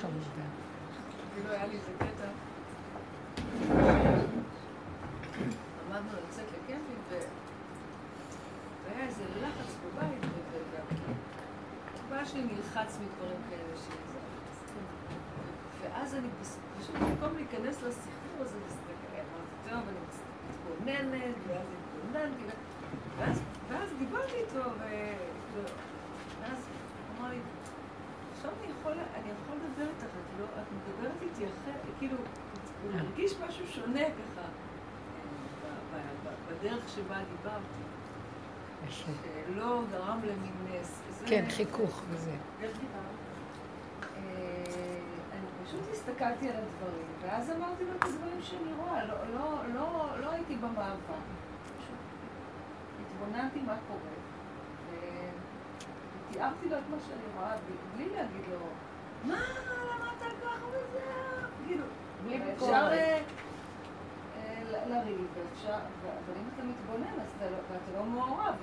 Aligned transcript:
חמודה. 0.00 0.46
אפילו 1.32 1.50
היה 1.50 1.66
לי 1.66 1.74
איזה 1.74 1.90
קטע. 1.98 2.28
עמדנו 5.86 6.12
לצאת 6.28 6.44
לקמפינג 6.52 7.22
והיה 8.84 9.06
איזה 9.06 9.22
לחץ 9.42 9.74
בבית 9.84 10.20
ובעל 12.06 12.24
שלי 12.24 12.42
נלחץ 12.42 12.98
מדברים 13.02 13.40
כאלה 13.50 13.76
שזה... 13.76 14.18
ואז 15.82 16.14
אני 16.14 16.28
פשוט 16.80 16.94
במקום 16.94 17.36
להיכנס 17.36 17.82
לסיפור 17.82 18.40
הזה, 18.40 18.58
אמרתי, 19.14 19.70
טוב, 19.70 19.80
אני 19.88 19.98
מתבוננת, 20.48 21.34
ואז 21.48 21.66
התבוננתי, 21.76 22.44
ואז 23.68 23.90
דיברתי 23.98 24.34
איתו, 24.34 24.70
ואז 26.40 26.58
הוא 26.58 27.18
אמר 27.18 27.30
לי, 27.30 27.38
עכשיו 28.36 28.50
אני 28.60 28.72
יכול, 28.90 28.98
אני 29.14 29.30
יכול 29.30 29.56
לדבר 29.56 29.88
איתך, 29.88 30.04
את, 30.04 30.40
לא, 30.40 30.44
את 30.44 30.66
מדברת 30.72 31.22
איתי 31.22 31.44
אחרת, 31.44 31.80
כאילו, 31.98 32.16
הוא 32.82 32.92
מרגיש 32.92 33.34
משהו 33.48 33.66
שונה 33.66 34.00
ככה, 34.00 34.46
בדרך 36.50 36.88
שבה 36.88 37.16
דיברתי. 37.18 37.82
שלא 38.88 39.82
גרם 39.92 40.20
למין... 40.24 40.82
כן, 41.26 41.44
חיכוך 41.50 42.02
וזה. 42.10 42.30
דיברת? 42.60 42.76
אני 45.32 45.46
פשוט 45.64 45.80
הסתכלתי 45.92 46.48
על 46.48 46.56
הדברים, 46.56 47.06
ואז 47.22 47.50
אמרתי 47.50 47.84
לו 47.84 47.90
את 47.98 48.04
הדברים 48.04 48.42
שאני 48.42 48.72
רואה, 48.76 49.04
לא, 49.04 49.14
לא, 49.34 49.58
לא, 49.74 50.10
לא 50.20 50.30
הייתי 50.30 50.56
במעבר. 50.56 51.20
התבוננתי 53.00 53.60
מה 53.60 53.76
קורה, 53.88 54.10
ותיארתי 56.36 56.68
לו 56.70 56.78
את 56.78 56.82
מה 56.90 56.96
שאני 57.06 57.22
רואה, 57.36 57.56
בלי 57.96 58.08
להגיד 58.08 58.40
לו, 58.50 58.58
מה, 59.24 59.40
למה 59.94 60.10
אתה 60.16 60.24
ככה 60.42 60.66
וזה? 60.68 61.00
כאילו, 61.66 61.84
אפשר 62.54 62.72
אה, 62.72 63.20
אה, 64.36 64.62
לריב, 64.86 65.26
אבל 65.64 66.36
אם 66.36 66.48
אתה 66.54 66.62
מתבונן, 66.62 67.20
אז 67.20 67.28
אתה 67.36 67.44
לא, 67.50 67.98
לא 67.98 68.04
מעורב, 68.04 68.54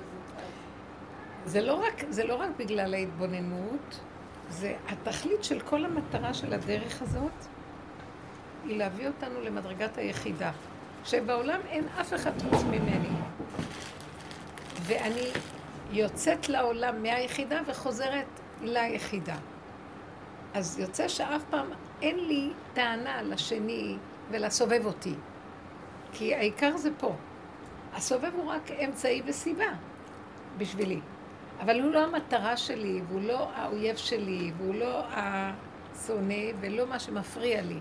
זה 1.45 1.61
לא 1.61 1.73
רק, 1.73 2.03
זה 2.09 2.23
לא 2.23 2.35
רק 2.35 2.49
בגלל 2.57 2.93
ההתבוננות, 2.93 3.99
זה 4.49 4.75
התכלית 4.89 5.43
של 5.43 5.59
כל 5.59 5.85
המטרה 5.85 6.33
של 6.33 6.53
הדרך 6.53 7.01
הזאת, 7.01 7.45
היא 8.65 8.77
להביא 8.77 9.07
אותנו 9.07 9.41
למדרגת 9.41 9.97
היחידה. 9.97 10.51
שבעולם 11.05 11.59
אין 11.69 11.87
אף 12.01 12.13
אחד 12.13 12.31
חוץ 12.41 12.63
ממני. 12.63 13.09
ואני 14.81 15.31
יוצאת 15.93 16.49
לעולם 16.49 17.03
מהיחידה 17.03 17.61
וחוזרת 17.65 18.25
ליחידה. 18.61 19.35
אז 20.53 20.79
יוצא 20.79 21.07
שאף 21.07 21.41
פעם 21.49 21.67
אין 22.01 22.19
לי 22.19 22.49
טענה 22.73 23.21
לשני 23.21 23.97
ולסובב 24.31 24.85
אותי. 24.85 25.13
כי 26.13 26.35
העיקר 26.35 26.77
זה 26.77 26.89
פה. 26.97 27.15
הסובב 27.93 28.31
הוא 28.35 28.51
רק 28.51 28.71
אמצעי 28.71 29.21
וסיבה 29.25 29.65
בשבילי. 30.57 30.99
אבל 31.59 31.81
הוא 31.81 31.91
לא 31.91 32.03
המטרה 32.03 32.57
שלי, 32.57 33.01
והוא 33.07 33.21
לא 33.21 33.49
האויב 33.55 33.95
שלי, 33.95 34.51
והוא 34.57 34.75
לא 34.75 35.03
השונא, 35.11 36.43
ולא 36.59 36.87
מה 36.87 36.99
שמפריע 36.99 37.61
לי. 37.61 37.79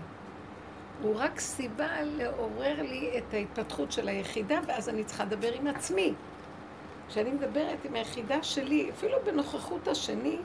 הוא 1.01 1.15
רק 1.15 1.39
סיבה 1.39 2.01
לעורר 2.01 2.81
לי 2.81 3.17
את 3.17 3.33
ההתפתחות 3.33 3.91
של 3.91 4.07
היחידה, 4.07 4.59
ואז 4.67 4.89
אני 4.89 5.03
צריכה 5.03 5.23
לדבר 5.25 5.53
עם 5.53 5.67
עצמי. 5.67 6.13
כשאני 7.13 7.31
מדברת 7.31 7.85
עם 7.85 7.95
היחידה 7.95 8.43
שלי, 8.43 8.89
אפילו 8.89 9.17
בנוכחות 9.25 9.87
השני, 9.87 10.37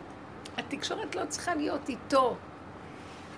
התקשורת 0.56 1.14
לא 1.14 1.24
צריכה 1.28 1.54
להיות 1.54 1.88
איתו. 1.88 2.36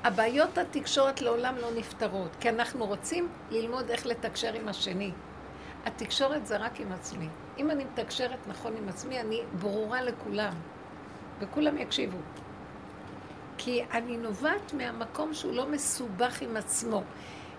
הבעיות 0.04 0.58
התקשורת 0.58 1.20
לעולם 1.22 1.56
לא 1.56 1.68
נפתרות, 1.76 2.36
כי 2.40 2.48
אנחנו 2.48 2.86
רוצים 2.86 3.28
ללמוד 3.50 3.90
איך 3.90 4.06
לתקשר 4.06 4.52
עם 4.54 4.68
השני. 4.68 5.10
התקשורת 5.84 6.46
זה 6.46 6.56
רק 6.56 6.80
עם 6.80 6.92
עצמי. 6.92 7.28
אם 7.58 7.70
אני 7.70 7.84
מתקשרת 7.84 8.38
נכון 8.48 8.76
עם 8.76 8.88
עצמי, 8.88 9.20
אני 9.20 9.40
ברורה 9.60 10.02
לכולם, 10.02 10.52
וכולם 11.40 11.78
יקשיבו. 11.78 12.18
כי 13.58 13.84
אני 13.92 14.16
נובעת 14.16 14.74
מהמקום 14.74 15.34
שהוא 15.34 15.54
לא 15.54 15.66
מסובך 15.66 16.42
עם 16.42 16.56
עצמו. 16.56 17.02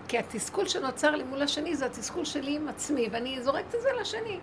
כי 0.08 0.18
התסכול 0.18 0.68
שנוצר 0.68 1.10
לי 1.10 1.24
מול 1.24 1.42
השני 1.42 1.76
זה 1.76 1.86
התסכול 1.86 2.24
שלי 2.24 2.56
עם 2.56 2.68
עצמי, 2.68 3.08
ואני 3.12 3.42
זורקת 3.42 3.74
את 3.74 3.80
זה 3.82 3.88
לשני. 4.00 4.40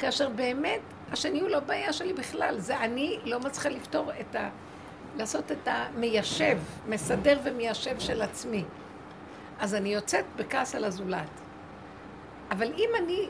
כאשר 0.00 0.28
באמת, 0.28 0.80
השני 1.12 1.40
הוא 1.40 1.48
לא 1.48 1.60
בעיה 1.60 1.92
שלי 1.92 2.12
בכלל, 2.12 2.58
זה 2.58 2.78
אני 2.78 3.18
לא 3.24 3.40
מצליחה 3.40 3.68
לפתור 3.68 4.10
את 4.20 4.34
ה... 4.34 4.48
לעשות 5.16 5.52
את 5.52 5.68
המיישב, 5.68 6.58
מסדר 6.88 7.38
ומיישב 7.44 7.98
של 7.98 8.22
עצמי. 8.22 8.64
אז 9.58 9.74
אני 9.74 9.88
יוצאת 9.88 10.24
בכעס 10.36 10.74
על 10.74 10.84
הזולת. 10.84 11.28
אבל 12.50 12.72
אם 12.78 12.90
אני 12.98 13.28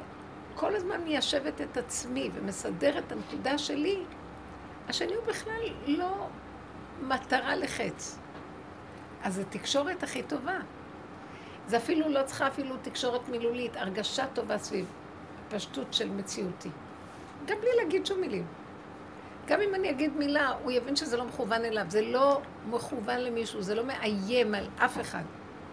כל 0.54 0.76
הזמן 0.76 1.00
מיישבת 1.00 1.60
את 1.60 1.76
עצמי 1.76 2.30
ומסדרת 2.34 3.04
את 3.06 3.12
הנקודה 3.12 3.58
שלי, 3.58 4.02
השני 4.88 5.14
הוא 5.14 5.24
בכלל 5.26 5.62
לא 5.86 6.26
מטרה 7.02 7.56
לחץ. 7.56 8.18
אז 9.22 9.42
תקשורת 9.50 10.02
הכי 10.02 10.22
טובה. 10.22 10.58
זה 11.66 11.76
אפילו 11.76 12.08
לא 12.08 12.22
צריכה 12.22 12.46
אפילו 12.46 12.76
תקשורת 12.82 13.28
מילולית, 13.28 13.76
הרגשה 13.76 14.26
טובה 14.34 14.58
סביב 14.58 14.86
פשטות 15.50 15.94
של 15.94 16.10
מציאותי. 16.10 16.70
גם 17.46 17.56
בלי 17.60 17.70
להגיד 17.82 18.06
שום 18.06 18.20
מילים. 18.20 18.46
גם 19.46 19.60
אם 19.60 19.74
אני 19.74 19.90
אגיד 19.90 20.16
מילה, 20.16 20.52
הוא 20.62 20.72
יבין 20.72 20.96
שזה 20.96 21.16
לא 21.16 21.24
מכוון 21.24 21.64
אליו. 21.64 21.84
זה 21.88 22.02
לא 22.02 22.40
מכוון 22.70 23.20
למישהו, 23.20 23.62
זה 23.62 23.74
לא 23.74 23.84
מאיים 23.84 24.54
על 24.54 24.68
אף 24.76 25.00
אחד. 25.00 25.22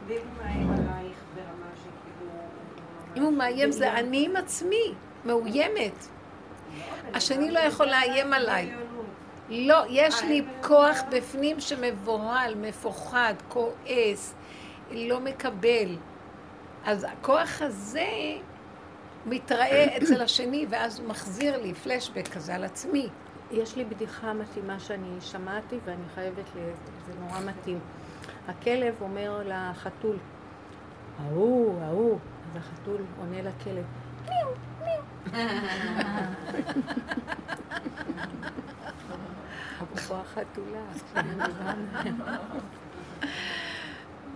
ואם 0.07 0.17
הוא 0.17 0.43
מאיים 0.43 0.69
עלייך 0.69 1.17
ברמה 1.35 1.67
אם 3.17 3.23
הוא 3.23 3.33
מאיים 3.33 3.71
זה 3.71 3.93
אני 3.93 4.25
עם 4.25 4.35
עצמי, 4.35 4.93
מאוימת. 5.25 6.07
השני 7.13 7.51
לא 7.51 7.59
יכול 7.59 7.85
לאיים 7.85 8.33
עליי. 8.33 8.71
לא, 9.49 9.83
יש 9.89 10.23
לי 10.23 10.43
כוח 10.61 10.97
בפנים 11.09 11.59
שמבוהל, 11.59 12.55
מפוחד, 12.55 13.33
כועס, 13.47 14.35
לא 14.91 15.19
מקבל. 15.19 15.95
אז 16.85 17.05
הכוח 17.09 17.61
הזה 17.61 18.37
מתראה 19.29 19.97
אצל 19.97 20.21
השני, 20.21 20.65
ואז 20.69 20.99
הוא 20.99 21.07
מחזיר 21.07 21.61
לי 21.61 21.73
פלשבק 21.73 22.27
כזה 22.27 22.55
על 22.55 22.63
עצמי. 22.63 23.09
יש 23.51 23.75
לי 23.75 23.85
בדיחה 23.85 24.33
מתאימה 24.33 24.79
שאני 24.79 25.21
שמעתי, 25.21 25.77
ואני 25.85 26.03
חייבת, 26.15 26.45
זה 27.07 27.13
נורא 27.19 27.39
מתאים. 27.39 27.79
הכלב 28.47 28.95
אומר 29.01 29.41
לחתול, 29.45 30.17
ההוא, 31.19 31.81
ההוא, 31.81 32.19
אז 32.51 32.57
החתול 32.57 33.01
עונה 33.19 33.41
לכלב, 33.41 33.85
מיו, 34.25 34.47
מיו. 34.83 35.01
אפרופו 39.83 40.15
החתולה, 40.15 40.85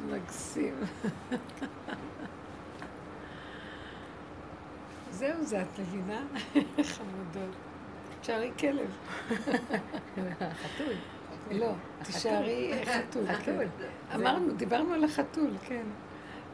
מקסים. 0.10 0.76
זהו 5.22 5.44
זה, 5.44 5.62
את 5.62 5.80
מבינה? 5.80 6.22
חמודות. 6.84 7.56
תשארי 8.22 8.52
כלב. 8.60 8.98
חתול. 10.40 10.94
לא, 11.52 11.72
תשארי 12.04 12.74
חתול. 12.86 13.28
חתול. 13.28 13.66
אמרנו, 14.16 14.54
דיברנו 14.54 14.94
על 14.94 15.04
החתול, 15.04 15.52
כן. 15.66 15.84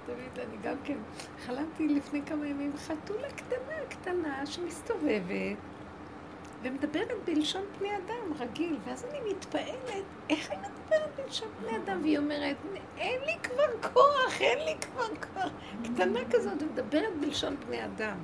תמיד 0.06 0.47
אני 0.47 0.57
גם 0.63 0.75
כן, 0.83 0.97
חלמתי 1.45 1.88
לפני 1.88 2.22
כמה 2.25 2.47
ימים 2.47 2.77
חתולה 2.77 3.27
קטנה 3.29 3.75
קטנה 3.89 4.45
שמסתובבת 4.45 5.57
ומדברת 6.63 7.17
בלשון 7.25 7.63
פני 7.77 7.89
אדם 7.97 8.33
רגיל, 8.39 8.77
ואז 8.85 9.06
אני 9.06 9.31
מתפעלת, 9.31 10.03
איך 10.29 10.51
היא 10.51 10.59
מדברת 10.59 11.09
בלשון 11.15 11.50
פני 11.59 11.77
אדם? 11.77 12.01
והיא 12.01 12.18
אומרת, 12.18 12.56
אין 12.97 13.21
לי 13.25 13.36
כבר 13.44 13.89
כוח, 13.94 14.42
אין 14.42 14.59
לי 14.59 14.75
כבר 14.81 15.07
כוח. 15.33 15.51
קטנה 15.83 16.19
כזאת, 16.31 16.62
ומדברת 16.62 17.18
בלשון 17.19 17.56
פני 17.65 17.86
אדם. 17.86 18.18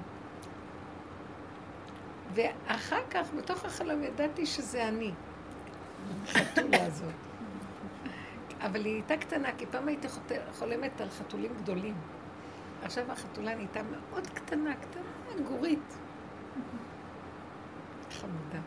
ואחר 2.34 3.02
כך, 3.10 3.34
בתוך 3.38 3.66
החלום, 3.66 4.04
ידעתי 4.04 4.46
שזה 4.46 4.88
אני, 4.88 5.12
החתולה 6.24 6.86
הזאת. 6.86 7.14
אבל 8.62 8.86
היא 8.86 8.94
הייתה 8.94 9.18
קטנה, 9.18 9.50
כי 9.58 9.66
פעם 9.66 9.88
הייתי 9.88 10.08
חולמת 10.60 11.02
על 11.02 11.10
חתולים 11.10 11.52
גדולים. 11.62 11.96
עכשיו 12.84 13.12
החתולה 13.12 13.56
נהייתה 13.56 13.80
מאוד 13.84 14.28
קטנה, 14.28 14.76
קטנה, 14.76 15.48
גורית. 15.48 15.98
חמודה. 18.12 18.60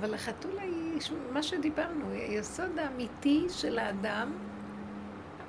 אבל 0.00 0.14
החתולה 0.14 0.62
היא 0.62 1.00
מה 1.32 1.42
שדיברנו, 1.42 2.10
היא 2.10 2.22
היסוד 2.22 2.78
האמיתי 2.78 3.46
של 3.48 3.78
האדם, 3.78 4.32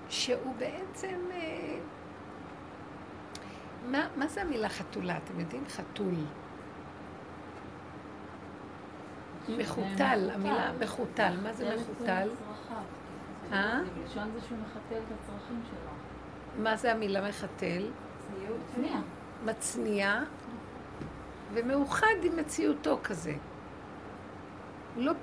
שהוא 0.09 0.55
בעצם... 0.57 1.19
אה, 1.31 1.77
מה, 3.91 4.07
מה 4.15 4.27
זה 4.27 4.41
המילה 4.41 4.69
חתולה? 4.69 5.17
אתם 5.17 5.39
יודעים? 5.39 5.63
חתול. 5.67 6.15
מחותל, 9.49 10.29
המילה 10.33 10.71
מחותל. 10.79 11.33
מה 11.43 11.53
זה 11.53 11.75
מחותל? 11.75 12.29
אה? 13.51 13.79
מלשון 13.81 14.31
זה 14.33 14.39
שהוא 14.47 14.57
מחתל 14.57 14.95
את 14.95 15.17
הצרכים 15.19 15.61
שלו. 15.69 16.63
מה 16.63 16.77
זה 16.77 16.91
המילה 16.91 17.29
מחתל? 17.29 17.87
צניע. 18.75 18.97
מצניע 19.45 20.21
ומאוחד 21.53 22.15
עם 22.23 22.35
מציאותו 22.37 22.99
כזה. 23.03 23.33
הוא 24.95 25.03
לא. 25.03 25.13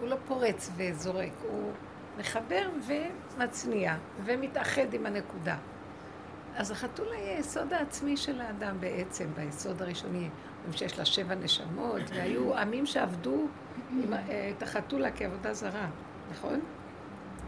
הוא 0.00 0.08
לא 0.08 0.16
פורץ 0.28 0.70
וזורק, 0.76 1.32
הוא 1.42 1.72
מחבר 2.18 2.68
ומצניע 2.86 3.96
ומתאחד 4.24 4.94
עם 4.94 5.06
הנקודה. 5.06 5.56
אז 6.56 6.70
החתול 6.70 7.08
היה 7.12 7.38
יסוד 7.38 7.72
העצמי 7.72 8.16
של 8.16 8.40
האדם 8.40 8.80
בעצם, 8.80 9.26
ביסוד 9.34 9.82
הראשוני, 9.82 10.28
שיש 10.72 10.98
לה 10.98 11.04
שבע 11.04 11.34
נשמות, 11.34 12.02
והיו 12.14 12.58
עמים 12.58 12.86
שעבדו 12.86 13.46
עם, 13.90 14.12
אה, 14.12 14.52
את 14.56 14.62
החתולה 14.62 15.10
כעבודה 15.10 15.54
זרה, 15.54 15.88
נכון? 16.30 16.60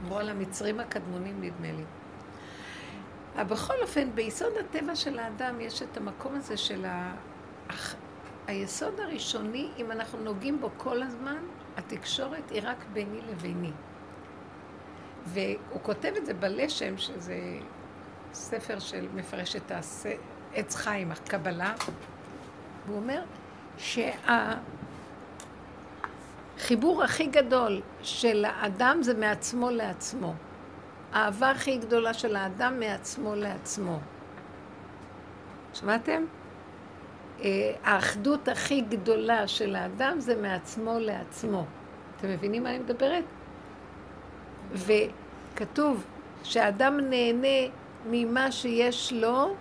אמרו 0.03 0.19
על 0.19 0.29
המצרים 0.29 0.81
הקדמונים 0.81 1.41
נדמה 1.41 1.73
לי. 1.73 1.85
אבל 3.37 3.45
בכל 3.45 3.75
אופן, 3.83 4.11
ביסוד 4.15 4.53
הטבע 4.61 4.97
של 4.97 5.19
האדם 5.19 5.61
יש 5.61 5.83
את 5.83 5.97
המקום 5.97 6.35
הזה 6.35 6.57
של 6.57 6.85
ה... 6.85 7.15
היסוד 8.47 9.01
הראשוני, 9.01 9.69
אם 9.79 9.91
אנחנו 9.93 10.19
נוגעים 10.19 10.61
בו 10.61 10.71
כל 10.77 11.03
הזמן, 11.03 11.39
התקשורת 11.77 12.51
היא 12.51 12.63
רק 12.65 12.85
ביני 12.93 13.21
לביני. 13.21 13.73
והוא 15.25 15.81
כותב 15.83 16.13
את 16.17 16.27
זה 16.27 16.35
בלשם, 16.35 16.99
שזה 16.99 17.39
ספר 18.33 18.79
של 18.79 19.09
מפרש 19.15 19.57
את 19.57 19.73
עץ 20.55 20.77
חיים, 20.77 21.13
הקבלה, 21.13 21.75
והוא 22.87 22.97
אומר 22.97 23.23
שהחיבור 26.59 27.03
הכי 27.03 27.27
גדול 27.27 27.81
של 28.03 28.45
האדם 28.49 28.99
זה 29.03 29.15
מעצמו 29.15 29.71
לעצמו. 29.71 30.35
האהבה 31.13 31.51
הכי 31.51 31.79
גדולה 31.79 32.15
של 32.15 32.37
האדם 32.37 32.81
מעצמו 32.81 33.35
לעצמו. 33.35 33.99
שמעתם? 35.75 36.25
אה, 37.43 37.73
האחדות 37.85 38.49
הכי 38.49 38.81
גדולה 38.81 39.49
של 39.49 39.77
האדם 39.77 40.21
זה 40.21 40.37
מעצמו 40.37 40.99
לעצמו. 40.99 41.67
אתם 42.17 42.29
מבינים 42.29 42.63
מה 42.63 42.71
אני 42.71 42.79
מדברת? 42.79 43.25
וכתוב 44.73 46.05
שהאדם 46.43 47.01
נהנה 47.01 47.73
ממה 48.07 48.53
שיש 48.53 49.13
לו, 49.13 49.55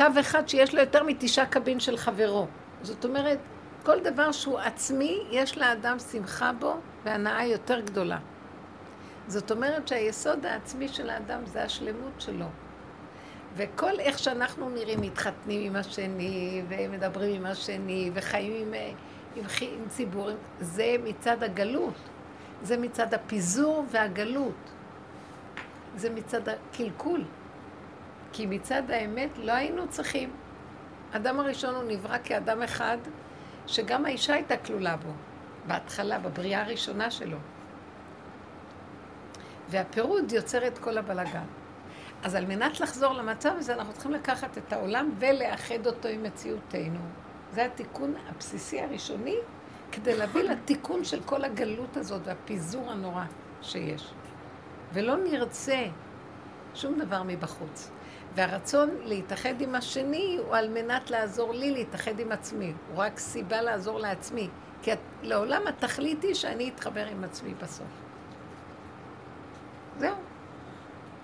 קו 0.00 0.20
אחד 0.20 0.48
שיש 0.48 0.74
לו 0.74 0.80
יותר 0.80 1.02
מתשעה 1.02 1.46
קבין 1.46 1.80
של 1.80 1.96
חברו. 1.96 2.46
זאת 2.82 3.04
אומרת, 3.04 3.38
כל 3.82 4.00
דבר 4.00 4.32
שהוא 4.32 4.58
עצמי, 4.58 5.18
יש 5.30 5.58
לאדם 5.58 5.98
שמחה 5.98 6.52
בו 6.52 6.76
והנאה 7.04 7.46
יותר 7.46 7.80
גדולה. 7.80 8.18
זאת 9.26 9.50
אומרת 9.50 9.88
שהיסוד 9.88 10.46
העצמי 10.46 10.88
של 10.88 11.10
האדם 11.10 11.46
זה 11.46 11.62
השלמות 11.62 12.12
שלו. 12.18 12.46
וכל 13.56 14.00
איך 14.00 14.18
שאנחנו 14.18 14.70
נראים, 14.70 15.00
מתחתנים 15.00 15.66
עם 15.70 15.76
השני, 15.76 16.62
ומדברים 16.68 17.34
עם 17.34 17.46
השני, 17.46 18.10
וחיים 18.14 18.52
עם, 18.52 18.74
עם, 19.36 19.44
עם 19.60 19.88
ציבורים, 19.88 20.36
זה 20.60 20.96
מצד 21.04 21.42
הגלות. 21.42 21.94
זה 22.62 22.76
מצד 22.76 23.14
הפיזור 23.14 23.84
והגלות. 23.90 24.70
זה 25.96 26.10
מצד 26.10 26.48
הקלקול. 26.48 27.24
כי 28.32 28.46
מצד 28.46 28.90
האמת 28.90 29.38
לא 29.38 29.52
היינו 29.52 29.88
צריכים. 29.88 30.30
האדם 31.12 31.40
הראשון 31.40 31.74
הוא 31.74 31.84
נברא 31.84 32.16
כאדם 32.24 32.62
אחד, 32.62 32.98
שגם 33.66 34.04
האישה 34.04 34.34
הייתה 34.34 34.56
כלולה 34.56 34.96
בו, 34.96 35.10
בהתחלה, 35.66 36.18
בבריאה 36.18 36.62
הראשונה 36.62 37.10
שלו. 37.10 37.36
והפירוד 39.68 40.32
יוצר 40.32 40.66
את 40.66 40.78
כל 40.78 40.98
הבלגן. 40.98 41.44
אז 42.22 42.34
על 42.34 42.46
מנת 42.46 42.80
לחזור 42.80 43.12
למצב 43.12 43.52
הזה, 43.58 43.74
אנחנו 43.74 43.92
צריכים 43.92 44.12
לקחת 44.12 44.58
את 44.58 44.72
העולם 44.72 45.10
ולאחד 45.18 45.86
אותו 45.86 46.08
עם 46.08 46.22
מציאותנו. 46.22 47.00
זה 47.52 47.64
התיקון 47.64 48.14
הבסיסי 48.28 48.80
הראשוני, 48.80 49.36
כדי 49.92 50.16
להביא 50.16 50.42
לתיקון 50.42 51.04
של 51.04 51.22
כל 51.22 51.44
הגלות 51.44 51.96
הזאת 51.96 52.20
והפיזור 52.24 52.90
הנורא 52.90 53.24
שיש. 53.62 54.12
ולא 54.92 55.16
נרצה 55.16 55.84
שום 56.74 56.98
דבר 56.98 57.22
מבחוץ. 57.22 57.90
והרצון 58.34 58.90
להתאחד 59.02 59.60
עם 59.60 59.74
השני 59.74 60.38
הוא 60.46 60.56
על 60.56 60.68
מנת 60.68 61.10
לעזור 61.10 61.54
לי 61.54 61.70
להתאחד 61.70 62.20
עם 62.20 62.32
עצמי. 62.32 62.72
הוא 62.88 63.02
רק 63.02 63.18
סיבה 63.18 63.62
לעזור 63.62 63.98
לעצמי. 63.98 64.48
כי 64.82 64.90
לעולם 65.22 65.66
התכלית 65.66 66.22
היא 66.22 66.34
שאני 66.34 66.70
אתחבר 66.74 67.06
עם 67.06 67.24
עצמי 67.24 67.54
בסוף. 67.54 67.86
זהו. 69.98 70.14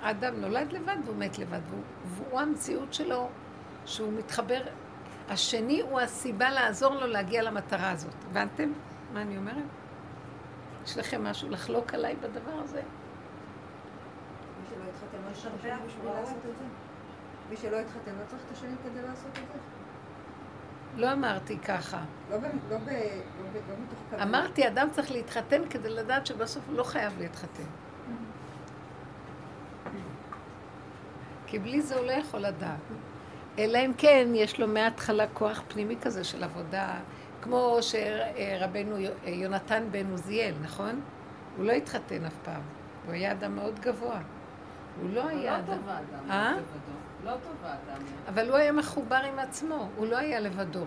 האדם 0.03 0.41
נולד 0.41 0.73
לבד 0.73 0.97
והוא 1.05 1.17
מת 1.17 1.39
לבד, 1.39 1.61
והוא, 1.71 1.83
והוא 2.07 2.41
המציאות 2.41 2.95
שלו 2.95 3.29
שהוא 3.85 4.13
מתחבר. 4.13 4.61
השני 5.29 5.81
הוא 5.81 6.01
הסיבה 6.01 6.51
לעזור 6.51 6.95
לו 6.95 7.07
להגיע 7.07 7.43
למטרה 7.43 7.91
הזאת. 7.91 8.15
הבנתם 8.31 8.73
מה 9.13 9.23
אני 9.23 9.37
אומרת? 9.37 9.65
יש 10.85 10.99
לכם 10.99 11.25
משהו 11.25 11.51
לחלוק 11.51 11.95
עליי 11.95 12.17
בדבר 12.17 12.61
הזה? 12.65 12.83
מי 14.61 14.67
שלא 14.69 14.85
התחתן 14.91 15.19
לא 15.27 15.31
יש 15.33 15.47
הרבה 15.47 15.87
בשביל 15.87 16.11
לעשות 16.11 16.37
את 16.37 16.59
זה. 16.59 16.65
מי 17.51 17.57
שלא 17.57 17.77
התחתן 17.77 18.11
לא 18.21 18.25
צריך 18.29 18.43
את 18.47 18.53
השני 18.53 18.77
כדי 18.85 19.03
לעשות 19.03 19.31
את 19.31 19.53
זה. 19.53 19.59
לא 20.97 21.13
אמרתי 21.13 21.59
ככה. 21.59 22.01
לא, 22.31 22.39
ב, 22.39 22.43
לא, 22.43 22.49
ב, 22.49 22.71
לא, 22.71 22.79
ב, 22.79 22.91
לא 23.69 23.75
מתוך 23.85 23.99
כוונה. 24.11 24.23
אמרתי, 24.23 24.69
אדם 24.69 24.89
צריך 24.93 25.11
להתחתן 25.11 25.63
כדי 25.71 25.91
לדעת 25.91 26.27
שבסוף 26.27 26.65
הוא 26.69 26.77
לא 26.77 26.83
חייב 26.83 27.19
להתחתן. 27.19 27.63
כי 31.47 31.59
בלי 31.59 31.83
זה 31.83 31.97
הוא 31.97 32.07
לא 32.07 32.13
יכול 32.13 32.41
לדעת. 32.41 32.81
אלא 33.59 33.79
אם 33.79 33.93
כן, 33.99 34.29
יש 34.35 34.61
לו 34.61 34.69
מההתחלה 34.69 35.27
כוח 35.33 35.63
פנימי 35.69 35.97
כזה 36.01 36.25
של 36.25 36.45
עבודה, 36.45 36.95
כמו 37.43 37.79
שרבנו 37.81 38.97
יונתן 39.25 39.83
בן 39.91 40.11
עוזיאל, 40.11 40.55
נכון? 40.63 41.01
הוא 41.57 41.65
לא 41.65 41.73
התחתן 41.73 42.25
אף 42.25 42.35
פעם. 42.45 42.63
הוא 43.07 43.13
היה 43.13 43.33
אדם 43.33 43.57
מאוד 43.57 43.81
גבוה. 43.81 44.21
הוא 45.01 45.11
לא 45.13 45.29
היה 45.29 45.59
אדם... 45.59 45.69
לא 45.69 45.75
טוב 45.77 45.89
האדם 45.89 46.31
אה? 46.31 46.55
לא 47.25 47.31
טוב 47.31 47.57
האדם. 47.63 48.03
אבל 48.29 48.49
הוא 48.49 48.57
היה 48.57 48.73
מחובר 48.73 49.17
עם 49.17 49.39
עצמו, 49.39 49.89
הוא 49.97 50.07
לא 50.07 50.17
היה 50.17 50.41
לבדו. 50.41 50.79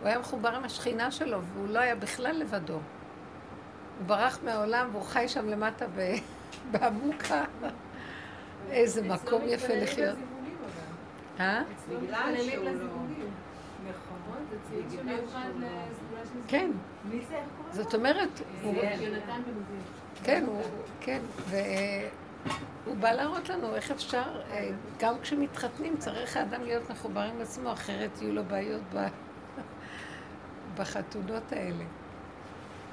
הוא 0.00 0.08
היה 0.08 0.18
מחובר 0.18 0.48
עם 0.48 0.64
השכינה 0.64 1.10
שלו, 1.10 1.40
והוא 1.42 1.68
לא 1.68 1.78
היה 1.78 1.94
בכלל 1.94 2.36
לבדו. 2.36 2.72
הוא 2.72 2.80
ברח 4.06 4.38
מהעולם 4.44 4.88
והוא 4.92 5.02
חי 5.02 5.28
שם 5.28 5.48
למטה 5.48 5.86
בעמוקה. 6.72 7.44
איזה 8.70 9.02
מקום 9.02 9.42
יפה 9.46 9.74
לחיות. 9.74 10.18
אה? 11.40 11.62
בגלל 11.88 12.34
שהוא 12.50 12.64
לא... 12.64 12.70
כן. 16.48 16.70
זאת 17.72 17.94
אומרת, 17.94 18.28
כן, 20.22 20.44
כן, 21.00 21.20
והוא 22.84 22.96
בא 22.96 23.12
להראות 23.12 23.48
לנו 23.48 23.74
איך 23.74 23.90
אפשר, 23.90 24.40
אה, 24.50 24.70
גם 24.98 25.14
כשמתחתנים 25.22 25.96
צריך 25.98 26.36
האדם 26.36 26.62
להיות 26.62 26.90
מחובר 26.90 27.20
עם 27.20 27.40
עצמו, 27.40 27.72
אחרת 27.72 28.10
יהיו 28.22 28.32
לו 28.32 28.44
בעיות 28.44 28.82
בחתונות 30.76 31.52
האלה. 31.52 31.84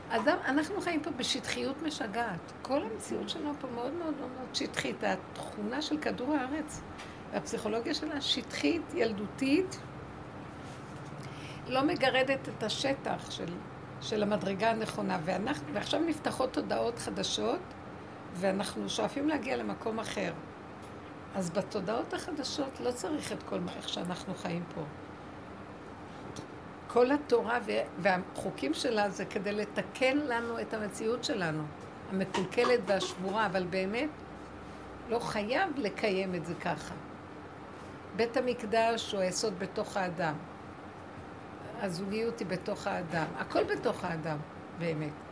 אדם, 0.09 0.37
אנחנו 0.45 0.81
חיים 0.81 1.01
פה 1.01 1.09
בשטחיות 1.11 1.81
משגעת. 1.81 2.51
כל 2.61 2.81
המציאות 2.83 3.29
שלנו 3.29 3.53
פה 3.61 3.67
מאוד 3.75 3.93
מאוד 3.93 4.13
מאוד 4.17 4.55
שטחית. 4.55 5.03
התכונה 5.03 5.81
של 5.81 5.97
כדור 5.97 6.35
הארץ 6.35 6.81
והפסיכולוגיה 7.31 7.93
שלה 7.93 8.21
שטחית, 8.21 8.81
ילדותית, 8.93 9.79
לא 11.67 11.83
מגרדת 11.83 12.49
את 12.49 12.63
השטח 12.63 13.31
של, 13.31 13.53
של 14.01 14.23
המדרגה 14.23 14.71
הנכונה. 14.71 15.19
ואנחנו, 15.25 15.73
ועכשיו 15.73 15.99
נפתחות 15.99 16.53
תודעות 16.53 16.99
חדשות, 16.99 17.59
ואנחנו 18.33 18.89
שואפים 18.89 19.29
להגיע 19.29 19.57
למקום 19.57 19.99
אחר. 19.99 20.33
אז 21.35 21.49
בתודעות 21.49 22.13
החדשות 22.13 22.79
לא 22.79 22.91
צריך 22.91 23.31
את 23.31 23.43
כל 23.43 23.59
מה 23.59 23.71
איך 23.77 23.89
שאנחנו 23.89 24.35
חיים 24.35 24.63
פה. 24.75 24.81
כל 26.87 27.11
התורה 27.11 27.59
והחוקים 27.97 28.73
שלה 28.73 29.09
זה 29.09 29.25
כדי 29.25 29.51
לתקן 29.51 30.17
לנו 30.17 30.61
את 30.61 30.73
המציאות 30.73 31.23
שלנו, 31.23 31.63
המקולקלת 32.11 32.79
והשבורה, 32.85 33.45
אבל 33.45 33.63
באמת 33.63 34.09
לא 35.09 35.19
חייב 35.19 35.69
לקיים 35.77 36.35
את 36.35 36.45
זה 36.45 36.53
ככה. 36.55 36.93
בית 38.15 38.37
המקדש 38.37 39.11
הוא 39.11 39.21
היסוד 39.21 39.59
בתוך 39.59 39.97
האדם. 39.97 40.33
הזוגיות 41.81 42.39
היא 42.39 42.47
בתוך 42.47 42.87
האדם. 42.87 43.25
הכל 43.37 43.63
בתוך 43.63 44.03
האדם, 44.03 44.37
באמת. 44.79 45.28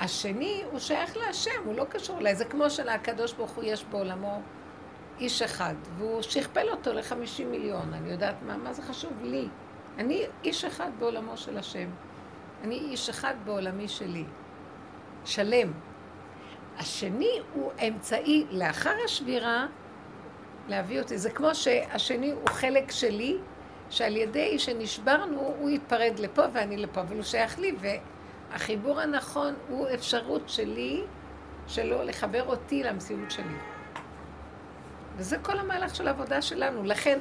השני 0.00 0.62
הוא 0.70 0.78
שייך 0.78 1.16
להשם, 1.16 1.60
הוא 1.64 1.74
לא 1.74 1.84
קשור 1.84 2.18
אליי. 2.18 2.34
זה 2.34 2.44
כמו 2.44 2.70
שלקדוש 2.70 3.32
ברוך 3.32 3.50
הוא 3.50 3.64
יש 3.64 3.84
בעולמו 3.84 4.40
איש 5.20 5.42
אחד, 5.42 5.74
והוא 5.96 6.22
שכפל 6.22 6.68
אותו 6.70 6.92
לחמישים 6.92 7.50
מיליון. 7.50 7.94
אני 7.94 8.10
יודעת 8.10 8.34
מה, 8.46 8.56
מה 8.56 8.72
זה 8.72 8.82
חשוב 8.82 9.12
לי. 9.22 9.48
אני 9.98 10.24
איש 10.44 10.64
אחד 10.64 10.90
בעולמו 10.98 11.36
של 11.36 11.58
השם. 11.58 11.88
אני 12.64 12.78
איש 12.78 13.08
אחד 13.08 13.34
בעולמי 13.44 13.88
שלי. 13.88 14.24
שלם. 15.24 15.72
השני 16.78 17.40
הוא 17.54 17.72
אמצעי 17.88 18.46
לאחר 18.50 18.94
השבירה 19.04 19.66
להביא 20.68 21.00
אותי. 21.00 21.18
זה 21.18 21.30
כמו 21.30 21.54
שהשני 21.54 22.30
הוא 22.30 22.48
חלק 22.48 22.90
שלי, 22.90 23.38
שעל 23.90 24.16
ידי 24.16 24.58
שנשברנו, 24.58 25.40
הוא 25.40 25.70
יתפרד 25.70 26.18
לפה 26.18 26.42
ואני 26.52 26.76
לפה, 26.76 27.00
אבל 27.00 27.16
הוא 27.16 27.22
שייך 27.22 27.58
לי, 27.58 27.72
והחיבור 28.50 29.00
הנכון 29.00 29.54
הוא 29.68 29.86
אפשרות 29.94 30.42
שלי, 30.46 31.04
שלו, 31.66 32.02
לחבר 32.02 32.46
אותי 32.46 32.82
למציאות 32.82 33.30
שלי. 33.30 33.56
וזה 35.16 35.38
כל 35.38 35.58
המהלך 35.58 35.94
של 35.94 36.08
העבודה 36.08 36.42
שלנו. 36.42 36.82
לכן, 36.84 37.18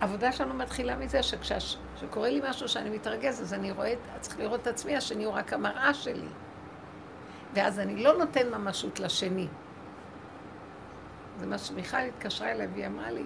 העבודה 0.00 0.32
שלנו 0.32 0.54
מתחילה 0.54 0.96
מזה 0.96 1.22
שכשקורה 1.22 2.30
לי 2.30 2.40
משהו 2.48 2.68
שאני 2.68 2.90
מתרגז, 2.90 3.42
אז 3.42 3.54
אני 3.54 3.70
רואה, 3.70 3.94
צריך 4.20 4.38
לראות 4.38 4.60
את 4.60 4.66
עצמי, 4.66 4.96
השני 4.96 5.24
הוא 5.24 5.34
רק 5.34 5.52
המראה 5.52 5.94
שלי. 5.94 6.28
ואז 7.54 7.78
אני 7.78 8.02
לא 8.02 8.18
נותן 8.18 8.54
ממשות 8.54 9.00
לשני. 9.00 9.46
זה 11.38 11.46
מה 11.46 11.58
שמיכל 11.58 11.96
התקשרה 11.96 12.52
אליי 12.52 12.66
והיא 12.66 12.86
אמרה 12.86 13.10
לי, 13.10 13.24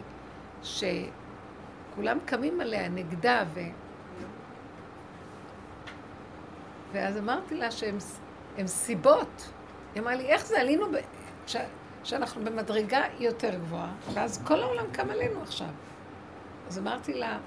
שכולם 0.63 2.19
קמים 2.25 2.61
עליה 2.61 2.89
נגדה 2.89 3.45
ו... 3.55 3.61
ואז 6.93 7.19
אמרתי 7.19 7.55
לה 7.55 7.71
שהם 7.71 7.99
סיבות. 8.67 9.49
היא 9.95 10.03
אמרה 10.03 10.15
לי, 10.15 10.27
איך 10.27 10.47
זה 10.47 10.61
עלינו, 10.61 10.93
ב... 10.93 10.97
ש... 11.47 11.57
שאנחנו 12.05 12.45
במדרגה 12.45 13.03
יותר 13.19 13.55
גבוהה, 13.55 13.93
ואז 14.15 14.43
כל 14.45 14.63
העולם 14.63 14.85
קם 14.93 15.11
עלינו 15.11 15.43
עכשיו. 15.43 15.69
אז 16.69 16.79
אמרתי 16.79 17.15
לה, 17.15 17.39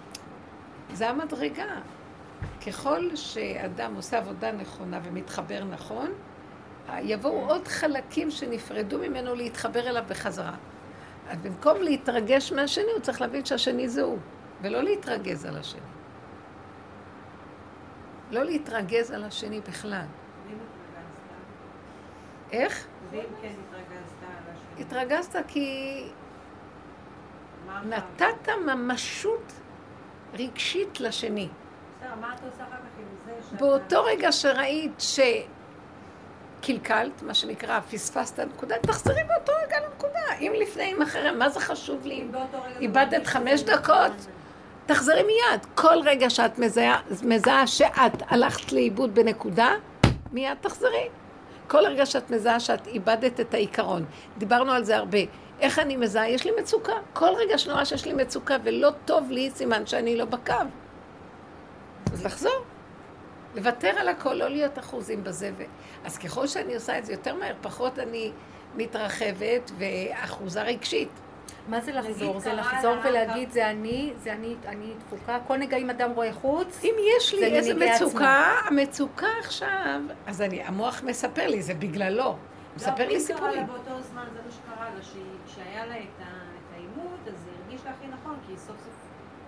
זה 0.93 1.10
המדרגה. 1.10 1.75
ככל 2.67 3.15
שאדם 3.15 3.96
עושה 3.96 4.17
עבודה 4.17 4.51
נכונה 4.51 5.00
ומתחבר 5.03 5.63
נכון, 5.63 6.12
יבואו 7.00 7.50
עוד 7.50 7.67
חלקים 7.67 8.31
שנפרדו 8.31 8.98
ממנו 8.98 9.36
להתחבר 9.36 9.89
אליו 9.89 10.03
בחזרה. 10.08 10.55
אז 11.29 11.38
במקום 11.38 11.81
להתרגש 11.81 12.51
מהשני, 12.51 12.91
הוא 12.91 13.01
צריך 13.01 13.22
להבין 13.22 13.46
שהשני 13.46 13.89
זה 13.89 14.01
הוא, 14.01 14.17
ולא 14.62 14.84
להתרגז 14.84 15.46
על 15.46 15.58
השני. 15.58 15.81
לא 18.32 18.44
להתרגז 18.44 19.12
על 19.12 19.24
השני 19.24 19.62
בכלל. 19.62 20.06
איך? 22.52 22.88
ואם 23.12 23.20
כן 23.42 23.48
התרגזת 23.68 24.14
על 24.22 24.54
השני? 24.54 24.84
התרגזת 24.84 25.36
כי 25.48 26.04
נתת 27.86 28.50
ממשות 28.66 29.54
רגשית 30.34 31.00
לשני. 31.00 31.50
בסדר, 32.00 32.16
מה 32.22 32.36
את 32.36 32.40
עושה 32.44 32.64
אחר 32.64 32.70
כך 32.70 33.00
עם 33.00 33.06
זה 33.26 33.32
שאתה... 33.50 33.56
באותו 33.56 34.04
רגע 34.04 34.32
שראית 34.32 35.04
שקלקלת, 36.62 37.22
מה 37.22 37.34
שנקרא, 37.34 37.80
פספסת 37.80 38.40
נקודה, 38.40 38.76
תחזרי 38.82 39.24
באותו 39.24 39.52
רגע 39.66 39.78
לנקודה. 39.88 40.34
אם 40.40 40.54
לפני, 40.62 40.94
אם 40.94 41.02
אחרי, 41.02 41.32
מה 41.32 41.50
זה 41.50 41.60
חשוב 41.60 42.06
לי? 42.06 42.28
איבדת 42.80 43.28
חמש 43.28 43.60
שזה 43.60 43.76
דקות. 43.76 44.12
תחזרי 44.89 45.24
מיד. 45.24 45.65
כל 45.75 45.98
רגע 46.05 46.29
שאת 46.29 46.60
מזהה, 46.60 47.01
מזהה 47.24 47.67
שאת 47.67 48.24
הלכת 48.27 48.72
לאיבוד 48.72 49.15
בנקודה, 49.15 49.72
מיד 50.31 50.58
תחזרי. 50.62 51.08
כל 51.67 51.86
רגע 51.86 52.05
שאת 52.05 52.29
מזהה 52.29 52.60
שאת 52.60 52.88
איבדת 52.88 53.39
את 53.39 53.53
העיקרון. 53.53 54.05
דיברנו 54.38 54.72
על 54.72 54.84
זה 54.84 54.98
הרבה. 54.98 55.17
איך 55.60 55.79
אני 55.79 55.98
מזהה? 55.98 56.29
יש 56.29 56.46
לי 56.46 56.51
מצוקה. 56.60 56.93
כל 57.13 57.29
רגע 57.38 57.58
שאני 57.58 57.74
רואה 57.74 57.86
שיש 57.86 58.05
לי 58.05 58.13
מצוקה 58.13 58.55
ולא 58.63 58.89
טוב 59.05 59.31
לי, 59.31 59.51
סימן 59.51 59.86
שאני 59.86 60.17
לא 60.17 60.25
בקו. 60.25 60.53
אז 62.13 62.25
לחזור. 62.25 62.63
לוותר 63.55 63.89
על 63.98 64.08
הכל, 64.08 64.34
לא 64.34 64.48
להיות 64.48 64.79
אחוזים 64.79 65.24
בזה. 65.24 65.51
ו... 65.58 65.63
אז 66.05 66.17
ככל 66.17 66.48
שאני 66.48 66.75
עושה 66.75 66.98
את 66.98 67.05
זה 67.05 67.13
יותר 67.13 67.36
מהר, 67.36 67.53
פחות 67.62 68.00
אני 68.00 68.31
מתרחבת 68.75 69.72
ואחוזה 69.77 70.62
רגשית. 70.62 71.10
מה 71.68 71.82
זה 71.82 71.92
לחזור? 71.92 72.39
זה 72.39 72.54
לחזור 72.54 72.96
לה- 72.96 73.10
ולהגיד 73.10 73.51
זה 73.51 73.70
אני, 73.72 74.13
זה 74.18 74.34
אני, 74.34 74.56
אני 74.66 74.94
דפוקה. 75.00 75.39
כל 75.48 75.58
נגע 75.58 75.78
אם 75.78 75.89
אדם 75.89 76.12
רואה 76.12 76.34
חוץ, 76.34 76.82
אם 76.84 76.94
יש 77.18 77.34
לי 77.34 77.46
איזה 77.46 77.74
מצוקה, 77.74 78.46
המצוקה 78.66 79.28
עכשיו, 79.39 80.01
אז 80.28 80.42
אני, 80.42 80.63
המוח 80.63 81.04
מספר 81.04 81.48
לי, 81.48 81.62
זה 81.62 81.74
בגללו. 81.74 82.24
הוא 82.25 82.36
מספר 82.75 83.08
לי 83.08 83.13
לא, 83.13 83.13
אם 83.13 83.18
קרה 83.18 83.20
סיפורים. 83.20 83.58
לה 83.60 83.63
באותו 83.63 84.01
זמן, 84.01 84.25
זה 84.34 84.39
מה 84.46 84.51
שקרה 84.51 84.89
לה, 84.89 85.01
כשהיה 85.46 85.86
לה 85.86 85.96
את 85.98 86.24
העימות, 86.74 87.20
אז 87.28 87.34
היא 87.48 87.54
הרגישה 87.66 87.89
הכי 87.89 88.08
נכון, 88.08 88.38
כי 88.46 88.51
היא 88.51 88.58
סוף 88.58 88.75
סוף 88.78 88.96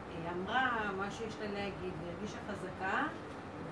היא 0.10 0.30
אמרה 0.38 0.70
מה 0.98 1.12
שיש 1.12 1.34
לה 1.42 1.48
להגיד, 1.54 1.74
היא 2.02 2.12
הרגישה 2.16 2.38
חזקה, 2.48 3.04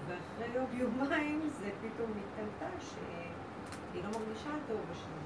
ואחרי 0.08 0.56
יום 0.56 0.66
יומיים 0.74 1.50
זה 1.60 1.70
פתאום 1.82 2.12
התקלטה 2.12 2.72
שהיא 2.80 4.04
לא 4.04 4.20
מרגישה 4.20 4.50
טוב. 4.68 4.80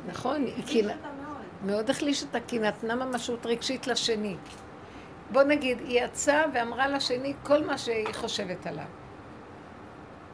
נכון, 0.08 0.46
היא 0.68 0.86
מאוד. 1.66 1.90
החליש 1.90 2.24
אותה, 2.24 2.40
כי 2.48 2.60
נתנה 2.60 2.96
ממשות 2.96 3.46
רגשית 3.46 3.88
לשני. 3.88 4.36
בוא 5.32 5.44
נגיד, 5.44 5.80
היא 5.80 6.02
יצאה 6.04 6.46
ואמרה 6.54 6.88
לשני 6.88 7.34
כל 7.44 7.64
מה 7.64 7.78
שהיא 7.78 8.14
חושבת 8.14 8.68
עליו. 8.68 8.86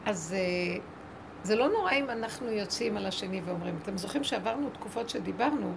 אז 0.05 0.35
אה, 0.38 0.79
זה 1.43 1.55
לא 1.55 1.67
נורא 1.69 1.91
אם 1.91 2.09
אנחנו 2.09 2.51
יוצאים 2.51 2.97
על 2.97 3.05
השני 3.05 3.41
ואומרים, 3.45 3.79
אתם 3.83 3.97
זוכרים 3.97 4.23
שעברנו 4.23 4.69
תקופות 4.69 5.09
שדיברנו, 5.09 5.73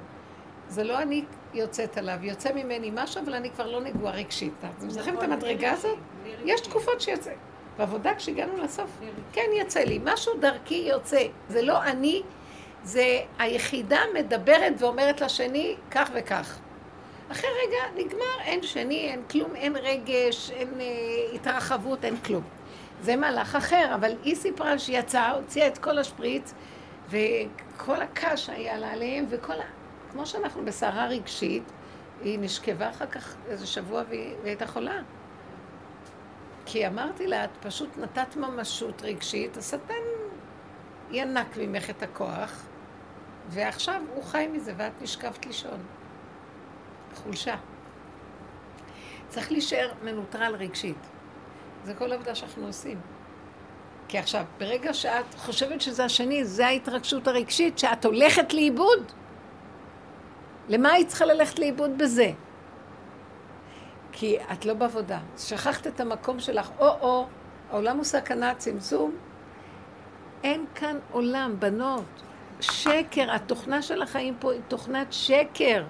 זה 0.68 0.84
לא 0.84 1.02
אני 1.02 1.25
יוצאת 1.54 1.99
עליו, 1.99 2.18
יוצא 2.22 2.52
ממני 2.52 2.90
משהו, 2.94 3.22
אבל 3.25 3.34
אני 3.34 3.50
כבר 3.50 3.70
לא 3.70 3.80
נגועה 3.80 4.12
רגשית. 4.12 4.52
אתם 4.78 4.90
זוכרים 4.90 5.14
את 5.14 5.18
נכון, 5.18 5.32
המדרגה 5.32 5.72
הזאת? 5.72 5.99
יש. 6.44 6.61
תקופות 6.61 7.00
שיוצא. 7.00 7.32
בעבודה, 7.78 8.14
כשהגענו 8.14 8.56
לסוף. 8.56 9.00
כן 9.32 9.50
יצא 9.54 9.80
לי, 9.80 10.00
משהו 10.04 10.32
דרכי 10.40 10.75
יוצא. 10.90 11.26
זה 11.49 11.62
לא 11.62 11.82
אני, 11.82 12.22
זה 12.84 13.20
היחידה 13.38 14.00
מדברת 14.14 14.72
ואומרת 14.78 15.20
לשני 15.20 15.76
כך 15.90 16.10
וכך. 16.14 16.58
אחרי 17.32 17.50
רגע 17.66 18.04
נגמר, 18.04 18.40
אין 18.44 18.62
שני, 18.62 19.08
אין 19.08 19.22
כלום, 19.30 19.56
אין 19.56 19.76
רגש, 19.76 20.50
אין 20.50 20.80
אה, 20.80 20.86
התרחבות, 21.34 22.04
אין 22.04 22.16
כלום. 22.16 22.42
זה 23.00 23.16
מהלך 23.16 23.56
אחר, 23.56 23.94
אבל 23.94 24.12
היא 24.22 24.34
סיפרה 24.34 24.78
שהיא 24.78 24.98
יצאה, 24.98 25.30
הוציאה 25.30 25.66
את 25.66 25.78
כל 25.78 25.98
השפריץ, 25.98 26.54
וכל 27.08 28.02
הקש 28.02 28.48
היה 28.48 28.78
לה 28.78 28.92
עליהם, 28.92 29.24
וכל 29.28 29.52
ה... 29.52 29.64
כמו 30.10 30.26
שאנחנו 30.26 30.64
בסערה 30.64 31.06
רגשית, 31.06 31.62
היא 32.22 32.38
נשכבה 32.38 32.90
אחר 32.90 33.06
כך 33.06 33.34
איזה 33.48 33.66
שבוע 33.66 34.02
והיא 34.08 34.34
הייתה 34.44 34.66
חולה. 34.66 35.00
כי 36.66 36.86
אמרתי 36.86 37.26
לה, 37.26 37.44
את 37.44 37.50
פשוט 37.60 37.98
נתת 37.98 38.36
ממשות 38.36 39.02
רגשית, 39.02 39.56
השטן 39.56 39.94
ינק 41.10 41.56
ממך 41.56 41.90
את 41.90 42.02
הכוח, 42.02 42.66
ועכשיו 43.49 44.02
הוא 44.14 44.25
חי 44.25 44.49
מזה 44.52 44.72
ואת 44.76 45.02
נשכבת 45.02 45.46
לישון. 45.46 45.78
חולשה. 47.14 47.56
צריך 49.28 49.52
להישאר 49.52 49.92
מנוטרל 50.02 50.54
רגשית. 50.54 50.96
זה 51.84 51.94
כל 51.94 52.12
עבודה 52.12 52.34
שאנחנו 52.34 52.66
עושים. 52.66 53.00
כי 54.08 54.18
עכשיו, 54.18 54.44
ברגע 54.58 54.94
שאת 54.94 55.34
חושבת 55.37 55.80
שזה 55.80 56.04
השני, 56.04 56.44
זה 56.44 56.66
ההתרגשות 56.66 57.28
הרגשית, 57.28 57.78
שאת 57.78 58.04
הולכת 58.04 58.52
לאיבוד. 58.52 59.12
למה 60.68 60.92
היית 60.92 61.08
צריכה 61.08 61.25
ללכת 61.25 61.58
לאיבוד 61.58 61.99
בזה? 61.99 62.30
כי 64.12 64.38
את 64.52 64.64
לא 64.64 64.75
בעבודה. 64.75 65.18
שכחת 65.38 65.87
את 65.87 66.00
המקום 66.00 66.40
שלך, 66.40 66.70
או-או, 66.78 67.26
העולם 67.70 67.96
הוא 67.96 68.04
סכנה, 68.04 68.54
צמצום. 68.54 69.16
אין 70.44 70.64
כאן 70.75 70.99
עולם, 71.11 71.56
בנות. 71.58 72.22
שקר, 72.62 73.33
התוכנה 73.35 73.83
של 73.83 74.02
החיים 74.02 74.35
פה 74.40 74.52
היא 74.52 74.61
תוכנת 74.69 75.12
שקר. 75.12 75.85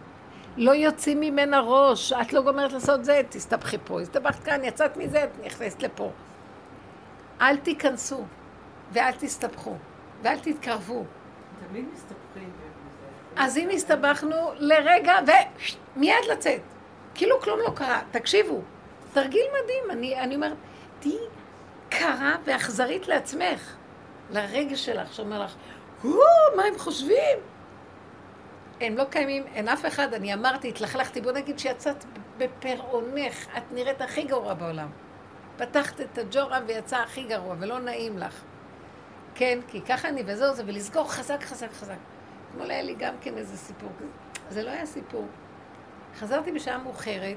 לא 0.56 0.72
יוצאים 0.72 1.20
ממנה 1.20 1.60
ראש, 1.60 2.12
את 2.12 2.32
לא 2.32 2.42
גומרת 2.42 2.72
לעשות 2.72 3.04
זה, 3.04 3.22
תסתבכי 3.28 3.76
פה, 3.84 4.00
הסתבכת 4.00 4.44
כאן, 4.44 4.64
יצאת 4.64 4.96
מזה, 4.96 5.24
את 5.24 5.44
נכנסת 5.44 5.82
לפה. 5.82 6.10
אל 7.40 7.56
תיכנסו, 7.56 8.24
ואל 8.92 9.12
תסתבכו, 9.12 9.76
ואל 10.22 10.38
תתקרבו. 10.38 11.04
תמיד 11.68 11.84
מסתבכים. 11.94 12.50
אז 13.36 13.56
אם 13.56 13.68
הסתבכנו 13.68 14.36
לרגע, 14.56 15.14
ומיד 15.96 16.24
לצאת. 16.32 16.60
כאילו 17.14 17.40
כלום 17.40 17.58
לא 17.58 17.70
קרה. 17.74 18.00
תקשיבו, 18.10 18.60
תרגיל 19.12 19.44
מדהים. 19.62 19.90
אני, 19.90 20.20
אני 20.20 20.34
אומרת, 20.34 20.56
תהיי 21.00 21.18
קרה 21.88 22.36
ואכזרית 22.44 23.08
לעצמך, 23.08 23.76
לרגש 24.30 24.84
שלך, 24.84 25.12
שאומר 25.12 25.42
לך, 25.42 25.54
מה 26.04 26.62
הם 26.68 26.78
חושבים? 26.78 27.38
הם 28.80 28.96
לא 28.96 29.04
קיימים, 29.04 29.44
אין 29.54 29.68
אף 29.68 29.86
אחד, 29.86 30.14
אני 30.14 30.34
אמרתי, 30.34 30.68
התלכלכתי, 30.68 31.20
בוא 31.20 31.32
נגיד 31.32 31.58
שיצאת 31.58 32.04
בפרעונך, 32.38 33.46
את 33.56 33.62
נראית 33.72 34.00
הכי 34.00 34.22
גרוע 34.22 34.54
בעולם. 34.54 34.88
פתחת 35.56 36.00
את 36.00 36.18
הג'ורה 36.18 36.60
ויצא 36.66 36.96
הכי 36.96 37.24
גרוע, 37.24 37.54
ולא 37.58 37.78
נעים 37.78 38.18
לך. 38.18 38.42
כן, 39.34 39.58
כי 39.68 39.80
ככה 39.80 40.08
אני 40.08 40.22
וזהו 40.26 40.54
זה, 40.54 40.62
ולסגור 40.66 41.12
חזק, 41.12 41.42
חזק, 41.42 41.72
חזק. 41.72 41.96
אתמול 42.50 42.70
היה 42.70 42.82
לי 42.82 42.94
גם 42.94 43.14
כן 43.20 43.36
איזה 43.36 43.56
סיפור 43.56 43.88
כזה. 43.98 44.08
זה 44.50 44.62
לא 44.62 44.70
היה 44.70 44.86
סיפור. 44.86 45.26
חזרתי 46.18 46.52
בשעה 46.52 46.78
מאוחרת, 46.78 47.36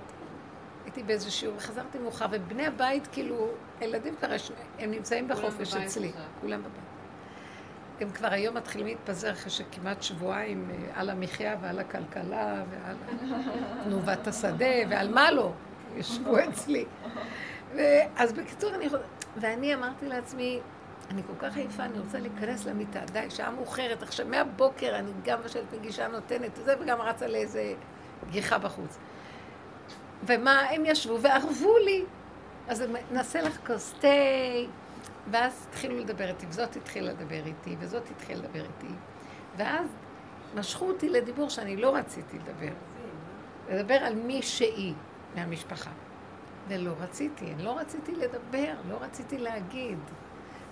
הייתי 0.83 1.03
באיזה 1.03 1.31
שיעור, 1.31 1.55
וחזרתי 1.57 1.99
מאוחר, 1.99 2.25
ובני 2.31 2.67
הבית, 2.67 3.07
כאילו, 3.11 3.47
הילדים 3.79 4.15
כבר, 4.15 4.27
הם 4.79 4.91
נמצאים 4.91 5.27
בחופש 5.27 5.75
אצלי. 5.75 6.11
כולם 6.41 6.59
בבית. 6.59 6.84
הם 8.01 8.09
כבר 8.09 8.27
היום 8.31 8.57
מתחילים 8.57 8.87
להתפזר 8.87 9.31
אחרי 9.31 9.51
שכמעט 9.51 10.03
שבועיים 10.03 10.69
אה, 10.71 10.99
על 10.99 11.09
המחיה 11.09 11.55
ועל 11.61 11.79
הכלכלה 11.79 12.63
ועל 12.69 12.95
תנובת 13.83 14.27
השדה 14.27 14.75
ועל 14.89 15.13
מה 15.13 15.31
לא, 15.31 15.51
ישבו 15.95 16.37
אצלי. 16.39 16.85
אז 18.17 18.33
בקיצור, 18.33 18.75
אני. 18.75 18.87
ואני 19.37 19.73
אמרתי 19.73 20.07
לעצמי, 20.07 20.59
אני 21.11 21.21
כל 21.27 21.33
כך 21.47 21.57
עייפה, 21.57 21.83
אני 21.83 21.99
רוצה 21.99 22.19
להיכנס 22.19 22.65
למיטה, 22.65 22.99
די, 23.11 23.29
שעה 23.29 23.51
מאוחרת. 23.51 24.03
עכשיו, 24.03 24.27
מהבוקר 24.27 24.95
אני 24.95 25.11
גם 25.23 25.39
בשלט 25.45 25.73
מגישה 25.79 26.07
נותנת 26.07 26.51
וזה, 26.57 26.75
וגם 26.79 27.01
רצה 27.01 27.27
לאיזה 27.27 27.73
גיחה 28.31 28.57
בחוץ. 28.57 28.97
ומה, 30.23 30.61
הם 30.61 30.83
ישבו 30.85 31.21
וערבו 31.21 31.77
לי. 31.85 32.03
אז 32.67 32.83
נעשה 33.11 33.41
לך 33.41 33.57
כוס 33.67 33.93
תה, 33.99 34.07
ואז 35.31 35.67
התחילו 35.69 35.97
לדבר 35.97 36.27
איתי, 36.27 36.45
וזאת 36.49 36.75
התחילה 36.75 37.11
לדבר 37.11 37.45
איתי, 37.45 37.75
וזאת 37.79 38.11
התחילה 38.11 38.39
לדבר 38.39 38.61
איתי. 38.63 38.93
ואז 39.57 39.87
משכו 40.55 40.87
אותי 40.87 41.09
לדיבור 41.09 41.49
שאני 41.49 41.75
לא 41.75 41.95
רציתי 41.95 42.37
לדבר. 42.39 42.73
לדבר 43.69 43.93
על 43.93 44.15
מי 44.15 44.41
שהיא 44.41 44.93
מהמשפחה. 45.35 45.91
ולא 46.67 46.91
רציתי, 46.99 47.53
אני 47.53 47.63
לא 47.63 47.77
רציתי 47.77 48.15
לדבר, 48.15 48.73
לא 48.89 48.97
רציתי 49.01 49.37
להגיד. 49.37 49.99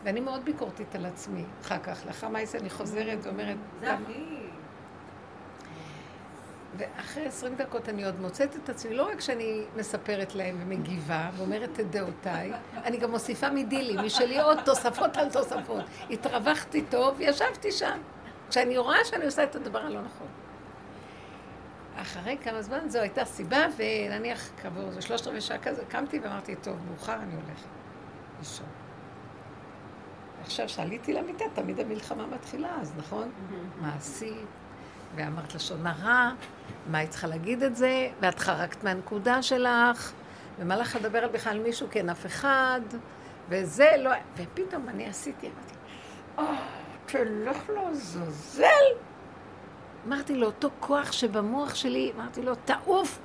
ואני 0.04 0.20
מאוד 0.20 0.46
ביקורתית 0.46 0.96
על 0.96 1.06
עצמי. 1.06 1.44
אחר 1.62 1.80
כך, 1.80 2.06
לאחר 2.06 2.28
מעשה 2.28 2.58
אני 2.58 2.70
חוזרת 2.70 3.18
ואומרת, 3.22 3.58
זה 3.80 3.88
למה? 3.88 4.10
ואחרי 6.78 7.26
עשרים 7.26 7.56
דקות 7.56 7.90
אני 7.90 8.06
עוד 8.06 8.22
מוצאת 8.22 8.56
את 8.56 8.70
עצמי, 8.70 8.96
לא 8.96 9.10
רק 9.10 9.22
שאני 9.22 9.64
מספרת 9.76 10.36
להם 10.36 10.58
ומגיבה 10.62 11.30
ואומרת 11.38 11.80
את 11.80 11.92
דעותיי, 11.92 12.54
אני 12.74 12.98
גם 12.98 13.12
מוסיפה 13.12 13.50
מדילי, 13.50 14.06
משלי 14.06 14.40
עוד 14.42 14.58
תוספות 14.66 15.18
על 15.18 15.30
תוספות. 15.30 15.84
התרווחתי 16.10 16.84
טוב, 16.90 17.18
ישבתי 17.20 17.72
שם. 17.72 18.00
כשאני 18.50 18.78
רואה 18.78 19.06
שאני 19.06 19.26
עושה 19.26 19.44
את 19.44 19.56
הדבר 19.56 19.80
הלא 19.80 20.02
נכון. 20.02 20.28
אחרי 21.96 22.38
כמה 22.44 22.62
זמן 22.62 22.90
זו 22.90 23.00
הייתה 23.00 23.26
סיבה, 23.26 23.66
ונניח 23.78 24.50
כעבור 24.62 24.88
איזה 24.88 25.02
שלושת 25.02 25.28
רבעי 25.28 25.42
שעה 25.42 25.58
כזה, 25.58 25.84
קמתי 25.90 26.20
ואמרתי, 26.20 26.56
טוב, 26.56 26.78
מאוחר 26.90 27.16
אני 27.16 27.34
הולכת 27.36 27.68
לישון. 28.40 28.68
עכשיו, 30.42 30.66
כשעליתי 30.66 31.14
למיטה, 31.14 31.46
תמיד 31.54 31.80
המלחמה 31.80 32.28
מתחילה 32.28 32.70
אז, 32.82 32.94
נכון? 32.98 33.32
מה 33.82 33.96
עשית? 33.96 34.46
ואמרת 35.16 35.56
לשון 35.56 35.88
הרע, 35.88 36.32
מה 36.88 36.98
היית 36.98 37.10
צריכה 37.10 37.28
להגיד 37.28 37.64
את 37.64 37.76
זה? 37.76 38.10
ואת 38.22 38.40
חרקת 38.40 38.84
מהנקודה 38.84 39.42
שלך, 39.42 40.12
ומה 40.60 40.76
לך 40.76 40.96
לדבר 40.96 41.20
על 41.20 41.30
בכלל 41.30 41.60
מישהו? 41.60 41.88
כן, 41.92 42.10
אף 42.10 42.26
אחד, 42.26 42.82
וזה 43.50 43.90
לא... 44.00 44.12
ופתאום 44.38 44.90
אני 44.90 45.06
עשיתי, 45.08 45.48
אמרתי, 45.48 45.74
אה, 46.40 46.66
תלך 47.06 47.70
לעזאזל. 47.70 48.66
אמרתי 50.08 50.36
לו, 50.36 50.46
אותו 50.46 50.70
כוח 50.80 51.12
שבמוח 51.12 51.76
שלי, 51.76 52.12
אמרתי 52.16 52.42
לו, 52.42 52.56
תעוף. 52.56 53.20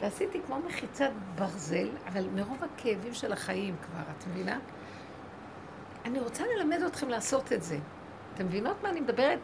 ועשיתי 0.00 0.40
כמו 0.46 0.58
מחיצת 0.66 1.10
ברזל, 1.34 1.88
אבל 2.08 2.24
מרוב 2.34 2.58
הכאבים 2.64 3.14
של 3.14 3.32
החיים 3.32 3.76
כבר, 3.82 4.02
את 4.18 4.26
מבינה? 4.26 4.58
אני 6.04 6.20
רוצה 6.20 6.44
ללמד 6.56 6.82
אתכם 6.82 7.08
לעשות 7.08 7.52
את 7.52 7.62
זה. 7.62 7.78
אתם 8.34 8.44
מבינות 8.46 8.82
מה 8.82 8.90
אני 8.90 9.00
מדברת? 9.00 9.38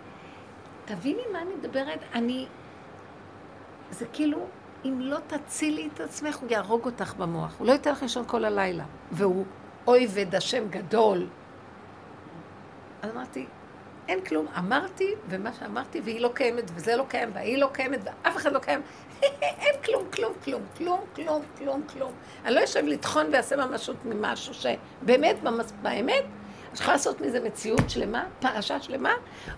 תביני 0.85 1.23
מה 1.33 1.43
אני 1.43 1.55
מדברת? 1.55 1.99
אני... 2.15 2.47
זה 3.91 4.07
כאילו, 4.13 4.47
אם 4.85 5.01
לא 5.01 5.19
תצילי 5.27 5.89
את 5.95 6.01
עצמך, 6.01 6.37
הוא 6.37 6.51
יהרוג 6.51 6.85
אותך 6.85 7.15
במוח. 7.15 7.55
הוא 7.59 7.67
לא 7.67 7.73
ייתן 7.73 7.93
לך 7.93 8.03
לישון 8.03 8.25
כל 8.27 8.45
הלילה. 8.45 8.85
והוא 9.13 9.45
אויבד 9.87 10.35
השם 10.35 10.69
גדול. 10.71 11.27
אז 13.03 13.11
אמרתי, 13.11 13.47
אין 14.09 14.21
כלום. 14.21 14.47
אמרתי, 14.59 15.15
ומה 15.29 15.53
שאמרתי, 15.53 16.01
והיא 16.01 16.21
לא 16.21 16.31
קיימת, 16.35 16.71
וזה 16.75 16.97
לא 16.97 17.05
קיים, 17.09 17.31
והיא 17.35 17.59
לא 17.59 17.69
קיימת, 17.73 18.01
ואף 18.05 18.37
אחד 18.37 18.53
לא 18.53 18.59
קיים. 18.59 18.81
אין 19.43 19.75
כלום, 19.85 20.05
כלום, 20.11 20.33
כלום, 20.45 20.63
כלום, 20.77 21.01
כלום, 21.15 21.43
כלום, 21.59 21.83
כלום. 21.93 22.13
אני 22.45 22.55
לא 22.55 22.65
אשב 22.65 22.85
לטחון 22.85 23.27
ואעשה 23.33 23.57
ממשות 23.57 23.97
ממשהו 24.05 24.55
שבאמת, 24.55 25.43
במס... 25.43 25.73
באמת, 25.83 26.25
את 26.73 26.81
יכולה 26.81 26.93
לעשות 26.93 27.21
מזה 27.21 27.41
מציאות 27.41 27.91
שלמה, 27.91 28.25
פרשה 28.41 28.83
שלמה, 28.83 29.13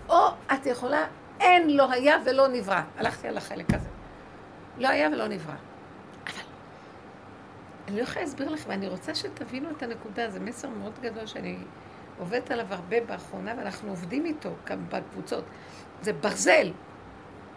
או 0.09 0.27
את 0.53 0.65
יכולה, 0.65 1.05
אין, 1.39 1.69
לא 1.69 1.91
היה 1.91 2.17
ולא 2.25 2.47
נברא. 2.47 2.81
הלכתי 2.97 3.27
על 3.27 3.37
החלק 3.37 3.73
הזה. 3.73 3.98
לא 4.79 4.87
היה 4.87 5.09
ולא 5.09 5.27
נברא. 5.27 5.53
אבל 6.27 6.41
אני 7.87 7.97
לא 7.97 8.01
יכולה 8.01 8.25
להסביר 8.25 8.49
לכם, 8.49 8.71
אני 8.71 8.87
רוצה 8.87 9.15
שתבינו 9.15 9.71
את 9.71 9.83
הנקודה, 9.83 10.29
זה 10.29 10.39
מסר 10.39 10.69
מאוד 10.69 10.99
גדול 11.01 11.25
שאני 11.25 11.57
עובדת 12.19 12.51
עליו 12.51 12.65
הרבה 12.69 13.01
באחרונה, 13.01 13.53
ואנחנו 13.57 13.89
עובדים 13.89 14.25
איתו 14.25 14.49
כאן 14.65 14.85
בקבוצות. 14.89 15.43
זה 16.01 16.13
ברזל, 16.13 16.71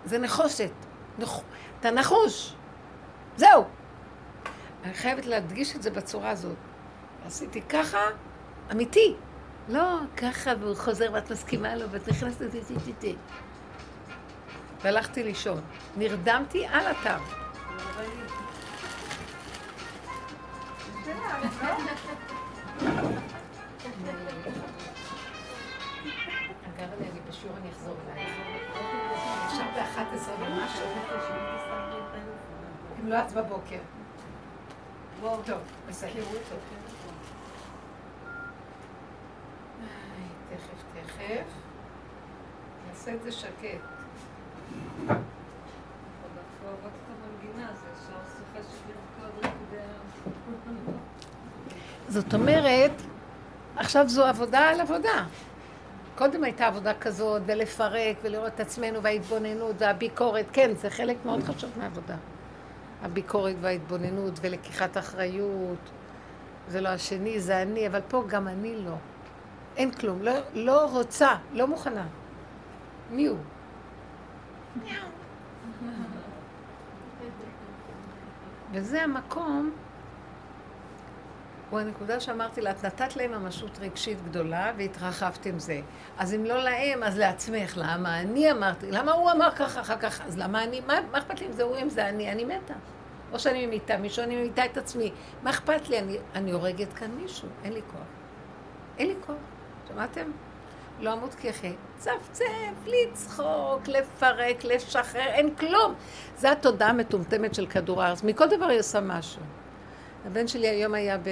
זה 0.04 0.18
נחושת, 0.18 0.72
נח... 1.18 1.40
אתה 1.80 1.90
נחוש, 1.90 2.54
זהו. 3.36 3.64
אני 4.84 4.94
חייבת 4.94 5.26
להדגיש 5.26 5.76
את 5.76 5.82
זה 5.82 5.90
בצורה 5.90 6.30
הזאת. 6.30 6.56
עשיתי 7.26 7.62
ככה, 7.62 7.98
אמיתי. 8.72 9.16
לא, 9.68 9.98
ככה, 10.16 10.50
והוא 10.60 10.76
חוזר 10.76 11.10
ואת 11.12 11.32
מסכימה 11.32 11.76
לו, 11.76 11.90
ואת 11.90 12.08
נכנסת 12.08 12.40
לזה, 12.40 12.74
והלכתי 14.82 15.22
לישון. 15.22 15.60
נרדמתי 15.96 16.66
על 16.66 16.86
אתר. 16.90 17.16
אגב, 26.76 26.88
אני 27.00 27.20
בשיעור, 27.28 27.56
אני 27.56 27.70
אחזור 27.70 27.96
אלייך. 28.12 28.30
עכשיו 29.46 29.66
ב-11 29.76 30.30
ומשהו. 30.40 30.86
אם 33.00 33.08
לא 33.08 33.18
את 33.18 33.32
בבוקר. 33.32 33.78
טוב, 35.20 35.58
בסדר. 35.88 36.22
תכף, 40.50 40.84
תכף. 40.94 41.46
נעשה 42.88 43.14
את 43.14 43.22
זה 43.22 43.32
שקט. 43.32 43.91
זאת 52.08 52.34
אומרת, 52.34 52.90
עכשיו 53.76 54.08
זו 54.08 54.24
עבודה 54.24 54.58
על 54.58 54.80
עבודה. 54.80 55.24
קודם 56.14 56.44
הייתה 56.44 56.66
עבודה 56.66 56.94
כזאת, 56.94 57.42
ולפרק, 57.46 58.16
ולראות 58.22 58.54
את 58.54 58.60
עצמנו, 58.60 59.02
וההתבוננות, 59.02 59.74
והביקורת. 59.78 60.46
כן, 60.52 60.70
זה 60.74 60.90
חלק 60.90 61.16
מאוד 61.24 61.42
חשוב 61.42 61.70
מהעבודה. 61.76 62.16
הביקורת 63.02 63.56
וההתבוננות, 63.60 64.32
ולקיחת 64.42 64.96
אחריות. 64.96 65.78
זה 66.68 66.80
לא 66.80 66.88
השני, 66.88 67.40
זה 67.40 67.62
אני, 67.62 67.86
אבל 67.86 68.00
פה 68.08 68.24
גם 68.28 68.48
אני 68.48 68.76
לא. 68.84 68.94
אין 69.76 69.90
כלום, 69.90 70.22
לא, 70.22 70.32
לא 70.54 70.90
רוצה, 70.90 71.34
לא 71.52 71.66
מוכנה. 71.66 72.06
מי 73.10 73.26
הוא? 73.26 73.38
וזה 78.72 79.02
המקום, 79.02 79.70
הוא 81.72 81.80
הנקודה 81.80 82.20
שאמרתי 82.20 82.60
לה, 82.60 82.70
את 82.70 82.84
נתת 82.84 83.16
להם 83.16 83.32
ממשות 83.32 83.78
רגשית 83.80 84.22
גדולה 84.24 84.72
והתרחבת 84.76 85.46
עם 85.46 85.58
זה. 85.58 85.80
אז 86.18 86.34
אם 86.34 86.44
לא 86.44 86.62
להם, 86.62 87.02
אז 87.02 87.18
לעצמך. 87.18 87.72
למה 87.76 88.20
אני 88.20 88.52
אמרתי? 88.52 88.90
למה 88.90 89.12
הוא 89.12 89.30
אמר 89.30 89.50
ככה 89.50 89.80
אחר 89.80 89.98
כך? 89.98 90.20
אז 90.20 90.38
למה 90.38 90.64
אני? 90.64 90.80
מה, 90.80 90.94
אכפת 91.12 91.40
לי 91.40 91.46
אם 91.46 91.52
זה 91.52 91.62
הוא, 91.62 91.76
אם 91.82 91.88
זה 91.88 92.08
אני? 92.08 92.32
אני 92.32 92.44
מתה. 92.44 92.74
או 93.32 93.38
שאני 93.38 93.66
ממיתה 93.66 93.96
מישהו, 93.96 94.22
אני 94.22 94.36
ממיתה 94.36 94.64
את 94.64 94.76
עצמי. 94.76 95.12
מה 95.42 95.50
אכפת 95.50 95.88
לי? 95.88 95.98
אני, 95.98 96.18
אני 96.34 96.52
הורגת 96.52 96.92
כאן 96.92 97.10
מישהו, 97.10 97.48
אין 97.64 97.72
לי 97.72 97.80
כוח. 97.90 98.06
אין 98.98 99.08
לי 99.08 99.14
כוח. 99.26 99.36
שמעתם? 99.88 100.30
לא 101.02 101.14
כי 101.40 101.50
אחי. 101.50 101.72
צפצף, 101.98 102.44
לצחוק, 102.86 103.88
לפרק, 103.88 104.64
לשחרר, 104.64 105.26
אין 105.26 105.54
כלום. 105.54 105.94
זה 106.36 106.52
התודעה 106.52 106.88
המטומטמת 106.88 107.54
של 107.54 107.66
כדור 107.66 108.02
הארץ. 108.02 108.22
מכל 108.22 108.46
דבר 108.48 108.64
היא 108.64 108.80
עושה 108.80 109.00
משהו. 109.00 109.42
הבן 110.26 110.48
שלי 110.48 110.68
היום 110.68 110.94
היה 110.94 111.18
ב... 111.18 111.28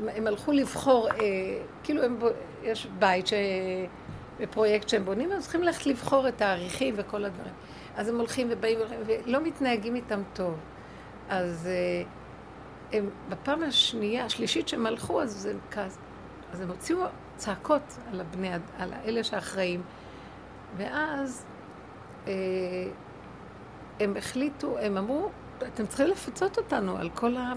הם, 0.00 0.08
הם 0.08 0.26
הלכו 0.26 0.52
לבחור, 0.52 1.08
אה, 1.08 1.14
כאילו 1.82 2.02
הם. 2.02 2.18
יש 2.62 2.86
בית 2.98 3.26
ש... 3.26 3.32
בפרויקט 4.40 4.88
שהם 4.88 5.04
בונים, 5.04 5.32
אז 5.32 5.42
צריכים 5.42 5.62
ללכת 5.62 5.86
לבחור 5.86 6.28
את 6.28 6.42
העריכים 6.42 6.94
וכל 6.98 7.24
הדברים. 7.24 7.52
אז 7.96 8.08
הם 8.08 8.18
הולכים 8.18 8.48
ובאים 8.50 8.78
ולא 9.06 9.40
מתנהגים 9.40 9.94
איתם 9.94 10.22
טוב. 10.32 10.54
אז 11.28 11.66
אה, 11.66 12.02
הם, 12.92 13.10
בפעם 13.28 13.62
השנייה, 13.62 14.24
השלישית 14.24 14.68
שהם 14.68 14.86
הלכו, 14.86 15.22
אז 15.22 15.46
הם 15.46 15.58
כעס. 15.70 15.98
אז 16.52 16.60
הם 16.60 16.68
הוציאו 16.68 16.98
צעקות 17.36 17.98
על 18.10 18.20
הבני, 18.20 18.50
על 18.78 18.92
אלה 19.04 19.24
שאחראים. 19.24 19.82
ואז 20.76 21.44
אה, 22.26 22.32
הם 24.00 24.16
החליטו, 24.16 24.78
הם 24.78 24.96
אמרו, 24.96 25.30
אתם 25.58 25.86
צריכים 25.86 26.06
לפצות 26.06 26.58
אותנו 26.58 26.96
על 26.96 27.10
כל 27.10 27.36
ה... 27.36 27.52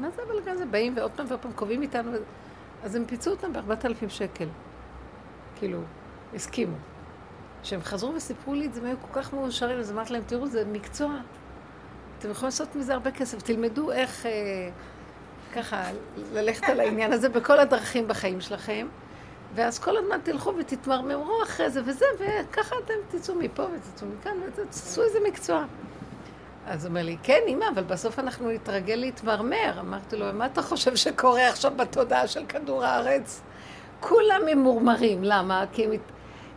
מה 0.00 0.10
זה 0.10 0.22
הבלגן 0.22 0.52
הזה? 0.52 0.66
באים 0.66 0.96
ועוד 0.96 1.10
פעם 1.10 1.26
ועוד 1.28 1.40
פעם 1.40 1.52
קובעים 1.52 1.82
איתנו, 1.82 2.12
אז 2.84 2.94
הם 2.94 3.04
פיצו 3.06 3.30
אותם 3.30 3.52
בארבעת 3.52 3.84
אלפים 3.84 4.10
שקל. 4.10 4.48
כאילו, 5.56 5.80
הסכימו. 6.34 6.76
כשהם 7.62 7.82
חזרו 7.82 8.14
וסיפרו 8.14 8.54
לי 8.54 8.66
את 8.66 8.74
זה, 8.74 8.80
הם 8.80 8.86
היו 8.86 8.96
כל 9.00 9.20
כך 9.20 9.34
מאושרים, 9.34 9.78
אז 9.78 9.92
אמרתי 9.92 10.12
להם, 10.12 10.22
תראו, 10.26 10.46
זה 10.46 10.64
מקצוע. 10.72 11.14
אתם 12.18 12.30
יכולים 12.30 12.46
לעשות 12.46 12.76
מזה 12.76 12.94
הרבה 12.94 13.10
כסף. 13.10 13.42
תלמדו 13.42 13.92
איך 13.92 14.26
אה, 14.26 14.30
ככה 15.54 15.82
ללכת 16.32 16.68
על 16.68 16.80
העניין 16.80 17.12
הזה 17.12 17.28
בכל 17.28 17.60
הדרכים 17.60 18.08
בחיים 18.08 18.40
שלכם. 18.40 18.86
ואז 19.54 19.78
כל 19.78 19.96
הזמן 19.96 20.18
תלכו 20.22 20.52
ותתמרמרו 20.58 21.42
אחרי 21.42 21.70
זה 21.70 21.80
וזה, 21.84 22.04
וככה 22.18 22.76
אתם 22.84 22.94
תצאו 23.18 23.34
מפה 23.34 23.62
ותצאו 23.62 24.06
מכאן 24.08 24.32
ותעשו 24.46 25.02
איזה 25.02 25.18
מקצוע. 25.28 25.64
אז 26.66 26.84
הוא 26.84 26.90
אומר 26.90 27.02
לי, 27.02 27.16
כן, 27.22 27.40
אמא, 27.48 27.64
אבל 27.74 27.82
בסוף 27.82 28.18
אנחנו 28.18 28.50
נתרגל 28.50 28.94
להתמרמר. 28.94 29.80
אמרתי 29.80 30.16
לו, 30.16 30.26
מה 30.34 30.46
אתה 30.46 30.62
חושב 30.62 30.96
שקורה 30.96 31.48
עכשיו 31.48 31.72
בתודעה 31.76 32.26
של 32.26 32.46
כדור 32.48 32.84
הארץ? 32.84 33.40
כולם 34.00 34.40
ממורמרים. 34.46 35.24
למה? 35.24 35.64
כי 35.72 35.84
הם... 35.84 35.90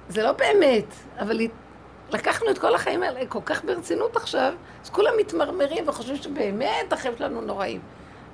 זה 0.10 0.24
לא 0.24 0.32
באמת, 0.32 0.86
אבל 1.20 1.40
לקחנו 2.12 2.50
את 2.52 2.58
כל 2.58 2.76
החיים 2.76 3.04
האלה 3.04 3.26
כל 3.26 3.40
כך 3.46 3.66
ברצינות 3.66 4.16
עכשיו, 4.16 4.54
אז 4.84 4.90
כולם 4.90 5.14
מתמרמרים 5.20 5.88
וחושבים 5.88 6.18
שבאמת 6.18 6.94
החיים 6.94 7.14
שלנו 7.18 7.42
נוראים. 7.42 7.82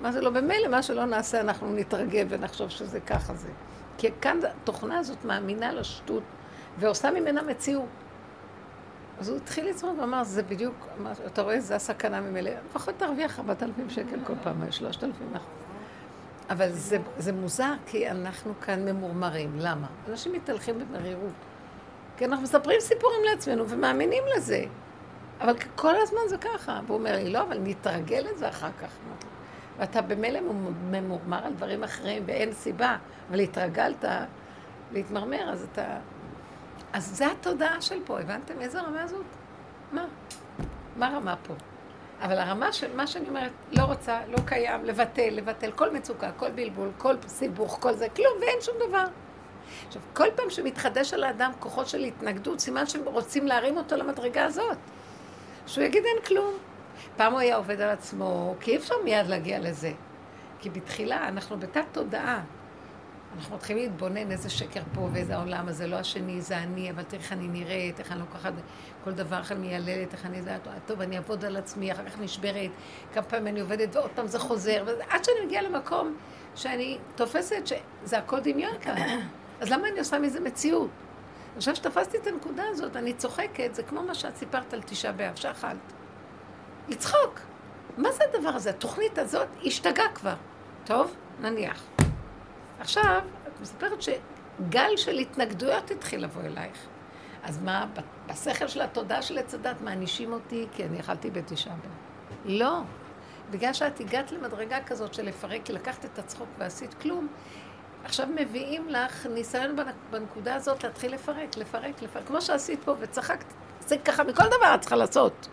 מה 0.01 0.11
זה 0.11 0.21
לא 0.21 0.29
במילא, 0.29 0.67
מה 0.67 0.83
שלא 0.83 1.05
נעשה 1.05 1.41
אנחנו 1.41 1.73
נתרגל 1.75 2.25
ונחשוב 2.29 2.69
שזה 2.69 2.99
ככה 2.99 3.35
זה. 3.35 3.49
כי 3.97 4.09
כאן 4.21 4.39
התוכנה 4.43 4.99
הזאת 4.99 5.25
מאמינה 5.25 5.73
לשטות 5.73 6.23
ועושה 6.79 7.11
ממנה 7.11 7.41
מציאות. 7.41 7.89
אז 9.19 9.29
הוא 9.29 9.37
התחיל 9.37 9.69
לצחוק 9.69 9.99
ואמר, 9.99 10.23
זה 10.23 10.43
בדיוק, 10.43 10.87
אתה 11.25 11.41
רואה, 11.41 11.59
זה 11.59 11.75
הסכנה 11.75 12.21
ממילא, 12.21 12.51
לפחות 12.69 12.95
תרוויח 12.97 13.39
4,000 13.39 13.89
שקל 13.89 14.19
כל 14.23 14.33
פעם, 14.43 14.71
3,000 14.71 15.11
נכון. 15.33 15.51
אבל 16.49 16.71
זה, 16.71 16.97
זה 17.17 17.33
מוזר, 17.33 17.73
כי 17.85 18.09
אנחנו 18.09 18.53
כאן 18.61 18.85
ממורמרים. 18.85 19.51
למה? 19.59 19.87
אנשים 20.09 20.33
מתהלכים 20.33 20.79
במרירות. 20.79 21.33
כי 22.17 22.25
אנחנו 22.25 22.43
מספרים 22.43 22.79
סיפורים 22.79 23.19
לעצמנו 23.31 23.69
ומאמינים 23.69 24.23
לזה. 24.35 24.63
אבל 25.41 25.53
כל 25.75 25.93
הזמן 26.01 26.19
זה 26.29 26.37
ככה. 26.37 26.79
והוא 26.87 26.97
אומר 26.97 27.15
לי, 27.15 27.29
לא, 27.29 27.43
אבל 27.43 27.57
נתרגל 27.63 28.25
לזה 28.31 28.49
אחר 28.49 28.69
כך. 28.81 28.89
ואתה 29.77 30.01
במילא 30.01 30.39
ממורמר 30.91 31.45
על 31.45 31.53
דברים 31.53 31.83
אחרים 31.83 32.23
ואין 32.25 32.53
סיבה, 32.53 32.97
אבל 33.29 33.39
התרגלת 33.39 34.05
להתמרמר, 34.91 35.49
אז 35.51 35.67
אתה... 35.71 35.97
אז 36.93 37.17
זה 37.17 37.31
התודעה 37.31 37.81
של 37.81 37.99
פה, 38.05 38.19
הבנתם 38.19 38.61
איזה 38.61 38.81
רמה 38.81 39.07
זאת? 39.07 39.25
מה? 39.91 40.05
מה 40.95 41.09
רמה 41.15 41.35
פה? 41.47 41.53
אבל 42.21 42.37
הרמה 42.37 42.71
של 42.71 42.95
מה 42.95 43.07
שאני 43.07 43.29
אומרת, 43.29 43.51
לא 43.71 43.83
רוצה, 43.83 44.19
לא 44.27 44.37
קיים, 44.45 44.85
לבטל, 44.85 45.29
לבטל, 45.31 45.71
כל 45.71 45.93
מצוקה, 45.93 46.31
כל 46.37 46.51
בלבול, 46.51 46.91
כל 46.97 47.15
סיבוך, 47.27 47.77
כל 47.81 47.93
זה, 47.93 48.09
כלום, 48.09 48.33
ואין 48.41 48.61
שום 48.61 48.75
דבר. 48.87 49.05
עכשיו, 49.87 50.01
כל 50.13 50.27
פעם 50.35 50.49
שמתחדש 50.49 51.13
על 51.13 51.23
האדם 51.23 51.51
כוחות 51.59 51.87
של 51.87 51.99
התנגדות, 51.99 52.59
סימן 52.59 52.85
שהם 52.85 53.01
רוצים 53.05 53.47
להרים 53.47 53.77
אותו 53.77 53.95
למדרגה 53.95 54.45
הזאת. 54.45 54.77
שהוא 55.67 55.83
יגיד 55.83 56.03
אין 56.05 56.25
כלום. 56.25 56.53
פעם 57.15 57.33
הוא 57.33 57.39
היה 57.39 57.55
עובד 57.55 57.81
על 57.81 57.89
עצמו, 57.89 58.55
כי 58.59 58.71
אי 58.71 58.77
אפשר 58.77 58.95
מיד 59.03 59.27
להגיע 59.27 59.59
לזה. 59.59 59.91
כי 60.59 60.69
בתחילה 60.69 61.27
אנחנו 61.27 61.59
בתת 61.59 61.85
תודעה. 61.91 62.41
אנחנו 63.37 63.55
מתחילים 63.55 63.83
להתבונן 63.83 64.31
איזה 64.31 64.49
שקר 64.49 64.81
פה 64.93 65.09
ואיזה 65.13 65.35
העולם 65.35 65.67
הזה, 65.67 65.87
לא 65.87 65.95
השני, 65.95 66.41
זה 66.41 66.57
אני, 66.57 66.91
אבל 66.91 67.03
תראה 67.03 67.21
איך 67.21 67.33
אני 67.33 67.47
נראית, 67.47 67.99
איך 67.99 68.11
אני 68.11 68.19
לוקחת 68.19 68.53
כל 69.03 69.11
דבר, 69.11 69.41
אני 69.51 69.59
מייללת, 69.59 70.13
איך 70.13 70.25
אני 70.25 70.41
זה, 70.41 70.57
טוב, 70.85 71.01
אני 71.01 71.17
אעבוד 71.17 71.45
על 71.45 71.57
עצמי, 71.57 71.91
אחר 71.91 72.05
כך 72.05 72.19
נשברת, 72.19 72.71
כמה 73.13 73.23
פעמים 73.23 73.47
אני 73.47 73.59
עובדת 73.59 73.95
ועוד 73.95 74.11
פעם 74.15 74.27
זה 74.27 74.39
חוזר, 74.39 74.85
עד 75.09 75.23
שאני 75.23 75.45
מגיעה 75.45 75.63
למקום 75.63 76.17
שאני 76.55 76.97
תופסת 77.15 77.67
שזה 77.67 78.17
הכל 78.17 78.39
דמיון 78.39 78.79
כאן. 78.81 78.95
אז 79.61 79.69
למה 79.71 79.87
אני 79.87 79.99
עושה 79.99 80.19
מזה 80.19 80.39
מציאות? 80.39 80.89
עכשיו 81.55 81.75
שתפסתי 81.75 82.17
את 82.17 82.27
הנקודה 82.27 82.63
הזאת, 82.69 82.95
אני 82.95 83.13
צוחקת, 83.13 83.75
זה 83.75 83.83
כמו 83.83 84.03
מה 84.03 84.15
שאת 84.15 84.35
סיפרת 84.35 84.73
על 84.73 84.81
תשעה 84.81 85.11
באב, 85.11 85.35
שאכלת. 85.35 85.93
לצחוק. 86.91 87.39
מה 87.97 88.11
זה 88.11 88.23
הדבר 88.33 88.49
הזה? 88.49 88.69
התוכנית 88.69 89.17
הזאת 89.17 89.47
השתגעה 89.65 90.13
כבר. 90.13 90.35
טוב, 90.85 91.15
נניח. 91.39 91.83
עכשיו, 92.79 93.21
את 93.47 93.61
מספרת 93.61 94.01
שגל 94.01 94.97
של 94.97 95.17
התנגדויות 95.17 95.91
התחיל 95.91 96.23
לבוא 96.23 96.41
אלייך. 96.41 96.77
אז 97.43 97.61
מה, 97.61 97.85
בשכל 98.27 98.67
של 98.67 98.81
התודעה 98.81 99.21
של 99.21 99.37
עץ 99.37 99.53
הדת 99.53 99.81
מענישים 99.81 100.33
אותי 100.33 100.67
כי 100.71 100.85
אני 100.85 100.99
אכלתי 100.99 101.31
בתשעה 101.31 101.75
באב? 101.75 101.91
לא. 102.45 102.79
בגלל 103.51 103.73
שאת 103.73 103.99
הגעת 103.99 104.31
למדרגה 104.31 104.83
כזאת 104.85 105.13
של 105.13 105.25
לפרק, 105.25 105.61
כי 105.65 105.73
לקחת 105.73 106.05
את 106.05 106.19
הצחוק 106.19 106.47
ועשית 106.57 106.93
כלום, 106.93 107.27
עכשיו 108.03 108.27
מביאים 108.35 108.89
לך 108.89 109.25
ניסיון 109.25 109.75
בנקודה 110.11 110.55
הזאת 110.55 110.83
להתחיל 110.83 111.13
לפרק, 111.13 111.57
לפרק, 111.57 112.01
לפרק. 112.01 112.27
כמו 112.27 112.41
שעשית 112.41 112.83
פה 112.83 112.95
וצחקת, 112.99 113.45
זה 113.79 113.97
ככה 113.97 114.23
מכל 114.23 114.43
דבר 114.47 114.75
את 114.75 114.81
צריכה 114.81 114.95
לעשות. 114.95 115.47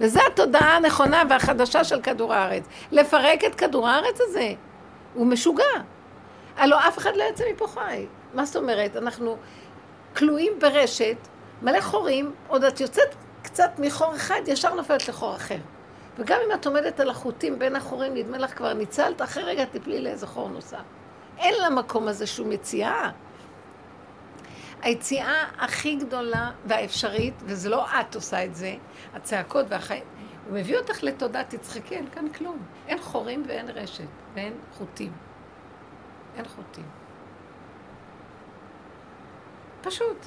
וזו 0.00 0.20
התודעה 0.32 0.76
הנכונה 0.76 1.22
והחדשה 1.30 1.84
של 1.84 2.00
כדור 2.00 2.34
הארץ. 2.34 2.64
לפרק 2.92 3.44
את 3.44 3.54
כדור 3.54 3.88
הארץ 3.88 4.20
הזה. 4.20 4.52
הוא 5.14 5.26
משוגע. 5.26 5.64
הלוא 6.56 6.78
אף 6.88 6.98
אחד 6.98 7.16
לא 7.16 7.24
יוצא 7.24 7.44
מפה 7.52 7.66
חי. 7.66 8.06
מה 8.34 8.44
זאת 8.44 8.56
אומרת? 8.56 8.96
אנחנו 8.96 9.36
כלואים 10.16 10.52
ברשת, 10.60 11.16
מלא 11.62 11.80
חורים, 11.80 12.32
עוד 12.48 12.64
את 12.64 12.80
יוצאת 12.80 13.14
קצת 13.42 13.70
מחור 13.78 14.14
אחד, 14.14 14.40
ישר 14.46 14.74
נופלת 14.74 15.08
לחור 15.08 15.34
אחר. 15.36 15.58
וגם 16.18 16.38
אם 16.46 16.52
את 16.52 16.66
עומדת 16.66 17.00
על 17.00 17.10
החוטים 17.10 17.58
בין 17.58 17.76
החורים, 17.76 18.14
נדמה 18.14 18.38
לך 18.38 18.56
כבר 18.56 18.72
ניצלת, 18.72 19.22
אחרי 19.22 19.42
רגע 19.42 19.64
תפלי 19.64 20.00
לאיזה 20.00 20.26
חור 20.26 20.48
נוסף. 20.48 20.76
אין 21.38 21.54
למקום 21.66 22.08
הזה 22.08 22.26
שום 22.26 22.52
יציאה. 22.52 23.10
היציאה 24.82 25.44
הכי 25.58 25.96
גדולה 25.96 26.50
והאפשרית, 26.64 27.34
וזה 27.46 27.68
לא 27.68 27.86
את 28.00 28.14
עושה 28.14 28.44
את 28.44 28.54
זה, 28.54 28.74
הצעקות 29.14 29.66
והחיים, 29.68 30.04
הוא 30.46 30.54
מביא 30.54 30.78
אותך 30.78 31.02
לתודה, 31.02 31.44
תצחקי, 31.44 31.94
אין 31.94 32.10
כאן 32.10 32.28
כלום. 32.28 32.58
אין 32.88 32.98
חורים 33.02 33.44
ואין 33.48 33.68
רשת, 33.68 34.04
ואין 34.34 34.52
חוטים. 34.72 35.12
אין 36.36 36.44
חוטים. 36.48 36.84
פשוט. 39.82 40.26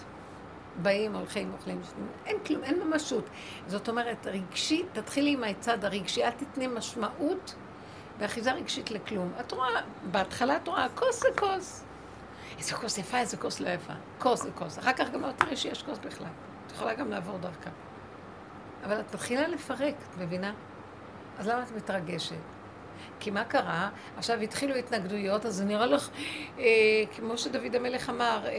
באים, 0.81 1.15
הולכים, 1.15 1.51
אוכלים, 1.53 1.81
אין 2.25 2.38
כלום, 2.45 2.63
אין 2.63 2.79
ממשות. 2.83 3.29
זאת 3.67 3.89
אומרת, 3.89 4.27
רגשית, 4.27 4.85
תתחילי 4.93 5.31
עם 5.33 5.43
הצד 5.43 5.85
הרגשי, 5.85 6.23
אל 6.23 6.31
תתני 6.31 6.67
משמעות 6.67 7.55
ואחיזה 8.19 8.51
רגשית 8.51 8.91
לכלום. 8.91 9.31
את 9.39 9.51
רואה, 9.51 9.69
בהתחלה 10.12 10.55
את 10.55 10.67
רואה, 10.67 10.88
כוס 10.95 11.21
זה 11.21 11.27
כוס. 11.39 11.83
איזה 12.60 12.76
כוס 12.76 12.98
יפה, 12.98 13.17
איזה 13.17 13.38
כוס 13.38 13.60
לא 13.60 13.69
יפה. 13.69 13.93
כוס 14.19 14.43
זה 14.43 14.52
כוס. 14.56 14.80
אחר 14.80 14.93
כך 14.93 15.10
גם 15.10 15.22
לא 15.22 15.32
תראי 15.32 15.56
שיש 15.56 15.84
כוס 15.84 15.98
בכלל. 15.98 16.28
את 16.67 16.72
יכולה 16.72 16.93
גם 16.93 17.12
לעבור 17.12 17.38
דרכה. 17.38 17.69
אבל 18.86 19.00
את 19.00 19.15
מתחילה 19.15 19.48
לפרק, 19.48 19.95
את 20.10 20.17
מבינה? 20.17 20.54
אז 21.39 21.48
למה 21.48 21.63
את 21.63 21.72
מתרגשת? 21.72 22.36
כי 23.19 23.32
מה 23.32 23.43
קרה? 23.43 23.89
עכשיו 24.17 24.39
התחילו 24.39 24.76
התנגדויות, 24.76 25.45
אז 25.45 25.56
זה 25.56 25.65
נראה 25.65 25.86
לך, 25.86 26.10
אה, 26.60 26.65
כמו 27.15 27.38
שדוד 27.38 27.76
המלך 27.76 28.10
אמר, 28.10 28.45
אה, 28.45 28.52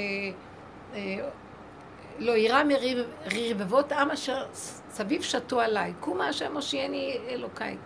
אה, 0.95 1.29
לא 2.19 2.33
יירא 2.33 2.63
מרבבות 2.65 3.93
עם 3.93 4.11
אשר 4.11 4.47
סביב 4.91 5.23
שתו 5.23 5.61
עליי, 5.61 5.93
קומה 6.01 6.29
השם 6.29 6.55
הושיעני 6.55 7.19
אלוקיי. 7.29 7.77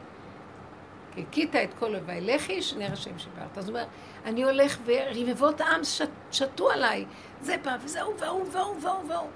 הכית 1.19 1.57
את 1.57 1.75
כל 1.79 1.95
אויביי, 1.95 2.21
לכי 2.21 2.63
שני 2.63 2.89
ראשים 2.89 3.19
שיברת. 3.19 3.59
אז 3.59 3.69
הוא 3.69 3.77
אומר, 3.77 3.87
אני 4.25 4.45
הולך 4.45 4.79
ורבבות 4.85 5.61
עם 5.61 5.81
שתו 6.31 6.71
עליי, 6.71 7.05
זה 7.41 7.57
בא 7.65 7.77
וזהו 7.85 8.19
והוא 8.19 8.45
והוא 8.53 8.77
והוא 8.81 9.11
והוא. 9.11 9.29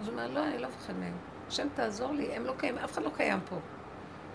אז 0.00 0.08
הוא 0.08 0.12
אומר, 0.12 0.28
לא, 0.34 0.44
אני 0.44 0.58
לא 0.58 0.68
מפחד 0.68 0.92
מהם. 0.98 1.12
השם 1.48 1.68
תעזור 1.74 2.12
לי, 2.12 2.26
הם 2.36 2.46
לא 2.46 2.52
קיימים, 2.58 2.84
אף 2.84 2.92
אחד 2.92 3.02
לא 3.02 3.10
קיים 3.16 3.38
פה. 3.48 3.56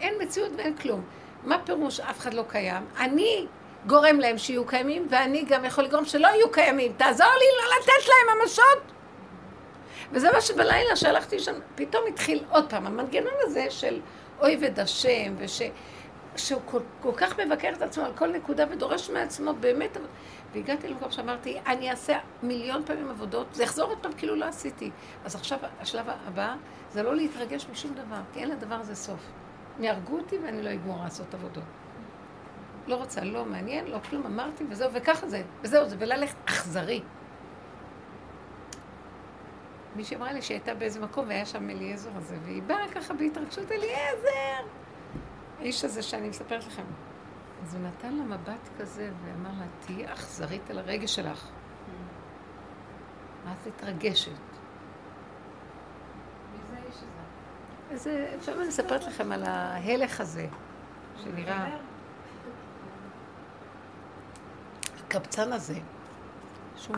אין 0.01 0.13
מציאות 0.21 0.51
ואין 0.57 0.77
כלום. 0.77 1.03
מה 1.43 1.57
פירוש 1.63 1.99
אף 1.99 2.19
אחד 2.19 2.33
לא 2.33 2.43
קיים? 2.47 2.83
אני 2.97 3.45
גורם 3.87 4.19
להם 4.19 4.37
שיהיו 4.37 4.65
קיימים, 4.65 5.07
ואני 5.09 5.43
גם 5.47 5.65
יכול 5.65 5.83
לגרום 5.83 6.05
שלא 6.05 6.27
יהיו 6.27 6.51
קיימים. 6.51 6.93
תעזור 6.97 7.27
לי 7.27 7.45
לא 7.57 7.75
לתת 7.79 8.07
להם 8.07 8.37
ממשות. 8.37 8.91
וזה 10.11 10.31
מה 10.31 10.41
שבלילה 10.41 10.95
שהלכתי 10.95 11.39
שם, 11.39 11.53
פתאום 11.75 12.03
התחיל 12.07 12.43
עוד 12.49 12.69
פעם 12.69 12.87
המנגנון 12.87 13.33
הזה 13.41 13.65
של 13.69 13.99
אויבד 14.41 14.79
השם, 14.79 15.35
וש... 15.37 15.61
שהוא 16.47 16.61
כל, 16.65 16.79
כל 17.01 17.11
כך 17.17 17.39
מבקר 17.39 17.69
את 17.77 17.81
עצמו 17.81 18.05
על 18.05 18.13
כל 18.15 18.27
נקודה 18.27 18.65
ודורש 18.71 19.09
מעצמו 19.09 19.53
באמת, 19.53 19.97
והגעתי 20.53 20.87
למקום 20.87 21.11
שאמרתי, 21.11 21.59
אני 21.67 21.91
אעשה 21.91 22.17
מיליון 22.43 22.85
פעמים 22.85 23.09
עבודות, 23.09 23.47
זה 23.53 23.63
יחזור 23.63 23.89
עוד 23.89 23.97
פעם 23.97 24.13
כאילו 24.13 24.35
לא 24.35 24.45
עשיתי. 24.45 24.91
אז 25.25 25.35
עכשיו 25.35 25.59
השלב 25.79 26.05
הבא 26.27 26.55
זה 26.91 27.03
לא 27.03 27.15
להתרגש 27.15 27.67
משום 27.71 27.93
דבר, 27.93 28.21
כי 28.33 28.39
אין 28.39 28.49
לדבר 28.49 28.75
הזה 28.75 28.95
סוף. 28.95 29.19
הם 29.77 29.83
יהרגו 29.83 30.17
אותי 30.17 30.37
ואני 30.37 30.61
לא 30.61 30.73
אגמור 30.73 31.03
לעשות 31.03 31.33
עבודות. 31.33 31.63
לא 32.87 32.95
רוצה, 32.95 33.21
לא 33.21 33.45
מעניין, 33.45 33.87
לא 33.87 33.99
כלום, 34.09 34.25
אמרתי, 34.25 34.63
וזהו, 34.69 34.93
וככה 34.93 35.27
זה, 35.27 35.41
וזהו 35.61 35.89
זה, 35.89 35.95
וללכת 35.99 36.35
אכזרי. 36.45 37.01
מישהי 39.95 40.17
אמרה 40.17 40.33
לי 40.33 40.41
שהייתה 40.41 40.73
באיזה 40.73 40.99
מקום 40.99 41.27
והיה 41.27 41.45
שם 41.45 41.69
אליעזר 41.69 42.09
הזה, 42.15 42.37
והיא 42.45 42.63
באה 42.63 42.87
ככה 42.95 43.13
בהתרגשות, 43.13 43.71
אליעזר! 43.71 44.88
האיש 45.59 45.83
הזה 45.83 46.01
שאני 46.01 46.29
מספרת 46.29 46.67
לכם. 46.67 46.83
אז 47.63 47.75
הוא 47.75 47.83
נתן 47.83 48.13
לה 48.13 48.23
מבט 48.23 48.69
כזה 48.79 49.11
ואמר 49.23 49.49
לה, 49.59 49.65
תהיי 49.79 50.13
אכזרית 50.13 50.69
על 50.69 50.77
הרגש 50.77 51.15
שלך. 51.15 51.49
את 53.51 53.67
מתרגשת. 53.67 54.31
איזה, 57.91 58.33
לפעמים 58.37 58.61
אני 58.61 58.69
אספרת 58.69 59.03
לכם 59.03 59.31
על 59.31 59.43
ההלך 59.43 60.21
הזה, 60.21 60.47
שנראה, 61.23 61.77
הקבצן 64.99 65.53
הזה, 65.53 65.79
שהוא 66.77 66.95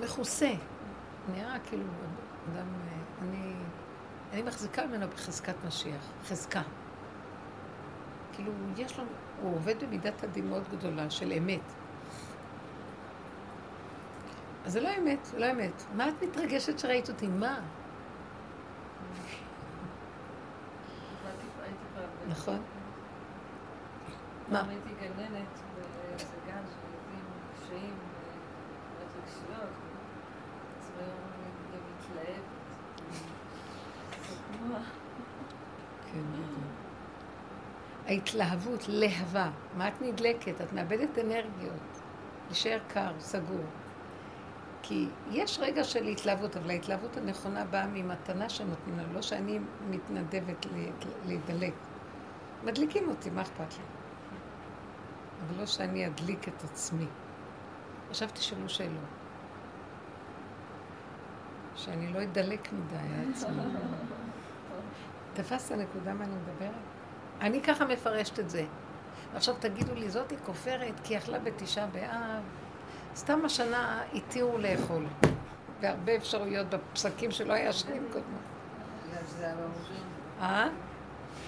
מכוסה, 0.00 0.52
נראה 1.34 1.58
כאילו 1.58 1.84
אדם, 2.52 2.66
אה, 2.66 3.22
אני, 3.22 3.47
אני 4.32 4.42
מחזיקה 4.42 4.86
ממנו 4.86 5.06
בחזקת 5.08 5.54
משיח, 5.66 6.00
חזקה. 6.28 6.62
כאילו, 8.32 8.52
יש 8.76 8.98
לו, 8.98 9.04
הוא 9.42 9.54
עובד 9.54 9.84
במידת 9.84 10.22
הדין 10.24 10.48
מאוד 10.48 10.62
גדולה 10.72 11.10
של 11.10 11.32
אמת. 11.32 11.60
אז 14.66 14.72
זה 14.72 14.80
לא 14.80 14.88
אמת, 14.98 15.24
זה 15.24 15.38
לא 15.38 15.50
אמת. 15.50 15.82
מה 15.94 16.08
את 16.08 16.22
מתרגשת 16.22 16.78
שראית 16.78 17.08
אותי? 17.08 17.26
מה? 17.26 17.60
נכון. 22.28 22.58
מה? 24.48 24.62
הייתי 24.68 24.88
גננת 25.00 25.58
באיזה 25.74 26.24
גן 26.46 26.62
של 26.66 26.86
ילדים 26.88 27.24
עם 27.24 27.64
קשיים 27.64 27.94
והתרגשויות. 28.98 29.70
אז 30.80 30.90
הוא 30.94 31.02
היה 31.02 31.12
אומר 31.12 31.36
לי, 31.36 31.78
גם 31.78 31.82
מתלהבת. 31.98 32.42
זה 34.28 34.34
כמו 34.36 34.47
ה- 34.47 34.47
כן. 36.12 36.20
ההתלהבות, 38.06 38.84
להבה. 38.88 39.50
מה 39.76 39.88
את 39.88 40.02
נדלקת? 40.02 40.60
את 40.60 40.72
מאבדת 40.72 41.18
אנרגיות. 41.18 42.00
להישאר 42.48 42.78
קר, 42.88 43.12
סגור. 43.18 43.64
כי 44.82 45.08
יש 45.30 45.58
רגע 45.58 45.84
של 45.84 46.06
התלהבות, 46.06 46.56
אבל 46.56 46.70
ההתלהבות 46.70 47.16
הנכונה 47.16 47.64
באה 47.64 47.86
ממתנה 47.86 48.48
שנותנים 48.48 48.98
לנו, 48.98 49.14
לא 49.14 49.22
שאני 49.22 49.58
מתנדבת 49.90 50.66
להידלק. 51.26 51.74
מדליקים 52.64 53.08
אותי, 53.08 53.30
מה 53.30 53.42
אכפת 53.42 53.78
לי? 53.78 53.84
אבל 55.46 55.60
לא 55.60 55.66
שאני 55.66 56.06
אדליק 56.06 56.48
את 56.48 56.64
עצמי. 56.64 57.06
עכשיו 58.10 58.28
תשאלו 58.32 58.68
שאלות. 58.68 59.04
שאני 61.76 62.12
לא 62.12 62.22
אדלק 62.22 62.72
מדי 62.72 62.96
על 63.14 63.30
עצמי. 63.30 63.62
תפסת 65.38 65.72
נקודה 65.72 66.14
מה 66.14 66.24
אני 66.24 66.34
מדברת? 66.34 66.70
אני 67.40 67.62
ככה 67.62 67.84
מפרשת 67.84 68.38
את 68.38 68.50
זה. 68.50 68.64
עכשיו 69.34 69.54
תגידו 69.60 69.94
לי, 69.94 70.10
זאתי 70.10 70.34
כופרת 70.46 70.94
כי 71.04 71.18
אכלה 71.18 71.38
בתשעה 71.38 71.86
באב. 71.86 72.42
סתם 73.16 73.44
השנה 73.44 74.02
התירו 74.14 74.58
לאכול. 74.58 75.06
והרבה 75.80 76.16
אפשרויות 76.16 76.66
בפסקים 76.66 77.30
שלא 77.30 77.52
היה 77.52 77.72
שנים 77.72 78.06
קודמות. 78.12 78.40
בגלל 79.06 79.22
שזה 79.26 79.44
היה 79.44 79.54
ביום 79.54 79.72
ראשון. 79.80 80.06
אה? 80.40 80.68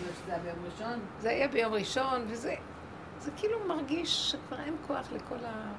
בגלל 0.01 0.13
שזה 0.15 0.33
היה 0.33 0.43
ביום 0.43 0.65
ראשון. 0.65 1.01
זה 1.21 1.31
היה 1.31 1.49
ביום 1.49 1.73
ראשון, 1.73 2.25
וזה 2.29 2.55
זה 3.19 3.31
כאילו 3.37 3.59
מרגיש 3.69 4.31
שכבר 4.31 4.61
אין 4.61 4.77
כוח 4.87 5.13
לכל 5.13 5.45
ה... 5.45 5.73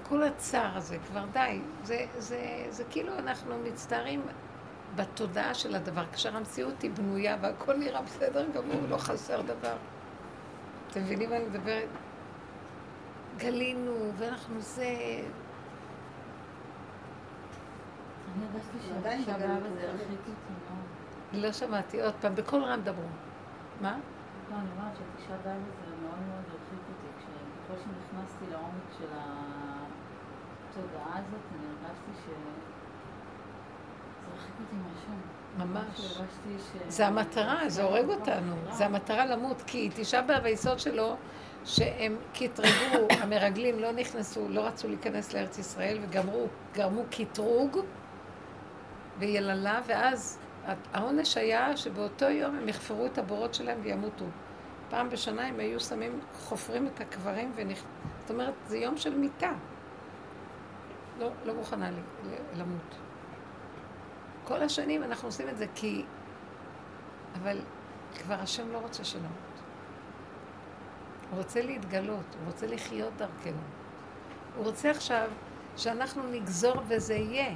לכל 0.00 0.22
הצער 0.22 0.76
הזה, 0.76 0.98
כבר 1.06 1.24
די. 1.32 1.60
זה, 1.82 2.06
זה, 2.18 2.66
זה 2.70 2.84
כאילו 2.90 3.18
אנחנו 3.18 3.58
מצטערים 3.58 4.22
בתודעה 4.96 5.54
של 5.54 5.74
הדבר, 5.74 6.04
כאשר 6.12 6.36
המציאות 6.36 6.82
היא 6.82 6.90
בנויה 6.90 7.36
והכל 7.40 7.76
נראה 7.76 8.02
בסדר 8.02 8.46
גמור, 8.54 8.80
לא 8.88 8.96
חסר 8.96 9.42
דבר. 9.42 9.76
אתם 10.90 11.00
מבינים 11.00 11.30
מה 11.30 11.36
אני 11.36 11.44
מדברת? 11.44 11.88
גלינו, 13.36 14.10
ואנחנו 14.16 14.60
זה... 14.60 14.84
אני. 21.32 21.34
לא 21.42 21.52
שמעתי, 21.52 22.02
עוד 22.02 22.14
פעם, 22.20 22.34
בקול 22.34 22.62
רם 22.62 22.80
דברו. 22.84 23.04
מה? 23.80 23.98
לא, 24.50 24.56
אני 24.56 24.68
אומרת 24.76 24.96
שהתשעה 24.96 25.36
באב 25.36 25.46
הזה 25.46 25.96
מאוד 26.02 26.20
מאוד 26.28 26.44
הרחיק 26.48 26.82
אותי. 26.88 27.06
ככל 27.68 27.74
שנכנסתי 27.82 28.44
לעומק 28.50 28.88
של 28.98 29.06
התודעה 29.12 31.18
הזאת, 31.18 31.40
אני 31.54 31.66
הרגשתי 31.66 32.12
ש... 32.14 32.16
זה 32.26 32.26
הרחיק 32.26 32.26
אותי 32.26 34.18
מהשם. 34.18 34.25
ממש. 35.58 36.18
זה 36.88 37.06
המטרה, 37.06 37.68
זה 37.68 37.82
הורג 37.82 38.08
אותנו. 38.08 38.56
זה 38.70 38.86
המטרה 38.86 39.26
למות, 39.26 39.62
כי 39.66 39.90
תשעה 39.94 40.22
באב 40.22 40.44
היסוד 40.44 40.78
שלו, 40.78 41.16
שהם 41.64 42.16
קטרגו, 42.34 43.06
המרגלים 43.22 43.78
לא 43.78 43.92
נכנסו, 43.92 44.48
לא 44.48 44.60
רצו 44.60 44.88
להיכנס 44.88 45.34
לארץ 45.34 45.58
ישראל, 45.58 45.98
וגמרו, 46.02 46.46
גרמו 46.74 47.02
קטרוג 47.10 47.78
ויללה, 49.18 49.80
ואז 49.86 50.38
העונש 50.92 51.36
היה 51.36 51.76
שבאותו 51.76 52.24
יום 52.24 52.56
הם 52.56 52.68
יחפרו 52.68 53.06
את 53.06 53.18
הבורות 53.18 53.54
שלהם 53.54 53.78
וימותו. 53.82 54.24
פעם 54.90 55.10
בשנה 55.10 55.46
הם 55.46 55.60
היו 55.60 55.80
שמים, 55.80 56.20
חופרים 56.34 56.86
את 56.86 57.00
הקברים 57.00 57.52
ונכ... 57.54 57.82
זאת 58.20 58.30
אומרת, 58.30 58.54
זה 58.66 58.78
יום 58.78 58.96
של 58.96 59.18
מיתה. 59.18 59.52
לא, 61.18 61.30
לא 61.44 61.54
מוכנה 61.54 61.90
למות. 62.56 63.05
כל 64.46 64.62
השנים 64.62 65.02
אנחנו 65.02 65.28
עושים 65.28 65.48
את 65.48 65.58
זה 65.58 65.66
כי... 65.74 66.04
אבל 67.42 67.58
כבר 68.18 68.34
השם 68.34 68.72
לא 68.72 68.78
רוצה 68.78 69.04
שנמות. 69.04 69.30
הוא 71.30 71.38
רוצה 71.38 71.62
להתגלות, 71.62 72.34
הוא 72.38 72.46
רוצה 72.46 72.66
לחיות 72.66 73.12
דרכנו. 73.16 73.62
הוא 74.56 74.64
רוצה 74.64 74.90
עכשיו 74.90 75.28
שאנחנו 75.76 76.22
נגזור 76.22 76.74
וזה 76.88 77.14
יהיה. 77.14 77.54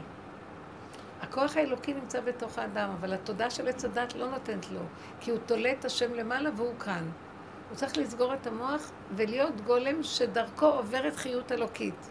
הכוח 1.20 1.56
האלוקי 1.56 1.94
נמצא 1.94 2.20
בתוך 2.20 2.58
האדם, 2.58 2.90
אבל 2.90 3.12
התודה 3.12 3.50
של 3.50 3.68
עץ 3.68 3.84
הדת 3.84 4.14
לא 4.14 4.30
נותנת 4.30 4.70
לו, 4.70 4.80
כי 5.20 5.30
הוא 5.30 5.38
תולה 5.46 5.72
את 5.72 5.84
השם 5.84 6.14
למעלה 6.14 6.50
והוא 6.56 6.78
כאן. 6.78 7.10
הוא 7.68 7.76
צריך 7.76 7.98
לסגור 7.98 8.34
את 8.34 8.46
המוח 8.46 8.90
ולהיות 9.16 9.60
גולם 9.60 10.02
שדרכו 10.02 10.66
עוברת 10.66 11.16
חיות 11.16 11.52
אלוקית. 11.52 12.10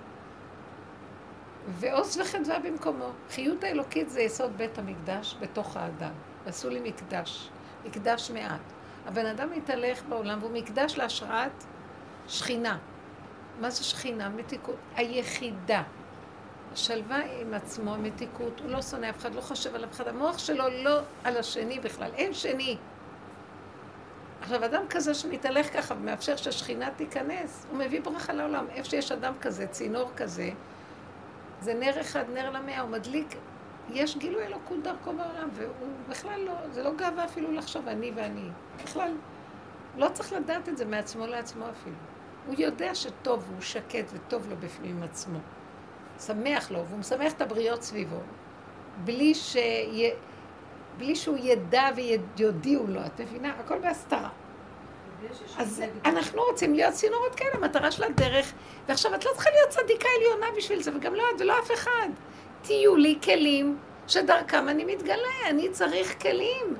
ועוז 1.69 2.17
וחדווה 2.17 2.59
במקומו. 2.59 3.09
חיות 3.29 3.63
האלוקית 3.63 4.09
זה 4.09 4.21
יסוד 4.21 4.57
בית 4.57 4.77
המקדש 4.77 5.35
בתוך 5.39 5.77
האדם. 5.77 6.11
עשו 6.45 6.69
לי 6.69 6.79
מקדש, 6.89 7.49
מקדש 7.85 8.31
מעט. 8.31 8.59
הבן 9.05 9.25
אדם 9.25 9.49
מתהלך 9.51 10.03
בעולם 10.09 10.39
והוא 10.41 10.51
מקדש 10.51 10.97
להשראת 10.97 11.63
שכינה. 12.27 12.77
מה 13.59 13.69
זה 13.69 13.83
שכינה? 13.83 14.29
מתיקות. 14.29 14.75
היחידה. 14.95 15.83
שלווה 16.75 17.21
עם 17.41 17.53
עצמו, 17.53 17.97
מתיקות, 17.97 18.59
הוא 18.59 18.69
לא 18.69 18.81
שונא 18.81 19.09
אף 19.09 19.17
אחד, 19.17 19.35
לא 19.35 19.41
חושב 19.41 19.75
על 19.75 19.85
אף 19.85 19.91
אחד, 19.91 20.07
המוח 20.07 20.37
שלו 20.37 20.63
לא 20.83 20.99
על 21.23 21.37
השני 21.37 21.79
בכלל, 21.79 22.11
אין 22.15 22.33
שני. 22.33 22.77
עכשיו, 24.41 24.65
אדם 24.65 24.83
כזה 24.89 25.13
שמתהלך 25.13 25.73
ככה 25.73 25.95
ומאפשר 25.95 26.35
שהשכינה 26.35 26.89
תיכנס, 26.95 27.65
הוא 27.69 27.77
מביא 27.77 28.01
ברכה 28.01 28.33
לעולם. 28.33 28.65
איפה 28.69 28.89
שיש 28.89 29.11
אדם 29.11 29.33
כזה, 29.41 29.67
צינור 29.67 30.11
כזה, 30.15 30.49
זה 31.61 31.73
נר 31.73 32.01
אחד, 32.01 32.23
נר 32.33 32.49
למאה, 32.49 32.81
הוא 32.81 32.89
מדליק, 32.89 33.35
יש 33.89 34.17
גילוי 34.17 34.45
אלוקות 34.45 34.83
דרכו 34.83 35.13
בעולם, 35.13 35.49
והוא 35.53 35.87
בכלל 36.09 36.41
לא, 36.41 36.53
זה 36.71 36.83
לא 36.83 36.93
גאווה 36.93 37.25
אפילו 37.25 37.51
לחשוב 37.51 37.87
אני 37.87 38.11
ואני. 38.15 38.49
בכלל, 38.83 39.13
לא 39.97 40.09
צריך 40.13 40.33
לדעת 40.33 40.69
את 40.69 40.77
זה 40.77 40.85
מעצמו 40.85 41.27
לעצמו 41.27 41.65
אפילו. 41.69 41.95
הוא 42.47 42.55
יודע 42.57 42.95
שטוב, 42.95 43.49
הוא 43.53 43.61
שקט 43.61 44.05
וטוב 44.13 44.49
לו 44.49 44.55
בפנים 44.57 44.97
עם 44.97 45.03
עצמו. 45.03 45.39
שמח 46.19 46.71
לו, 46.71 46.85
והוא 46.85 46.99
משמח 46.99 47.33
את 47.33 47.41
הבריות 47.41 47.81
סביבו. 47.81 48.19
בלי, 49.03 49.35
שיה, 49.35 50.09
בלי 50.97 51.15
שהוא 51.15 51.37
ידע 51.39 51.89
ויודיעו 51.95 52.87
לו, 52.87 53.05
את 53.05 53.21
מבינה? 53.21 53.53
הכל 53.59 53.79
בהסתרה. 53.79 54.29
אז. 55.57 55.83
אנחנו 56.05 56.41
רוצים 56.41 56.73
להיות 56.73 56.93
צינורות 56.93 57.35
כאלה, 57.35 57.53
המטרה 57.53 57.91
של 57.91 58.03
הדרך. 58.03 58.53
ועכשיו, 58.87 59.15
את 59.15 59.25
לא 59.25 59.31
צריכה 59.33 59.49
להיות 59.49 59.69
צדיקה 59.69 60.09
עליונה 60.17 60.45
בשביל 60.57 60.81
זה, 60.81 60.91
וגם 60.95 61.15
לא 61.15 61.23
את 61.35 61.41
ולא 61.41 61.59
אף 61.59 61.71
אחד. 61.71 62.09
תהיו 62.61 62.95
לי 62.95 63.17
כלים 63.23 63.77
שדרכם 64.07 64.69
אני 64.69 64.85
מתגלה, 64.85 65.49
אני 65.49 65.69
צריך 65.69 66.21
כלים. 66.21 66.75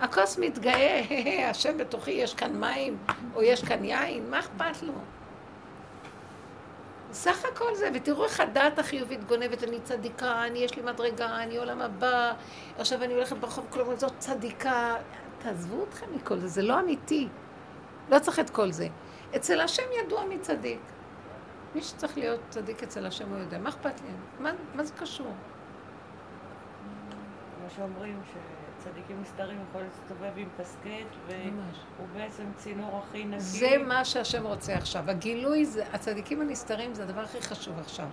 הכוס 0.00 0.38
מתגאה, 0.38 1.02
השם 1.50 1.78
בתוכי, 1.78 2.10
יש 2.10 2.34
כאן 2.34 2.60
מים, 2.60 2.98
או 3.34 3.42
יש 3.42 3.64
כאן 3.64 3.84
יין, 3.84 4.30
מה 4.30 4.38
אכפת 4.38 4.82
לו? 4.82 4.92
סך 7.12 7.44
הכל 7.44 7.74
זה, 7.74 7.90
ותראו 7.94 8.24
איך 8.24 8.40
הדעת 8.40 8.78
החיובית 8.78 9.24
גונבת, 9.24 9.64
אני 9.64 9.80
צדיקה, 9.80 10.44
אני 10.46 10.58
יש 10.58 10.76
לי 10.76 10.82
מדרגה, 10.82 11.42
אני 11.42 11.56
עולם 11.56 11.80
הבא, 11.80 12.32
עכשיו 12.78 13.02
אני 13.02 13.14
הולכת 13.14 13.36
ברחוב, 13.36 13.66
כלומר 13.70 13.96
זאת 13.96 14.12
צדיקה. 14.18 14.96
תעזבו 15.42 15.84
אתכם 15.88 16.06
מכל 16.14 16.38
זה, 16.38 16.48
זה 16.48 16.62
לא 16.62 16.80
אמיתי. 16.80 17.28
לא 18.10 18.18
צריך 18.18 18.38
את 18.40 18.50
כל 18.50 18.70
זה. 18.72 18.88
אצל 19.36 19.60
השם 19.60 19.82
ידוע 20.04 20.24
מי 20.24 20.38
צדיק. 20.38 20.80
מי 21.74 21.82
שצריך 21.82 22.18
להיות 22.18 22.40
צדיק 22.48 22.82
אצל 22.82 23.06
השם 23.06 23.28
הוא 23.28 23.38
יודע. 23.38 23.58
מה 23.58 23.68
אכפת 23.68 24.00
לי? 24.00 24.08
מה, 24.38 24.50
מה 24.74 24.84
זה 24.84 24.92
קשור? 24.94 25.32
כמו 27.58 27.70
שאומרים, 27.76 28.20
ש- 28.32 28.36
צדיקים 28.84 29.20
נסתרים 29.22 29.58
יכול 29.70 29.82
להסתובב 29.82 30.30
עם 30.36 30.48
ממש. 31.28 31.76
והוא 31.96 32.08
בעצם 32.14 32.44
צינור 32.56 33.02
הכי 33.08 33.24
נקי. 33.24 33.40
זה 33.40 33.78
מה 33.86 34.04
שהשם 34.04 34.46
רוצה 34.46 34.74
עכשיו. 34.74 35.10
הגילוי, 35.10 35.64
זה, 35.64 35.84
הצדיקים 35.92 36.40
הנסתרים 36.40 36.94
זה 36.94 37.02
הדבר 37.02 37.20
הכי 37.20 37.40
חשוב 37.42 37.78
עכשיו. 37.78 38.06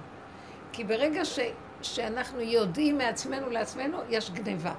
כי 0.72 0.84
ברגע 0.84 1.26
ש, 1.26 1.40
שאנחנו 1.82 2.40
יודעים 2.42 2.98
מעצמנו 2.98 3.50
לעצמנו, 3.50 3.98
יש 4.10 4.32
גניבה. 4.32 4.74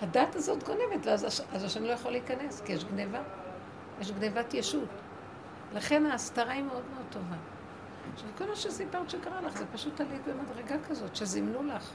הדת 0.00 0.34
הזאת 0.34 0.62
גונבת, 0.64 1.06
ואז 1.06 1.24
אז 1.52 1.64
השם 1.64 1.84
לא 1.84 1.92
יכול 1.92 2.10
להיכנס, 2.12 2.60
כי 2.60 2.72
יש 2.72 2.84
גניבה. 2.84 3.20
יש 4.00 4.12
גניבת 4.12 4.54
ישות. 4.54 4.88
לכן 5.72 6.06
ההסתרה 6.06 6.52
היא 6.52 6.62
מאוד 6.62 6.82
מאוד 6.94 7.06
טובה. 7.10 7.36
עכשיו, 8.14 8.28
כל 8.38 8.44
מה 8.46 8.56
שסיפרת 8.56 9.10
שקרה 9.10 9.40
לך, 9.40 9.56
זה 9.56 9.64
פשוט 9.72 10.00
עלית 10.00 10.22
במדרגה 10.26 10.76
כזאת, 10.88 11.16
שזימנו 11.16 11.62
לך. 11.62 11.90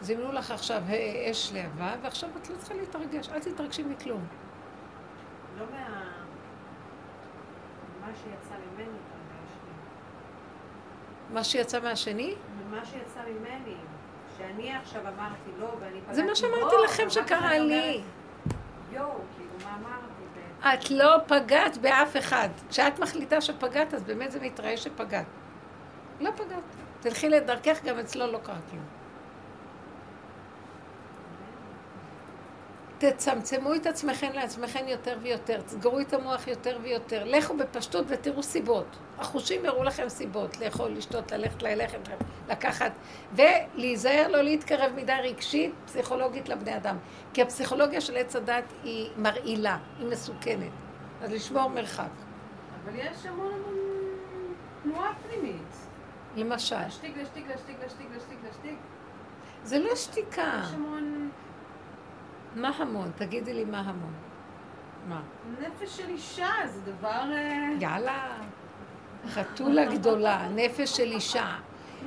זימנו 0.00 0.32
לך 0.32 0.50
עכשיו 0.50 0.82
אש 1.30 1.52
להבה, 1.52 1.94
ועכשיו 2.02 2.28
את 2.42 2.50
לא 2.50 2.56
צריכה 2.56 2.74
להתרגש, 2.74 3.28
אל 3.28 3.40
תתרגשי 3.40 3.82
מכלום. 3.82 4.26
לא 5.58 5.64
מה... 5.70 6.02
מה 8.00 8.08
שיצא 8.14 8.54
ממני 8.54 8.84
התרגשתי. 8.84 9.72
מה 11.32 11.44
שיצא 11.44 11.80
מהשני, 11.80 12.34
ממה 12.66 12.84
שיצא 12.84 13.20
ממני. 13.20 13.76
שאני 14.38 14.74
עכשיו 14.76 15.02
אמרתי 15.02 15.50
לא, 15.58 15.74
ואני 15.80 16.00
פגעתי 16.00 16.14
זה 16.14 16.22
מה 16.22 16.34
שאמרתי 16.34 16.76
בו, 16.76 16.84
לכם 16.84 17.10
שקרה 17.10 17.58
לי. 17.58 18.02
יואו, 18.92 19.10
כאילו, 19.36 19.50
מה 19.64 19.78
בעצם? 19.78 20.11
את 20.62 20.90
לא 20.90 21.16
פגעת 21.26 21.78
באף 21.78 22.16
אחד. 22.16 22.48
כשאת 22.68 22.98
מחליטה 22.98 23.40
שפגעת, 23.40 23.94
אז 23.94 24.02
באמת 24.02 24.32
זה 24.32 24.40
מתראה 24.40 24.76
שפגעת. 24.76 25.26
לא 26.20 26.30
פגעת. 26.30 26.62
תלכי 27.00 27.28
לדרכך, 27.28 27.84
גם 27.84 27.98
אצלו 27.98 28.32
לא 28.32 28.38
קרה 28.38 28.58
כלום. 28.70 29.01
תצמצמו 33.10 33.74
את 33.74 33.86
עצמכם 33.86 34.32
לעצמכם 34.34 34.88
יותר 34.88 35.18
ויותר, 35.22 35.60
תסגרו 35.60 36.00
את 36.00 36.12
המוח 36.12 36.48
יותר 36.48 36.78
ויותר, 36.82 37.24
לכו 37.24 37.56
בפשטות 37.56 38.04
ותראו 38.08 38.42
סיבות. 38.42 38.96
החושים 39.18 39.64
יראו 39.64 39.84
לכם 39.84 40.08
סיבות, 40.08 40.60
לאכול, 40.60 40.90
לשתות, 40.90 41.32
ללכת, 41.32 41.62
ללכת, 41.62 41.98
לקחת, 42.48 42.92
ולהיזהר 43.32 44.28
לא 44.28 44.42
להתקרב 44.42 44.92
מדי 44.96 45.12
רגשית, 45.22 45.74
פסיכולוגית 45.86 46.48
לבני 46.48 46.76
אדם. 46.76 46.96
כי 47.34 47.42
הפסיכולוגיה 47.42 48.00
של 48.00 48.16
עץ 48.16 48.36
הדת 48.36 48.64
היא 48.84 49.10
מרעילה, 49.16 49.78
היא 49.98 50.06
מסוכנת. 50.06 50.72
אז 51.22 51.32
לשמור 51.32 51.68
מרחק. 51.68 52.10
אבל 52.84 52.94
יש 52.94 53.26
המון 53.26 53.52
המון 53.52 53.74
תנועה 54.82 55.12
פנימית. 55.14 55.76
למשל, 56.36 56.76
להשתיק, 56.76 57.16
להשתיק, 57.16 57.44
להשתיק, 57.48 57.76
להשתיק, 57.82 58.06
להשתיק, 58.14 58.38
להשתיק. 58.46 58.78
זה 59.64 59.78
לא 59.78 59.96
שתיקה. 59.96 60.60
יש 60.64 60.74
המון 60.74 61.30
מה 62.56 62.68
המון? 62.68 63.10
תגידי 63.16 63.54
לי 63.54 63.64
מה 63.64 63.80
המון. 63.80 64.12
מה? 65.08 65.20
נפש 65.60 65.96
של 65.96 66.08
אישה, 66.08 66.48
זה 66.66 66.80
דבר... 66.92 67.08
אה, 67.32 67.68
יאללה. 67.80 68.32
חתולה 69.28 69.84
גדולה, 69.84 70.48
נפש 70.54 70.96
של 70.96 71.10
אישה. 71.10 71.56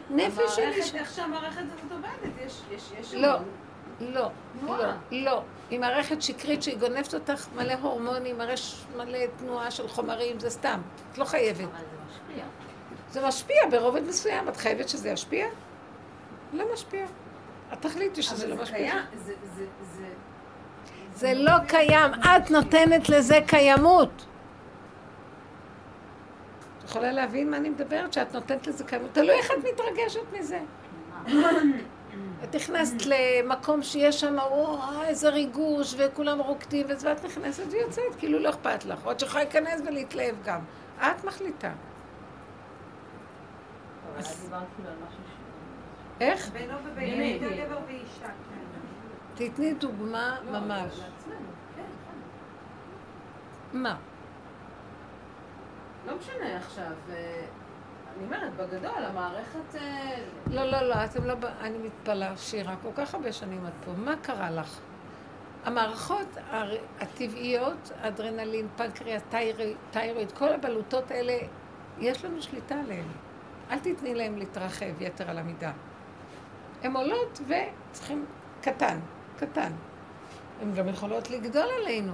נפש 0.10 0.56
של 0.56 0.62
אישה. 0.62 0.98
איך 0.98 1.14
שהמערכת 1.16 1.62
הזאת 1.62 1.92
עובדת, 1.92 2.34
יש, 2.46 2.62
יש, 2.72 2.92
יש 3.00 3.14
לא, 3.14 3.34
המון. 3.34 3.46
לא, 4.14 4.30
לא. 4.68 4.78
לא. 5.12 5.42
היא 5.70 5.80
מערכת 5.80 6.22
שקרית 6.22 6.64
שהיא 6.64 6.78
גונבת 6.78 7.14
אותך 7.14 7.48
מלא 7.56 7.74
הורמונים, 7.74 8.38
מלא, 8.38 8.56
ש- 8.56 8.86
מלא 8.98 9.18
תנועה 9.38 9.72
של 9.72 9.88
חומרים, 9.88 10.40
זה 10.40 10.50
סתם. 10.50 10.82
את 11.12 11.18
לא 11.18 11.26
חייבת. 11.26 11.60
אבל 11.60 11.68
זה 11.72 11.98
משפיע. 12.10 12.46
זה 13.12 13.28
משפיע 13.28 13.58
ברובד 13.72 14.04
מסוים. 14.04 14.50
את 14.50 14.58
חייבת 14.58 14.90
שזה 14.90 15.10
ישפיע? 15.10 15.46
לא 16.54 16.66
משפיע. 16.74 17.06
את 17.74 17.82
תחליטי 17.82 18.22
שזה 18.22 18.48
לא 18.48 18.54
אבל 18.54 18.66
זה 18.66 18.72
משפיע. 18.72 18.92
קיים, 18.92 19.06
זה, 21.15 21.34
לא 21.36 21.60
קיים, 21.67 22.12
את 22.13 22.51
נותנת 22.51 23.10
לזה 23.10 23.39
קיימות. 23.47 24.25
את 26.78 26.84
יכולה 26.84 27.12
להבין 27.12 27.51
מה 27.51 27.58
אני 27.58 27.69
מדברת? 27.69 28.13
שאת 28.13 28.34
נותנת 28.34 28.67
לזה 28.67 28.84
קיימות. 28.84 29.10
תלוי 29.13 29.32
איך 29.32 29.51
את 29.51 29.58
מתרגשת 29.58 30.39
מזה. 30.39 30.60
את 32.43 32.56
נכנסת 32.56 33.06
למקום 33.06 33.84
שיש 33.84 34.21
שם, 34.21 34.36
וואו, 34.38 35.04
איזה 35.04 35.30
ריגוש, 35.30 35.95
וכולם 35.97 36.39
רוקדים, 36.39 36.86
וזה, 36.89 37.10
ואת 37.10 37.25
נכנסת 37.25 37.63
ויוצאת, 37.69 38.15
כאילו 38.17 38.39
לא 38.39 38.49
אכפת 38.49 38.86
לך. 38.86 39.06
עוד 39.06 39.19
שיכולה 39.19 39.43
להיכנס 39.43 39.82
ולהתלהב 39.88 40.36
גם. 40.45 40.60
את 40.99 41.23
מחליטה. 41.23 41.71
כאילו. 44.17 44.58
איך? 46.21 46.49
בינו 46.49 46.73
ובין. 46.86 47.38
גבר 47.39 47.80
ואישה. 47.88 48.30
תתני 49.36 49.74
דוגמה 49.74 50.38
ממש. 50.52 51.00
מה? 53.74 53.95
לא 56.08 56.17
משנה 56.17 56.58
עכשיו. 56.58 56.91
אה, 57.10 57.45
אני 58.15 58.26
אומרת, 58.26 58.56
בגדול, 58.56 59.06
המערכת... 59.06 59.76
אה, 59.76 60.24
לא, 60.52 60.63
לא, 60.63 60.82
לא, 60.82 61.06
אתם 61.06 61.24
לא... 61.24 61.34
אני 61.62 61.78
מתפלאה, 61.78 62.38
שירה, 62.38 62.76
כל 62.82 62.89
כך 62.95 63.15
הרבה 63.15 63.32
שנים 63.32 63.67
את 63.67 63.86
פה. 63.86 63.91
מה 63.98 64.15
קרה 64.21 64.52
לך? 64.52 64.80
המערכות 65.65 66.38
הטבעיות, 67.00 67.91
אדרנלין, 68.02 68.67
פנקריאס, 68.76 69.21
תיירואיד, 69.91 70.32
כל 70.32 70.54
הבלוטות 70.54 71.12
האלה, 71.12 71.38
יש 72.00 72.26
לנו 72.26 72.41
שליטה 72.41 72.76
עליהן. 72.76 73.08
אל 73.71 73.80
תתני 73.80 74.15
להן 74.15 74.36
להתרחב 74.36 75.02
יתר 75.02 75.30
על 75.30 75.38
המידה. 75.38 75.71
הן 76.84 76.95
עולות 76.95 77.39
וצריכים... 77.48 78.26
קטן, 78.65 79.00
קטן. 79.38 79.71
הן 80.62 80.74
גם 80.74 80.88
יכולות 80.88 81.30
לגדול 81.30 81.67
עלינו. 81.82 82.13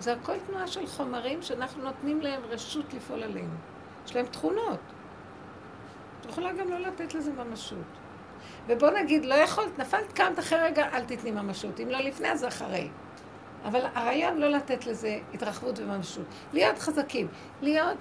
זה 0.00 0.12
הכל 0.12 0.38
תנועה 0.46 0.66
של 0.66 0.86
חומרים 0.86 1.42
שאנחנו 1.42 1.82
נותנים 1.82 2.20
להם 2.20 2.40
רשות 2.48 2.94
לפעול 2.94 3.22
עלינו. 3.22 3.54
יש 4.06 4.16
להם 4.16 4.26
תכונות. 4.26 4.80
את 6.20 6.26
יכולה 6.26 6.52
גם 6.52 6.70
לא 6.70 6.78
לתת 6.78 7.14
לזה 7.14 7.32
ממשות. 7.32 7.78
ובוא 8.66 8.90
נגיד, 8.90 9.24
לא 9.24 9.34
יכולת, 9.34 9.78
נפלת, 9.78 10.12
קמת 10.12 10.38
אחרי 10.38 10.58
רגע, 10.58 10.88
אל 10.92 11.04
תתני 11.04 11.30
ממשות. 11.30 11.80
אם 11.80 11.88
לא 11.88 11.98
לפני, 11.98 12.30
אז 12.30 12.44
אחרי. 12.44 12.88
אבל 13.64 13.80
הרעיון 13.94 14.38
לא 14.38 14.48
לתת 14.48 14.86
לזה 14.86 15.18
התרחבות 15.34 15.78
וממשות. 15.78 16.26
להיות 16.52 16.78
חזקים. 16.78 17.28
להיות, 17.62 17.98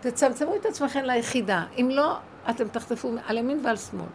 תצמצמו 0.00 0.56
את 0.56 0.66
עצמכם 0.66 1.04
ליחידה. 1.04 1.64
אם 1.80 1.88
לא, 1.92 2.16
אתם 2.50 2.68
תחטפו 2.68 3.12
על 3.26 3.38
ימין 3.38 3.60
ועל 3.64 3.76
שמאל. 3.76 4.06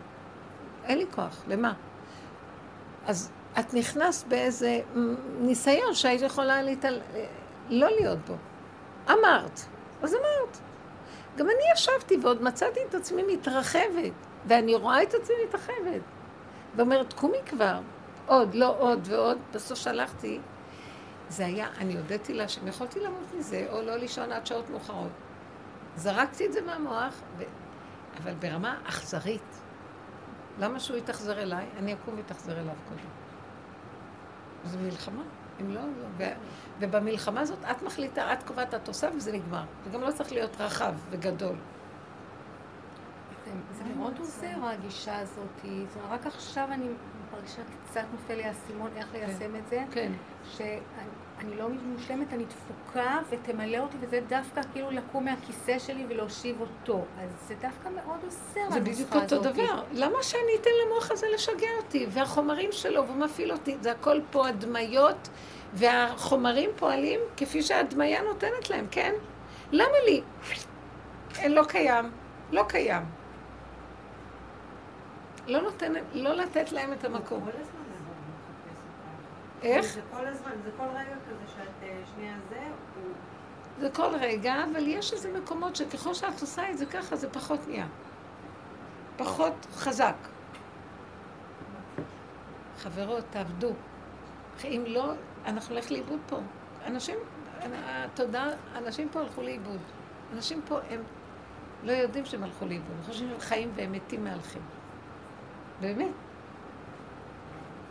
אין 0.83 0.97
לי 0.97 1.05
כוח, 1.11 1.43
למה? 1.47 1.73
אז 3.05 3.31
את 3.59 3.73
נכנסת 3.73 4.27
באיזה 4.27 4.79
ניסיון 5.39 5.93
שהיית 5.93 6.21
יכולה 6.21 6.61
להתעל... 6.61 7.01
לא 7.69 7.87
להיות 7.89 8.19
בו. 8.19 8.35
אמרת, 9.09 9.59
אז 10.03 10.13
אמרת. 10.13 10.57
גם 11.37 11.45
אני 11.45 11.63
ישבתי 11.73 12.17
ועוד 12.21 12.43
מצאתי 12.43 12.79
את 12.89 12.95
עצמי 12.95 13.23
מתרחבת, 13.33 14.13
ואני 14.45 14.75
רואה 14.75 15.03
את 15.03 15.13
עצמי 15.13 15.35
מתרחבת. 15.47 16.01
ואומרת, 16.75 17.13
קומי 17.13 17.37
כבר, 17.45 17.79
עוד, 18.27 18.55
לא 18.55 18.75
עוד 18.79 19.07
ועוד. 19.11 19.37
בסוף 19.53 19.79
שלחתי, 19.79 20.39
זה 21.29 21.45
היה, 21.45 21.67
אני 21.77 21.97
הודיתי 21.97 22.33
לה 22.33 22.47
שאם 22.47 22.67
יכולתי 22.67 22.99
למות 22.99 23.33
מזה, 23.37 23.67
או 23.71 23.81
לא 23.81 23.95
לישון 23.95 24.31
עד 24.31 24.45
שעות 24.45 24.69
מאוחרות. 24.69 25.11
זרקתי 25.95 26.45
את 26.45 26.53
זה 26.53 26.61
מהמוח, 26.61 27.21
ו... 27.37 27.43
אבל 28.17 28.33
ברמה 28.33 28.79
אכזרית. 28.85 29.62
למה 30.59 30.79
שהוא 30.79 30.97
יתאכזר 30.97 31.39
אליי? 31.41 31.65
אני 31.77 31.93
אקום 31.93 32.13
ואתאכזר 32.17 32.59
אליו 32.59 32.73
קודם. 32.89 32.99
זו 34.65 34.77
מלחמה, 34.79 35.21
אם 35.61 35.69
לא, 35.73 35.81
לא. 35.81 36.25
ובמלחמה 36.79 37.41
הזאת 37.41 37.57
את 37.71 37.81
מחליטה, 37.81 38.33
את 38.33 38.43
קובעת, 38.43 38.73
את 38.73 38.87
עושה 38.87 39.09
וזה 39.15 39.31
נגמר. 39.31 39.63
זה 39.83 39.89
גם 39.89 40.01
לא 40.01 40.11
צריך 40.11 40.31
להיות 40.31 40.61
רחב 40.61 40.93
וגדול. 41.09 41.55
זה- 43.73 43.83
מאוד 43.97 44.19
עוזר 44.19 44.47
הגישה 44.65 45.19
הזאת. 45.19 45.65
רק 46.09 46.25
עכשיו 46.27 46.67
אני 46.71 46.87
מרגישה 47.33 47.61
קצת 47.89 48.01
נופל 48.13 48.33
לי 48.35 48.43
האסימון 48.43 48.91
איך 48.95 49.07
ליישם 49.13 49.55
את 49.55 49.67
זה. 49.67 49.83
כן. 49.91 50.11
אני 51.43 51.57
לא 51.57 51.69
מושלמת, 51.69 52.33
אני 52.33 52.45
דפוקה 52.45 53.19
ותמלא 53.29 53.77
אותי, 53.77 53.97
וזה 53.99 54.19
דווקא 54.27 54.61
כאילו 54.71 54.91
לקום 54.91 55.25
מהכיסא 55.25 55.79
שלי 55.79 56.05
ולהושיב 56.09 56.61
אותו. 56.61 57.05
אז 57.19 57.29
זה 57.47 57.55
דווקא 57.61 57.89
מאוד 57.89 58.19
עוזר 58.23 58.71
זה 58.71 58.79
בדיוק 58.79 59.15
אותו 59.15 59.41
דבר. 59.41 59.83
למה 59.93 60.23
שאני 60.23 60.55
אתן 60.61 60.69
למוח 60.85 61.11
הזה 61.11 61.27
לשגע 61.33 61.67
אותי? 61.77 62.05
והחומרים 62.09 62.71
שלו, 62.71 63.07
והוא 63.07 63.17
מפעיל 63.17 63.51
אותי, 63.51 63.77
זה 63.81 63.91
הכל 63.91 64.19
פה 64.31 64.47
הדמיות, 64.47 65.29
והחומרים 65.73 66.69
פועלים 66.75 67.19
כפי 67.37 67.61
שההדמיה 67.61 68.21
נותנת 68.21 68.69
להם, 68.69 68.85
כן? 68.91 69.13
למה 69.71 69.97
לי? 70.05 70.21
אה, 71.39 71.47
לא 71.47 71.63
קיים, 71.67 72.11
לא 72.51 72.63
קיים. 72.67 73.03
לא 75.47 75.61
נותן, 75.61 75.93
לא 76.13 76.33
לתת 76.33 76.71
להם 76.71 76.93
את 76.93 77.05
המקום. 77.05 77.43
כל 77.43 77.49
הזמן 77.49 77.81
אנחנו 77.93 78.13
מחפש 78.29 78.77
אותם. 78.77 79.52
איך? 79.63 79.85
זה 79.85 80.01
כל 80.11 80.27
הזמן, 80.27 80.51
זה 80.63 80.69
כל 80.77 80.83
רגע 80.83 81.15
כזה 81.29 81.51
שאת 81.55 81.83
אה, 81.83 82.01
שנייה 82.15 82.35
זה, 82.49 82.59
הוא... 82.59 83.13
זה 83.79 83.89
כל 83.89 84.15
רגע, 84.19 84.55
אבל 84.71 84.87
יש 84.87 85.13
איזה 85.13 85.33
מקומות 85.37 85.75
שככל 85.75 86.13
שאת 86.13 86.41
עושה 86.41 86.69
את 86.69 86.77
זה 86.77 86.85
ככה, 86.85 87.15
זה 87.15 87.29
פחות 87.29 87.59
נהיה. 87.67 87.87
פחות 89.17 89.53
חזק. 89.73 90.15
חברות, 92.77 93.23
תעבדו. 93.29 93.71
אם 94.63 94.83
לא, 94.87 95.13
אנחנו 95.45 95.75
נלך 95.75 95.91
לאיבוד 95.91 96.19
פה. 96.27 96.39
אנשים, 96.85 97.17
התודעה, 97.73 98.49
אנשים 98.75 99.09
פה 99.09 99.19
הלכו 99.19 99.41
לאיבוד. 99.41 99.79
אנשים 100.33 100.61
פה 100.67 100.79
הם 100.89 101.03
לא 101.83 101.91
יודעים 101.91 102.25
שהם 102.25 102.43
הלכו 102.43 102.65
לאיבוד. 102.65 102.95
הם 102.97 103.03
חושבים 103.03 103.29
שהם 103.29 103.39
חיים 103.39 103.71
והם 103.75 103.91
מתים 103.91 104.23
מהלכים. 104.23 104.61
באמת. 105.81 106.11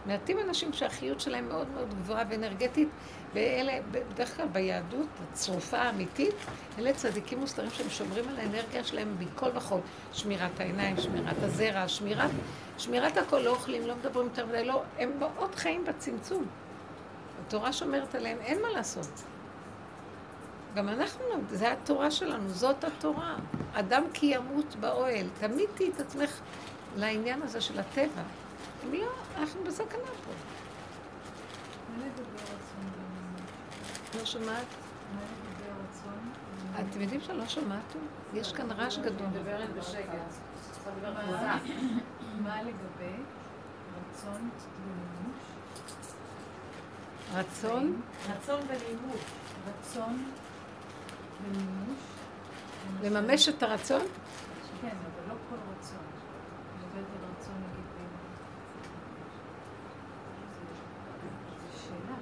מעטים 0.07 0.39
אנשים 0.39 0.73
שהחיות 0.73 1.21
שלהם 1.21 1.49
מאוד 1.49 1.69
מאוד 1.75 1.95
גבוהה 1.95 2.25
ואנרגטית, 2.31 2.89
ואלה, 3.35 3.73
בדרך 3.91 4.37
כלל 4.37 4.47
ביהדות, 4.49 5.07
הצרופה 5.23 5.79
האמיתית, 5.79 6.35
אלה 6.79 6.93
צדיקים 6.93 7.39
מוסתרים 7.39 7.71
שהם 7.71 7.91
שומרים 7.91 8.29
על 8.29 8.39
האנרגיה 8.39 8.85
שלהם 8.85 9.17
מכל 9.19 9.51
וכל. 9.55 9.79
שמירת 10.13 10.61
העיניים, 10.61 10.97
שמירת 10.97 11.43
הזרע, 11.43 11.89
שמירת, 11.89 12.31
שמירת 12.79 13.17
הכל, 13.17 13.39
לא 13.39 13.51
אוכלים, 13.51 13.87
לא 13.87 13.95
מדברים 13.97 14.27
יותר 14.27 14.47
מדי, 14.47 14.65
לא, 14.65 14.83
הם 14.99 15.13
מאוד 15.19 15.55
חיים 15.55 15.85
בצמצום. 15.85 16.45
התורה 17.47 17.73
שומרת 17.73 18.15
עליהם, 18.15 18.39
אין 18.41 18.63
מה 18.63 18.69
לעשות. 18.69 19.23
גם 20.75 20.89
אנחנו, 20.89 21.25
זה 21.51 21.73
התורה 21.73 22.11
שלנו, 22.11 22.51
זאת 22.51 22.85
התורה. 22.85 23.37
אדם 23.75 24.03
כי 24.15 24.27
ימות 24.27 24.77
באוהל. 24.81 25.27
תמיד 25.41 25.69
תהיי 25.75 25.91
את 25.91 26.01
עצמך 26.01 26.41
לעניין 26.97 27.43
הזה 27.43 27.61
של 27.61 27.81
הטבע. 27.81 28.23
לא, 28.91 29.07
אנחנו 29.39 29.65
בסכנה 29.65 29.89
פה. 30.25 30.33
מה 31.89 32.05
לגבי 32.07 32.23
רצון 32.43 32.91
ומימוש? 32.95 34.17
לא 34.21 34.25
שומעת? 34.25 34.67
אתם 36.91 37.01
יודעים 37.01 37.21
שלא 37.21 37.47
שמעתם? 37.47 37.99
יש 38.35 38.53
כאן 38.53 38.73
רעש 38.73 38.99
גדול. 38.99 39.27
מדברת 39.27 39.75
בשקט. 39.75 40.09
לדבר 41.03 41.13
מה- 42.43 42.63
לגבי 42.63 43.17
רצון 43.99 44.51
ומימוש? 44.85 45.43
רצון? 47.35 48.01
רצון 48.31 48.61
ולימוד. 48.69 49.19
רצון 49.69 50.25
ומימוש? 51.45 51.99
לממש 53.03 53.49
את 53.49 53.63
הרצון? 53.63 54.01
כן, 54.83 54.89
אבל 54.89 55.29
לא 55.29 55.35
כל 55.51 55.57
רצון. 55.79 55.99
אני 55.99 57.01
מדברת 57.01 57.07
על 57.23 57.31
רצון 57.39 57.55
נגיד 57.55 57.85
בין... 57.97 58.09
זו 61.73 61.79
שאלה. 61.83 62.17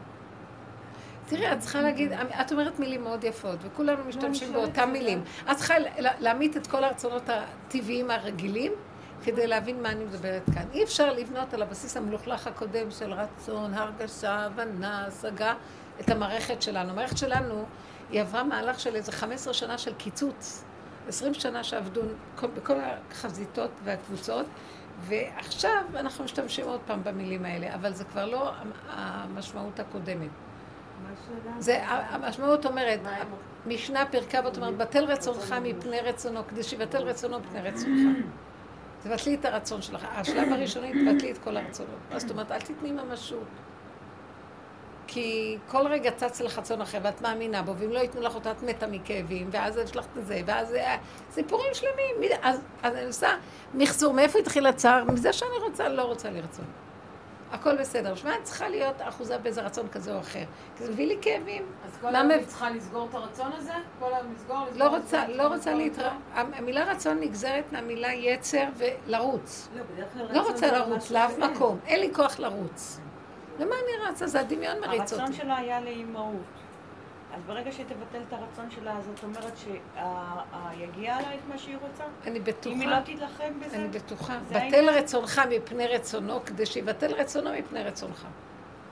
תראי, 1.31 1.53
את 1.53 1.59
צריכה 1.59 1.81
להגיד, 1.83 2.13
את 2.13 2.53
אומרת 2.53 2.79
מילים 2.79 3.03
מאוד 3.03 3.25
יפות, 3.25 3.59
וכולנו 3.63 4.05
משתמשים 4.05 4.53
שואלת 4.53 4.67
באותן. 4.69 4.91
מילים. 4.91 5.23
את 5.51 5.57
צריכה 5.57 5.79
לה- 5.79 5.91
להעמיד 6.21 6.57
את 6.57 6.67
כל 6.67 6.85
הרצונות 6.85 7.23
הטבעיים 7.29 8.11
הרגילים, 8.11 8.73
כדי 9.25 9.47
להבין 9.47 9.83
מה 9.83 9.91
אני 9.91 10.05
מדברת 10.05 10.43
כאן. 10.55 10.63
אי 10.73 10.85
אפשר 10.85 11.13
לבנות 11.13 11.55
על 11.55 11.63
הבסיס 11.63 11.97
המלוכלך 11.97 12.47
הקודם 12.47 12.91
של 12.91 13.13
רצון, 13.13 13.75
הרגשה, 13.75 14.35
הבנה, 14.39 15.07
השגה, 15.07 15.55
את 16.01 16.11
המערכת 16.11 16.63
שלנו. 16.63 16.91
המערכת 16.91 17.19
שלנו, 17.19 17.65
היא 18.11 18.21
עברה 18.21 18.45
מהלך 18.45 18.81
של 18.81 18.97
איזה 18.97 19.13
15 19.13 19.55
שנה 19.55 19.79
של 19.79 19.95
קיצוץ. 19.95 20.65
20 21.09 21.35
שנה 21.35 21.65
שעבדו 21.65 22.01
כל- 22.37 22.47
בכל 22.47 22.75
החזיתות 23.11 23.71
והקבוצות, 23.85 24.47
ועכשיו 25.01 25.71
אנחנו 25.97 26.25
משתמשים 26.25 26.67
עוד 26.69 26.81
פעם 26.87 27.05
במילים 27.05 27.45
האלה, 27.45 27.75
אבל 27.75 27.93
זה 27.93 28.05
כבר 28.05 28.27
לא 28.27 28.53
המשמעות 28.89 29.81
הקודמת. 29.81 30.29
זה, 31.59 31.79
המשמעות 31.87 32.67
אומרת, 32.67 33.01
משנה 33.67 34.07
פרקי 34.07 34.39
אבות 34.39 34.57
אומרת, 34.57 34.77
בטל 34.77 35.05
רצונך 35.05 35.55
מפני 35.63 36.01
רצונו, 36.01 36.41
כדי 36.49 36.63
שיבטל 36.63 37.03
רצונו 37.03 37.39
מפני 37.41 37.61
רצונך. 37.61 38.17
תבטלי 39.03 39.35
את 39.35 39.45
הרצון 39.45 39.83
שלך. 39.83 40.07
השלב 40.11 40.53
הראשוני, 40.53 40.93
תבטלי 40.93 41.31
את 41.33 41.39
כל 41.39 41.57
הרצונות. 41.57 41.91
מה 42.13 42.19
זאת 42.19 42.31
אומרת, 42.31 42.53
אל 42.53 42.61
תתני 42.61 42.93
ממשות. 42.93 43.45
כי 45.07 45.59
כל 45.69 45.87
רגע 45.87 46.11
צץ 46.11 46.41
לך 46.41 46.59
רצון 46.59 46.81
אחר, 46.81 46.99
ואת 47.03 47.23
מאמינה 47.23 47.63
בו, 47.63 47.77
ואם 47.77 47.91
לא 47.91 47.99
ייתנו 47.99 48.21
לך 48.21 48.35
אותה, 48.35 48.51
את 48.51 48.63
מתה 48.63 48.87
מכאבים, 48.87 49.49
ואז 49.53 49.77
יש 49.77 49.97
לך 49.97 50.05
את 50.19 50.27
זה, 50.27 50.41
ואז 50.47 50.69
זה- 50.69 50.85
סיפורים 51.31 51.75
שלמים. 51.75 52.15
מי- 52.21 52.29
אז, 52.43 52.61
אז 52.83 52.95
אני 52.95 53.05
עושה 53.07 53.29
מחזור, 53.75 54.15
מאיפה 54.15 54.39
התחיל 54.39 54.67
הצער? 54.67 55.05
מזה 55.05 55.33
שאני 55.33 55.57
רוצה, 55.63 55.89
לא 55.89 56.03
רוצה 56.03 56.31
לרצון. 56.31 56.65
הכל 57.53 57.77
בסדר. 57.77 58.15
שמע, 58.15 58.37
את 58.37 58.43
צריכה 58.43 58.69
להיות 58.69 58.97
אחוזה 59.01 59.39
באיזה 59.39 59.63
רצון 59.63 59.89
כזה 59.89 60.15
או 60.15 60.21
אחר. 60.21 60.45
כי 60.77 60.85
זה 60.85 60.93
מביא 60.93 61.07
לי 61.07 61.19
כאבים. 61.23 61.67
אז 61.87 61.99
כל 62.01 62.11
מה 62.11 62.19
היום 62.19 62.31
היא 62.31 62.47
צריכה 62.47 62.71
לסגור 62.71 63.07
את 63.11 63.15
הרצון 63.15 63.53
הזה? 63.57 63.73
כל 63.99 64.15
היום 64.15 64.35
לסגור, 64.35 64.57
לא 64.75 64.89
רוצה, 64.89 65.29
לא 65.29 65.43
רוצה 65.43 65.75
לסגור, 65.75 65.75
להתר... 65.75 66.09
המילה 66.35 66.85
רצון 66.85 67.21
נגזרת 67.21 67.73
מהמילה 67.73 68.13
יצר 68.13 68.65
ולרוץ. 68.77 69.69
לא, 69.77 69.83
בדרך 69.95 70.13
כלל 70.13 70.37
לא 70.37 70.43
רוצה 70.43 70.59
זה 70.59 70.73
לרוץ 70.73 71.11
לאף. 71.11 71.39
מקום, 71.39 71.79
אין 71.87 72.01
לי 72.01 72.15
כוח 72.15 72.39
לרוץ. 72.39 73.01
למה 73.59 73.75
אני 73.75 74.09
רצה? 74.11 74.27
זה 74.27 74.41
הדמיון 74.41 74.81
מריץ 74.81 75.01
הרצון 75.01 75.21
אותי. 75.21 75.33
שלה 75.33 75.57
היה 75.57 75.81
לאימהות. 75.81 76.60
אז 77.35 77.43
ברגע 77.47 77.73
שתבטל 77.73 78.23
את 78.29 78.33
הרצון 78.33 78.71
שלה, 78.71 79.01
זאת 79.01 79.25
אומרת 79.25 79.53
שיגיע 79.57 81.21
לה 81.21 81.35
את 81.35 81.41
מה 81.49 81.59
שהיא 81.59 81.77
רוצה? 81.81 82.05
אני 82.27 82.31
אם 82.31 82.35
היא 82.35 82.43
בטוחה, 82.43 82.85
לא 82.87 83.01
תילחם 83.01 83.61
בזה? 83.67 83.77
אני 83.77 83.89
בטוחה. 83.89 84.39
בטל. 84.51 84.91
רצונך 84.91 85.41
מפני 85.51 85.87
רצונו, 85.87 86.45
כדי 86.45 86.67
שיבטל 86.67 87.15
רצונו 87.15 87.51
מפני 87.59 87.83
רצונך. 87.83 88.27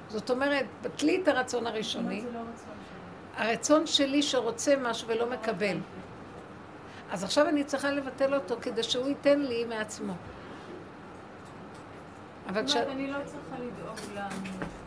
זאת 0.08 0.30
אומרת, 0.30 0.66
בטלי 0.82 1.20
את 1.22 1.28
הרצון 1.28 1.66
הראשוני. 1.66 2.20
זה 2.20 2.30
לא 2.32 2.38
רצון 2.38 2.74
שלי? 3.36 3.44
הרצון 3.44 3.86
שלי 3.86 4.22
שרוצה 4.22 4.76
משהו 4.76 5.08
ולא 5.08 5.30
מקבל. 5.30 5.76
אז 7.10 7.24
עכשיו 7.24 7.48
אני 7.48 7.64
צריכה 7.64 7.90
לבטל 7.90 8.34
אותו 8.34 8.56
כדי 8.62 8.82
שהוא 8.82 9.08
ייתן 9.08 9.40
לי 9.40 9.64
מעצמו. 9.64 10.12
אבל 12.48 12.66
זאת 12.66 12.76
כש... 12.76 12.76
אומרת, 12.76 12.88
אני 12.88 13.10
לא 13.10 13.18
צריכה 13.24 13.56
לדאוג 13.58 13.98
למימוש. 14.14 14.77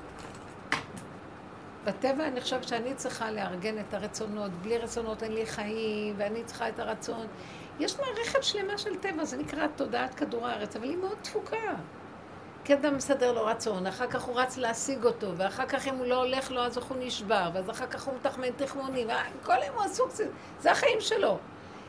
בטבע 1.84 2.28
אני 2.28 2.42
חושבת 2.42 2.68
שאני 2.68 2.96
צריכה 2.96 3.32
לארגן 3.32 3.80
את 3.80 3.94
הרצונות, 3.94 4.52
בלי 4.52 4.78
רצונות 4.78 5.24
אין 5.24 5.32
לי 5.32 5.46
חיים, 5.46 6.14
ואני 6.18 6.44
צריכה 6.44 6.70
את 6.70 6.80
הרצון. 6.80 7.28
יש 7.80 8.00
מערכת 8.00 8.44
שלמה 8.44 8.78
של 8.78 8.96
טבע, 8.96 9.26
זה 9.26 9.38
נקרא 9.38 9.68
תודעת 9.76 10.14
כדור 10.14 10.48
הארץ, 10.48 10.76
אבל 10.76 10.90
היא 10.90 10.98
מאוד 10.98 11.18
תפוקה. 11.22 11.76
כי 12.64 12.74
אדם 12.74 12.96
מסדר 12.96 13.32
לו 13.32 13.46
רצון, 13.46 13.88
אחר 13.88 14.08
כך 14.08 14.22
הוא 14.22 14.40
רץ 14.40 14.58
להשיג 14.58 15.06
אותו, 15.06 15.38
ואחר 15.38 15.66
כך 15.66 15.88
אם 15.88 15.96
הוא 15.96 16.06
לא 16.06 16.16
הולך 16.16 16.52
לו 16.52 16.62
אז 16.62 16.78
הוא 16.78 16.98
נשבר, 17.00 17.50
ואז 17.54 17.70
אחר 17.70 17.88
כך 17.88 18.04
הוא 18.04 18.16
מתחמן 18.16 18.52
תחמונים, 18.56 19.08
כל 19.44 19.62
היום 19.62 19.76
הוא 19.76 19.84
עסוק, 19.84 20.10
זה, 20.10 20.28
זה 20.60 20.72
החיים 20.72 21.02
שלו. 21.02 21.38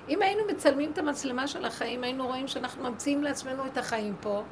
אם 0.09 0.23
היינו 0.23 0.43
מצלמים 0.49 0.93
את 0.93 0.99
המצלמה 0.99 1.49
של 1.49 1.65
החיים, 1.65 2.05
היינו 2.05 2.27
רואים 2.27 2.49
שאנחנו 2.49 2.91
ממציאים 2.91 3.23
לעצמנו 3.23 3.67
את 3.67 3.79
החיים 3.79 4.15
פה, 4.21 4.43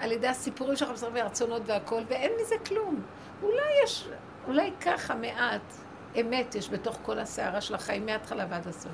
על 0.00 0.12
ידי 0.12 0.28
הסיפורים 0.28 0.74
בסרבי 0.92 1.20
הרצונות 1.20 1.62
והכל, 1.66 2.02
ואין 2.08 2.32
מזה 2.40 2.54
כלום. 2.66 3.02
אולי 3.42 3.82
יש, 3.84 4.08
אולי 4.46 4.72
ככה 4.80 5.14
מעט 5.14 5.74
אמת 6.20 6.54
יש 6.54 6.70
בתוך 6.70 6.98
כל 7.02 7.18
הסערה 7.18 7.60
של 7.60 7.74
החיים 7.74 8.06
מההתחלה 8.06 8.46
ועד 8.50 8.68
הסוף. 8.68 8.92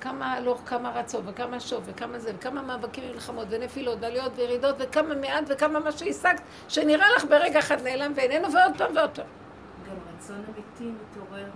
כמה 0.00 0.32
הלוך, 0.32 0.62
כמה 0.66 0.90
רצון, 0.90 1.28
וכמה 1.28 1.60
שוב, 1.60 1.82
וכמה 1.86 2.18
זה, 2.18 2.32
וכמה 2.36 2.62
מאבקים 2.62 3.04
ומלחמות, 3.10 3.46
ונפילות, 3.50 3.98
ועליות 4.00 4.32
וירידות, 4.36 4.76
וכמה 4.78 5.14
מעט, 5.14 5.44
וכמה 5.48 5.80
מה 5.80 5.92
שהשגת, 5.92 6.42
שנראה 6.68 7.06
לך 7.16 7.24
ברגע 7.24 7.58
אחד 7.58 7.82
נעלם 7.82 8.12
ואיננו, 8.16 8.52
ועוד 8.52 8.72
פעם 8.78 8.96
ועוד 8.96 9.10
פעם. 9.10 9.26
גם 9.88 9.96
רצון 10.16 10.36
אמיתי 10.36 10.92
מתעורר 11.00 11.50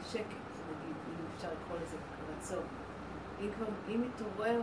משקט, 0.00 0.18
נגיד, 0.20 0.96
אם 1.08 1.24
אפשר 1.36 1.48
לקרוא 1.48 1.78
לזה 1.82 1.96
רצון. 2.36 2.64
אם 3.40 3.48
אם 3.88 4.02
מתעורר 4.02 4.60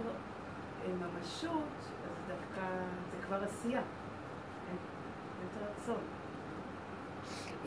ממשות, 1.00 1.64
אז 2.04 2.28
דווקא 2.28 2.68
זה 3.12 3.26
כבר 3.28 3.44
עשייה. 3.44 3.82
אין 4.70 4.78
את 5.48 5.62
הרצון. 5.62 6.19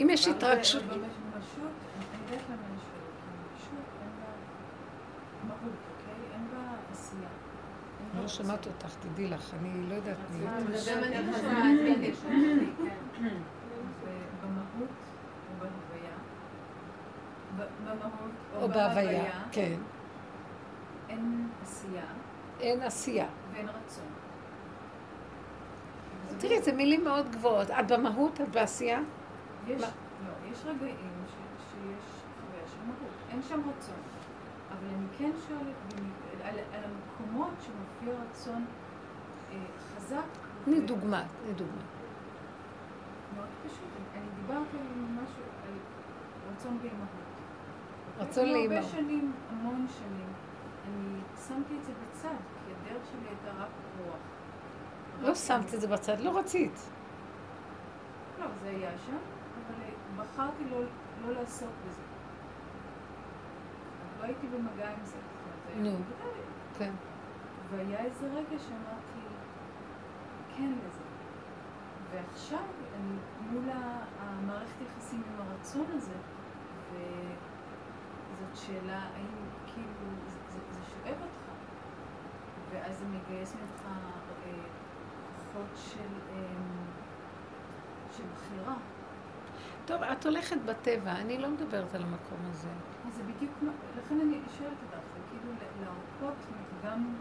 אם 0.00 0.10
יש 0.10 0.28
התרגשות, 0.28 0.82
לא. 0.88 0.96
שומעת 8.28 8.66
אותך, 8.66 8.94
תדעי 9.00 9.28
לך, 9.28 9.54
אני 9.60 9.88
לא 9.88 9.94
יודעת 9.94 10.16
מי. 10.30 10.46
גם 10.46 10.52
אני 10.54 10.62
רצון. 10.64 10.76
חושבת, 10.76 11.12
כן. 13.18 13.36
במהות 14.42 14.88
או 15.48 15.54
בהוויה, 15.58 16.14
ב- 17.56 17.88
במהות 17.90 18.30
או 18.62 18.68
בהוויה, 18.68 19.42
כן. 19.52 19.76
אין 21.08 21.48
עשייה 21.62 22.02
אין 22.60 22.82
עשייה. 22.82 23.26
ואין 23.52 23.68
רצון. 23.68 24.04
תראי, 26.38 26.62
זה 26.62 26.72
מילים 26.72 27.04
מאוד 27.04 27.30
גבוהות. 27.30 27.70
את 27.70 27.92
במהות, 27.92 28.40
את 28.40 28.48
בעשייה? 28.48 29.00
יש? 29.66 29.82
לא, 29.82 29.88
יש 30.52 30.64
רגעים 30.66 30.96
ש, 31.28 31.32
שיש 31.70 32.04
חוויה 32.40 32.66
של 32.66 32.78
מהות, 32.86 33.12
אין 33.30 33.42
שם 33.42 33.60
רצון. 33.60 33.96
אבל 34.70 34.86
אני 34.96 35.06
כן 35.18 35.30
שואלת 35.48 35.76
על, 36.44 36.58
על 36.72 36.84
המקומות 36.84 37.50
שמופיע 37.60 38.22
רצון 38.22 38.64
אה, 39.52 39.56
חזק. 39.96 40.22
תני 40.64 40.78
ו- 40.80 40.86
דוגמה, 40.86 41.22
תני 41.42 41.52
דוגמה. 41.52 41.82
מאוד 43.36 43.48
פשוט. 43.66 43.88
אני, 44.14 44.26
דיברתי 44.36 44.76
על 44.76 45.22
משהו, 45.22 45.42
על 45.64 45.72
רצון 46.52 46.78
באימהות. 46.78 47.08
רצון 48.18 48.48
לאימהות. 48.48 48.82
הרבה 48.84 48.88
שנים, 48.88 49.32
המון 49.50 49.86
שנים, 49.98 50.32
אני 50.88 51.18
שמתי 51.48 51.74
את 51.80 51.84
זה 51.84 51.92
בצד, 51.92 52.28
כי 52.66 52.72
הדרך 52.72 53.02
שלי 53.12 53.28
הייתה 53.28 53.62
רק 53.62 53.68
רוח. 53.98 54.16
לא 55.22 55.34
שמת 55.34 55.74
את 55.74 55.80
זה 55.80 55.88
בצד, 55.88 56.20
לא 56.20 56.38
רצית. 56.38 56.88
זה 58.62 58.68
היה 58.68 58.90
שם, 59.06 59.16
בחרתי 60.16 60.64
לא, 60.70 60.80
לא 61.26 61.32
לעסוק 61.32 61.70
בזה. 61.86 62.02
לא 64.20 64.24
הייתי 64.24 64.46
במגע 64.46 64.88
עם 64.90 65.04
זה. 65.04 65.16
נו. 65.76 65.96
כן. 66.78 66.92
והיה 67.70 68.04
איזה 68.04 68.26
רגע 68.26 68.58
שאמרתי 68.58 69.20
כן 70.56 70.72
לזה. 70.86 71.02
ועכשיו 72.10 72.64
אני 72.94 73.16
מול 73.50 73.64
המערכת 74.18 74.80
יחסים 74.80 75.22
עם 75.26 75.46
הרצון 75.46 75.86
הזה, 75.88 76.16
וזאת 76.92 78.56
שאלה 78.56 78.98
האם 79.14 79.48
כאילו 79.66 80.10
זה, 80.24 80.38
זה, 80.48 80.60
זה 80.70 80.80
שואב 80.84 81.16
אותך, 81.22 81.52
ואז 82.70 82.98
זה 82.98 83.04
מגייס 83.04 83.54
ממך 83.54 83.86
אה, 83.86 84.62
כוחות 85.36 85.70
של, 85.74 86.34
אה, 86.34 86.42
של 88.10 88.24
בחירה. 88.34 88.74
טוב, 89.86 90.02
את 90.02 90.26
הולכת 90.26 90.56
בטבע, 90.66 91.12
אני 91.12 91.38
לא 91.38 91.48
מדברת 91.48 91.94
על 91.94 92.02
המקום 92.02 92.38
הזה. 92.50 92.68
אז 93.08 93.14
זה 93.14 93.22
בדיוק, 93.22 93.52
לכן 93.98 94.20
אני 94.20 94.38
שואלת 94.58 94.72
אותך, 94.82 95.04
זה 95.14 95.20
כאילו 95.30 95.52
להרפות 95.80 96.46
גם. 96.84 97.14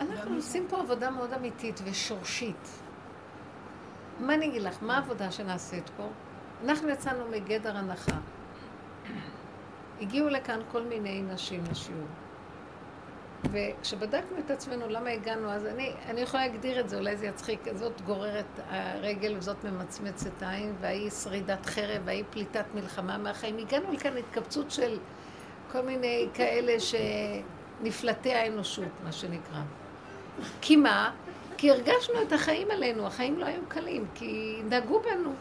אנחנו 0.00 0.34
עושים 0.34 0.66
פה 0.68 0.80
עבודה 0.80 1.10
מאוד 1.10 1.32
אמיתית 1.32 1.80
ושורשית. 1.84 2.82
מה 4.20 4.34
אני 4.34 4.46
אגיד 4.46 4.62
לך, 4.62 4.82
מה 4.82 4.94
העבודה 4.94 5.30
שנעשית 5.30 5.90
פה? 5.96 6.08
אנחנו 6.64 6.88
יצאנו 6.88 7.28
מגדר 7.30 7.76
הנחה. 7.76 8.16
הגיעו 10.00 10.28
לכאן 10.28 10.60
כל 10.72 10.82
מיני 10.82 11.22
נשים 11.22 11.64
לשיעור. 11.70 12.06
וכשבדקנו 13.52 14.38
את 14.38 14.50
עצמנו 14.50 14.88
למה 14.88 15.10
הגענו, 15.10 15.50
אז 15.50 15.66
אני, 15.66 15.92
אני 16.08 16.20
יכולה 16.20 16.46
להגדיר 16.46 16.80
את 16.80 16.88
זה, 16.88 16.96
אולי 16.96 17.16
זה 17.16 17.26
יצחיק, 17.26 17.60
זאת 17.74 18.00
גוררת 18.00 18.60
הרגל 18.68 19.34
וזאת 19.36 19.64
ממצמצת 19.64 20.42
עין, 20.42 20.74
וההיא 20.80 21.10
שרידת 21.10 21.66
חרב, 21.66 22.02
וההיא 22.04 22.24
פליטת 22.30 22.64
מלחמה 22.74 23.18
מהחיים. 23.18 23.58
הגענו 23.58 23.92
לכאן 23.92 24.16
התקבצות 24.16 24.70
של 24.70 24.98
כל 25.72 25.80
מיני 25.80 26.28
כאלה 26.34 26.72
שנפלטי 26.80 28.32
האנושות, 28.34 28.88
מה 29.04 29.12
שנקרא. 29.12 29.60
כי 30.60 30.76
מה? 30.76 31.10
כי 31.56 31.70
הרגשנו 31.70 32.22
את 32.22 32.32
החיים 32.32 32.70
עלינו, 32.70 33.06
החיים 33.06 33.38
לא 33.38 33.46
היו 33.46 33.62
קלים, 33.68 34.06
כי 34.14 34.62
נגעו 34.64 35.00
בנו. 35.00 35.32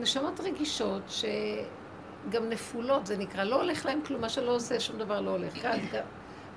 נשמות 0.00 0.40
רגישות 0.40 1.02
שגם 1.08 2.48
נפולות, 2.48 3.06
זה 3.06 3.16
נקרא, 3.16 3.44
לא 3.44 3.56
הולך 3.56 3.86
להם 3.86 4.00
כלום, 4.06 4.20
מה 4.20 4.28
שלא 4.28 4.54
עושה, 4.54 4.80
שום 4.80 4.98
דבר 4.98 5.20
לא 5.20 5.30
הולך. 5.30 5.54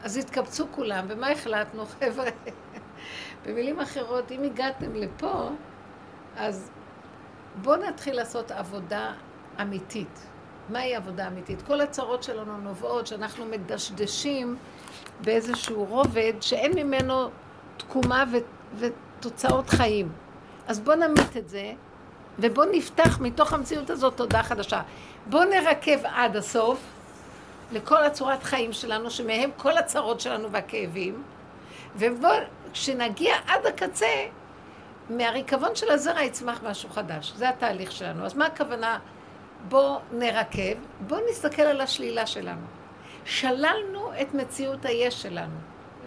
אז 0.03 0.17
התקבצו 0.17 0.65
כולם, 0.71 1.05
ומה 1.07 1.31
החלטנו, 1.31 1.85
חבר'ה? 1.85 2.29
במילים 3.45 3.79
אחרות, 3.79 4.31
אם 4.31 4.43
הגעתם 4.43 4.95
לפה, 4.95 5.49
אז 6.37 6.71
בואו 7.61 7.75
נתחיל 7.75 8.15
לעשות 8.15 8.51
עבודה 8.51 9.13
אמיתית. 9.61 10.27
מהי 10.69 10.95
עבודה 10.95 11.27
אמיתית? 11.27 11.61
כל 11.61 11.81
הצרות 11.81 12.23
שלנו 12.23 12.57
נובעות 12.57 13.07
שאנחנו 13.07 13.45
מדשדשים 13.45 14.57
באיזשהו 15.21 15.85
רובד 15.85 16.33
שאין 16.41 16.73
ממנו 16.75 17.29
תקומה 17.77 18.23
ו- 18.31 18.37
ותוצאות 18.79 19.69
חיים. 19.69 20.09
אז 20.67 20.79
בואו 20.79 20.95
נמית 20.95 21.37
את 21.37 21.49
זה, 21.49 21.71
ובואו 22.39 22.67
נפתח 22.71 23.19
מתוך 23.21 23.53
המציאות 23.53 23.89
הזאת 23.89 24.17
תודעה 24.17 24.43
חדשה. 24.43 24.81
בואו 25.25 25.43
נרכב 25.43 25.99
עד 26.03 26.35
הסוף 26.35 26.79
לכל 27.71 28.03
הצורת 28.03 28.43
חיים 28.43 28.73
שלנו, 28.73 29.11
שמהם 29.11 29.49
כל 29.57 29.77
הצרות 29.77 30.21
שלנו 30.21 30.51
והכאבים, 30.51 31.23
ובואו, 31.95 32.37
כשנגיע 32.73 33.35
עד 33.47 33.65
הקצה, 33.65 34.27
מהריקבון 35.09 35.75
של 35.75 35.91
הזרע 35.91 36.23
יצמח 36.23 36.59
משהו 36.63 36.89
חדש. 36.89 37.33
זה 37.35 37.49
התהליך 37.49 37.91
שלנו. 37.91 38.25
אז 38.25 38.33
מה 38.33 38.45
הכוונה? 38.45 38.99
בואו 39.67 39.99
נרכב, 40.11 40.75
בואו 40.99 41.21
נסתכל 41.29 41.61
על 41.61 41.81
השלילה 41.81 42.27
שלנו. 42.27 42.65
שללנו 43.25 44.11
את 44.21 44.33
מציאות 44.33 44.85
היש 44.85 45.21
שלנו. 45.21 45.57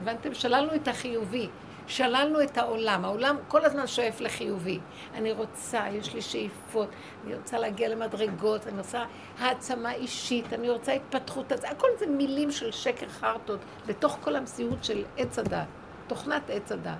הבנתם? 0.03 0.35
שללנו 0.35 0.75
את 0.75 0.89
החיובי. 0.89 1.49
שללנו 1.91 2.43
את 2.43 2.59
העולם. 2.59 3.05
העולם 3.05 3.37
כל 3.49 3.65
הזמן 3.65 3.87
שואף 3.87 4.21
לחיובי. 4.21 4.79
אני 5.15 5.33
רוצה, 5.33 5.83
יש 5.93 6.15
לי 6.15 6.23
שאיפות, 6.23 6.89
אני 7.25 7.35
רוצה 7.35 7.59
להגיע 7.59 7.89
למדרגות, 7.89 8.67
אני 8.67 8.79
רוצה 8.79 9.05
העצמה 9.39 9.93
אישית, 9.93 10.53
אני 10.53 10.71
רוצה 10.71 10.93
התפתחות. 10.93 11.53
אז 11.53 11.65
הכל 11.65 11.89
זה 11.99 12.07
מילים 12.07 12.51
של 12.51 12.71
שקר 12.71 13.09
חרטות 13.09 13.61
בתוך 13.87 14.19
כל 14.21 14.37
המציאות 14.37 14.85
של 14.85 15.05
עץ 15.17 15.39
הדת, 15.39 15.67
תוכנת 16.07 16.51
עץ 16.51 16.73
הדת. 16.73 16.93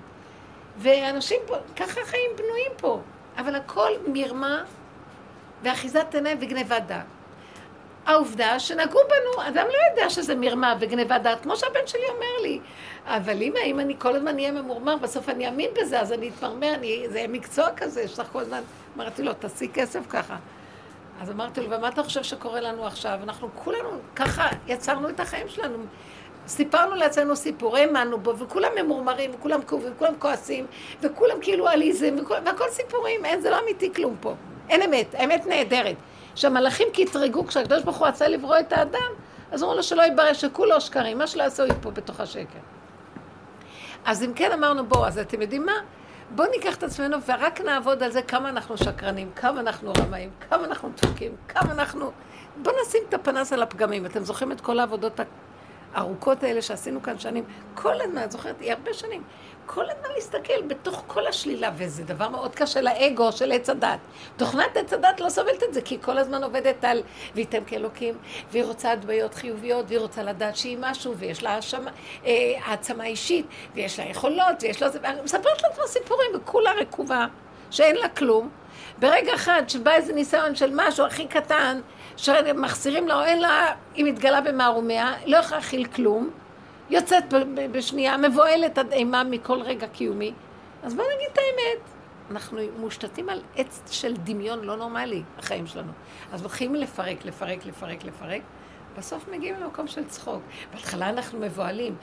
ואנשים 0.77 1.39
פה, 1.47 1.55
ככה 1.75 2.01
החיים 2.01 2.31
בנויים 2.37 2.71
פה. 2.77 3.01
אבל 3.37 3.55
הכל 3.55 3.89
מרמה 4.07 4.63
ואחיזת 5.63 6.15
עיניים 6.15 6.37
וגנבת 6.41 6.83
דעת. 6.87 7.05
העובדה 8.05 8.59
שנגעו 8.59 8.99
בנו, 9.07 9.47
אדם 9.47 9.65
לא 9.67 9.91
יודע 9.91 10.09
שזה 10.09 10.35
מרמה 10.35 10.75
וגנבת 10.79 11.21
דעת, 11.21 11.41
כמו 11.41 11.55
שהבן 11.55 11.87
שלי 11.87 12.05
אומר 12.09 12.41
לי. 12.41 12.59
אבל 13.05 13.41
אמא, 13.41 13.59
אם 13.59 13.79
אני 13.79 13.95
כל 13.99 14.15
הזמן 14.15 14.35
אהיה 14.35 14.51
ממורמר, 14.51 14.97
בסוף 14.97 15.29
אני 15.29 15.47
אאמין 15.47 15.69
בזה, 15.81 15.99
אז 15.99 16.11
אני 16.11 16.29
אתמרמר, 16.29 16.73
אני, 16.73 17.05
זה 17.09 17.25
מקצוע 17.29 17.67
כזה, 17.75 18.03
לך 18.03 18.27
כל 18.31 18.39
הזמן... 18.39 18.61
אמרתי 18.95 19.23
לו, 19.23 19.33
תעשי 19.33 19.67
כסף 19.73 19.99
ככה. 20.09 20.35
אז 21.21 21.31
אמרתי 21.31 21.61
לו, 21.61 21.71
ומה 21.71 21.87
אתה 21.87 22.03
חושב 22.03 22.23
שקורה 22.23 22.61
לנו 22.61 22.85
עכשיו? 22.85 23.19
אנחנו 23.23 23.49
כולנו, 23.55 23.89
ככה 24.15 24.47
יצרנו 24.67 25.09
את 25.09 25.19
החיים 25.19 25.47
שלנו. 25.47 25.77
סיפרנו 26.47 26.95
לעצמנו 26.95 27.35
סיפור, 27.35 27.77
האמנו 27.77 28.19
בו, 28.19 28.37
וכולם 28.37 28.71
ממורמרים, 28.81 29.31
וכולם 29.35 29.61
כאובים, 29.61 29.91
וכולם 29.95 30.13
כועסים, 30.19 30.65
וכולם 31.01 31.35
כאילו 31.41 31.67
עליזם, 31.67 32.15
וכל, 32.21 32.35
והכל 32.45 32.69
סיפורים, 32.69 33.25
אין, 33.25 33.41
זה 33.41 33.49
לא 33.49 33.59
אמיתי 33.63 33.93
כלום 33.93 34.15
פה. 34.19 34.33
אין 34.69 34.81
אמת, 34.81 35.15
האמת 35.17 35.45
נהדרת. 35.45 35.95
שהמלאכים 36.35 36.87
קטרגו, 36.93 37.47
כשהקדוש 37.47 37.83
ברוך 37.83 37.97
הוא 37.97 38.07
רצה 38.07 38.27
לברוא 38.27 38.59
את 38.59 38.73
האדם, 38.73 39.11
אז 39.51 39.63
אמרו 39.63 39.75
לו 39.75 39.83
שלא 39.83 40.03
יתברר 40.03 40.33
שכולו 40.33 40.81
שקרים, 40.81 41.17
מה 41.17 41.27
שלא 41.27 41.43
יעשו 41.43 41.63
פה 41.81 41.91
בתוך 41.91 42.19
השקר. 42.19 42.59
אז 44.05 44.23
אם 44.23 44.33
כן 44.35 44.51
אמרנו, 44.51 44.85
בואו, 44.85 45.07
אז 45.07 45.17
אתם 45.17 45.41
יודעים 45.41 45.65
מה? 45.65 45.73
בואו 46.35 46.51
ניקח 46.51 46.75
את 46.75 46.83
עצמנו 46.83 47.17
ורק 47.27 47.61
נעבוד 47.61 48.03
על 48.03 48.11
זה 48.11 48.21
כמה 48.21 48.49
אנחנו 48.49 48.77
שקרנים, 48.77 49.31
כמה 49.35 49.59
אנחנו 49.59 49.93
רמאים, 49.97 50.29
כמה 50.49 50.65
אנחנו 50.65 50.89
דפוקים, 50.95 51.31
כמה 51.47 51.71
אנחנו... 51.71 52.11
בואו 52.57 52.75
נשים 52.87 53.01
את 53.09 53.13
הפנס 53.13 53.53
על 53.53 53.61
הפגמים. 53.61 54.05
אתם 54.05 54.23
זוכרים 54.23 54.51
את 54.51 54.61
כל 54.61 54.79
העבודות 54.79 55.19
הארוכות 55.93 56.43
האלה 56.43 56.61
שעשינו 56.61 57.01
כאן 57.03 57.19
שנים? 57.19 57.43
כל 57.75 58.01
הזמן, 58.01 58.29
זוכרת? 58.29 58.59
היא 58.59 58.73
הרבה 58.73 58.93
שנים. 58.93 59.23
כל 59.73 59.85
הזמן 59.89 60.09
להסתכל 60.15 60.61
בתוך 60.67 61.03
כל 61.07 61.27
השלילה, 61.27 61.71
וזה 61.75 62.03
דבר 62.03 62.29
מאוד 62.29 62.55
קשה 62.55 62.81
לאגו 62.81 63.31
של 63.31 63.51
עץ 63.51 63.69
הדת. 63.69 63.99
תוכנת 64.37 64.77
עץ 64.77 64.93
הדת 64.93 65.19
לא 65.19 65.29
סובלת 65.29 65.63
את 65.63 65.73
זה, 65.73 65.81
כי 65.81 65.95
היא 65.95 66.01
כל 66.01 66.17
הזמן 66.17 66.43
עובדת 66.43 66.83
על 66.83 67.03
וייתם 67.35 67.63
כאלוקים, 67.63 68.17
והיא 68.51 68.63
רוצה 68.63 68.91
הדמיות 68.91 69.33
חיוביות, 69.33 69.85
והיא 69.87 69.99
רוצה 69.99 70.23
לדעת 70.23 70.57
שהיא 70.57 70.77
משהו, 70.81 71.17
ויש 71.17 71.43
לה 71.43 71.49
האשמה, 71.55 71.91
אה, 72.25 72.31
העצמה 72.65 73.05
אישית, 73.05 73.45
ויש 73.75 73.99
לה 73.99 74.05
יכולות, 74.05 74.55
ויש 74.61 74.81
לה... 74.81 74.89
מספרת 75.23 75.63
לעצמה 75.63 75.87
סיפורים, 75.87 76.29
וכולה 76.35 76.71
רקובה, 76.71 77.25
שאין 77.69 77.95
לה 77.95 78.09
כלום. 78.09 78.49
ברגע 78.99 79.35
אחד 79.35 79.63
שבא 79.67 79.91
איזה 79.91 80.13
ניסיון 80.13 80.55
של 80.55 80.71
משהו 80.73 81.05
הכי 81.05 81.27
קטן, 81.27 81.81
שמחסירים 82.17 83.07
לה 83.07 83.15
או 83.15 83.23
אין 83.23 83.41
לה, 83.41 83.73
היא 83.95 84.05
מתגלה 84.05 84.41
במערומיה, 84.41 85.13
לא 85.25 85.37
יכולה 85.37 85.57
להכיל 85.57 85.85
כלום, 85.85 86.29
יוצאת 86.91 87.33
בשנייה, 87.71 88.17
מבוהלת 88.17 88.77
עד 88.77 88.91
אימה 88.91 89.23
מכל 89.23 89.61
רגע 89.61 89.87
קיומי. 89.87 90.33
אז 90.83 90.95
בואו 90.95 91.07
נגיד 91.15 91.27
את 91.33 91.37
האמת. 91.37 91.89
אנחנו 92.31 92.59
מושתתים 92.77 93.29
על 93.29 93.41
עץ 93.55 93.81
של 93.91 94.13
דמיון 94.13 94.63
לא 94.63 94.75
נורמלי, 94.77 95.23
החיים 95.37 95.67
שלנו. 95.67 95.91
אז 96.33 96.43
מתחילים 96.45 96.75
לפרק, 96.75 97.25
לפרק, 97.25 97.65
לפרק, 97.65 98.03
לפרק. 98.03 98.41
בסוף 98.97 99.27
מגיעים 99.31 99.55
למקום 99.61 99.87
של 99.87 100.05
צחוק. 100.05 100.41
בהתחלה 100.73 101.09
אנחנו 101.09 101.39
מבוהלים. 101.39 101.95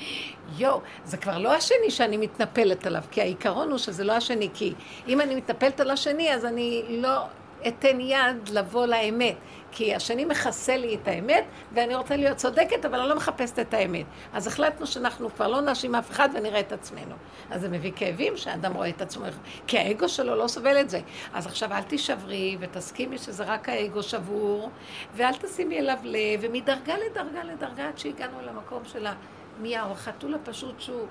יואו, 0.59 0.80
זה 1.05 1.16
כבר 1.16 1.39
לא 1.39 1.55
השני 1.55 1.91
שאני 1.91 2.16
מתנפלת 2.16 2.86
עליו, 2.86 3.03
כי 3.11 3.20
העיקרון 3.20 3.70
הוא 3.70 3.78
שזה 3.78 4.05
לא 4.05 4.12
השני, 4.12 4.49
כי 4.55 4.74
אם 5.09 5.20
אני 5.20 5.34
מתנפלת 5.34 5.80
על 5.80 5.91
השני, 5.91 6.34
אז 6.34 6.45
אני 6.45 6.84
לא 6.89 7.24
אתן 7.66 8.00
יד 8.00 8.48
לבוא 8.48 8.86
לאמת. 8.86 9.36
כי 9.72 9.94
השני 9.94 10.24
מכסה 10.24 10.76
לי 10.76 10.94
את 10.94 11.09
האמת, 11.09 11.44
ואני 11.72 11.94
רוצה 11.94 12.16
להיות 12.16 12.36
צודקת, 12.36 12.84
אבל 12.84 13.00
אני 13.00 13.09
לא 13.09 13.16
מחפשת 13.16 13.59
את 13.59 13.74
האמת. 13.74 14.06
אז 14.32 14.46
החלטנו 14.46 14.86
שאנחנו 14.86 15.30
כבר 15.34 15.48
לא 15.48 15.61
נאשים 15.61 15.94
אף 15.94 16.11
אחד 16.11 16.28
ונראה 16.34 16.61
את 16.61 16.72
עצמנו. 16.72 17.14
אז 17.50 17.61
זה 17.61 17.68
מביא 17.68 17.92
כאבים 17.96 18.36
שהאדם 18.36 18.74
רואה 18.74 18.88
את 18.88 19.02
עצמו, 19.02 19.24
כי 19.66 19.78
האגו 19.78 20.09
שלו 20.09 20.36
לא 20.36 20.48
סובל 20.48 20.80
את 20.80 20.90
זה. 20.90 21.00
אז 21.34 21.46
עכשיו 21.46 21.72
אל 21.72 21.82
תישברי 21.82 22.56
ותסכימי 22.61 23.18
שזה 23.18 23.44
רק 23.44 23.68
האגו 23.68 24.02
שבור, 24.02 24.70
ואל 25.14 25.34
תשימי 25.34 25.78
אליו 25.78 25.98
לב, 26.02 26.40
ומדרגה 26.40 26.94
לדרגה 26.96 27.44
לדרגה 27.44 27.88
עד 27.88 27.98
שהגענו 27.98 28.40
למקום 28.42 28.82
של 28.84 29.06
המיהו, 29.59 29.92
החתול 29.92 30.34
הפשוט 30.34 30.80
שהוא... 30.80 31.06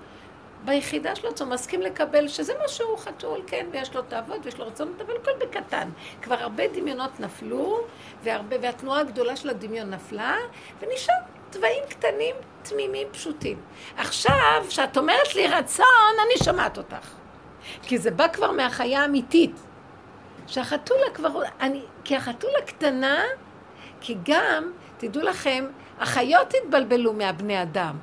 ביחידה 0.65 1.15
שלו, 1.15 1.29
הוא 1.39 1.47
מסכים 1.47 1.81
לקבל 1.81 2.27
שזה 2.27 2.53
מה 2.61 2.67
שהוא 2.67 2.97
חתול, 2.97 3.41
כן, 3.47 3.65
ויש 3.71 3.95
לו 3.95 4.01
תאוות 4.01 4.39
ויש 4.43 4.57
לו 4.59 4.67
רצונות, 4.67 5.01
אבל 5.01 5.13
הכל 5.21 5.31
בקטן. 5.39 5.89
כבר 6.21 6.35
הרבה 6.35 6.67
דמיונות 6.67 7.19
נפלו, 7.19 7.79
והרבה, 8.23 8.55
והתנועה 8.61 8.99
הגדולה 8.99 9.35
של 9.35 9.49
הדמיון 9.49 9.89
נפלה, 9.89 10.35
ונשאר 10.79 11.13
תוואים 11.49 11.83
קטנים, 11.89 12.35
תמימים, 12.63 13.07
פשוטים. 13.11 13.57
עכשיו, 13.97 14.65
כשאת 14.67 14.97
אומרת 14.97 15.35
לי 15.35 15.47
רצון, 15.47 15.85
אני 16.25 16.45
שומעת 16.45 16.77
אותך. 16.77 17.09
כי 17.81 17.97
זה 17.97 18.11
בא 18.11 18.27
כבר 18.27 18.51
מהחיה 18.51 19.01
האמיתית. 19.01 19.55
שהחתולה 20.47 21.09
כבר, 21.13 21.41
אני, 21.59 21.81
כי 22.03 22.15
החתולה 22.15 22.61
קטנה, 22.65 23.23
כי 24.01 24.17
גם, 24.23 24.71
תדעו 24.97 25.21
לכם, 25.21 25.65
החיות 25.99 26.53
התבלבלו 26.63 27.13
מהבני 27.13 27.61
אדם. 27.61 27.97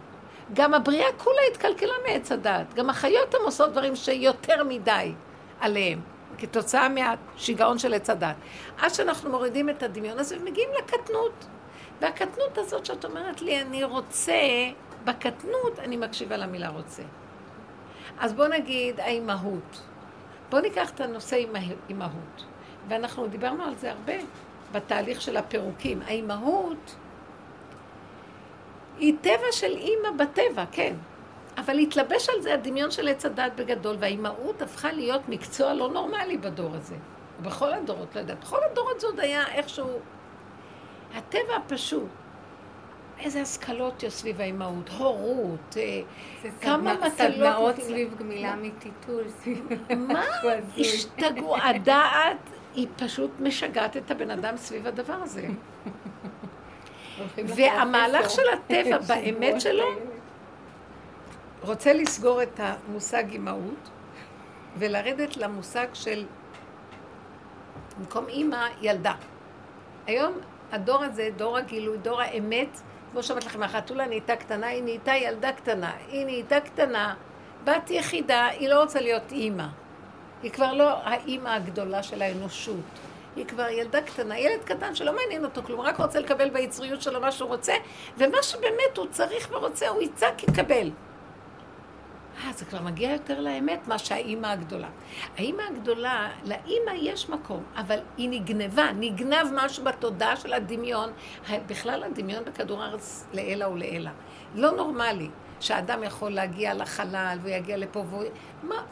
גם 0.52 0.74
הבריאה 0.74 1.12
כולה 1.18 1.40
התקלקלה 1.50 1.92
מעץ 2.08 2.32
הדעת. 2.32 2.74
גם 2.74 2.90
החיות 2.90 3.34
הן 3.34 3.40
עושות 3.44 3.72
דברים 3.72 3.96
שיותר 3.96 4.64
מדי 4.64 5.12
עליהם, 5.60 6.00
כתוצאה 6.38 6.88
מהשיגעון 6.88 7.78
של 7.78 7.94
עץ 7.94 8.10
הדעת. 8.10 8.36
עד 8.78 8.94
שאנחנו 8.94 9.30
מורידים 9.30 9.70
את 9.70 9.82
הדמיון 9.82 10.18
הזה 10.18 10.36
ומגיעים 10.40 10.68
לקטנות. 10.78 11.46
והקטנות 12.00 12.58
הזאת 12.58 12.86
שאת 12.86 13.04
אומרת 13.04 13.42
לי, 13.42 13.60
אני 13.60 13.84
רוצה, 13.84 14.32
בקטנות 15.04 15.78
אני 15.78 15.96
מקשיבה 15.96 16.36
למילה 16.36 16.68
רוצה. 16.68 17.02
אז 18.18 18.32
בוא 18.32 18.46
נגיד 18.46 19.00
האימהות. 19.00 19.80
בוא 20.50 20.60
ניקח 20.60 20.90
את 20.90 21.00
הנושא 21.00 21.36
אימהות. 21.88 22.44
ואנחנו 22.88 23.26
דיברנו 23.26 23.64
על 23.64 23.74
זה 23.76 23.90
הרבה 23.90 24.12
בתהליך 24.72 25.20
של 25.20 25.36
הפירוקים. 25.36 26.02
האימהות 26.06 26.96
היא 28.98 29.14
טבע 29.20 29.52
של 29.52 29.76
אימא 29.76 30.10
בטבע, 30.18 30.64
כן. 30.72 30.94
אבל 31.56 31.78
התלבש 31.78 32.28
על 32.28 32.42
זה 32.42 32.54
הדמיון 32.54 32.90
של 32.90 33.08
עץ 33.08 33.26
הדת 33.26 33.52
בגדול, 33.56 33.96
והאימהות 33.98 34.62
הפכה 34.62 34.92
להיות 34.92 35.28
מקצוע 35.28 35.74
לא 35.74 35.88
נורמלי 35.88 36.36
בדור 36.36 36.74
הזה. 36.74 36.96
ובכל 37.40 37.72
הדורות, 37.72 38.14
לא 38.14 38.20
יודעת, 38.20 38.40
בכל 38.40 38.58
הדורות 38.70 39.00
זה 39.00 39.06
עוד 39.06 39.20
היה 39.20 39.48
איכשהו... 39.54 39.88
הטבע 41.14 41.56
הפשוט. 41.56 42.08
איזה 43.18 43.40
השכלות 43.42 44.02
יש 44.02 44.12
סביב 44.12 44.40
האימהות, 44.40 44.88
הורות, 44.88 45.76
אה, 45.76 46.00
כמה 46.60 46.94
מטלות... 46.94 47.12
סדנאות 47.12 47.80
סביב 47.80 48.14
גמילה 48.18 48.56
מטיטול. 48.56 49.24
מה 49.96 50.24
השתגעו? 50.78 51.56
הדעת 51.56 52.36
היא 52.74 52.86
פשוט 52.96 53.30
משגעת 53.40 53.96
את 53.96 54.10
הבן 54.10 54.30
אדם 54.30 54.56
סביב 54.56 54.86
הדבר 54.86 55.14
הזה. 55.22 55.46
והמהלך 57.36 58.30
של 58.30 58.42
הטבע 58.52 58.98
באמת 58.98 59.60
שלו 59.60 59.84
רוצה 61.62 61.92
לסגור 61.92 62.42
את 62.42 62.60
המושג 62.60 63.24
אימהות 63.30 63.90
ולרדת 64.78 65.36
למושג 65.36 65.86
של 65.94 66.24
במקום 67.98 68.26
אימא, 68.28 68.66
ילדה. 68.80 69.14
היום 70.06 70.32
הדור 70.72 71.04
הזה, 71.04 71.28
דור 71.36 71.56
הגילוי, 71.56 71.98
דור 71.98 72.20
האמת, 72.20 72.80
כמו 73.12 73.22
שאומרת 73.22 73.46
לכם, 73.46 73.62
החתולה 73.62 74.06
נהייתה 74.06 74.36
קטנה, 74.36 74.66
היא 74.66 74.82
נהייתה 74.82 75.12
ילדה 75.12 75.52
קטנה, 75.52 75.92
היא 76.08 76.24
נהייתה 76.24 76.60
קטנה, 76.60 77.14
בת 77.64 77.90
יחידה, 77.90 78.46
היא 78.46 78.68
לא 78.68 78.82
רוצה 78.82 79.00
להיות 79.00 79.32
אימא. 79.32 79.66
היא 80.42 80.50
כבר 80.50 80.72
לא 80.72 80.90
האימא 81.02 81.48
הגדולה 81.48 82.02
של 82.02 82.22
האנושות. 82.22 82.76
היא 83.36 83.46
כבר 83.46 83.68
ילדה 83.68 84.02
קטנה, 84.02 84.38
ילד 84.38 84.64
קטן 84.64 84.94
שלא 84.94 85.12
מעניין 85.16 85.44
אותו 85.44 85.62
כלום, 85.62 85.80
רק 85.80 86.00
רוצה 86.00 86.20
לקבל 86.20 86.50
ביצריות 86.50 87.02
שלו 87.02 87.20
מה 87.20 87.32
שהוא 87.32 87.48
רוצה, 87.48 87.74
ומה 88.18 88.42
שבאמת 88.42 88.96
הוא 88.96 89.06
צריך 89.10 89.48
ורוצה, 89.50 89.88
הוא 89.88 90.02
יצעק, 90.02 90.42
יקבל. 90.42 90.90
אה, 92.44 92.52
זה 92.52 92.64
כבר 92.64 92.80
מגיע 92.80 93.12
יותר 93.12 93.40
לאמת, 93.40 93.88
מה 93.88 93.98
שהאימא 93.98 94.46
הגדולה. 94.46 94.88
האימא 95.36 95.62
הגדולה, 95.62 96.28
לאימא 96.44 96.90
יש 96.94 97.28
מקום, 97.28 97.62
אבל 97.76 97.98
היא 98.16 98.28
נגנבה, 98.28 98.92
נגנב 98.98 99.46
משהו 99.52 99.84
בתודעה 99.84 100.36
של 100.36 100.52
הדמיון, 100.52 101.12
בכלל 101.66 102.02
הדמיון 102.02 102.44
בכדור 102.44 102.82
הארץ 102.82 103.26
לעילא 103.32 103.64
ולעילא. 103.64 104.10
לא 104.54 104.70
נורמלי 104.70 105.28
שאדם 105.60 106.02
יכול 106.02 106.30
להגיע 106.30 106.74
לחלל 106.74 107.38
ויגיע 107.42 107.76
לפה 107.76 108.04
והוא... 108.10 108.24
מה, 108.62 108.82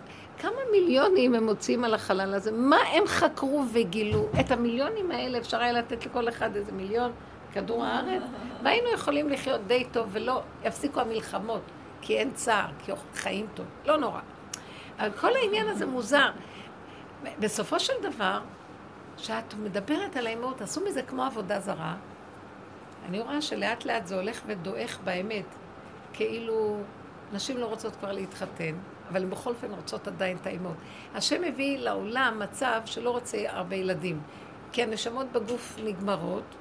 כמה 0.43 0.61
מיליונים 0.73 1.35
הם 1.35 1.45
מוצאים 1.45 1.85
על 1.85 1.95
החלל 1.95 2.35
הזה? 2.35 2.53
מה 2.53 2.77
הם 2.77 3.07
חקרו 3.07 3.65
וגילו? 3.73 4.29
את 4.41 4.51
המיליונים 4.51 5.11
האלה 5.11 5.39
אפשר 5.39 5.61
היה 5.61 5.73
לתת 5.73 6.07
לכל 6.07 6.29
אחד 6.29 6.57
איזה 6.57 6.73
מיליון 6.73 7.13
כדור 7.53 7.85
הארץ? 7.85 8.23
והיינו 8.63 8.89
יכולים 8.89 9.29
לחיות 9.29 9.61
די 9.67 9.85
טוב 9.93 10.09
ולא 10.13 10.43
יפסיקו 10.65 11.01
המלחמות. 11.01 11.61
כי 12.01 12.19
אין 12.19 12.31
צער, 12.35 12.67
כי 12.79 12.93
חיים 13.15 13.47
טוב. 13.55 13.67
לא 13.87 13.97
נורא. 13.97 14.21
אבל 14.99 15.11
כל 15.11 15.37
העניין 15.37 15.69
הזה 15.69 15.87
מוזר. 15.87 16.31
בסופו 17.39 17.81
של 17.81 17.93
דבר, 18.03 18.41
כשאת 19.17 19.55
מדברת 19.55 20.17
על 20.17 20.27
האמות, 20.27 20.61
עשו 20.61 20.81
מזה 20.85 21.03
כמו 21.03 21.25
עבודה 21.25 21.61
זרה. 21.61 21.95
אני 23.09 23.21
רואה 23.21 23.43
שלאט 23.43 23.85
לאט 23.85 24.07
זה 24.07 24.15
הולך 24.15 24.43
ודועך 24.47 24.99
באמת, 25.05 25.45
כאילו 26.13 26.81
נשים 27.33 27.59
לא 27.59 27.67
רוצות 27.67 27.97
כבר 27.97 28.13
להתחתן, 28.13 28.75
אבל 29.11 29.23
הן 29.23 29.31
בכל 29.31 29.51
אופן 29.51 29.71
רוצות 29.71 30.09
עדיין 30.09 30.37
את 30.37 30.47
האמות. 30.47 30.77
השם 31.15 31.43
מביא 31.43 31.79
לעולם 31.79 32.39
מצב 32.39 32.81
שלא 32.85 33.11
רוצה 33.11 33.39
הרבה 33.47 33.77
ילדים, 33.77 34.21
כי 34.73 34.83
הנשמות 34.83 35.33
בגוף 35.33 35.79
נגמרות, 35.85 36.55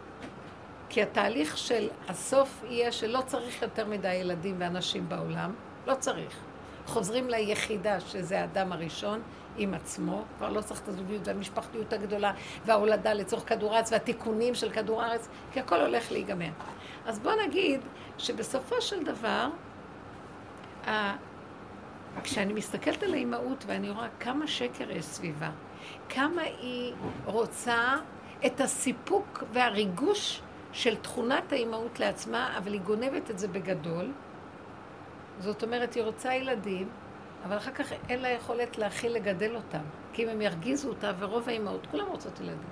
כי 0.90 1.02
התהליך 1.02 1.58
של 1.58 1.90
הסוף 2.08 2.64
יהיה 2.68 2.92
שלא 2.92 3.22
צריך 3.26 3.62
יותר 3.62 3.86
מדי 3.86 4.14
ילדים 4.14 4.56
ואנשים 4.60 5.10
בעולם, 5.10 5.54
לא 5.88 5.96
צריך. 5.96 6.40
חוזרים 6.86 7.30
ליחידה, 7.30 8.00
שזה 8.00 8.42
האדם 8.42 8.72
הראשון, 8.72 9.22
עם 9.58 9.74
עצמו, 9.74 10.24
כבר 10.38 10.50
לא 10.50 10.62
צריך 10.62 10.82
את 10.82 10.88
הזוגיות 10.88 11.28
והמשפחתיות 11.28 11.94
הגדולה 11.94 12.34
וההולדה 12.66 13.14
לצורך 13.14 13.50
כדור 13.50 13.76
הארץ 13.76 13.92
והתיקונים 13.92 14.56
של 14.56 14.70
כדור 14.70 15.02
הארץ, 15.02 15.30
כי 15.52 15.60
הכל 15.60 15.82
הולך 15.82 16.12
להיגמר. 16.12 16.50
אז 17.06 17.20
בוא 17.20 17.32
נגיד 17.48 17.82
שבסופו 18.18 18.82
של 18.82 19.04
דבר, 19.04 19.50
כשאני 22.24 22.54
מסתכלת 22.54 23.04
על 23.04 23.14
האימהות 23.14 23.64
ואני 23.68 23.90
רואה 23.90 24.08
כמה 24.20 24.48
שקר 24.48 24.92
יש 24.92 25.06
סביבה, 25.06 25.50
כמה 26.10 26.42
היא 26.42 26.94
רוצה 27.26 27.98
את 28.46 28.62
הסיפוק 28.62 29.44
והריגוש 29.54 30.42
של 30.72 30.96
תכונת 30.96 31.54
האימהות 31.54 32.00
לעצמה, 32.00 32.58
אבל 32.58 32.74
היא 32.74 32.82
גונבת 32.82 33.32
את 33.32 33.40
זה 33.40 33.48
בגדול. 33.48 34.12
זאת 35.40 35.64
אומרת, 35.64 35.94
היא 35.94 36.04
רוצה 36.04 36.34
ילדים, 36.34 36.90
אבל 37.46 37.58
אחר 37.58 37.72
כך 37.72 37.94
אין 38.10 38.22
לה 38.22 38.30
יכולת 38.30 38.78
להכיל 38.78 39.12
לגדל 39.12 39.56
אותם. 39.56 39.84
כי 40.14 40.24
אם 40.24 40.30
הם 40.30 40.42
ירגיזו 40.42 40.90
אותה, 40.90 41.12
ורוב 41.20 41.50
האימהות, 41.50 41.88
כולם 41.92 42.08
רוצות 42.08 42.40
ילדים. 42.40 42.70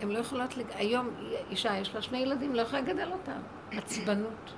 הן 0.00 0.08
לא 0.08 0.18
יכולות, 0.18 0.56
לג... 0.56 0.66
היום 0.74 1.10
אישה 1.50 1.76
יש 1.76 1.94
לה 1.94 2.02
שני 2.02 2.18
ילדים, 2.18 2.54
לא 2.54 2.62
יכולה 2.62 2.82
לגדל 2.82 3.12
אותם. 3.12 3.40
עצבנות, 3.72 4.52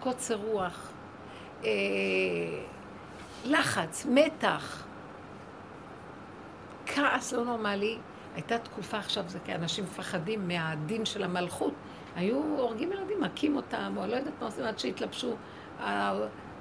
קוצר 0.00 0.34
רוח, 0.34 0.92
אה, 1.64 1.70
לחץ, 3.44 4.06
מתח, 4.10 4.84
כעס 6.86 7.32
לא 7.32 7.44
נורמלי, 7.44 7.98
הייתה 8.34 8.58
תקופה 8.58 8.98
עכשיו, 8.98 9.24
זה 9.28 9.38
כי 9.44 9.54
אנשים 9.54 9.84
מפחדים 9.84 10.48
מהדין 10.48 11.04
של 11.04 11.22
המלכות. 11.22 11.72
היו 12.16 12.36
הורגים 12.36 12.92
ילדים, 12.92 13.20
מכים 13.20 13.56
אותם, 13.56 13.94
או 13.96 14.06
לא 14.06 14.16
יודעת 14.16 14.34
מה 14.40 14.46
עושים, 14.46 14.64
עד 14.64 14.78
שהתלבשו 14.78 15.36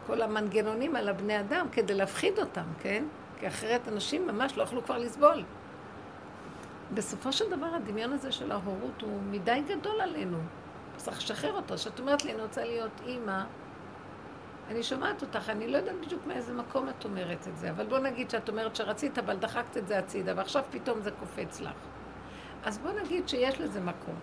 כל 0.08 0.22
המנגנונים 0.22 0.96
על 0.96 1.10
הבני 1.10 1.40
אדם 1.40 1.68
כדי 1.72 1.94
להפחיד 1.94 2.40
אותם, 2.40 2.66
כן? 2.80 3.04
כי 3.40 3.48
אחרת 3.48 3.88
אנשים 3.88 4.28
ממש 4.28 4.58
לא 4.58 4.64
יכלו 4.64 4.84
כבר 4.84 4.98
לסבול. 4.98 5.44
בסופו 6.94 7.34
של 7.34 7.50
דבר 7.52 7.66
הדמיון 7.66 8.14
הזה 8.14 8.32
של 8.32 8.52
ההורות 8.52 9.02
הוא 9.02 9.22
מדי 9.32 9.62
גדול 9.68 10.02
עלינו. 10.02 10.38
צריך 10.98 11.18
לשחרר 11.18 11.54
אותו. 11.54 11.76
כשאת 11.76 12.00
אומרת 12.00 12.26
לי, 12.26 12.34
אני 12.34 12.42
רוצה 12.42 12.66
להיות 12.66 13.02
אימא, 13.06 13.44
אני 14.70 14.84
שומעת 14.84 15.22
אותך, 15.22 15.50
אני 15.50 15.68
לא 15.68 15.78
יודעת 15.78 15.96
בדיוק 16.06 16.26
מאיזה 16.26 16.54
מקום 16.54 16.90
את 16.90 17.06
אומרת 17.06 17.48
את 17.48 17.58
זה, 17.58 17.70
אבל 17.70 17.86
בוא 17.86 18.00
נגיד 18.00 18.30
שאת 18.30 18.50
אומרת 18.50 18.76
שרצית, 18.76 19.18
אבל 19.20 19.38
דחקת 19.38 19.78
את 19.78 19.88
זה 19.88 19.98
הצידה, 20.00 20.34
ועכשיו 20.36 20.64
פתאום 20.72 21.02
זה 21.02 21.12
קופץ 21.12 21.62
לך. 21.62 21.74
אז 22.64 22.78
בוא 22.78 22.92
נגיד 22.92 23.30
שיש 23.30 23.62
לזה 23.62 23.80
מקום. 23.80 24.16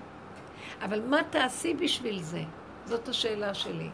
אבל 0.82 1.03
מה 1.03 1.20
תעשי 1.30 1.74
בשביל 1.74 2.22
זה? 2.22 2.43
זאת 2.84 3.09
השאלה 3.09 3.55
שלי. 3.55 3.90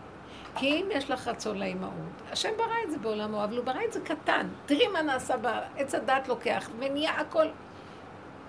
כי 0.57 0.66
אם 0.66 0.86
יש 0.90 1.11
לך 1.11 1.28
רצון 1.28 1.59
לאימהות, 1.59 2.22
השם 2.32 2.49
ברא 2.57 2.74
את 2.84 2.90
זה 2.90 2.99
בעולמו, 2.99 3.44
אבל 3.44 3.57
הוא 3.57 3.64
ברא 3.64 3.80
את 3.88 3.92
זה 3.92 4.01
קטן. 4.01 4.49
תראי 4.66 4.88
מה 4.88 5.03
נעשה 5.03 5.36
בעץ 5.36 5.94
הדת 5.94 6.28
לוקח, 6.28 6.70
ונהיה 6.78 7.11
הכל 7.11 7.46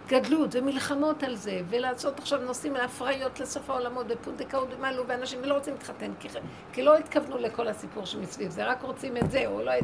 גדלות 0.09 0.49
ומלחמות 0.55 1.23
על 1.23 1.35
זה, 1.35 1.61
ולעשות 1.69 2.19
עכשיו 2.19 2.39
נושאים 2.39 2.73
להפריות 2.73 3.39
לסוף 3.39 3.69
העולמות 3.69 4.05
ופונדקאות 4.09 4.67
ומעלו, 4.77 5.07
ואנשים 5.07 5.43
לא 5.43 5.53
רוצים 5.53 5.73
להתחתן, 5.73 6.11
כי, 6.19 6.27
כי 6.73 6.83
לא 6.83 6.97
התכוונו 6.97 7.37
לכל 7.37 7.67
הסיפור 7.67 8.05
שמסביב 8.05 8.49
זה, 8.51 8.65
רק 8.65 8.81
רוצים 8.81 9.17
את 9.17 9.31
זה, 9.31 9.47
או 9.47 9.63
לא... 9.63 9.77
את... 9.77 9.83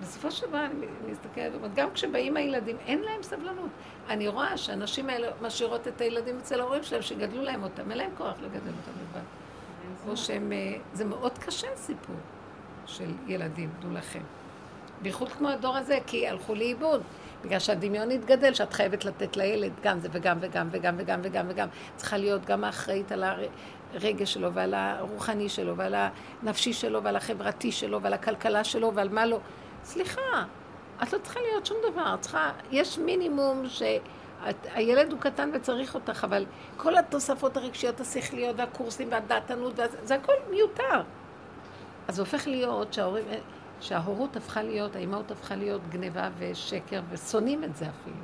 בסופו 0.00 0.30
של 0.30 0.46
דבר 0.46 0.64
אני 0.64 0.86
מסתכלת 1.10 1.52
גם 1.74 1.88
כשבאים 1.94 2.36
הילדים, 2.36 2.76
אין 2.86 3.02
להם 3.02 3.22
סבלנות. 3.22 3.70
אני 4.08 4.28
רואה 4.28 4.56
שהנשים 4.56 5.10
האלה 5.10 5.28
משאירות 5.42 5.88
את 5.88 6.00
הילדים 6.00 6.38
אצל 6.38 6.60
ההורים 6.60 6.82
שלהם, 6.82 7.02
שגדלו 7.02 7.42
להם 7.42 7.62
אותם, 7.62 7.90
אין 7.90 7.98
להם 7.98 8.10
כוח 8.18 8.34
לגדל 8.42 8.56
אותם 8.56 9.00
לבד. 9.00 9.24
או 10.08 10.16
שהם... 10.16 10.52
אה, 10.52 10.76
זה 10.92 11.04
מאוד 11.04 11.38
קשה 11.38 11.66
סיפור 11.76 12.16
של 12.86 13.10
ילדים, 13.26 13.70
דעו 13.80 13.90
לכם. 13.92 14.20
בייחוד 15.02 15.32
כמו 15.32 15.48
הדור 15.48 15.76
הזה, 15.76 15.98
כי 16.06 16.28
הלכו 16.28 16.54
לאיבוד. 16.54 17.02
בגלל 17.46 17.58
שהדמיון 17.58 18.10
התגדל, 18.10 18.54
שאת 18.54 18.72
חייבת 18.72 19.04
לתת 19.04 19.36
לילד 19.36 19.72
גם 19.82 20.00
זה 20.00 20.08
וגם 20.12 20.38
וגם 20.40 20.68
וגם 20.70 20.94
וגם 20.98 21.20
וגם 21.22 21.46
וגם. 21.48 21.68
צריכה 21.96 22.16
להיות 22.16 22.44
גם 22.44 22.64
האחראית 22.64 23.12
על 23.12 23.24
הרגש 23.94 24.34
שלו 24.34 24.52
ועל 24.52 24.74
הרוחני 24.74 25.48
שלו 25.48 25.76
ועל 25.76 25.94
הנפשי 26.42 26.72
שלו 26.72 27.02
ועל 27.02 27.16
החברתי 27.16 27.72
שלו 27.72 28.02
ועל 28.02 28.12
הכלכלה 28.12 28.64
שלו 28.64 28.94
ועל 28.94 29.08
מה 29.08 29.26
לא. 29.26 29.38
סליחה, 29.84 30.44
את 31.02 31.12
לא 31.12 31.18
צריכה 31.18 31.40
להיות 31.40 31.66
שום 31.66 31.76
דבר, 31.92 32.14
את 32.14 32.20
צריכה, 32.20 32.50
יש 32.70 32.98
מינימום 32.98 33.62
שהילד 33.68 35.12
הוא 35.12 35.20
קטן 35.20 35.50
וצריך 35.54 35.94
אותך, 35.94 36.24
אבל 36.24 36.46
כל 36.76 36.96
התוספות 36.96 37.56
הרגשיות, 37.56 38.00
השכליות 38.00 38.56
והקורסים 38.58 39.08
והדעתנות, 39.10 39.74
זה 40.04 40.14
הכל 40.14 40.32
מיותר. 40.50 41.02
אז 42.08 42.14
זה 42.16 42.22
הופך 42.22 42.46
להיות 42.46 42.92
שההורים, 42.92 43.24
שההורות 43.80 44.36
הפכה 44.36 44.62
להיות, 44.62 44.96
האימהות 44.96 45.30
הפכה 45.30 45.56
להיות 45.56 45.80
גניבה 45.88 46.28
ושקר, 46.38 47.00
ושונאים 47.10 47.64
את 47.64 47.76
זה 47.76 47.86
אפילו. 47.88 48.16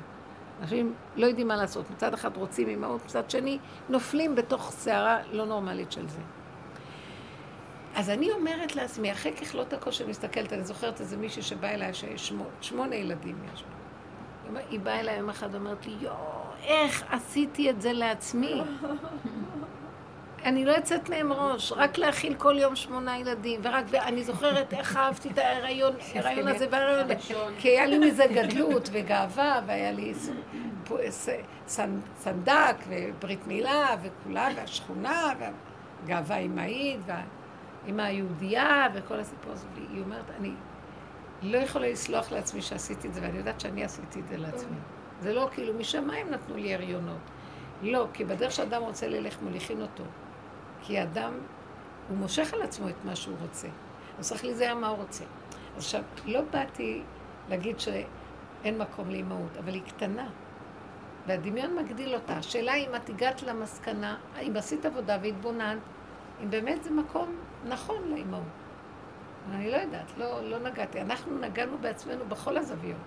אנשים 0.61 0.93
לא 1.15 1.25
יודעים 1.25 1.47
מה 1.47 1.55
לעשות. 1.55 1.91
מצד 1.91 2.13
אחד 2.13 2.37
רוצים 2.37 2.67
אימהות, 2.67 3.05
מצד 3.05 3.29
שני 3.29 3.57
נופלים 3.89 4.35
בתוך 4.35 4.71
סערה 4.71 5.17
לא 5.31 5.45
נורמלית 5.45 5.91
של 5.91 6.07
זה. 6.07 6.21
אז 7.95 8.09
אני 8.09 8.31
אומרת 8.31 8.75
לעצמי, 8.75 9.11
אחרי 9.11 9.33
ככלות 9.33 9.73
שאני 9.91 10.09
מסתכלת, 10.09 10.53
אני 10.53 10.63
זוכרת 10.63 11.01
איזה 11.01 11.17
מישהי 11.17 11.41
שבאה 11.41 11.73
אליי, 11.73 11.91
ששמונה 11.93 12.95
ילדים 12.95 13.35
יש 13.53 13.63
לה. 13.63 14.59
היא 14.69 14.79
באה 14.79 14.99
אליי 14.99 15.17
יום 15.17 15.29
אחד 15.29 15.47
ואומרת 15.51 15.85
לי, 15.85 15.93
יואו, 15.99 16.15
איך 16.63 17.03
עשיתי 17.09 17.69
את 17.69 17.81
זה 17.81 17.93
לעצמי? 17.93 18.61
אני 20.45 20.65
לא 20.65 20.71
יוצאת 20.71 21.09
מהם 21.09 21.33
ראש, 21.33 21.71
רק 21.71 21.97
להאכיל 21.97 22.33
כל 22.33 22.55
יום 22.57 22.75
שמונה 22.75 23.19
ילדים, 23.19 23.59
ורק, 23.63 23.85
ואני 23.89 24.23
זוכרת 24.23 24.73
איך 24.73 24.97
אהבתי 24.97 25.29
את 25.29 25.37
ההיריון, 25.37 25.93
ההיריון 26.15 26.47
הזה 26.47 26.67
וההיריון 26.71 26.99
הזה, 26.99 27.15
כי 27.59 27.67
היה 27.67 27.85
לי 27.85 27.99
מזה 27.99 28.25
גדלות 28.35 28.89
וגאווה, 28.91 29.61
והיה 29.65 29.91
לי 29.91 30.13
סנדק 32.17 32.75
וברית 32.87 33.47
מילה 33.47 33.87
וכולה, 34.03 34.49
והשכונה, 34.55 35.33
והגאווה 35.39 36.37
אמהית, 36.37 36.99
והאמא 37.05 38.01
היהודייה, 38.01 38.87
וכל 38.93 39.19
הסיפור 39.19 39.51
הזה. 39.51 39.67
היא 39.91 40.01
אומרת, 40.01 40.25
אני 40.39 40.51
לא 41.41 41.57
יכולה 41.57 41.89
לסלוח 41.89 42.31
לעצמי 42.31 42.61
שעשיתי 42.61 43.07
את 43.07 43.13
זה, 43.13 43.21
ואני 43.21 43.37
יודעת 43.37 43.59
שאני 43.59 43.83
עשיתי 43.83 44.19
את 44.19 44.27
זה 44.27 44.37
לעצמי. 44.37 44.77
זה 45.21 45.33
לא 45.33 45.49
כאילו 45.51 45.73
משמיים 45.73 46.29
נתנו 46.31 46.55
לי 46.57 46.73
הריונות. 46.73 47.31
לא, 47.81 48.07
כי 48.13 48.25
בדרך 48.25 48.51
שאדם 48.51 48.81
רוצה 48.81 49.07
ללך 49.07 49.41
מוליכים 49.41 49.81
אותו. 49.81 50.03
כי 50.85 51.03
אדם, 51.03 51.33
הוא 52.09 52.17
מושך 52.17 52.53
על 52.53 52.61
עצמו 52.61 52.89
את 52.89 53.05
מה 53.05 53.15
שהוא 53.15 53.35
רוצה. 53.41 53.67
אז 54.19 54.29
צריך 54.29 54.45
להיזהר 54.45 54.75
מה 54.75 54.87
הוא 54.87 54.97
רוצה. 54.97 55.23
עכשיו, 55.77 56.03
לא 56.25 56.41
באתי 56.51 57.01
להגיד 57.49 57.79
שאין 57.79 58.77
מקום 58.77 59.09
לאימהות, 59.09 59.57
אבל 59.59 59.73
היא 59.73 59.81
קטנה. 59.87 60.29
והדמיון 61.27 61.75
מגדיל 61.75 62.15
אותה. 62.15 62.33
השאלה 62.33 62.75
אם 62.75 62.95
את 62.95 63.09
הגעת 63.09 63.43
למסקנה, 63.43 64.17
אם 64.41 64.53
עשית 64.57 64.85
עבודה 64.85 65.17
והתבוננת, 65.21 65.79
אם 66.43 66.49
באמת 66.49 66.83
זה 66.83 66.91
מקום 66.91 67.35
נכון 67.67 68.03
לאימהות. 68.09 68.43
אני 69.51 69.71
לא 69.71 69.77
יודעת, 69.77 70.17
לא, 70.17 70.49
לא 70.49 70.59
נגעתי. 70.59 71.01
אנחנו 71.01 71.39
נגענו 71.39 71.77
בעצמנו 71.77 72.25
בכל 72.25 72.57
הזוויות. 72.57 72.97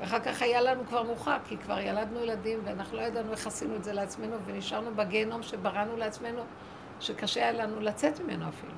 ואחר 0.00 0.20
כך 0.20 0.42
היה 0.42 0.60
לנו 0.60 0.86
כבר 0.86 1.02
מאוחר, 1.02 1.36
כי 1.48 1.56
כבר 1.56 1.80
ילדנו 1.80 2.20
ילדים, 2.20 2.60
ואנחנו 2.64 2.96
לא 2.96 3.02
ידענו 3.02 3.32
איך 3.32 3.46
עשינו 3.46 3.76
את 3.76 3.84
זה 3.84 3.92
לעצמנו, 3.92 4.36
ונשארנו 4.44 4.94
בגיהנום 4.94 5.42
שבראנו 5.42 5.96
לעצמנו, 5.96 6.42
שקשה 7.00 7.40
היה 7.40 7.52
לנו 7.52 7.80
לצאת 7.80 8.20
ממנו 8.20 8.48
אפילו. 8.48 8.72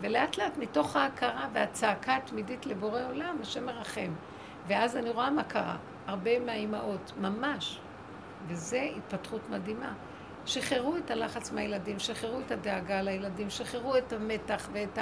ולאט 0.00 0.38
לאט 0.38 0.56
מתוך 0.58 0.96
ההכרה 0.96 1.48
והצעקה 1.52 2.16
התמידית 2.16 2.66
לבורא 2.66 3.00
עולם, 3.08 3.36
השם 3.42 3.66
מרחם. 3.66 4.12
ואז 4.66 4.96
אני 4.96 5.10
רואה 5.10 5.30
מה 5.30 5.44
קרה. 5.44 5.76
הרבה 6.06 6.38
מהאימהות, 6.38 7.12
ממש. 7.20 7.80
וזו 8.48 8.76
התפתחות 8.76 9.50
מדהימה. 9.50 9.92
שחררו 10.46 10.96
את 10.96 11.10
הלחץ 11.10 11.52
מהילדים, 11.52 11.98
שחררו 11.98 12.40
את 12.40 12.50
הדאגה 12.50 13.02
לילדים, 13.02 13.50
שחררו 13.50 13.96
את 13.96 14.12
המתח 14.12 14.68
ואת 14.72 14.98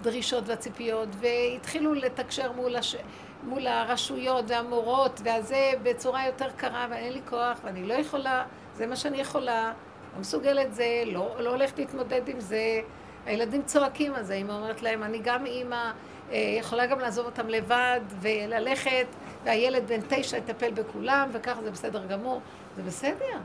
הדרישות 0.00 0.48
והציפיות, 0.48 1.08
והתחילו 1.20 1.94
לתקשר 1.94 2.52
מול, 2.52 2.76
הש... 2.76 2.96
מול 3.42 3.66
הרשויות 3.66 4.44
והמורות, 4.48 5.20
והזה 5.24 5.72
בצורה 5.82 6.26
יותר 6.26 6.50
קרה, 6.56 6.86
ואין 6.90 7.12
לי 7.12 7.20
כוח, 7.28 7.60
ואני 7.64 7.86
לא 7.86 7.94
יכולה, 7.94 8.44
זה 8.74 8.86
מה 8.86 8.96
שאני 8.96 9.18
יכולה, 9.20 9.72
לא 10.14 10.20
מסוגלת 10.20 10.74
זה, 10.74 11.02
לא, 11.06 11.36
לא 11.38 11.50
הולכת 11.50 11.78
להתמודד 11.78 12.28
עם 12.28 12.40
זה. 12.40 12.80
הילדים 13.26 13.62
צועקים 13.62 14.14
על 14.14 14.22
זה, 14.22 14.34
אמא 14.34 14.52
אומרת 14.52 14.82
להם, 14.82 15.02
אני 15.02 15.18
גם 15.22 15.46
אימא, 15.46 15.90
אה, 16.30 16.56
יכולה 16.58 16.86
גם 16.86 16.98
לעזוב 16.98 17.26
אותם 17.26 17.48
לבד 17.48 18.00
וללכת, 18.20 19.06
והילד 19.44 19.88
בן 19.88 20.00
תשע 20.08 20.36
יטפל 20.36 20.70
בכולם, 20.70 21.28
וככה 21.32 21.62
זה 21.62 21.70
בסדר 21.70 22.06
גמור. 22.06 22.40
זה 22.76 22.82
בסדר. 22.82 23.38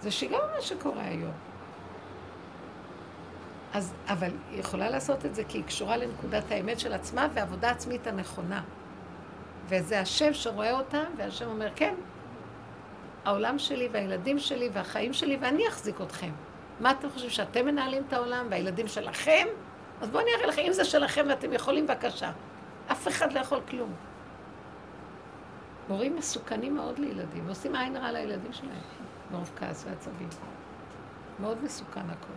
זה 0.00 0.10
שיגעון 0.10 0.48
מה 0.56 0.60
שקורה 0.60 1.04
היום. 1.04 1.32
אז, 3.72 3.94
אבל 4.08 4.30
היא 4.50 4.60
יכולה 4.60 4.90
לעשות 4.90 5.26
את 5.26 5.34
זה 5.34 5.44
כי 5.44 5.58
היא 5.58 5.64
קשורה 5.64 5.96
לנקודת 5.96 6.44
האמת 6.50 6.80
של 6.80 6.92
עצמה 6.92 7.28
והעבודה 7.34 7.70
עצמית 7.70 8.06
הנכונה. 8.06 8.62
וזה 9.68 10.00
השם 10.00 10.32
שרואה 10.32 10.72
אותה, 10.72 11.02
והשם 11.16 11.46
אומר, 11.46 11.68
כן, 11.76 11.94
העולם 13.24 13.58
שלי 13.58 13.88
והילדים 13.92 14.38
שלי 14.38 14.68
והחיים 14.72 15.12
שלי, 15.12 15.38
ואני 15.40 15.68
אחזיק 15.68 16.00
אתכם. 16.00 16.30
מה 16.80 16.90
אתם 16.90 17.10
חושבים, 17.10 17.30
שאתם 17.30 17.66
מנהלים 17.66 18.02
את 18.08 18.12
העולם 18.12 18.46
והילדים 18.50 18.88
שלכם? 18.88 19.46
אז 20.00 20.10
בואו 20.10 20.22
אני 20.22 20.30
אראה 20.36 20.46
לכם, 20.46 20.62
אם 20.66 20.72
זה 20.72 20.84
שלכם 20.84 21.26
ואתם 21.28 21.52
יכולים, 21.52 21.86
בבקשה. 21.86 22.32
אף 22.92 23.08
אחד 23.08 23.32
לא 23.32 23.40
יכול 23.40 23.60
כלום. 23.68 23.92
מורים 25.88 26.16
מסוכנים 26.16 26.74
מאוד 26.74 26.98
לילדים, 26.98 27.48
עושים 27.48 27.76
עין 27.76 27.96
רע 27.96 28.12
לילדים 28.12 28.52
שלהם, 28.52 28.80
מרוב 29.30 29.50
כעס 29.56 29.84
ועצבים. 29.88 30.28
מאוד 31.40 31.64
מסוכן 31.64 32.10
הכל. 32.10 32.32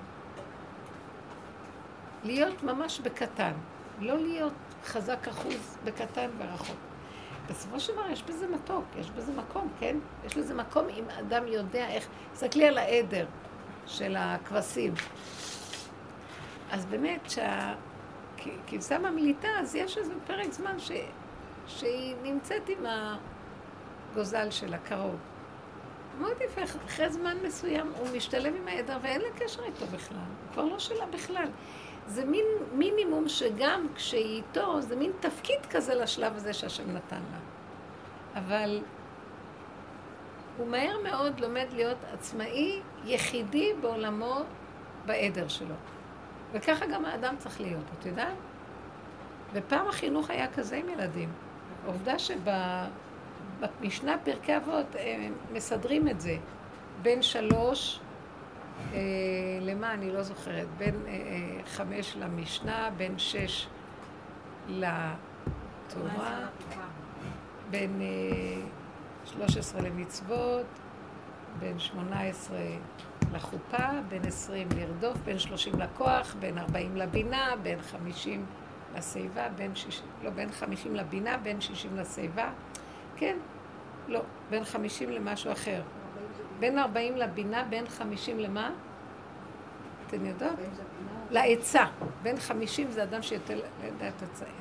להיות 2.24 2.64
ממש 2.64 3.00
בקטן, 3.00 3.54
לא 4.00 4.18
להיות 4.18 4.54
חזק 4.86 5.28
אחוז 5.28 5.78
בקטן 5.84 6.30
ורחוק. 6.38 6.93
בסופו 7.50 7.80
של 7.80 7.94
דבר 7.94 8.10
יש 8.12 8.24
בזה 8.24 8.48
מתוק, 8.48 8.86
יש 9.00 9.10
בזה 9.10 9.32
מקום, 9.32 9.70
כן? 9.80 9.98
יש 10.26 10.38
לזה 10.38 10.54
מקום 10.54 10.90
אם 10.90 11.04
אדם 11.20 11.48
יודע 11.48 11.88
איך... 11.88 12.08
תסתכלי 12.34 12.68
על 12.68 12.78
העדר 12.78 13.26
של 13.88 14.16
הכבשים. 14.20 14.94
אז 16.72 16.86
באמת, 16.86 17.22
כשהכבשה 17.24 19.00
ממליטה, 19.00 19.48
אז 19.60 19.76
יש 19.76 19.98
איזה 19.98 20.14
פרק 20.28 20.52
זמן 20.52 20.80
ש... 20.80 20.92
שהיא 21.68 22.16
נמצאת 22.24 22.70
עם 22.70 22.86
הגוזל 24.12 24.52
שלה 24.52 24.78
קרוב. 24.78 25.16
מאוד 26.20 26.38
יפה, 26.42 26.62
אחרי 26.86 27.10
זמן 27.10 27.38
מסוים 27.46 27.92
הוא 28.00 28.08
משתלב 28.16 28.56
עם 28.56 28.68
העדר 28.68 28.98
ואין 29.02 29.22
לה 29.22 29.28
קשר 29.40 29.64
איתו 29.64 29.86
בכלל, 29.86 30.18
הוא 30.18 30.54
כבר 30.54 30.66
לא 30.66 30.80
שלה 30.80 31.06
בכלל. 31.06 31.48
זה 32.08 32.26
מין 32.26 32.46
מינימום 32.74 33.28
שגם 33.30 33.88
כשהיא 33.96 34.38
איתו, 34.38 34.82
זה 34.82 34.96
מין 34.96 35.12
תפקיד 35.20 35.66
כזה 35.70 35.96
לשלב 35.96 36.36
הזה 36.36 36.54
שהשם 36.54 36.92
נתן 36.92 37.22
לה. 37.32 37.38
אבל 38.40 38.82
הוא 40.58 40.68
מהר 40.68 40.98
מאוד 41.04 41.40
לומד 41.40 41.66
להיות 41.74 41.98
עצמאי, 42.14 42.80
יחידי 43.06 43.74
בעולמו, 43.82 44.40
בעדר 45.06 45.48
שלו. 45.48 45.76
וככה 46.54 46.86
גם 46.86 47.06
האדם 47.06 47.36
צריך 47.38 47.62
להיות, 47.62 47.84
את 48.00 48.06
יודעת? 48.06 48.36
ופעם 49.54 49.88
החינוך 49.88 50.30
היה 50.30 50.48
כזה 50.54 50.76
עם 50.76 50.90
ילדים. 50.90 51.30
עובדה 51.86 52.16
שבמשנה 53.80 54.18
פרקי 54.24 54.58
אבות 54.58 54.96
מסדרים 55.54 56.08
את 56.08 56.22
זה. 56.22 56.38
בין 57.02 57.22
שלוש 57.22 58.00
למה, 59.62 59.94
אני 59.94 60.12
לא 60.12 60.24
זוכרת, 60.24 60.68
בין 60.78 60.96
אה, 61.08 61.12
אה, 61.12 61.64
חמש 61.66 62.16
למשנה, 62.20 62.90
בין 62.98 63.20
שש 63.20 63.68
לתורה, 64.70 66.48
בין 67.70 68.02
שלוש 69.26 69.58
עשרה 69.58 69.82
למצוות, 69.82 70.66
בין 71.60 71.80
שמונה 71.80 72.22
עשרה 72.22 72.60
לחופה, 73.34 73.88
בין 74.10 74.26
עשרים 74.26 74.68
לרדוף, 74.78 75.18
בין 75.18 75.40
שלושים 75.40 75.80
לכוח, 75.80 76.36
בין 76.40 76.58
ארבעים 76.58 76.98
לבינה, 76.98 77.54
בין 77.64 77.82
חמישים 77.82 78.46
לשיבה, 78.96 79.50
בין 79.50 79.76
שישים, 79.76 80.06
לא, 80.24 80.30
בין 80.30 80.52
חמישים 80.52 80.96
לבינה, 80.96 81.38
בין 81.38 81.62
שישים 81.62 81.98
לשיבה, 81.98 82.52
כן, 83.16 83.38
לא, 84.08 84.22
בין 84.50 84.64
חמישים 84.64 85.10
למשהו 85.10 85.52
אחר. 85.52 85.82
בין 86.64 86.80
40 86.80 87.18
לבינה, 87.18 87.64
בין 87.70 87.90
50 87.90 88.40
למה? 88.40 88.72
אתן 90.08 90.26
יודעות? 90.26 90.54
לעצה. 91.32 91.86
בין 92.22 92.40
50 92.40 92.92
זה 92.92 93.04
אדם 93.04 93.22
שיותר 93.22 93.60
לדעת 93.84 94.14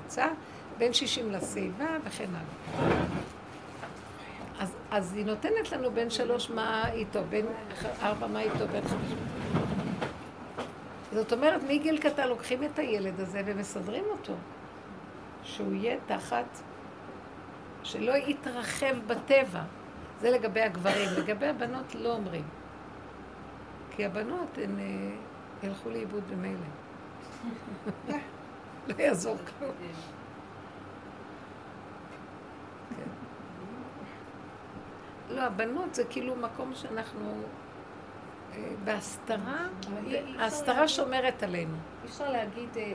עצה, 0.07 0.27
בין 0.79 0.93
60 0.93 1.33
לשיבה 1.33 1.97
וכן 2.05 2.29
הלאה. 2.29 2.97
אז, 4.59 4.77
אז 4.91 5.15
היא 5.15 5.27
נותנת 5.27 5.73
לנו 5.73 5.91
בין 5.91 6.11
שלוש 6.11 6.51
מה 6.51 6.91
איתו, 6.93 7.21
בין 7.29 7.47
ארבע 8.03 8.27
מה 8.27 8.41
איתו, 8.41 8.69
בין 8.73 8.85
חמש. 8.89 9.13
זאת 11.13 11.33
אומרת, 11.33 11.63
מגיל 11.69 11.99
קטן 11.99 12.29
לוקחים 12.29 12.65
את 12.65 12.79
הילד 12.79 13.21
הזה 13.21 13.43
ומסדרים 13.47 14.05
אותו, 14.11 14.35
שהוא 15.43 15.75
יהיה 15.75 15.97
תחת, 16.07 16.59
שלא 17.83 18.13
יתרחב 18.13 18.97
בטבע. 19.07 19.63
זה 20.23 20.31
לגבי 20.31 20.61
הגברים. 20.61 21.09
לגבי 21.18 21.47
הבנות 21.47 21.95
לא 21.95 22.12
אומרים. 22.14 22.45
כי 23.91 24.05
הבנות 24.05 24.59
הן 24.62 24.79
אה, 24.79 24.85
ילכו 25.62 25.91
לאיבוד 25.91 26.23
במילא. 26.31 26.66
לא 28.89 28.95
יעזור 28.99 29.37
כלום. 29.37 29.70
כן. 29.79 30.01
כן. 32.97 33.11
לא, 35.35 35.41
הבנות 35.41 35.95
זה 35.95 36.05
כאילו 36.05 36.37
מקום 36.37 36.75
שאנחנו 36.75 37.43
אה, 38.53 38.73
בהסתרה, 38.85 39.68
ההסתרה 40.39 40.89
שומרת 40.89 41.43
עלינו. 41.43 41.77
אי 42.03 42.09
אפשר 42.09 42.31
להגיד 42.31 42.68
אה, 42.77 42.93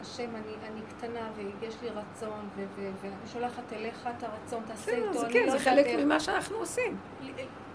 השם, 0.00 0.30
אני, 0.36 0.40
אני 0.72 0.80
קטנה 0.88 1.28
ויש 1.36 1.74
לי 1.82 1.88
רצון, 1.88 2.48
ואני 2.76 3.12
שולחת 3.32 3.72
אליך 3.72 4.08
את 4.18 4.22
הרצון, 4.22 4.62
תעשה 4.66 4.92
איתו, 4.92 5.12
זה 5.18 5.26
אני 5.26 5.32
כן, 5.32 5.40
לא 5.46 5.50
זה 5.50 5.56
יודעת 5.56 5.74
חלק 5.74 5.86
איך. 5.86 6.00
ממה 6.04 6.20
שאנחנו 6.20 6.56
עושים. 6.56 6.96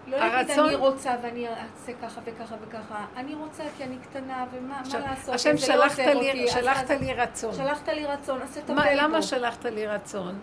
לא 0.08 0.18
להגיד 0.18 0.50
הרצון- 0.50 0.66
אני 0.68 0.76
רוצה 0.76 1.16
ואני 1.24 1.48
אעשה 1.48 1.92
ככה 2.02 2.22
וככה 2.26 2.56
וככה, 2.62 3.06
אני 3.18 3.36
רוצה 3.36 3.64
כי 3.78 3.84
אני 3.84 3.98
קטנה, 3.98 4.46
ומה 4.52 4.82
מה 4.94 5.00
לעשות, 5.00 5.36
השם 5.36 5.58
זה 5.58 5.76
לא 5.76 5.90
שלחת 5.90 6.00
לי, 6.00 6.48
שלחת 6.48 6.92
אז- 6.92 7.02
לי 7.02 7.14
רצון. 7.14 7.54
שלחת 7.54 7.90
לי 7.90 8.06
רצון, 8.06 8.42
אז 8.42 8.58
תטפל 8.58 8.74
מה, 8.74 8.84
בו. 8.84 8.90
למה 8.96 9.22
שלחת 9.22 9.66
לי 9.66 9.88
רצון? 9.88 10.40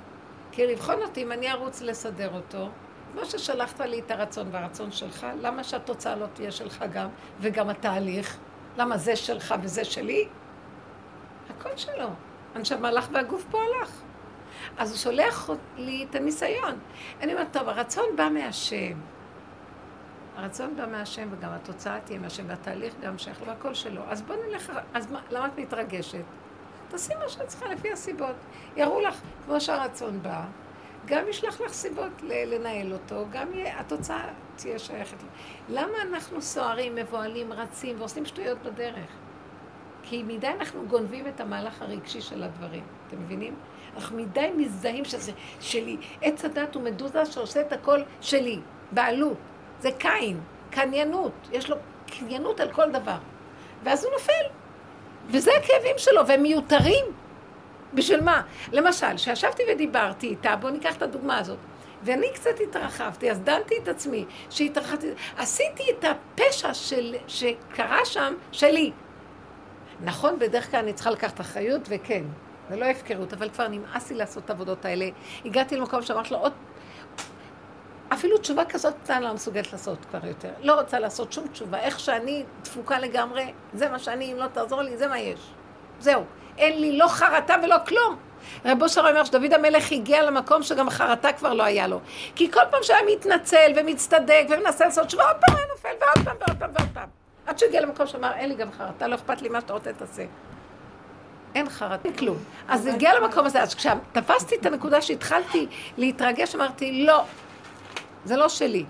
כי 0.52 0.66
לבחון 0.66 1.02
אותי 1.02 1.22
אם 1.22 1.32
אני 1.32 1.52
ארוץ 1.52 1.80
לסדר 1.82 2.34
אותו. 2.34 2.68
כמו 3.12 3.24
ששלחת 3.24 3.80
לי 3.80 3.98
את 4.00 4.10
הרצון 4.10 4.48
והרצון 4.50 4.92
שלך, 4.92 5.26
למה 5.40 5.64
שהתוצאה 5.64 6.16
לא 6.16 6.26
תהיה 6.34 6.50
שלך 6.50 6.84
גם, 6.92 7.08
וגם 7.40 7.68
התהליך? 7.70 8.38
למה 8.76 8.96
זה 8.96 9.16
שלך 9.16 9.54
וזה 9.62 9.84
שלי? 9.84 10.28
הכל 11.62 11.76
שלו. 11.76 12.08
הנשמה 12.54 12.88
הלך 12.88 13.08
והגוף 13.12 13.44
פה 13.50 13.58
הלך. 13.62 13.90
אז 14.78 14.90
הוא 14.90 14.98
שולח 14.98 15.50
לי 15.76 16.06
את 16.10 16.14
הניסיון. 16.14 16.78
אני 17.20 17.32
אומרת, 17.32 17.52
טוב, 17.52 17.68
הרצון 17.68 18.04
בא 18.16 18.28
מהשם. 18.28 18.98
הרצון 20.36 20.76
בא 20.76 20.86
מהשם 20.86 21.28
וגם 21.30 21.50
התוצאה 21.50 22.00
תהיה 22.00 22.18
מהשם 22.18 22.44
והתהליך 22.48 22.94
גם 23.02 23.18
שייך 23.18 23.40
לו 23.40 23.46
והכל 23.46 23.74
שלו. 23.74 24.02
אז 24.08 24.22
בוא 24.22 24.36
נלך, 24.48 24.72
אז 24.94 25.12
מה, 25.12 25.20
למה 25.30 25.46
את 25.46 25.58
מתרגשת? 25.58 26.24
תעשי 26.88 27.14
מה 27.14 27.28
שאת 27.28 27.46
צריכה 27.46 27.68
לפי 27.68 27.92
הסיבות. 27.92 28.36
יראו 28.76 29.00
לך, 29.00 29.20
כמו 29.44 29.60
שהרצון 29.60 30.22
בא, 30.22 30.44
גם 31.06 31.28
ישלח 31.28 31.60
לך 31.60 31.72
סיבות 31.72 32.22
לנהל 32.22 32.92
אותו, 32.92 33.24
גם 33.30 33.52
יהיה, 33.52 33.80
התוצאה 33.80 34.28
תהיה 34.56 34.78
שייכת 34.78 35.22
לו. 35.22 35.28
למה 35.68 36.02
אנחנו 36.02 36.42
סוערים, 36.42 36.94
מבוהלים, 36.94 37.52
רצים 37.52 37.96
ועושים 37.98 38.26
שטויות 38.26 38.58
בדרך? 38.62 39.21
כי 40.02 40.22
מדי 40.22 40.48
אנחנו 40.48 40.86
גונבים 40.88 41.26
את 41.26 41.40
המהלך 41.40 41.82
הרגשי 41.82 42.20
של 42.20 42.42
הדברים, 42.42 42.82
אתם 43.08 43.16
מבינים? 43.22 43.54
אנחנו 43.96 44.16
מדי 44.16 44.50
מזדהים 44.56 45.04
שזה 45.04 45.32
שלי. 45.60 45.96
עץ 46.22 46.44
הדת 46.44 46.74
הוא 46.74 46.82
מדוזה 46.82 47.26
שעושה 47.26 47.60
את 47.60 47.72
הכל 47.72 48.00
שלי, 48.20 48.58
בעלות. 48.92 49.36
זה 49.80 49.90
קין, 49.98 50.40
קניינות, 50.70 51.32
יש 51.52 51.70
לו 51.70 51.76
קניינות 52.06 52.60
על 52.60 52.72
כל 52.72 52.90
דבר. 52.90 53.18
ואז 53.82 54.04
הוא 54.04 54.12
נופל. 54.12 54.54
וזה 55.26 55.50
הכאבים 55.58 55.98
שלו, 55.98 56.26
והם 56.26 56.42
מיותרים. 56.42 57.04
בשביל 57.94 58.20
מה? 58.20 58.42
למשל, 58.72 59.16
כשישבתי 59.16 59.62
ודיברתי 59.72 60.26
איתה, 60.26 60.56
בואו 60.56 60.72
ניקח 60.72 60.96
את 60.96 61.02
הדוגמה 61.02 61.38
הזאת. 61.38 61.58
ואני 62.02 62.26
קצת 62.34 62.60
התרחבתי, 62.60 63.30
אז 63.30 63.40
דנתי 63.40 63.74
את 63.82 63.88
עצמי, 63.88 64.24
שהתרחבתי, 64.50 65.06
עשיתי 65.36 65.82
את 65.90 66.04
הפשע 66.04 66.74
של, 66.74 67.14
שקרה 67.26 68.04
שם, 68.04 68.34
שלי. 68.52 68.92
נכון, 70.04 70.38
בדרך 70.38 70.70
כלל 70.70 70.80
אני 70.80 70.92
צריכה 70.92 71.10
לקחת 71.10 71.40
אחריות, 71.40 71.82
וכן, 71.88 72.24
זה 72.70 72.76
לא 72.76 72.84
הפקרות, 72.84 73.32
אבל 73.32 73.48
כבר 73.48 73.68
נמאס 73.68 74.10
לי 74.10 74.16
לעשות 74.16 74.44
את 74.44 74.50
העבודות 74.50 74.84
האלה. 74.84 75.08
הגעתי 75.44 75.76
למקום 75.76 76.02
שאמרתי 76.02 76.34
לו 76.34 76.38
עוד... 76.38 76.52
אפילו 78.12 78.38
תשובה 78.38 78.64
כזאת 78.64 78.94
קטנה 79.04 79.20
לא 79.20 79.34
מסוגלת 79.34 79.72
לעשות 79.72 79.98
כבר 80.10 80.26
יותר. 80.26 80.50
לא 80.60 80.80
רוצה 80.80 80.98
לעשות 80.98 81.32
שום 81.32 81.48
תשובה. 81.48 81.78
איך 81.78 82.00
שאני 82.00 82.44
דפוקה 82.62 82.98
לגמרי, 82.98 83.52
זה 83.74 83.88
מה 83.88 83.98
שאני, 83.98 84.32
אם 84.32 84.36
לא 84.36 84.46
תעזור 84.46 84.82
לי, 84.82 84.96
זה 84.96 85.06
מה 85.06 85.18
יש. 85.18 85.40
זהו. 86.00 86.24
אין 86.58 86.80
לי 86.80 86.98
לא 86.98 87.08
חרטה 87.08 87.54
ולא 87.64 87.76
כלום. 87.88 88.16
רב 88.64 88.82
אושר 88.82 89.08
אומר 89.08 89.24
שדוד 89.24 89.52
המלך 89.52 89.92
הגיע 89.92 90.22
למקום 90.22 90.62
שגם 90.62 90.90
חרטה 90.90 91.32
כבר 91.32 91.54
לא 91.54 91.62
היה 91.62 91.86
לו. 91.86 92.00
כי 92.34 92.50
כל 92.52 92.60
פעם 92.70 92.82
שהיה 92.82 93.00
מתנצל 93.12 93.72
ומצטדק 93.76 94.44
ומנסה 94.50 94.84
לעשות 94.84 95.06
תשובה, 95.06 95.24
עוד 95.24 95.36
פעם 95.46 95.56
היה 95.56 95.66
נופל, 95.72 95.88
ועוד 96.00 96.24
פעם 96.24 96.36
ועוד 96.40 96.58
פעם 96.58 96.70
ועוד 96.74 96.88
פעם. 96.94 97.21
עד 97.46 97.58
שהגיע 97.58 97.80
למקום 97.80 98.06
שאמר, 98.06 98.32
אין 98.32 98.48
לי 98.48 98.54
גם 98.54 98.72
חרטה, 98.72 99.06
לא 99.06 99.14
אכפת 99.14 99.42
לי 99.42 99.48
מה 99.48 99.60
שאתה 99.60 99.72
רוצה, 99.72 99.92
תעשה. 99.92 100.24
אין 101.54 101.68
חרטה, 101.68 102.08
אין 102.08 102.16
כלום. 102.16 102.36
אז 102.68 102.86
הגיע 102.86 103.20
למקום 103.20 103.46
הזה, 103.46 103.62
אז 103.62 103.74
כשתפסתי 103.74 104.56
את 104.56 104.66
הנקודה 104.66 105.02
שהתחלתי 105.02 105.66
להתרגש, 105.96 106.54
אמרתי, 106.54 107.04
לא, 107.04 107.24
זה 108.24 108.36
לא 108.36 108.48
שלי. 108.48 108.84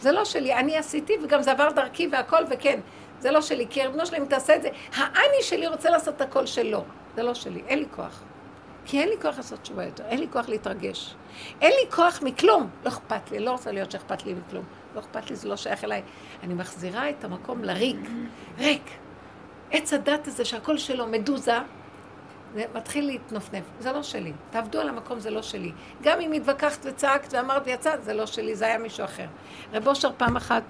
זה 0.00 0.12
לא 0.12 0.24
שלי, 0.24 0.54
אני 0.54 0.76
עשיתי 0.76 1.12
וגם 1.24 1.42
זה 1.42 1.52
עבר 1.52 1.70
דרכי 1.70 2.08
והכל, 2.12 2.44
וכן, 2.50 2.80
זה 3.20 3.30
לא 3.30 3.40
שלי, 3.40 3.66
כי 3.70 3.82
ריבונו 3.82 4.06
שלהם, 4.06 4.22
אם 4.22 4.28
תעשה 4.28 4.56
את 4.56 4.62
זה, 4.62 4.68
האני 4.94 5.42
שלי 5.42 5.66
רוצה 5.66 5.90
לעשות 5.90 6.16
את 6.16 6.20
הכל 6.20 6.46
שלו. 6.46 6.84
זה 7.16 7.22
לא 7.22 7.34
שלי, 7.34 7.62
אין 7.66 7.78
לי 7.78 7.86
כוח. 7.90 8.22
כי 8.84 9.00
אין 9.00 9.08
לי 9.08 9.14
כוח 9.22 9.36
לעשות 9.36 9.60
תשובה 9.60 9.84
יותר, 9.84 10.04
אין 10.04 10.20
לי 10.20 10.26
כוח 10.32 10.48
להתרגש. 10.48 11.14
אין 11.60 11.72
לי 11.72 11.90
כוח 11.90 12.22
מכלום, 12.22 12.70
לא 12.84 12.88
אכפת 12.88 13.30
לי, 13.30 13.38
לא 13.38 13.50
רוצה 13.50 13.72
להיות 13.72 13.90
שאכפת 13.90 14.24
לי 14.24 14.34
מכלום. 14.34 14.64
לא 14.94 15.00
אכפת 15.00 15.30
לי, 15.30 15.36
זה 15.36 15.48
לא 15.48 15.56
שייך 15.56 15.84
אליי. 15.84 16.02
אני 16.42 16.54
מחזירה 16.54 17.10
את 17.10 17.24
המקום 17.24 17.64
לריק, 17.64 18.10
ריק. 18.58 18.90
עץ 19.70 19.92
הדת 19.92 20.26
הזה 20.26 20.44
שהכל 20.44 20.78
שלו, 20.78 21.06
מדוזה, 21.06 21.58
זה 22.54 22.64
מתחיל 22.74 23.06
להתנפנף, 23.06 23.64
זה 23.80 23.92
לא 23.92 24.02
שלי. 24.02 24.32
תעבדו 24.50 24.80
על 24.80 24.88
המקום, 24.88 25.20
זה 25.20 25.30
לא 25.30 25.42
שלי. 25.42 25.72
גם 26.02 26.20
אם 26.20 26.32
התווכחת 26.32 26.78
וצעקת 26.82 27.34
ואמרת 27.34 27.62
ויצאת, 27.66 28.04
זה 28.04 28.14
לא 28.14 28.26
שלי, 28.26 28.56
זה 28.56 28.66
היה 28.66 28.78
מישהו 28.78 29.04
אחר. 29.04 29.26
רב 29.72 29.88
אושר 29.88 30.10
פעם 30.16 30.36
אחת, 30.36 30.62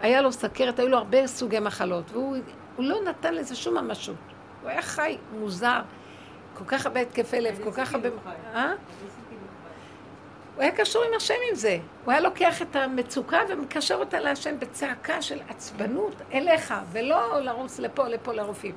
היה 0.00 0.20
לו 0.22 0.32
סכרת, 0.32 0.78
היו 0.78 0.88
לו 0.88 0.98
הרבה 0.98 1.26
סוגי 1.26 1.60
מחלות, 1.60 2.10
והוא 2.12 2.36
הוא 2.76 2.84
לא 2.84 3.02
נתן 3.04 3.34
לזה 3.34 3.56
שום 3.56 3.78
ממשות. 3.78 4.16
הוא 4.62 4.70
היה 4.70 4.82
חי 4.82 5.18
מוזר, 5.32 5.80
כל 6.54 6.64
כך 6.66 6.86
הרבה 6.86 7.00
התקפי 7.00 7.40
לב, 7.40 7.58
כל 7.64 7.72
כך 7.72 7.94
הרבה... 7.94 8.08
אה? 8.54 8.72
הוא 10.58 10.62
היה 10.62 10.72
קשור 10.72 11.04
עם 11.04 11.10
השם 11.16 11.34
עם 11.50 11.54
זה. 11.54 11.78
הוא 12.04 12.12
היה 12.12 12.20
לוקח 12.20 12.62
את 12.62 12.76
המצוקה 12.76 13.38
ומקשר 13.48 13.94
אותה 13.94 14.20
להשם 14.20 14.58
בצעקה 14.58 15.22
של 15.22 15.38
עצבנות 15.48 16.14
אליך, 16.32 16.74
ולא 16.92 17.40
לרוץ 17.40 17.78
לפה, 17.78 18.08
לפה 18.08 18.32
לרופאים. 18.32 18.74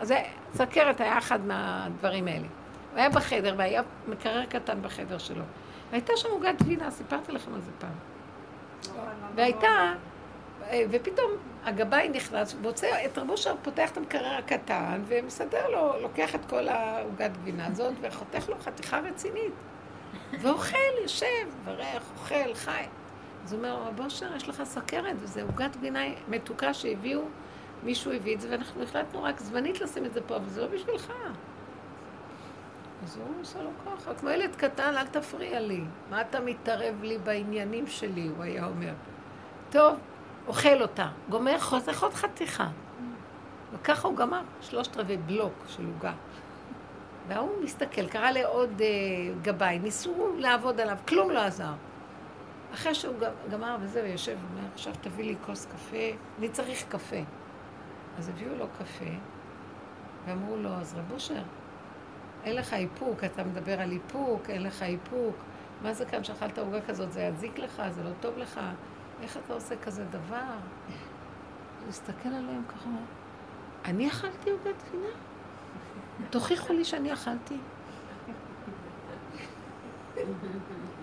אז 0.00 0.14
סכרת 0.54 1.00
היה 1.00 1.18
אחד 1.18 1.46
מהדברים 1.46 2.28
האלה. 2.28 2.46
הוא 2.92 2.98
היה 2.98 3.08
בחדר, 3.08 3.54
והיה 3.58 3.82
מקרר 4.08 4.44
קטן 4.44 4.82
בחדר 4.82 5.18
שלו. 5.18 5.44
והייתה 5.90 6.12
שם 6.16 6.28
עוגת 6.30 6.62
גבינה, 6.62 6.90
סיפרתי 6.90 7.32
לכם 7.32 7.54
על 7.54 7.60
זה 7.60 7.70
פעם. 7.78 8.94
והייתה, 9.34 9.92
ופתאום 10.90 11.30
הגבאי 11.64 12.08
נכנס, 12.08 12.54
מוצא 12.62 13.04
את 13.04 13.18
רב 13.18 13.30
אושר, 13.30 13.54
פותח 13.62 13.90
את 13.90 13.96
המקרר 13.96 14.34
הקטן, 14.38 15.02
ומסדר 15.06 15.68
לו, 15.68 15.92
לוקח 16.00 16.34
את 16.34 16.44
כל 16.50 16.68
העוגת 16.68 17.30
גבינה 17.42 17.66
הזאת, 17.66 17.94
וחותך 18.00 18.48
לו 18.48 18.56
חתיכה 18.58 18.98
רצינית. 18.98 19.52
ואוכל, 20.40 20.76
יושב, 21.02 21.26
מברך, 21.62 22.02
אוכל, 22.16 22.54
חי. 22.54 22.84
אז 23.44 23.52
הוא 23.52 23.58
אומר, 23.58 23.82
רב 23.88 24.00
אושר, 24.00 24.36
יש 24.36 24.48
לך 24.48 24.62
סכרת, 24.64 25.16
וזה 25.18 25.42
עוגת 25.42 25.76
גבינה 25.76 26.00
מתוקה 26.28 26.74
שהביאו, 26.74 27.22
מישהו 27.82 28.12
הביא 28.12 28.34
את 28.34 28.40
זה, 28.40 28.50
ואנחנו 28.50 28.82
החלטנו 28.82 29.22
רק 29.22 29.40
זמנית 29.40 29.80
לשים 29.80 30.04
את 30.04 30.12
זה 30.12 30.20
פה, 30.20 30.36
אבל 30.36 30.48
זה 30.48 30.60
לא 30.60 30.66
בשבילך. 30.66 31.12
אז 33.04 33.16
הוא 33.16 33.24
עושה 33.40 33.62
לו 33.62 33.70
ככה, 33.86 34.14
כמו 34.14 34.30
ילד 34.30 34.56
קטן, 34.56 34.94
אל 34.96 35.06
תפריע 35.06 35.60
לי. 35.60 35.80
מה 36.10 36.20
אתה 36.20 36.40
מתערב 36.40 37.02
לי 37.02 37.18
בעניינים 37.18 37.86
שלי, 37.86 38.28
הוא 38.36 38.44
היה 38.44 38.66
אומר. 38.66 38.92
טוב, 39.70 39.98
אוכל 40.46 40.82
אותה. 40.82 41.08
גומר, 41.28 41.58
חותך 41.58 42.02
עוד 42.02 42.14
חתיכה. 42.14 42.68
וככה 43.72 44.08
הוא 44.08 44.16
גמר 44.16 44.40
שלושת 44.60 44.96
רבעי 44.96 45.16
בלוק 45.16 45.52
של 45.66 45.86
עוגה. 45.94 46.12
וההוא 47.28 47.64
מסתכל, 47.64 48.08
קרא 48.08 48.30
לעוד 48.30 48.80
אה, 48.80 48.86
גבאי, 49.42 49.78
ניסו 49.78 50.34
לעבוד 50.36 50.80
עליו, 50.80 50.96
כלום 51.08 51.30
לא 51.30 51.40
עזר. 51.40 51.72
אחרי 52.74 52.94
שהוא 52.94 53.14
גמר 53.50 53.76
וזהו, 53.80 54.06
יושב, 54.06 54.32
הוא 54.32 54.58
אומר, 54.58 54.68
עכשיו 54.74 54.92
תביא 55.00 55.24
לי 55.24 55.36
כוס 55.46 55.66
קפה, 55.66 56.16
אני 56.38 56.48
צריך 56.48 56.84
קפה. 56.88 57.22
אז 58.18 58.28
הביאו 58.28 58.54
לו 58.54 58.66
קפה, 58.78 59.10
ואמרו 60.26 60.56
לו, 60.56 60.70
אז 60.70 60.94
רב 60.94 61.12
אושר, 61.12 61.42
אין 62.44 62.56
לך 62.56 62.74
איפוק, 62.74 63.24
אתה 63.24 63.44
מדבר 63.44 63.80
על 63.80 63.92
איפוק, 63.92 64.50
אין 64.50 64.62
לך 64.62 64.82
איפוק. 64.82 65.36
מה 65.82 65.92
זה 65.92 66.04
כאן 66.04 66.24
שאכלת 66.24 66.58
עוגה 66.58 66.80
כזאת, 66.80 67.12
זה 67.12 67.20
יזיק 67.20 67.58
לך, 67.58 67.82
זה 67.90 68.02
לא 68.04 68.10
טוב 68.20 68.38
לך, 68.38 68.60
איך 69.22 69.36
אתה 69.36 69.54
עושה 69.54 69.76
כזה 69.76 70.04
דבר? 70.04 70.36
הוא 71.80 71.88
הסתכל 71.88 72.28
עליהם 72.28 72.62
ככה, 72.68 72.90
אני 73.84 74.08
אכלתי 74.08 74.50
עוגת 74.50 74.82
גבינה? 74.88 75.08
תוכיחו 76.30 76.72
לי 76.72 76.84
שאני 76.84 77.12
אכלתי. 77.12 77.56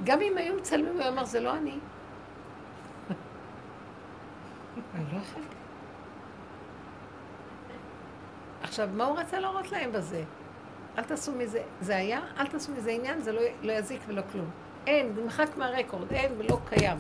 גם 0.03 0.21
אם 0.21 0.37
היו 0.37 0.55
מצלמים, 0.55 1.01
הוא 1.01 1.07
אמר, 1.07 1.25
זה 1.25 1.39
לא 1.39 1.57
אני. 1.57 1.79
אני 4.95 5.05
לא 5.13 5.17
אכלתי. 5.17 5.55
עכשיו, 8.61 8.89
מה 8.93 9.05
הוא 9.05 9.19
רצה 9.19 9.39
להראות 9.39 9.71
להם 9.71 9.91
בזה? 9.91 10.23
אל 10.97 11.03
תעשו 11.03 11.31
מזה, 11.31 11.63
זה 11.81 11.95
היה, 11.95 12.21
אל 12.37 12.47
תעשו 12.47 12.71
מזה 12.71 12.91
עניין, 12.91 13.21
זה 13.21 13.31
לא, 13.31 13.41
לא 13.61 13.71
יזיק 13.71 14.01
ולא 14.07 14.21
כלום. 14.31 14.49
אין, 14.87 15.15
נמחק 15.23 15.57
מהרקורד, 15.57 16.13
אין 16.13 16.31
ולא 16.37 16.57
קיים. 16.65 16.97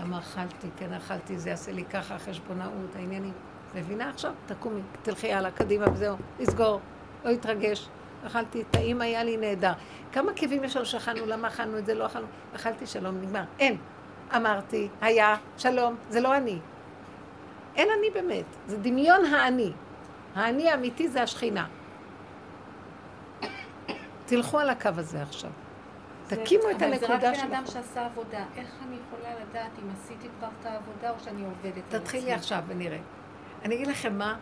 למה 0.00 0.18
אכלתי, 0.18 0.68
כן 0.76 0.92
אכלתי, 0.92 1.38
זה 1.38 1.50
יעשה 1.50 1.72
לי 1.72 1.84
ככה, 1.84 2.18
חשבונאות, 2.18 2.96
העניינים. 2.96 3.32
מבינה 3.74 4.10
עכשיו? 4.10 4.32
תקומי, 4.46 4.80
תלכי 5.02 5.32
הלאה, 5.32 5.50
קדימה 5.50 5.92
וזהו, 5.92 6.16
לסגור, 6.40 6.80
לא 7.24 7.30
להתרגש. 7.30 7.88
אכלתי, 8.26 8.64
טעים 8.70 9.00
היה 9.00 9.24
לי 9.24 9.36
נהדר. 9.36 9.72
כמה 10.12 10.32
כאבים 10.36 10.64
יש 10.64 10.76
לנו 10.76 10.86
שאכלנו, 10.86 11.26
למה 11.26 11.48
אכלנו 11.48 11.78
את 11.78 11.86
זה, 11.86 11.94
לא 11.94 12.06
אכלנו, 12.06 12.26
אכלתי 12.54 12.86
שלום, 12.86 13.20
נגמר. 13.20 13.42
אין. 13.58 13.76
אמרתי, 14.36 14.88
היה, 15.00 15.36
שלום, 15.56 15.96
זה 16.08 16.20
לא 16.20 16.36
אני. 16.36 16.58
אין 17.76 17.88
אני 17.98 18.10
באמת, 18.10 18.44
זה 18.66 18.76
דמיון 18.78 19.24
האני. 19.24 19.72
האני 20.34 20.70
האמיתי 20.70 21.08
זה 21.08 21.22
השכינה. 21.22 21.66
תלכו 24.26 24.58
על 24.58 24.70
הקו 24.70 24.90
הזה 24.96 25.22
עכשיו. 25.22 25.50
תקימו 26.26 26.70
את 26.70 26.82
הנקודה 26.82 27.14
אבל 27.14 27.20
זה 27.20 27.28
רק 27.28 27.34
שלכם. 27.34 27.48
בן 27.48 27.54
אדם 27.54 27.66
שעשה 27.66 28.06
עבודה. 28.06 28.44
איך 28.56 28.68
אני 28.88 28.96
יכולה 29.06 29.34
לדעת 29.34 29.70
אם 29.82 29.88
עשיתי 29.92 30.28
כבר 30.38 30.48
את 30.60 30.66
העבודה 30.66 31.10
או 31.10 31.14
שאני 31.24 31.44
עובדת 31.44 31.94
על 31.94 32.00
תתחילי 32.00 32.22
עצמי? 32.22 32.34
עכשיו 32.34 32.62
ונראה. 32.66 32.98
אני 33.64 33.74
אגיד 33.74 33.86
לכם 33.86 34.18
מה, 34.18 34.36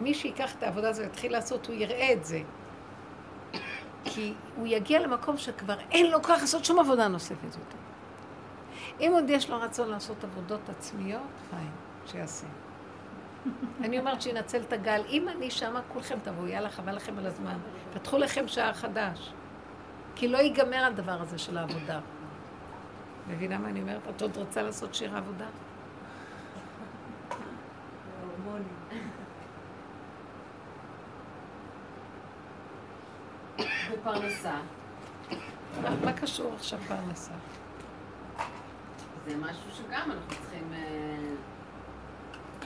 מי 0.00 0.14
שייקח 0.14 0.54
את 0.54 0.62
העבודה 0.62 0.88
הזו 0.88 1.02
ויתחיל 1.02 1.32
לעשות, 1.32 1.66
הוא 1.66 1.74
יראה 1.74 2.12
את 2.12 2.24
זה. 2.24 2.42
כי 4.04 4.34
הוא 4.56 4.66
יגיע 4.66 5.00
למקום 5.00 5.36
שכבר 5.36 5.76
אין 5.90 6.10
לו 6.10 6.22
כוח 6.22 6.40
לעשות 6.40 6.64
שום 6.64 6.78
עבודה 6.78 7.08
נוספת 7.08 7.44
יותר. 7.44 7.78
אם 9.00 9.10
עוד 9.14 9.30
יש 9.30 9.50
לו 9.50 9.60
רצון 9.60 9.90
לעשות 9.90 10.24
עבודות 10.24 10.68
עצמיות, 10.68 11.22
פיין, 11.50 11.70
שיעשה. 12.06 12.46
אני 13.80 13.98
אומרת 13.98 14.22
שינצל 14.22 14.60
את 14.60 14.72
הגל. 14.72 15.02
אם 15.08 15.28
אני 15.28 15.50
שמה, 15.50 15.80
כולכם 15.88 16.18
תבואו, 16.22 16.46
יאללה, 16.46 16.70
חבל 16.70 16.96
לכם 16.96 17.18
על 17.18 17.26
הזמן. 17.26 17.58
פתחו 17.94 18.18
לכם 18.18 18.48
שער 18.48 18.72
חדש. 18.72 19.32
כי 20.14 20.28
לא 20.28 20.38
ייגמר 20.38 20.84
הדבר 20.84 21.22
הזה 21.22 21.38
של 21.38 21.58
העבודה. 21.58 22.00
מבינה 23.28 23.58
מה 23.58 23.68
אני 23.68 23.80
אומרת? 23.80 24.00
את 24.16 24.22
עוד 24.22 24.36
רוצה 24.36 24.62
לעשות 24.62 24.94
שיר 24.94 25.16
עבודה? 25.16 25.46
ופרנסה, 33.92 34.54
מה, 36.04 36.12
קשור 36.12 36.54
עכשיו 36.54 36.78
פרנסה? 36.88 37.32
זה 39.26 39.36
משהו 39.36 39.70
שגם 39.72 40.10
אנחנו 40.10 40.28
צריכים... 40.28 40.72
אה, 40.72 41.34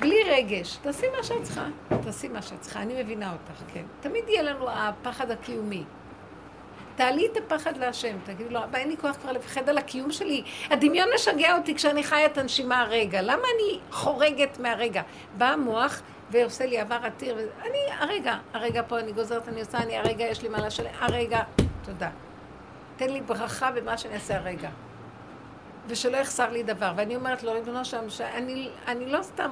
בלי 0.01 0.17
רגש, 0.27 0.77
תעשי 0.77 1.07
מה 1.17 1.23
שאת 1.23 1.43
צריכה. 1.43 1.67
תעשי 1.89 2.29
מה 2.29 2.43
שאת 2.43 2.61
צריכה, 2.61 2.83
אני 2.83 3.03
מבינה 3.03 3.33
אותך, 3.33 3.63
כן. 3.73 3.85
תמיד 4.01 4.25
יהיה 4.29 4.43
לנו 4.43 4.71
הפחד 4.71 5.31
הקיומי. 5.31 5.85
תעלי 6.97 7.29
את 7.33 7.37
הפחד 7.37 7.77
להשם, 7.77 8.17
תגידי 8.25 8.51
לו, 8.51 8.65
אבא, 8.65 8.79
אין 8.79 8.89
לי 8.89 8.97
כוח 8.97 9.17
כבר 9.17 9.33
לפחד 9.33 9.69
על 9.69 9.79
הקיום 9.79 10.13
שלי. 10.13 10.43
הדמיון 10.71 11.09
משגע 11.15 11.57
אותי 11.57 11.75
כשאני 11.75 12.03
חיה 12.03 12.27
את 12.27 12.39
הנשימה 12.39 12.81
הרגע. 12.81 13.23
למה 13.23 13.43
אני 13.57 13.79
חורגת 13.91 14.59
מהרגע? 14.59 15.03
בא 15.39 15.47
המוח 15.47 16.03
ועושה 16.31 16.67
לי 16.67 16.79
עבר 16.79 16.99
עתיר, 17.03 17.37
ואני, 17.37 17.79
הרגע, 17.99 18.35
הרגע 18.53 18.83
פה, 18.89 18.99
אני 18.99 19.13
גוזרת, 19.13 19.49
אני 19.49 19.61
עושה, 19.61 19.79
אני 19.79 19.97
הרגע, 19.97 20.25
יש 20.25 20.43
לי 20.43 20.49
מה 20.49 20.67
לשלם, 20.67 20.91
הרגע, 20.99 21.43
תודה. 21.85 22.11
תן 22.97 23.11
לי 23.11 23.21
ברכה 23.21 23.71
במה 23.71 23.99
שאני 23.99 24.15
אעשה 24.15 24.37
הרגע. 24.37 24.71
ושלא 25.87 26.17
יחסר 26.17 26.51
לי 26.51 26.63
דבר. 26.63 26.93
ואני 26.97 27.17
אומרת 27.17 27.43
לו, 27.43 27.53
ריבונו 27.53 27.85
שם, 27.85 28.11
שאני 28.11 28.69
אני 28.87 29.07
לא 29.07 29.23
סתם 29.23 29.51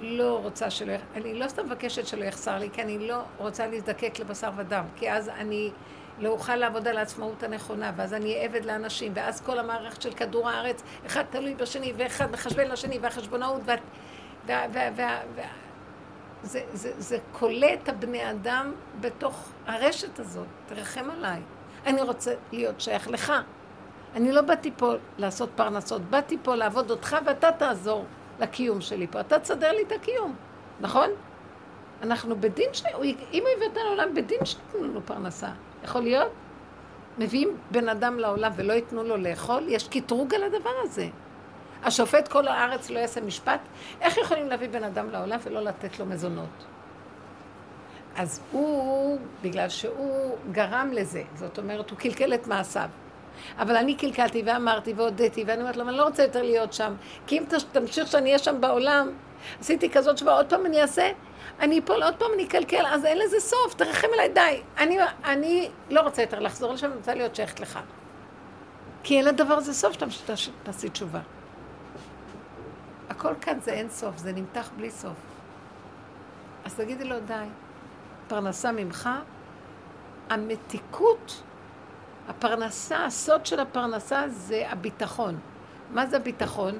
לא 0.00 0.40
רוצה 0.42 0.70
שלא, 0.70 0.92
אני 1.14 1.34
לא 1.34 1.48
סתם 1.48 1.66
מבקשת 1.66 2.06
שלא 2.06 2.24
יחסר 2.24 2.58
לי, 2.58 2.70
כי 2.72 2.82
אני 2.82 3.08
לא 3.08 3.18
רוצה 3.38 3.66
להזדקק 3.66 4.18
לבשר 4.18 4.50
ודם, 4.56 4.84
כי 4.96 5.12
אז 5.12 5.28
אני 5.28 5.70
לא 6.18 6.28
אוכל 6.28 6.56
לעבוד 6.56 6.88
על 6.88 6.98
העצמאות 6.98 7.42
הנכונה, 7.42 7.92
ואז 7.96 8.14
אני 8.14 8.34
אהיה 8.34 8.44
עבד 8.44 8.64
לאנשים, 8.64 9.12
ואז 9.14 9.40
כל 9.40 9.58
המערכת 9.58 10.02
של 10.02 10.14
כדור 10.14 10.48
הארץ, 10.48 10.82
אחד 11.06 11.22
תלוי 11.30 11.54
בשני, 11.54 11.92
ואחד 11.96 12.30
מחשבן 12.30 12.68
לשני, 12.68 12.98
והחשבונאות, 12.98 13.60
וה... 13.64 13.74
וה, 14.46 14.66
וה, 14.72 14.90
וה, 14.96 15.20
וה 15.34 15.44
זה, 16.42 16.60
זה, 16.72 16.92
זה 16.98 17.18
כולא 17.32 17.66
את 17.82 17.88
הבני 17.88 18.30
אדם 18.30 18.72
בתוך 19.00 19.48
הרשת 19.66 20.18
הזאת, 20.18 20.46
תרחם 20.66 21.10
עליי. 21.10 21.40
אני 21.86 22.02
רוצה 22.02 22.34
להיות 22.52 22.80
שייך 22.80 23.08
לך. 23.08 23.32
אני 24.14 24.32
לא 24.32 24.42
באתי 24.42 24.70
פה 24.76 24.92
לעשות 25.18 25.50
פרנסות, 25.54 26.02
באתי 26.02 26.38
פה 26.42 26.54
לעבוד 26.54 26.90
אותך 26.90 27.16
ואתה 27.26 27.52
תעזור 27.52 28.04
לקיום 28.40 28.80
שלי 28.80 29.06
פה. 29.06 29.20
אתה 29.20 29.38
תסדר 29.38 29.72
לי 29.72 29.82
את 29.82 29.92
הקיום, 29.92 30.36
נכון? 30.80 31.10
אנחנו 32.02 32.40
בדין 32.40 32.68
ש... 32.72 32.82
אם 33.32 33.42
הוא 33.42 33.66
הביא 33.66 33.82
לעולם, 33.82 34.14
בדין 34.14 34.38
שייתנו 34.44 34.84
לנו 34.84 35.00
פרנסה. 35.04 35.48
יכול 35.86 36.02
להיות? 36.02 36.32
מביאים 37.18 37.56
בן 37.70 37.88
אדם 37.88 38.18
לעולם 38.18 38.52
ולא 38.56 38.72
ייתנו 38.72 39.02
לו 39.02 39.16
לאכול? 39.16 39.64
יש 39.68 39.88
קטרוג 39.88 40.34
על 40.34 40.42
הדבר 40.42 40.74
הזה. 40.82 41.08
השופט 41.84 42.28
כל 42.28 42.48
הארץ 42.48 42.90
לא 42.90 42.98
יעשה 42.98 43.20
משפט? 43.20 43.60
איך 44.00 44.18
יכולים 44.18 44.48
להביא 44.48 44.68
בן 44.68 44.84
אדם 44.84 45.10
לעולם 45.10 45.38
ולא 45.44 45.60
לתת 45.60 45.98
לו 45.98 46.06
מזונות? 46.06 46.64
אז 48.16 48.40
הוא, 48.52 49.18
בגלל 49.42 49.68
שהוא 49.68 50.36
גרם 50.52 50.90
לזה, 50.92 51.22
זאת 51.34 51.58
אומרת, 51.58 51.90
הוא 51.90 51.98
קלקל 51.98 52.34
את 52.34 52.46
מעשיו. 52.46 52.88
אבל 53.58 53.76
אני 53.76 53.94
קלקלתי 53.94 54.42
ואמרתי 54.46 54.92
והודיתי, 54.92 55.44
ואני 55.46 55.60
אומרת 55.60 55.76
לו, 55.76 55.88
אני 55.88 55.96
לא 55.96 56.04
רוצה 56.04 56.22
יותר 56.22 56.42
להיות 56.42 56.72
שם, 56.72 56.94
כי 57.26 57.38
אם 57.38 57.44
תמשיך 57.72 58.08
שאני 58.08 58.26
אהיה 58.28 58.38
שם 58.38 58.60
בעולם, 58.60 59.10
עשיתי 59.60 59.90
כזאת 59.90 60.18
שבוע, 60.18 60.34
עוד 60.34 60.46
פעם 60.50 60.66
אני 60.66 60.82
אעשה, 60.82 61.10
אני 61.60 61.78
אפול, 61.78 62.02
עוד 62.02 62.14
פעם 62.16 62.28
אני 62.34 62.44
אקלקל, 62.44 62.86
אז 62.86 63.04
אין 63.04 63.18
לזה 63.18 63.40
סוף, 63.40 63.74
תרחם 63.74 64.08
עליי, 64.12 64.28
די. 64.28 64.62
אני, 64.78 64.98
אני 65.24 65.70
לא 65.90 66.00
רוצה 66.00 66.22
יותר 66.22 66.40
לחזור 66.40 66.72
לשם, 66.72 66.86
אני 66.86 66.96
רוצה 66.96 67.14
להיות 67.14 67.34
שייכת 67.34 67.60
לך. 67.60 67.78
כי 69.02 69.16
אין 69.16 69.24
לדבר 69.24 69.54
הזה 69.54 69.74
סוף 69.74 69.92
שאתה 69.92 70.06
תעשי 70.62 70.90
תשובה. 70.90 71.20
הכל 73.08 73.34
כאן 73.40 73.60
זה 73.60 73.72
אין 73.72 73.90
סוף, 73.90 74.16
זה 74.16 74.32
נמתח 74.32 74.70
בלי 74.76 74.90
סוף. 74.90 75.16
אז 76.64 76.74
תגידי 76.74 77.04
לו, 77.04 77.20
די, 77.20 77.46
פרנסה 78.28 78.72
ממך, 78.72 79.10
המתיקות, 80.30 81.42
הפרנסה, 82.28 83.04
הסוד 83.04 83.46
של 83.46 83.60
הפרנסה 83.60 84.28
זה 84.28 84.64
הביטחון. 84.70 85.38
מה 85.90 86.06
זה 86.06 86.16
הביטחון? 86.16 86.78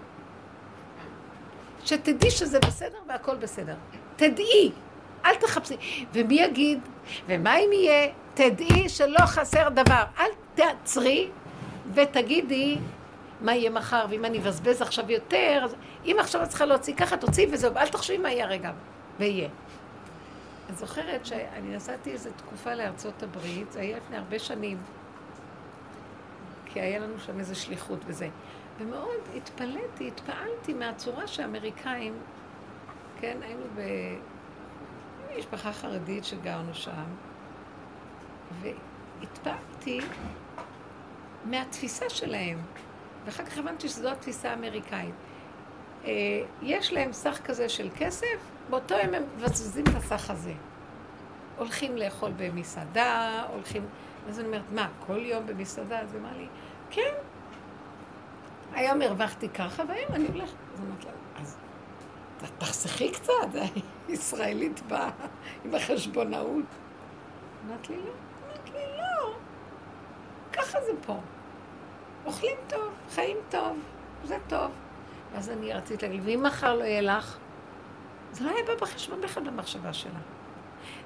שתדעי 1.84 2.30
שזה 2.30 2.58
בסדר 2.60 2.98
והכל 3.08 3.36
בסדר. 3.36 3.74
תדעי, 4.16 4.72
אל 5.24 5.34
תחפשי. 5.34 5.76
ומי 6.12 6.34
יגיד? 6.34 6.80
ומה 7.26 7.56
אם 7.56 7.72
יהיה? 7.72 8.12
תדעי 8.34 8.88
שלא 8.88 9.26
חסר 9.26 9.68
דבר. 9.68 10.02
אל 10.18 10.30
תעצרי 10.54 11.28
ותגידי 11.94 12.78
מה 13.40 13.54
יהיה 13.54 13.70
מחר, 13.70 14.06
ואם 14.10 14.24
אני 14.24 14.38
אבזבז 14.38 14.82
עכשיו 14.82 15.10
יותר, 15.10 15.60
אז 15.64 15.74
אם 16.04 16.16
עכשיו 16.20 16.42
את 16.42 16.48
צריכה 16.48 16.66
להוציא 16.66 16.94
ככה, 16.94 17.16
תוציאי 17.16 17.46
וזהו, 17.52 17.74
ואל 17.74 17.88
תחשבי 17.88 18.18
מה 18.18 18.30
יהיה 18.30 18.46
רגע, 18.46 18.72
ויהיה. 19.18 19.48
אני 20.68 20.76
זוכרת 20.76 21.26
שאני 21.26 21.76
נסעתי 21.76 22.10
איזו 22.10 22.30
תקופה 22.36 22.74
לארצות 22.74 23.22
הברית, 23.22 23.72
זה 23.72 23.80
היה 23.80 23.96
לפני 23.96 24.16
הרבה 24.16 24.38
שנים, 24.38 24.78
כי 26.66 26.80
היה 26.80 26.98
לנו 26.98 27.18
שם 27.18 27.38
איזו 27.38 27.60
שליחות 27.60 27.98
וזה. 28.06 28.28
ומאוד 28.78 29.20
התפלאתי, 29.36 30.08
התפעלתי 30.08 30.74
מהצורה 30.74 31.26
שהאמריקאים, 31.26 32.14
כן, 33.20 33.36
היינו 33.42 33.64
במשפחה 35.34 35.72
חרדית 35.72 36.24
שגרנו 36.24 36.74
שם, 36.74 37.04
והתפעלתי 38.60 40.00
מהתפיסה 41.44 42.10
שלהם. 42.10 42.58
ואחר 43.24 43.44
כך 43.44 43.58
הבנתי 43.58 43.88
שזו 43.88 44.08
התפיסה 44.08 44.50
האמריקאית. 44.50 45.14
אה, 46.04 46.10
יש 46.62 46.92
להם 46.92 47.12
סך 47.12 47.40
כזה 47.44 47.68
של 47.68 47.88
כסף, 47.96 48.36
באותו 48.70 48.94
יום 48.94 49.14
הם 49.14 49.22
מבזבזים 49.36 49.84
את 49.90 49.94
הסך 49.94 50.30
הזה. 50.30 50.52
הולכים 51.58 51.96
לאכול 51.96 52.30
במסעדה, 52.36 53.42
הולכים... 53.52 53.86
אז 54.28 54.38
אני 54.38 54.48
אומרת, 54.48 54.62
מה, 54.72 54.88
כל 55.06 55.18
יום 55.18 55.46
במסעדה? 55.46 56.00
אז 56.00 56.14
היא 56.14 56.20
אמרה 56.20 56.32
לי, 56.32 56.46
כן. 56.90 57.12
היום 58.72 59.02
הרווחתי 59.02 59.48
ככה, 59.48 59.82
והיום 59.88 60.12
אני 60.12 60.26
הולכת. 60.28 60.56
אז 60.74 60.80
אמרתי 60.80 61.06
לה, 61.06 61.12
תחסכי 62.58 63.12
קצת, 63.12 63.32
ישראלית 64.08 64.80
באה 64.88 65.10
עם 65.64 65.74
החשבונאות. 65.74 66.64
אמרת 67.66 67.90
לי, 67.90 67.96
לא. 67.96 68.12
אמרת 68.46 68.70
לי, 68.74 68.80
לא. 68.98 69.32
ככה 70.52 70.78
זה 70.80 70.92
פה. 71.06 71.16
אוכלים 72.26 72.56
טוב, 72.66 72.92
חיים 73.10 73.36
טוב, 73.50 73.78
זה 74.24 74.36
טוב. 74.48 74.70
ואז 75.32 75.50
אני 75.50 75.72
רציתי 75.72 76.06
להגיד, 76.06 76.20
ואם 76.24 76.42
מחר 76.42 76.74
לא 76.74 76.84
יהיה 76.84 77.00
לך? 77.00 77.38
זה 78.32 78.44
לא 78.44 78.50
היה 78.50 78.64
בא 78.66 78.74
בחשבון 78.74 79.20
בכלל 79.20 79.42
במחשבה 79.44 79.92
שלה. 79.92 80.18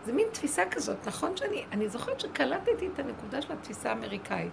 זה 0.04 0.12
מין 0.12 0.26
תפיסה 0.32 0.62
כזאת, 0.70 1.06
נכון 1.06 1.36
שאני, 1.36 1.64
אני 1.72 1.88
זוכרת 1.88 2.20
שקלטתי 2.20 2.88
את 2.94 2.98
הנקודה 2.98 3.42
של 3.42 3.52
התפיסה 3.52 3.88
האמריקאית. 3.90 4.52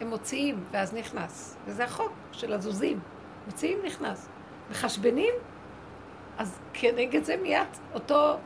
הם 0.00 0.10
מוציאים, 0.10 0.64
ואז 0.70 0.94
נכנס. 0.94 1.56
וזה 1.66 1.84
החוק 1.84 2.12
של 2.32 2.52
הזוזים. 2.52 3.00
מוציאים, 3.46 3.78
נכנס. 3.84 4.28
מחשבנים, 4.70 5.34
אז 6.38 6.58
כנגד 6.72 7.24
זה 7.24 7.36
מיד 7.36 7.66
אותו 7.94 8.36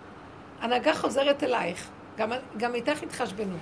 הנהגה 0.60 0.94
חוזרת 0.94 1.42
אלייך. 1.42 1.90
גם, 2.16 2.32
גם 2.56 2.74
איתך 2.74 3.02
התחשבנו. 3.02 3.56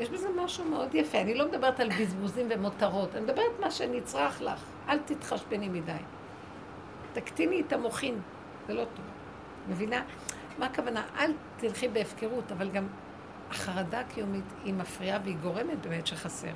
יש 0.00 0.10
בזה 0.10 0.28
משהו 0.44 0.64
מאוד 0.64 0.94
יפה. 0.94 1.20
אני 1.20 1.34
לא 1.34 1.48
מדברת 1.48 1.80
על 1.80 1.90
בזבוזים 2.00 2.46
ומותרות, 2.50 3.14
אני 3.14 3.24
מדברת 3.24 3.60
מה 3.60 3.70
שנצרך 3.70 4.42
לך. 4.42 4.64
אל 4.88 4.98
תתחשבני 4.98 5.68
מדי. 5.68 5.92
תקטיני 7.12 7.60
את 7.60 7.72
המוחין, 7.72 8.20
זה 8.66 8.74
לא 8.74 8.84
טוב. 8.84 9.04
מבינה? 9.68 10.02
מה 10.58 10.66
הכוונה? 10.66 11.02
אל 11.18 11.32
תלכי 11.56 11.88
בהפקרות, 11.88 12.52
אבל 12.52 12.70
גם 12.70 12.86
החרדה 13.50 14.00
הקיומית 14.00 14.44
היא 14.64 14.74
מפריעה 14.74 15.18
והיא 15.24 15.36
גורמת 15.36 15.80
באמת 15.80 16.06
שחסר. 16.06 16.52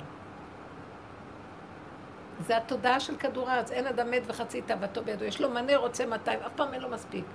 זה 2.39 2.57
התודעה 2.57 2.99
של 2.99 3.17
כדור 3.17 3.49
הארץ, 3.49 3.71
אין 3.71 3.87
אדם 3.87 4.11
מת 4.11 4.21
וחצי 4.27 4.61
תאוותו 4.61 5.03
בידו, 5.03 5.25
יש 5.25 5.41
לו 5.41 5.49
מנה 5.49 5.75
רוצה 5.75 6.05
200, 6.05 6.39
אף 6.39 6.51
פעם 6.55 6.73
אין 6.73 6.81
לו 6.81 6.89
מספיק. 6.89 7.25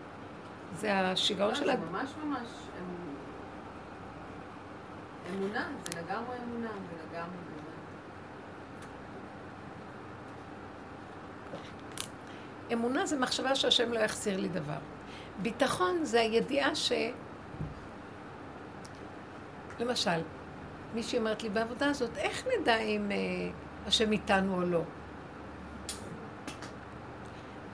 זה 0.75 0.99
השיגעון 0.99 1.55
של... 1.55 1.65
זה 1.65 1.73
הד- 1.73 1.79
ממש 1.91 2.11
ממש 2.25 2.49
אמ- 2.79 3.11
אמונה, 5.35 5.69
זה 5.85 6.01
לגמרי 6.01 6.37
אמונה, 6.45 6.69
זה 6.71 6.97
לגמרי 7.11 7.21
אמונה. 7.29 7.61
אמונה 12.73 13.07
זה 13.07 13.19
מחשבה 13.19 13.55
שהשם 13.55 13.93
לא 13.93 13.99
יחסיר 13.99 14.41
לי 14.41 14.49
דבר. 14.49 14.79
ביטחון 15.43 16.05
זה 16.05 16.21
הידיעה 16.21 16.75
ש... 16.75 16.93
למשל, 19.81 20.21
מישהי 20.95 21.19
אומרת 21.19 21.43
לי 21.43 21.49
בעבודה 21.49 21.87
הזאת, 21.91 22.17
איך 22.17 22.45
נדע 22.61 22.77
אם 22.77 23.11
אה, 23.11 23.17
השם 23.87 24.13
איתנו 24.13 24.55
או 24.55 24.61
לא? 24.61 24.83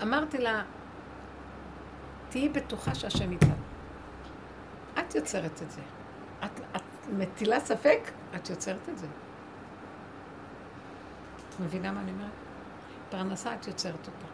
אמרתי 0.03 0.39
לה, 0.39 0.63
תהיי 2.29 2.49
בטוחה 2.49 2.95
שהשם 2.95 3.33
איתנו. 3.33 3.55
את 4.99 5.15
יוצרת 5.15 5.63
את 5.63 5.71
זה. 5.71 5.81
את, 6.45 6.61
את 6.77 6.83
מטילה 7.13 7.61
ספק, 7.61 8.01
את 8.37 8.51
יוצרת 8.51 8.89
את 8.89 8.99
זה. 8.99 9.07
מבינה 11.61 11.93
מה 11.93 12.01
אני 12.01 12.13
אומרת? 12.13 12.31
פרנסה 13.11 13.55
את 13.55 13.67
יוצרת 13.67 14.07
אותה. 14.07 14.27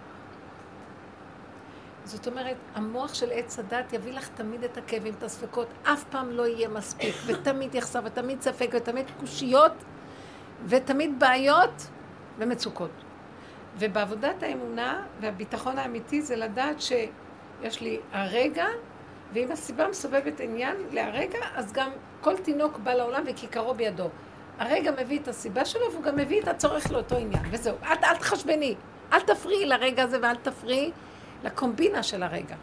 זאת 2.05 2.27
אומרת, 2.27 2.57
המוח 2.75 3.14
של 3.14 3.31
עץ 3.33 3.59
הדת 3.59 3.93
יביא 3.93 4.12
לך 4.12 4.29
תמיד 4.29 4.64
את 4.64 4.77
הכאבים, 4.77 5.14
את 5.18 5.23
הספקות, 5.23 5.68
אף 5.83 6.05
פעם 6.05 6.31
לא 6.31 6.47
יהיה 6.47 6.68
מספיק, 6.68 7.14
ותמיד 7.27 7.75
יחסר, 7.75 8.01
ותמיד 8.05 8.43
ספק, 8.43 8.70
ותמיד 8.73 9.07
קושיות, 9.20 9.73
ותמיד 10.66 11.18
בעיות 11.18 11.86
ומצוקות. 12.38 12.90
ובעבודת 13.78 14.42
האמונה 14.42 15.02
והביטחון 15.20 15.78
האמיתי 15.78 16.22
זה 16.22 16.36
לדעת 16.36 16.80
שיש 16.80 17.80
לי 17.80 18.00
הרגע, 18.12 18.66
ואם 19.32 19.52
הסיבה 19.52 19.88
מסובבת 19.88 20.40
עניין 20.40 20.76
להרגע, 20.90 21.38
אז 21.54 21.72
גם 21.72 21.90
כל 22.20 22.36
תינוק 22.36 22.78
בא 22.78 22.94
לעולם 22.94 23.22
וכיכרו 23.26 23.74
בידו. 23.74 24.08
הרגע 24.58 24.90
מביא 25.02 25.18
את 25.18 25.28
הסיבה 25.28 25.64
שלו, 25.64 25.92
והוא 25.92 26.02
גם 26.02 26.16
מביא 26.16 26.42
את 26.42 26.48
הצורך 26.48 26.90
לאותו 26.90 27.16
עניין, 27.16 27.42
וזהו. 27.50 27.76
אל, 27.84 27.96
אל 28.04 28.16
תחשבני, 28.16 28.74
אל 29.12 29.20
תפריעי 29.20 29.66
לרגע 29.66 30.02
הזה 30.02 30.18
ואל 30.22 30.36
תפריעי 30.36 30.90
לקומבינה 31.44 32.02
של 32.02 32.22
הרגע. 32.22 32.56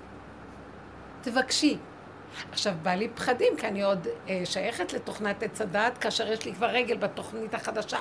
תבקשי. 1.21 1.77
עכשיו, 2.51 2.73
בא 2.83 2.91
לי 2.91 3.09
פחדים, 3.09 3.53
כי 3.57 3.67
אני 3.67 3.83
עוד 3.83 4.07
אה, 4.29 4.41
שייכת 4.45 4.93
לתוכנת 4.93 5.43
עץ 5.43 5.61
הדעת, 5.61 5.97
כאשר 5.97 6.27
יש 6.31 6.45
לי 6.45 6.53
כבר 6.53 6.67
רגל 6.67 6.97
בתוכנית 6.97 7.53
החדשה. 7.53 7.99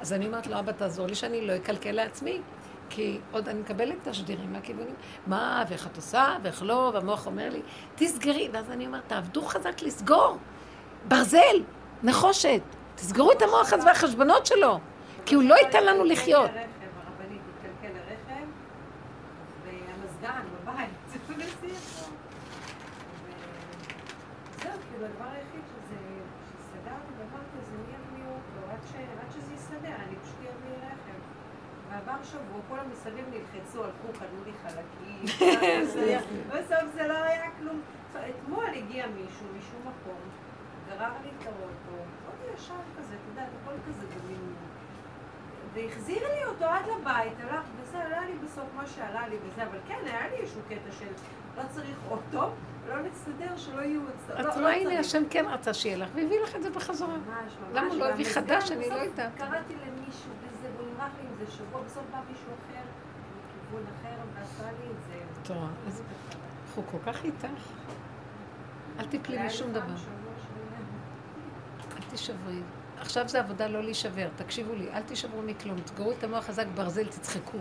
אז 0.00 0.12
אני 0.12 0.26
אומרת 0.26 0.46
לו, 0.46 0.58
אבא, 0.58 0.72
תעזור 0.72 1.06
לי 1.06 1.14
שאני 1.14 1.46
לא 1.46 1.56
אקלקל 1.56 1.92
לעצמי, 1.92 2.40
כי 2.90 3.18
עוד 3.32 3.48
אני 3.48 3.60
מקבלת 3.60 4.08
תשדירים 4.08 4.52
מהכיוונים. 4.52 4.94
מה, 5.26 5.64
ואיך 5.68 5.86
את 5.86 5.96
עושה, 5.96 6.36
ואיך 6.42 6.62
לא, 6.62 6.90
והמוח 6.94 7.26
אומר 7.26 7.48
לי, 7.48 7.60
תסגרי. 7.94 8.48
ואז 8.52 8.70
אני 8.70 8.86
אומרת, 8.86 9.02
תעבדו 9.06 9.42
חזק 9.42 9.82
לסגור. 9.82 10.36
ברזל, 11.08 11.62
נחושת. 12.02 12.60
תסגרו 12.94 13.32
את 13.32 13.42
המוח 13.42 13.72
הזה 13.72 13.86
והחשבונות 13.86 14.46
שלו, 14.46 14.78
כי 15.26 15.34
הוא 15.34 15.42
לא 15.42 15.54
ייתן 15.54 15.84
לנו 15.84 16.04
לחיות. 16.04 16.50
לרכב, 16.50 16.60
הרבנית 17.06 17.40
התקלקל 17.48 17.94
לרכב, 17.98 18.46
והמזגן 19.64 20.42
בבית, 20.62 20.88
זה 21.12 21.34
מסיח. 21.36 22.08
וזהו, 24.56 24.70
כאילו 24.90 25.06
הדבר 25.06 25.24
היחיד 25.24 25.64
שזה, 25.72 25.96
שסגרתי 26.60 27.10
ואמרתי, 27.18 27.56
זה 27.70 27.76
מי 27.76 27.92
יביא 27.94 28.24
אותו, 28.28 28.72
עד 28.72 28.78
ש- 28.92 28.94
עד 29.24 29.32
שזה 29.32 29.52
יסתדר, 29.54 29.94
אני 30.08 30.16
פשוט 30.22 30.36
אביא 30.40 30.76
רכב. 30.86 31.20
ועבר 32.06 32.22
שבוע, 32.22 32.60
כל 32.68 32.78
המסביב 32.78 33.24
נלחצו, 33.30 33.84
הלכו, 33.84 34.18
קנו 34.18 34.44
לי 34.46 34.52
חלקים. 34.62 35.22
בסוף 36.52 36.84
זה 36.94 37.06
לא 37.08 37.14
היה 37.22 37.50
כלום. 37.58 37.80
אתמול 38.30 38.64
הגיע 38.74 39.06
מישהו 39.06 39.46
משום 39.58 39.80
מקום, 39.80 40.20
גרר 40.88 41.12
לי 41.22 41.28
את 41.38 41.46
האוטו, 41.46 42.02
אוטו 42.26 42.54
ישר 42.54 42.74
כזה, 42.98 43.14
אתה 43.14 43.30
יודע, 43.30 43.42
הכל 43.62 43.74
כזה 43.88 44.06
במין... 44.06 44.54
והחזיר 45.74 46.18
לי 46.18 46.44
אותו 46.44 46.64
עד 46.64 46.82
לבית, 46.86 47.32
הלך 47.40 47.64
וזה, 47.82 47.98
עלה 47.98 48.20
לי 48.20 48.32
בסוף 48.44 48.64
מה 48.76 48.86
שעלה 48.86 49.28
לי 49.28 49.36
וזה, 49.44 49.62
אבל 49.62 49.78
כן, 49.88 49.98
היה 50.04 50.28
לי 50.28 50.36
איזשהו 50.36 50.60
קטע 50.68 50.92
של 50.98 51.06
לא 51.56 51.62
צריך 51.70 51.96
אוטו, 52.10 52.50
לא 52.88 52.94
נסתדר, 53.02 53.56
שלא 53.56 53.80
יהיו... 53.80 54.00
לא- 54.28 54.40
את 54.40 54.44
לא 54.44 54.52
רואה, 54.60 54.74
הנה, 54.76 54.84
צריך. 54.84 55.00
השם 55.00 55.22
כן 55.30 55.44
רצה 55.48 55.74
שיהיה 55.74 55.96
לך, 55.96 56.08
והביא 56.14 56.40
לך 56.40 56.56
את 56.56 56.62
זה 56.62 56.70
בחזרה. 56.70 57.08
ממש, 57.08 57.22
ממש. 57.28 57.52
למה 57.72 57.88
הוא 57.88 57.96
לא 57.96 58.08
הביא 58.08 58.24
חדש? 58.34 58.70
אני 58.72 58.90
לא 58.90 58.94
יודעת. 58.94 59.32
קראתי 59.36 59.74
למישהו 59.74 60.30
נמרח 61.00 61.12
לי 61.22 61.28
עם 61.28 61.34
זה 61.46 61.52
שבוע, 61.52 61.82
בסוף 61.82 62.04
בא 62.12 62.20
מישהו 62.30 62.46
אחר, 62.46 62.82
מכיוון 63.66 63.82
אחר, 64.00 64.16
ועשה 64.34 64.70
לי 64.72 64.90
את 64.90 65.02
זה. 65.06 65.54
אז 65.86 66.02
הוא 66.74 66.84
כל 66.90 66.98
כך 67.06 67.24
איתך. 67.24 67.46
אל 68.98 69.06
תיפלי 69.06 69.36
היה 69.36 69.46
לי 69.46 69.48
משום 69.52 69.72
דבר. 69.72 69.94
אל 71.96 72.02
תישברי. 72.10 72.60
עכשיו 72.98 73.28
זה 73.28 73.40
עבודה 73.40 73.68
לא 73.68 73.82
להישבר, 73.82 74.28
תקשיבו 74.36 74.74
לי, 74.74 74.92
אל 74.92 75.02
תישברו 75.02 75.42
מכלום, 75.42 75.80
תסגרו 75.80 76.12
את 76.12 76.24
המוח 76.24 76.44
חזק 76.44 76.66
ברזל, 76.74 77.06
תצחקו. 77.06 77.58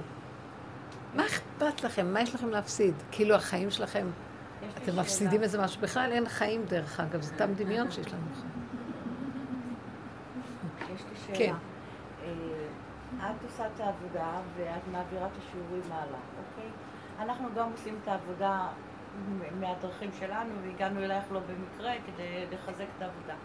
מה 1.15 1.25
אכפת 1.25 1.83
לכם? 1.83 2.13
מה 2.13 2.21
יש 2.21 2.35
לכם 2.35 2.49
להפסיד? 2.49 2.93
כאילו 3.11 3.35
החיים 3.35 3.71
שלכם, 3.71 4.07
אתם. 4.77 4.99
מפסידים 4.99 5.43
איזה 5.43 5.61
משהו. 5.61 5.81
בכלל 5.81 6.11
אין 6.11 6.29
חיים 6.29 6.65
דרך 6.65 6.99
אגב, 6.99 7.21
זה 7.21 7.33
סתם 7.35 7.53
דמיון 7.53 7.91
שיש 7.91 8.07
לנו 8.07 8.21
חיים. 8.35 8.49
יש 10.95 11.01
לי 11.11 11.15
שאלה. 11.25 11.37
כן. 11.37 11.68
את 13.21 13.43
עושה 13.43 13.67
את 13.67 13.79
העבודה 13.79 14.31
ואת 14.57 14.87
מעבירה 14.91 15.27
את 15.27 15.31
השיעורים 15.37 15.91
הלאה, 15.91 16.19
אוקיי? 16.37 16.69
אנחנו 17.19 17.47
גם 17.55 17.71
עושים 17.71 17.97
את 18.03 18.07
העבודה 18.07 18.67
מהדרכים 19.59 20.09
שלנו 20.19 20.53
והגענו 20.63 20.99
אלייך 20.99 21.31
לא 21.31 21.39
במקרה 21.39 21.93
כדי 22.05 22.45
לחזק 22.51 22.85
את 22.97 23.01
העבודה. 23.01 23.35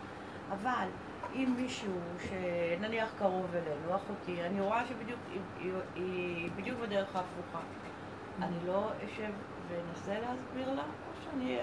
אבל 0.53 0.89
אם 1.35 1.55
מישהו 1.57 1.93
שנניח 2.19 3.09
קרוב 3.19 3.55
אלינו, 3.55 3.97
אחותי, 3.97 4.43
אני 4.43 4.61
רואה 4.61 4.87
שבדיוק 4.87 5.21
היא, 5.31 5.41
היא, 5.59 5.73
היא 5.95 6.51
בדיוק 6.57 6.81
בדרך 6.81 7.17
ההפוכה. 7.17 7.61
אני 8.43 8.57
לא 8.67 8.91
אשב 9.05 9.33
ואנסה 9.69 10.21
להסביר 10.21 10.75
לה, 10.75 10.83
או 10.83 11.23
שאני... 11.25 11.59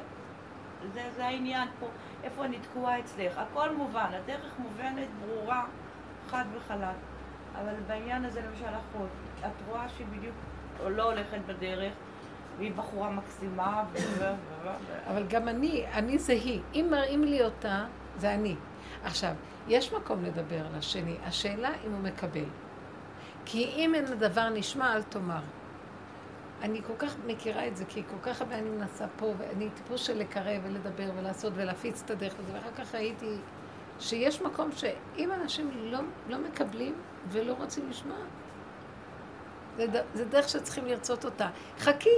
זה, 0.93 1.09
זה 1.15 1.25
העניין 1.25 1.67
פה, 1.79 1.87
איפה 2.23 2.45
אני 2.45 2.59
תקועה 2.59 2.99
אצלך. 2.99 3.37
הכל 3.37 3.75
מובן, 3.75 4.09
הדרך 4.13 4.53
מובנת, 4.59 5.07
ברורה, 5.25 5.65
חד 6.27 6.45
וחלק. 6.53 6.95
אבל 7.55 7.73
בעניין 7.87 8.25
הזה, 8.25 8.41
למשל 8.41 8.65
אחות, 8.65 9.09
את 9.39 9.67
רואה 9.67 9.89
שהיא 9.89 10.07
בדיוק 10.17 10.35
לא 10.87 11.03
הולכת 11.03 11.39
בדרך, 11.45 11.93
והיא 12.57 12.73
בחורה 12.75 13.09
מקסימה, 13.09 13.83
ו... 13.93 14.25
אבל 15.07 15.23
גם 15.27 15.47
אני, 15.47 15.85
אני 15.93 16.19
זה 16.19 16.33
היא. 16.33 16.61
אם 16.73 16.87
מראים 16.91 17.23
לי 17.23 17.43
אותה, 17.43 17.85
זה 18.17 18.33
אני. 18.33 18.55
עכשיו, 19.03 19.33
יש 19.67 19.93
מקום 19.93 20.23
לדבר 20.23 20.59
על 20.59 20.75
השני. 20.77 21.15
השאלה 21.23 21.69
אם 21.87 21.91
הוא 21.91 21.99
מקבל. 21.99 22.45
כי 23.45 23.65
אם 23.65 23.95
אין 23.95 24.05
הדבר 24.05 24.49
נשמע, 24.49 24.95
אל 24.95 25.03
תאמר. 25.03 25.41
אני 26.61 26.81
כל 26.87 26.93
כך 26.97 27.15
מכירה 27.25 27.67
את 27.67 27.77
זה, 27.77 27.85
כי 27.85 28.03
כל 28.09 28.29
כך 28.29 28.41
הרבה 28.41 28.57
אני 28.57 28.69
מנסה 28.69 29.05
פה, 29.17 29.33
ואני 29.37 29.69
טיפוס 29.69 30.01
של 30.01 30.17
לקרב 30.17 30.61
ולדבר 30.63 31.11
ולעשות 31.17 31.53
ולהפיץ 31.55 32.01
את 32.05 32.11
הדרך 32.11 32.33
לזה, 32.39 32.53
ואחר 32.53 32.83
כך 32.83 32.95
ראיתי 32.95 33.35
שיש 34.01 34.41
מקום 34.41 34.69
שאם 34.71 35.31
אנשים 35.31 35.71
לא, 35.73 35.99
לא 36.29 36.37
מקבלים 36.37 36.93
ולא 37.27 37.53
רוצים 37.53 37.89
לשמוע, 37.89 38.17
זה, 40.13 40.25
דרך 40.25 40.49
שצריכים 40.49 40.85
לרצות 40.85 41.25
אותה. 41.25 41.47
חכי. 41.79 42.09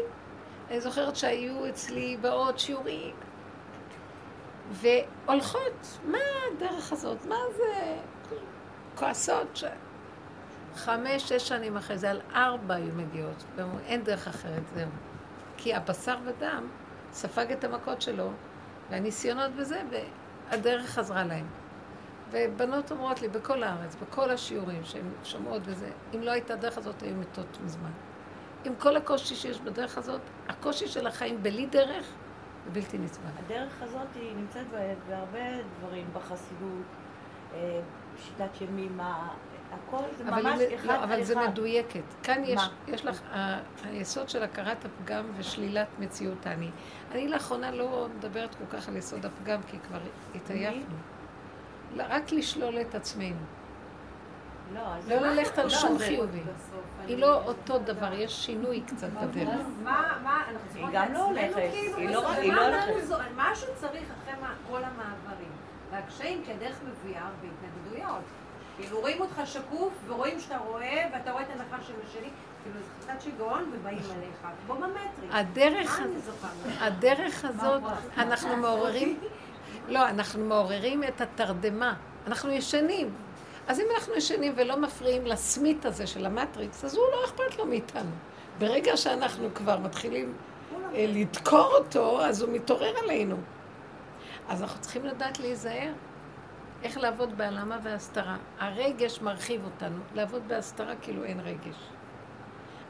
אני 0.70 0.82
זוכרת 0.82 1.16
שהיו 1.16 1.70
אצלי 1.70 2.18
בעוד 2.22 2.60
שיעורים, 2.60 3.16
והולכות, 4.72 5.98
מה 6.06 6.18
הדרך 6.52 6.92
הזאת? 6.92 7.26
מה 7.26 7.36
זה? 7.58 7.98
כועסות 8.96 9.48
ש... 9.56 9.64
חמש, 10.76 11.30
שש 11.30 11.48
שנים 11.48 11.78
אחרי 11.78 11.98
זה, 11.98 12.12
על 12.12 12.22
ארבע 12.36 12.76
היו 12.76 12.94
מגיעות. 12.96 13.44
אין 13.86 14.04
דרך 14.04 14.28
אחרת, 14.28 14.64
זהו. 14.76 14.90
כי 15.58 15.76
הבשר 15.76 16.18
ודם 16.26 16.68
ספג 17.12 17.52
את 17.52 17.64
המכות 17.64 18.02
שלו, 18.02 18.30
והניסיונות 18.90 19.52
וזה, 19.56 19.82
והדרך 20.50 20.90
חזרה 20.90 21.24
להם. 21.24 21.63
ובנות 22.34 22.92
אומרות 22.92 23.22
לי, 23.22 23.28
בכל 23.28 23.64
הארץ, 23.64 23.96
בכל 23.96 24.30
השיעורים 24.30 24.82
שהן 24.84 25.06
שומעות 25.24 25.62
וזה, 25.66 25.90
אם 26.16 26.22
לא 26.22 26.32
הייתה 26.32 26.54
הדרך 26.54 26.78
הזאת, 26.78 27.02
היו 27.04 27.16
מתות 27.16 27.58
מזמן. 27.66 27.92
עם 28.66 28.74
כל 28.80 28.98
הקושי 28.98 29.36
שיש 29.36 29.60
בדרך 29.60 29.98
הזאת, 29.98 30.22
הקושי 30.50 30.88
של 30.88 31.08
החיים 31.08 31.44
בלי 31.44 31.66
דרך 31.66 32.06
זה 32.66 32.72
בלתי 32.72 32.98
נסבל. 32.98 33.24
הדרך 33.46 33.82
הזאת 33.82 34.08
היא 34.16 34.36
נמצאת 34.36 34.66
בהרבה 35.10 35.40
דברים, 35.80 36.06
בחסידות, 36.14 36.86
אה, 37.54 37.80
שיטת 38.26 38.62
ימימה, 38.62 39.28
הכל 39.72 39.98
זה 40.18 40.24
אבל, 40.30 40.42
ממש 40.42 40.60
היא, 40.60 40.76
אחד 40.76 40.88
לא, 40.88 40.94
על 40.94 41.04
אבל 41.04 41.24
זה 41.24 41.34
אחד. 41.34 41.50
מדויקת. 41.50 42.02
כאן 42.24 42.42
יש? 42.46 42.62
יש 42.88 43.06
לך, 43.06 43.22
ה- 43.34 43.60
היסוד 43.84 44.30
של 44.30 44.44
הכרת 44.44 44.86
הפגם 44.86 45.26
ושלילת 45.38 45.88
מציאות 46.00 46.46
האני. 46.46 46.70
אני 47.12 47.28
לאחרונה 47.28 47.72
לא 47.72 48.08
מדברת 48.18 48.56
כל 48.56 48.78
כך 48.78 48.90
על 48.90 48.98
יסוד 48.98 49.26
הפגם, 49.26 49.60
כי 49.68 49.78
כבר 49.88 50.00
התעייפנו. 50.36 50.96
לא, 51.96 52.04
רק 52.10 52.32
לשלול 52.32 52.82
את 52.82 52.96
עצמנו. 52.96 53.36
לא. 54.74 54.82
לא 55.08 55.16
ללכת 55.16 55.58
על 55.58 55.64
לא, 55.66 55.70
שום 55.70 55.98
זה- 55.98 56.06
חיובי. 56.06 56.38
היא 56.38 56.46
אני- 57.06 57.18
לא 57.22 57.44
אותו 57.44 57.80
דבר, 57.80 58.14
יש 58.14 58.46
שינוי 58.46 58.82
קצת 58.82 59.08
בדרך. 59.10 59.50
מה, 59.84 60.18
מה, 60.24 60.42
אנחנו 60.52 60.60
צריכות 60.74 60.94
לא 60.94 61.00
לעצמנו 61.00 61.36
כאילו, 61.72 62.12
לא- 62.54 62.70
לא. 62.70 63.02
זו- 63.06 63.16
משהו 63.36 63.68
צריך 63.76 64.04
אחרי 64.24 64.34
כל 64.70 64.78
המעברים. 64.84 65.52
והקשיים 65.92 66.44
כדרך 66.46 66.80
מביאה 66.84 67.22
הרבה 67.22 67.48
התנגדויות. 67.48 68.22
כאילו 68.78 69.00
רואים 69.00 69.22
אותך 69.22 69.42
שקוף, 69.46 69.94
ורואים 70.08 70.40
שאתה 70.40 70.58
רואה, 70.58 71.10
ואתה 71.14 71.32
רואה 71.32 71.44
את 71.44 71.48
הנחש 71.52 71.88
של 71.88 71.94
השני, 72.08 72.30
כאילו 72.64 72.80
זה 72.80 72.86
קצת 73.14 73.22
שיגעון, 73.22 73.72
ובאים 73.74 73.98
עליך, 73.98 74.48
כמו 74.66 74.76
במטרי. 74.76 75.28
הדרך, 75.40 76.00
מה 76.00 76.06
אני 76.06 76.20
זוכרת? 76.20 76.52
הדרך 76.82 77.46
הזאת, 77.46 77.82
אנחנו 78.18 78.56
מעוררים, 78.58 79.20
לא, 79.88 80.10
אנחנו 80.10 80.46
מעוררים 80.46 81.04
את 81.04 81.22
התרדמה. 81.22 81.94
אנחנו 82.28 82.52
ישנים. 82.52 83.14
אז 83.68 83.80
אם 83.80 83.86
אנחנו 83.96 84.14
ישנים 84.16 84.54
ולא 84.56 84.78
מפריעים 84.78 85.26
לסמית 85.26 85.86
הזה 85.86 86.08
של 86.08 86.26
המטריקס, 86.26 86.86
אז 86.86 86.96
הוא 86.96 87.04
לא 87.12 87.26
אכפת 87.26 87.58
לו 87.58 87.66
מאיתנו. 87.66 88.12
ברגע 88.60 88.98
שאנחנו 88.98 89.54
כבר 89.56 89.80
מתחילים 89.80 90.34
אה, 90.94 91.06
לדקור 91.10 91.74
אותו, 91.78 92.22
אז 92.22 92.42
הוא 92.42 92.54
מתעורר 92.54 92.94
עלינו. 93.04 93.36
אז 94.50 94.62
אנחנו 94.62 94.82
צריכים 94.82 95.06
לדעת 95.06 95.40
להיזהר. 95.40 95.92
איך 96.84 96.98
לעבוד 96.98 97.38
בהעלמה 97.38 97.78
והסתרה. 97.84 98.38
הרגש 98.60 99.22
מרחיב 99.22 99.66
אותנו. 99.66 100.00
לעבוד 100.16 100.42
בהסתרה 100.48 100.96
כאילו 101.02 101.24
אין 101.24 101.40
רגש. 101.40 101.76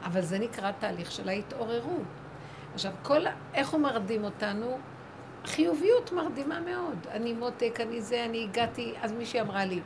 אבל 0.04 0.20
זה 0.20 0.38
נקרא 0.38 0.72
תהליך 0.78 1.12
של 1.12 1.28
ההתעוררות. 1.28 2.02
עכשיו, 2.74 2.92
כל, 3.02 3.20
איך 3.54 3.68
הוא 3.68 3.80
מרדים 3.80 4.24
אותנו? 4.24 4.78
חיוביות 5.46 6.12
מרדימה 6.12 6.60
מאוד. 6.60 7.06
אני 7.10 7.32
מותק, 7.32 7.78
אני 7.80 8.00
זה, 8.00 8.24
אני 8.24 8.44
הגעתי, 8.44 8.94
אז 9.02 9.12
מישהי 9.12 9.40
אמרה 9.40 9.64
לי, 9.64 9.80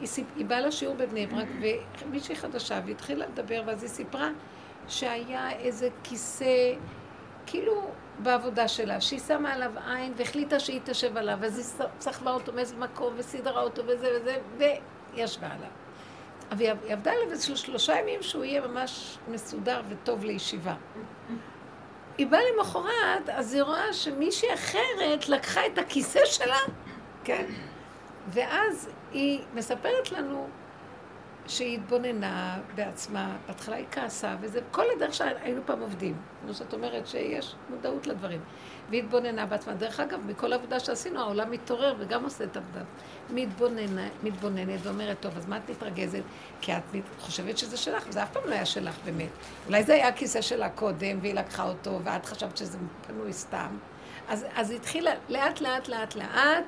היא, 0.00 0.06
סיפ... 0.06 0.26
היא 0.36 0.46
באה 0.46 0.60
לשיעור 0.60 0.94
בבני 0.96 1.26
ברק, 1.26 1.46
ומישהי 2.06 2.36
חדשה, 2.36 2.80
והיא 2.84 2.94
התחילה 2.94 3.26
לדבר, 3.26 3.62
ואז 3.66 3.82
היא 3.82 3.90
סיפרה 3.90 4.30
שהיה 4.88 5.50
איזה 5.52 5.88
כיסא, 6.02 6.72
כאילו 7.46 7.90
בעבודה 8.18 8.68
שלה, 8.68 9.00
שהיא 9.00 9.20
שמה 9.20 9.52
עליו 9.52 9.72
עין 9.86 10.12
והחליטה 10.16 10.60
שהיא 10.60 10.80
תשב 10.84 11.16
עליו, 11.16 11.38
אז 11.44 11.58
היא 11.58 11.86
סחבה 12.00 12.30
אותו 12.32 12.52
מאיזה 12.52 12.76
מקום 12.76 13.14
וסידרה 13.16 13.62
אותו 13.62 13.82
וזה 13.86 14.08
וזה, 14.20 14.36
וישבה 15.14 15.46
עליו. 15.46 15.68
אבל 16.50 16.60
היא 16.60 16.92
עבדה 16.92 17.12
עליו 17.12 17.30
איזה 17.30 17.46
של- 17.46 17.56
שלושה 17.56 18.00
ימים 18.00 18.22
שהוא 18.22 18.44
יהיה 18.44 18.66
ממש 18.66 19.18
מסודר 19.28 19.82
וטוב 19.88 20.24
לישיבה. 20.24 20.74
היא 22.18 22.26
באה 22.26 22.40
למחרת, 22.56 23.28
אז 23.28 23.54
היא 23.54 23.62
רואה 23.62 23.92
שמישהי 23.92 24.54
אחרת 24.54 25.28
לקחה 25.28 25.66
את 25.66 25.78
הכיסא 25.78 26.20
שלה, 26.24 26.58
כן, 27.24 27.44
ואז 28.28 28.88
היא 29.12 29.40
מספרת 29.54 30.12
לנו 30.12 30.48
שהיא 31.46 31.74
התבוננה 31.74 32.58
בעצמה, 32.74 33.36
בהתחלה 33.46 33.76
היא 33.76 33.86
כעסה, 33.90 34.36
וזה 34.40 34.60
כל 34.70 34.84
הדרך 34.96 35.14
שהיינו 35.14 35.60
פעם 35.66 35.80
עובדים. 35.80 36.16
כמו 36.42 36.54
שאת 36.54 36.74
אומרת 36.74 37.06
שיש 37.06 37.54
מודעות 37.70 38.06
לדברים. 38.06 38.40
והיא 38.88 39.02
התבוננה 39.02 39.46
בעצמה. 39.46 39.74
דרך 39.74 40.00
אגב, 40.00 40.26
מכל 40.26 40.52
העבודה 40.52 40.80
שעשינו, 40.80 41.20
העולם 41.20 41.50
מתעורר 41.50 41.94
וגם 41.98 42.24
עושה 42.24 42.44
את 42.44 42.56
העבודה. 42.56 42.80
מתבוננת 44.22 44.80
ואומרת, 44.82 45.16
טוב, 45.20 45.36
אז 45.36 45.46
מה 45.46 45.56
את 45.56 45.70
מתרגזת? 45.70 46.22
כי 46.60 46.72
את 46.72 46.82
חושבת 47.20 47.58
שזה 47.58 47.76
שלך, 47.76 48.04
וזה 48.08 48.22
אף 48.22 48.32
פעם 48.32 48.42
לא 48.46 48.54
היה 48.54 48.66
שלך 48.66 48.98
באמת. 49.04 49.30
אולי 49.66 49.82
זה 49.82 49.94
היה 49.94 50.08
הכיסא 50.08 50.40
שלה 50.40 50.68
קודם, 50.68 51.18
והיא 51.20 51.34
לקחה 51.34 51.68
אותו, 51.68 52.00
ואת 52.04 52.26
חשבת 52.26 52.56
שזה 52.56 52.78
פנוי 53.06 53.32
סתם. 53.32 53.76
אז, 54.28 54.46
אז 54.54 54.70
התחילה 54.70 55.10
לאט, 55.28 55.60
לאט, 55.60 55.88
לאט, 55.88 56.14
לאט. 56.14 56.64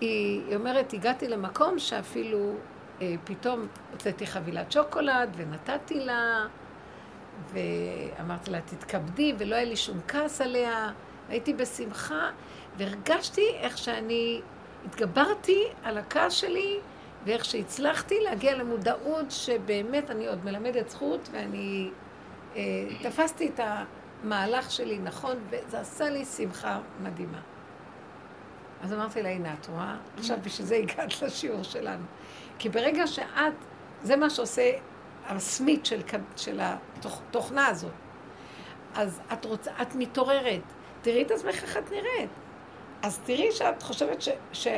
היא, 0.00 0.42
היא 0.48 0.56
אומרת, 0.56 0.92
הגעתי 0.92 1.28
למקום 1.28 1.78
שאפילו 1.78 2.54
פתאום 3.24 3.66
הוצאתי 3.92 4.26
חבילת 4.26 4.72
שוקולד 4.72 5.30
ונתתי 5.36 6.00
לה, 6.00 6.46
ואמרתי 7.52 8.50
לה, 8.50 8.60
תתכבדי, 8.60 9.34
ולא 9.38 9.54
היה 9.56 9.64
לי 9.64 9.76
שום 9.76 10.00
כעס 10.08 10.40
עליה. 10.40 10.92
הייתי 11.28 11.54
בשמחה, 11.54 12.30
והרגשתי 12.76 13.50
איך 13.60 13.78
שאני 13.78 14.40
התגברתי 14.84 15.64
על 15.82 15.98
הכעס 15.98 16.32
שלי, 16.32 16.78
ואיך 17.24 17.44
שהצלחתי 17.44 18.14
להגיע 18.20 18.56
למודעות 18.56 19.30
שבאמת 19.30 20.10
אני 20.10 20.26
עוד 20.26 20.44
מלמדת 20.44 20.88
זכות, 20.88 21.28
ואני 21.32 21.90
אה, 22.56 22.62
תפסתי 23.02 23.50
את 23.54 23.60
המהלך 23.62 24.70
שלי 24.70 24.98
נכון, 24.98 25.36
וזה 25.50 25.80
עשה 25.80 26.10
לי 26.10 26.24
שמחה 26.24 26.80
מדהימה. 27.02 27.40
אז 28.82 28.92
אמרתי 28.92 29.22
לה, 29.22 29.28
הנה, 29.28 29.54
את 29.60 29.66
רואה? 29.66 29.96
עכשיו 30.18 30.38
בשביל 30.42 30.66
זה 30.66 30.76
הגעת 30.76 31.22
לשיעור 31.22 31.62
שלנו. 31.62 32.04
כי 32.58 32.68
ברגע 32.68 33.06
שאת, 33.06 33.54
זה 34.02 34.16
מה 34.16 34.30
שעושה 34.30 34.70
הסמית 35.26 35.86
של, 35.86 36.00
של 36.36 36.60
התוכנה 36.62 37.66
הזאת. 37.66 37.92
אז 38.94 39.20
את 39.32 39.44
רוצה, 39.44 39.70
את 39.82 39.94
מתעוררת. 39.94 40.62
תראי 41.02 41.22
את 41.22 41.30
עצמך 41.30 41.62
איך 41.62 41.76
את 41.76 41.90
נראית. 41.90 42.30
אז 43.02 43.20
תראי 43.24 43.52
שאת 43.52 43.82
חושבת 43.82 44.22
ש... 44.22 44.28
ש... 44.52 44.68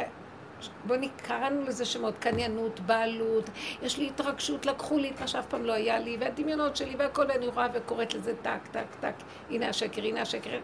בואי 0.85 1.09
קראנו 1.23 1.62
לזה 1.62 1.85
שמות, 1.85 2.19
קניינות, 2.19 2.81
בעלות, 2.81 3.51
יש 3.82 3.98
לי 3.98 4.07
התרגשות, 4.07 4.66
לקחו 4.66 4.98
לי 4.98 5.11
את 5.11 5.20
מה 5.20 5.28
שאף 5.28 5.47
פעם 5.47 5.65
לא 5.65 5.73
היה 5.73 5.98
לי, 5.98 6.16
והדמיונות 6.20 6.77
שלי 6.77 6.97
והכל, 6.97 7.24
ואני 7.28 7.48
רואה 7.48 7.66
וקוראת 7.74 8.15
לזה 8.15 8.35
טק, 8.43 8.66
טק, 8.70 8.94
טק, 9.01 9.15
הנה 9.51 9.69
השקר, 9.69 10.02
הנה 10.02 10.23
השקר. 10.23 10.59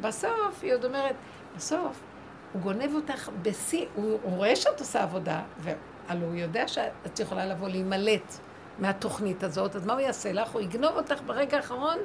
בסוף, 0.00 0.62
היא 0.62 0.74
עוד 0.74 0.84
אומרת, 0.84 1.16
בסוף, 1.56 2.00
הוא 2.52 2.62
גונב 2.62 2.94
אותך 2.94 3.30
בשיא, 3.42 3.86
הוא, 3.94 4.18
הוא 4.22 4.36
רואה 4.36 4.56
שאת 4.56 4.80
עושה 4.80 5.02
עבודה, 5.02 5.42
והלוא 6.08 6.28
הוא 6.28 6.36
יודע 6.36 6.68
שאת 6.68 7.20
יכולה 7.20 7.46
לבוא 7.46 7.68
להימלט 7.68 8.38
מהתוכנית 8.78 9.42
הזאת, 9.42 9.76
אז 9.76 9.86
מה 9.86 9.92
הוא 9.92 10.00
יעשה 10.00 10.32
לך? 10.32 10.50
הוא 10.50 10.60
יגנוב 10.60 10.96
אותך 10.96 11.20
ברגע 11.26 11.56
האחרון 11.56 11.98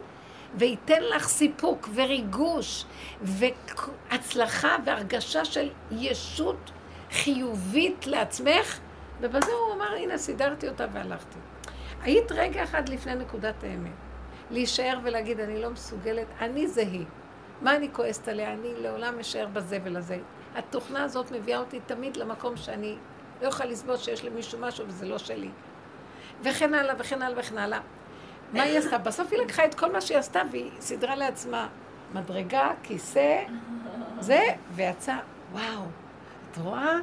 וייתן 0.55 1.03
לך 1.03 1.27
סיפוק 1.27 1.89
וריגוש 1.95 2.85
והצלחה 3.21 4.75
והרגשה 4.85 5.45
של 5.45 5.69
ישות 5.91 6.71
חיובית 7.11 8.07
לעצמך, 8.07 8.79
ובזה 9.21 9.51
הוא 9.51 9.73
אמר, 9.75 9.93
הנה, 9.95 10.17
סידרתי 10.17 10.67
אותה 10.67 10.85
והלכתי. 10.93 11.37
היית 12.01 12.31
רגע 12.31 12.63
אחד 12.63 12.89
לפני 12.89 13.15
נקודת 13.15 13.63
האמת. 13.63 13.91
להישאר 14.51 14.99
ולהגיד, 15.03 15.39
אני 15.39 15.61
לא 15.61 15.69
מסוגלת, 15.69 16.27
אני 16.41 16.67
זה 16.67 16.81
היא. 16.81 17.05
מה 17.61 17.75
אני 17.75 17.89
כועסת 17.93 18.27
עליה? 18.27 18.53
אני 18.53 18.73
לעולם 18.77 19.19
אשאר 19.19 19.47
בזה 19.53 19.79
ולזה. 19.83 20.17
התוכנה 20.55 21.03
הזאת 21.03 21.31
מביאה 21.31 21.59
אותי 21.59 21.79
תמיד 21.85 22.17
למקום 22.17 22.57
שאני 22.57 22.95
לא 23.41 23.47
יכולה 23.47 23.69
לסבול 23.69 23.97
שיש 23.97 24.25
למישהו 24.25 24.59
משהו 24.59 24.85
וזה 24.87 25.05
לא 25.05 25.17
שלי. 25.17 25.49
וכן 26.43 26.73
הלאה 26.73 26.95
וכן 26.97 27.21
הלאה 27.21 27.39
וכן 27.39 27.57
הלאה. 27.57 27.79
מה 28.53 28.63
היא 28.63 28.77
עשתה? 28.77 28.97
בסוף 28.97 29.27
היא 29.31 29.39
לקחה 29.41 29.65
את 29.65 29.75
כל 29.75 29.91
מה 29.91 30.01
שהיא 30.01 30.17
עשתה 30.17 30.41
והיא 30.51 30.71
סידרה 30.79 31.15
לעצמה 31.15 31.67
מדרגה, 32.13 32.71
כיסא, 32.83 33.43
זה, 34.19 34.41
ויצא, 34.71 35.15
וואו, 35.51 35.81
את 36.51 36.57
רואה? 36.57 36.95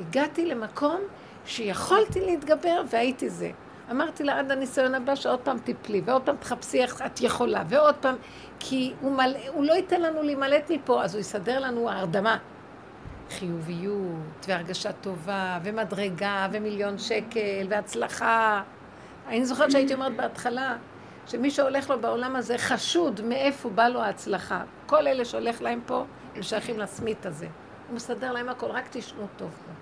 הגעתי 0.00 0.46
למקום 0.46 1.00
שיכולתי 1.46 2.20
להתגבר 2.20 2.82
והייתי 2.90 3.30
זה. 3.30 3.50
אמרתי 3.90 4.24
לה, 4.24 4.38
עד 4.38 4.50
הניסיון 4.50 4.94
הבא 4.94 5.14
שעוד 5.14 5.40
פעם 5.40 5.58
תיפלי, 5.58 6.02
ועוד 6.04 6.22
פעם 6.22 6.36
תחפשי 6.36 6.82
איך 6.82 7.02
את 7.06 7.20
יכולה, 7.20 7.62
ועוד 7.68 7.94
פעם, 7.94 8.16
כי 8.58 8.94
הוא, 9.00 9.12
מל... 9.12 9.34
הוא 9.48 9.64
לא 9.64 9.72
ייתן 9.72 10.00
לנו 10.00 10.22
להימלט 10.22 10.70
מפה, 10.70 11.04
אז 11.04 11.14
הוא 11.14 11.20
יסדר 11.20 11.60
לנו 11.60 11.90
הרדמה. 11.90 12.38
חיוביות, 13.30 14.46
והרגשה 14.48 14.92
טובה, 14.92 15.58
ומדרגה, 15.62 16.48
ומיליון 16.52 16.98
שקל, 16.98 17.66
והצלחה. 17.68 18.62
אני 19.26 19.46
זוכרת 19.46 19.70
שהייתי 19.70 19.94
אומרת 19.94 20.16
בהתחלה, 20.16 20.76
שמי 21.26 21.50
שהולך 21.50 21.90
לו 21.90 22.00
בעולם 22.00 22.36
הזה 22.36 22.58
חשוד 22.58 23.20
מאיפה 23.20 23.68
בא 23.68 23.88
לו 23.88 24.02
ההצלחה. 24.02 24.62
כל 24.86 25.06
אלה 25.06 25.24
שהולך 25.24 25.62
להם 25.62 25.80
פה, 25.86 26.04
הם 26.36 26.42
שייכים 26.42 26.78
לסמית 26.78 27.26
הזה. 27.26 27.46
הוא 27.88 27.96
מסדר 27.96 28.32
להם 28.32 28.48
הכל, 28.48 28.66
רק 28.66 28.84
תשנו 28.90 29.26
טוב 29.36 29.50
פה. 29.50 29.72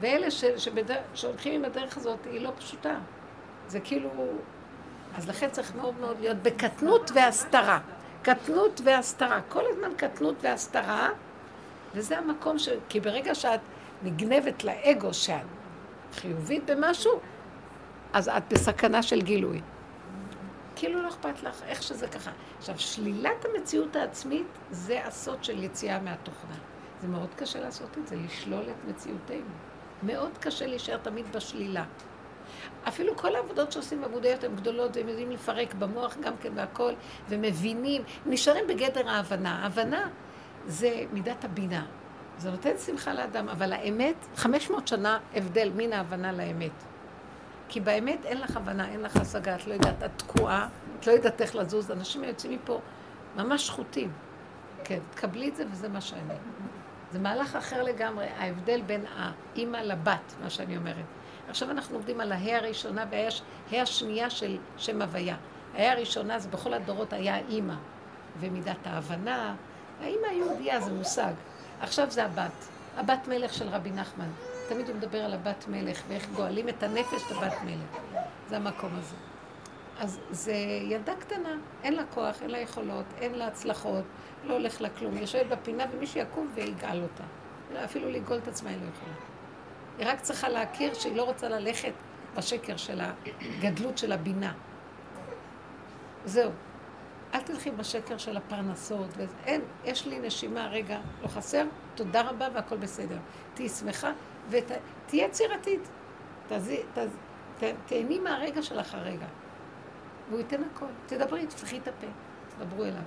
ואלה 0.00 0.30
ש, 0.30 0.44
שבדר, 0.44 0.98
שהולכים 1.14 1.54
עם 1.54 1.64
הדרך 1.64 1.96
הזאת, 1.96 2.18
היא 2.30 2.40
לא 2.40 2.50
פשוטה. 2.58 2.94
זה 3.68 3.80
כאילו... 3.80 4.10
אז 5.16 5.28
לכן 5.28 5.50
צריך 5.50 5.74
מאוד 5.74 5.94
מאוד 6.00 6.16
להיות 6.20 6.36
בקטנות 6.36 7.10
והסתרה. 7.14 7.78
קטנות 8.22 8.80
והסתרה. 8.84 9.40
כל 9.48 9.62
הזמן 9.70 9.88
קטנות 9.96 10.34
והסתרה, 10.40 11.08
וזה 11.94 12.18
המקום 12.18 12.58
ש... 12.58 12.68
כי 12.88 13.00
ברגע 13.00 13.34
שאת 13.34 13.60
נגנבת 14.02 14.64
לאגו 14.64 15.14
שאת 15.14 15.46
חיובית 16.12 16.70
במשהו, 16.70 17.20
אז 18.12 18.28
את 18.28 18.42
בסכנה 18.52 19.02
של 19.02 19.20
גילוי. 19.22 19.60
כאילו 20.76 21.02
לא 21.02 21.08
אכפת 21.08 21.42
לך, 21.42 21.62
איך 21.62 21.82
שזה 21.82 22.08
ככה. 22.08 22.30
עכשיו, 22.58 22.78
שלילת 22.78 23.44
המציאות 23.44 23.96
העצמית 23.96 24.46
זה 24.70 25.06
הסוד 25.06 25.44
של 25.44 25.64
יציאה 25.64 26.00
מהתוכנה. 26.00 26.54
זה 27.00 27.08
מאוד 27.08 27.28
קשה 27.36 27.60
לעשות 27.60 27.98
את 27.98 28.06
זה, 28.06 28.16
לשלול 28.16 28.62
את 28.62 28.88
מציאותנו. 28.88 29.54
מאוד 30.02 30.38
קשה 30.40 30.66
להישאר 30.66 30.96
תמיד 30.96 31.32
בשלילה. 31.32 31.84
אפילו 32.88 33.16
כל 33.16 33.36
העבודות 33.36 33.72
שעושים 33.72 34.00
בעבודיות 34.00 34.44
הן 34.44 34.56
גדולות, 34.56 34.96
והם 34.96 35.08
יודעים 35.08 35.30
לפרק 35.30 35.74
במוח 35.74 36.16
גם 36.22 36.32
כן 36.40 36.52
והכל, 36.54 36.92
ומבינים, 37.28 38.02
נשארים 38.26 38.66
בגדר 38.66 39.08
ההבנה. 39.08 39.62
ההבנה 39.62 40.08
זה 40.66 41.04
מידת 41.12 41.44
הבינה. 41.44 41.84
זה 42.38 42.50
נותן 42.50 42.78
שמחה 42.86 43.12
לאדם, 43.12 43.48
אבל 43.48 43.72
האמת, 43.72 44.14
500 44.36 44.88
שנה 44.88 45.18
הבדל 45.34 45.70
מן 45.76 45.92
ההבנה 45.92 46.32
לאמת. 46.32 46.72
כי 47.68 47.80
באמת 47.80 48.24
אין 48.24 48.40
לך 48.40 48.56
הבנה, 48.56 48.88
אין 48.88 49.00
לך 49.00 49.16
השגה, 49.16 49.54
את 49.54 49.66
לא 49.66 49.74
יודעת, 49.74 50.02
את 50.02 50.10
תקועה, 50.16 50.68
את 51.00 51.06
לא 51.06 51.12
יודעת 51.12 51.40
איך 51.40 51.56
לזוז, 51.56 51.90
אנשים 51.90 52.24
יוצאים 52.24 52.52
מפה 52.52 52.80
ממש 53.36 53.66
שחוטים. 53.66 54.12
כן, 54.84 54.98
תקבלי 55.10 55.48
את 55.48 55.56
זה 55.56 55.64
וזה 55.70 55.88
מה 55.88 56.00
שאני. 56.00 56.34
זה 57.12 57.18
מהלך 57.18 57.56
אחר 57.56 57.82
לגמרי, 57.82 58.26
ההבדל 58.26 58.82
בין 58.86 59.04
האימא 59.16 59.76
לבת, 59.76 60.34
מה 60.42 60.50
שאני 60.50 60.76
אומרת. 60.76 61.04
עכשיו 61.48 61.70
אנחנו 61.70 61.96
עובדים 61.96 62.20
על 62.20 62.32
ההא 62.32 62.56
הראשונה 62.56 63.04
וההא 63.10 63.82
השנייה 63.82 64.30
של 64.30 64.58
שם 64.76 65.02
הוויה. 65.02 65.36
ההא 65.74 65.92
הראשונה 65.92 66.38
זה 66.38 66.48
בכל 66.48 66.74
הדורות 66.74 67.12
היה 67.12 67.34
האימא, 67.34 67.74
ומידת 68.40 68.86
ההבנה. 68.86 69.54
האימא 70.04 70.26
היהודייה 70.26 70.80
זה 70.80 70.92
מושג. 70.92 71.32
עכשיו 71.80 72.10
זה 72.10 72.24
הבת. 72.24 72.68
הבת 72.96 73.28
מלך 73.28 73.54
של 73.54 73.68
רבי 73.68 73.90
נחמן. 73.90 74.28
תמיד 74.68 74.88
הוא 74.88 74.96
מדבר 74.96 75.24
על 75.24 75.34
הבת 75.34 75.64
מלך, 75.68 76.02
ואיך 76.08 76.28
גואלים 76.36 76.68
את 76.68 76.82
הנפש 76.82 77.22
את 77.32 77.36
מלך. 77.64 78.20
זה 78.48 78.56
המקום 78.56 78.90
הזה. 78.98 79.16
אז 79.98 80.20
זה 80.30 80.54
ילדה 80.82 81.12
קטנה, 81.14 81.56
אין 81.82 81.94
לה 81.94 82.02
כוח, 82.14 82.42
אין 82.42 82.50
לה 82.50 82.58
יכולות, 82.58 83.04
אין 83.18 83.34
לה 83.34 83.46
הצלחות, 83.46 84.04
לא 84.44 84.52
הולך 84.52 84.80
לה 84.80 84.88
כלום. 84.90 85.12
היא 85.12 85.20
יושבת 85.20 85.46
בפינה 85.46 85.84
ומישהו 85.92 86.20
יקום 86.20 86.50
ויגאל 86.54 87.02
אותה. 87.02 87.24
אפילו 87.84 88.10
לגאול 88.10 88.38
את 88.38 88.48
עצמה 88.48 88.70
היא 88.70 88.78
לא 88.78 88.88
יכולה. 88.96 89.14
היא 89.98 90.06
רק 90.06 90.20
צריכה 90.20 90.48
להכיר 90.48 90.94
שהיא 90.94 91.16
לא 91.16 91.22
רוצה 91.22 91.48
ללכת 91.48 91.92
בשקר 92.36 92.76
של 92.76 93.00
הגדלות 93.60 93.98
של 93.98 94.12
הבינה. 94.12 94.52
זהו. 96.24 96.50
אל 97.34 97.40
תלכי 97.40 97.70
בשקר 97.70 98.18
של 98.18 98.36
הפרנסות. 98.36 99.08
אין, 99.44 99.60
יש 99.84 100.06
לי 100.06 100.18
נשימה, 100.18 100.66
רגע, 100.66 101.00
לא 101.22 101.28
חסר, 101.28 101.64
תודה 101.94 102.30
רבה 102.30 102.48
והכל 102.54 102.76
בסדר. 102.76 103.18
תהיי 103.54 103.68
שמחה 103.68 104.12
ותהיי 104.48 104.80
יצירתית. 105.12 105.88
תהני 107.86 108.18
מהרגע 108.18 108.62
שלך 108.62 108.94
הרגע. 108.94 109.26
והוא 110.28 110.38
ייתן 110.38 110.62
הכל. 110.64 110.86
תדברי, 111.06 111.46
תפתחי 111.46 111.78
את 111.78 111.88
הפה, 111.88 112.06
תדברו 112.48 112.84
אליו. 112.84 113.02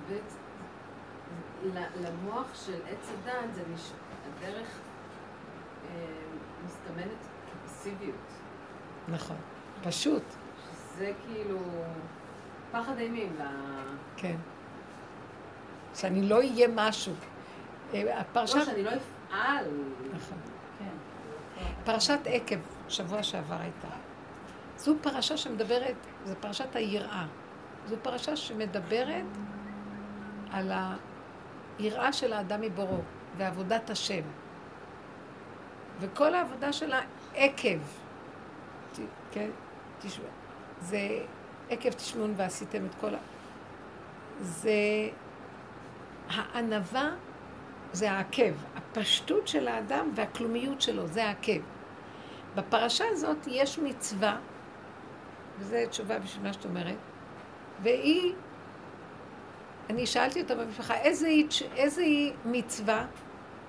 למוח 2.02 2.54
של 2.66 2.80
עץ 2.88 3.08
הדת 3.08 3.54
זה 3.54 3.62
נש... 3.74 3.92
הדרך 4.28 4.78
אה, 5.84 6.04
מסתמנת 6.64 7.28
כפסיביות. 7.64 8.14
נכון, 9.08 9.36
פשוט. 9.82 10.22
שזה 10.72 11.12
כאילו 11.26 11.58
פחד 12.72 12.98
אימים 12.98 13.36
ל... 13.38 13.42
כן. 14.16 14.36
שאני 15.94 16.28
לא 16.28 16.36
אהיה 16.36 16.68
משהו. 16.74 17.12
אה, 17.94 18.20
הפרשת... 18.20 18.56
לא, 18.56 18.64
שאני 18.64 18.82
לא 18.82 18.90
אפעל. 18.90 19.64
נכון. 20.12 20.38
כן. 20.78 20.84
פרשת 21.84 22.18
עקב, 22.24 22.56
שבוע 22.88 23.22
שעבר 23.22 23.56
הייתה. 23.60 23.88
זו 24.76 24.94
פרשה 25.00 25.36
שמדברת, 25.36 25.96
זו 26.24 26.34
פרשת 26.40 26.76
היראה. 26.76 27.26
זו 27.86 27.96
פרשה 28.02 28.36
שמדברת 28.36 29.24
על 30.50 30.72
היראה 31.78 32.12
של 32.12 32.32
האדם 32.32 32.60
מבורו 32.60 33.00
ועבודת 33.36 33.90
השם. 33.90 34.22
וכל 36.00 36.34
העבודה 36.34 36.72
שלה 36.72 37.00
עקב, 37.34 37.78
כן, 39.32 39.50
תשמע, 39.98 40.24
זה 40.80 41.24
עקב 41.70 41.90
תשמעון 41.90 42.34
ועשיתם 42.36 42.86
את 42.86 42.94
כל 43.00 43.14
ה... 43.14 43.18
זה 44.40 45.08
הענווה 46.28 47.10
זה 47.92 48.10
העקב, 48.10 48.52
הפשטות 48.76 49.48
של 49.48 49.68
האדם 49.68 50.10
והכלומיות 50.14 50.80
שלו, 50.80 51.06
זה 51.06 51.24
העקב. 51.24 51.60
בפרשה 52.54 53.04
הזאת 53.10 53.46
יש 53.46 53.78
מצווה 53.78 54.36
וזו 55.58 55.76
תשובה 55.90 56.18
בשביל 56.18 56.46
מה 56.46 56.52
שאת 56.52 56.64
אומרת. 56.64 56.96
והיא, 57.82 58.34
אני 59.90 60.06
שאלתי 60.06 60.42
אותה 60.42 60.54
במשפחה, 60.54 60.94
איזה 60.94 61.26
היא, 61.26 61.46
איזה 61.76 62.02
היא 62.02 62.32
מצווה 62.44 63.06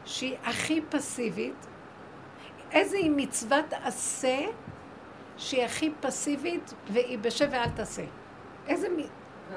שהיא 0.06 0.36
הכי 0.44 0.82
פסיבית? 0.90 1.68
איזה 2.72 2.98
היא 2.98 3.12
מצוות 3.16 3.74
עשה 3.84 4.40
שהיא 5.40 5.64
הכי 5.66 5.92
פסיבית 6.00 6.74
והיא 6.92 7.20
בשב 7.20 7.48
ואל 7.52 7.70
תעשה? 7.70 8.04
איזה, 8.68 8.88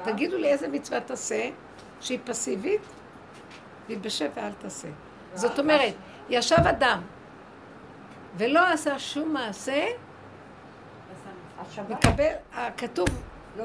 תגידו 0.03 0.37
לי 0.37 0.47
איזה 0.47 0.67
מצוות 0.67 1.11
עשה 1.11 1.49
שהיא 2.01 2.19
פסיבית 2.23 2.81
והיא 3.87 3.97
בשב 3.97 4.29
ואל 4.35 4.53
תעשה. 4.53 4.87
זאת 5.33 5.59
אומרת, 5.59 5.93
ישב 6.29 6.67
אדם 6.69 7.01
ולא 8.37 8.67
עשה 8.73 8.99
שום 8.99 9.33
מעשה, 9.33 9.85
מקבל, 11.89 12.31
הכתוב 12.53 13.07
לא. 13.57 13.63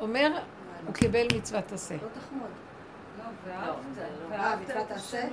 אומר, 0.00 0.38
הוא 0.86 0.94
קיבל 0.94 1.26
מצוות 1.36 1.72
עשה. 1.72 1.94
לא 1.94 2.08
תחמוד. 2.20 2.50
לא, 3.18 3.74
ואהבת 4.30 4.70
לא. 4.70 4.94
עשה? 4.94 5.28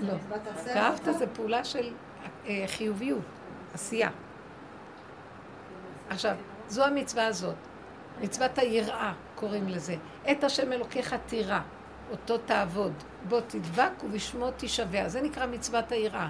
לא. 0.00 0.14
ואהבת 0.66 1.08
זה 1.18 1.26
פעולה 1.26 1.64
של 1.64 1.92
אה, 2.46 2.64
חיוביות, 2.66 3.22
עשייה. 3.74 4.10
עכשיו, 6.10 6.36
זו 6.68 6.84
המצווה 6.84 7.26
הזאת. 7.26 7.54
מצוות 8.20 8.58
היראה 8.58 9.12
קוראים 9.34 9.68
לזה. 9.68 9.96
את 10.30 10.44
השם 10.44 10.72
אלוקיך 10.72 11.14
תירא, 11.26 11.60
אותו 12.10 12.38
תעבוד. 12.38 12.92
בוא 13.28 13.40
תדבק 13.46 14.04
ובשמו 14.04 14.50
תשבע. 14.56 15.08
זה 15.08 15.20
נקרא 15.22 15.46
מצוות 15.46 15.92
היראה. 15.92 16.28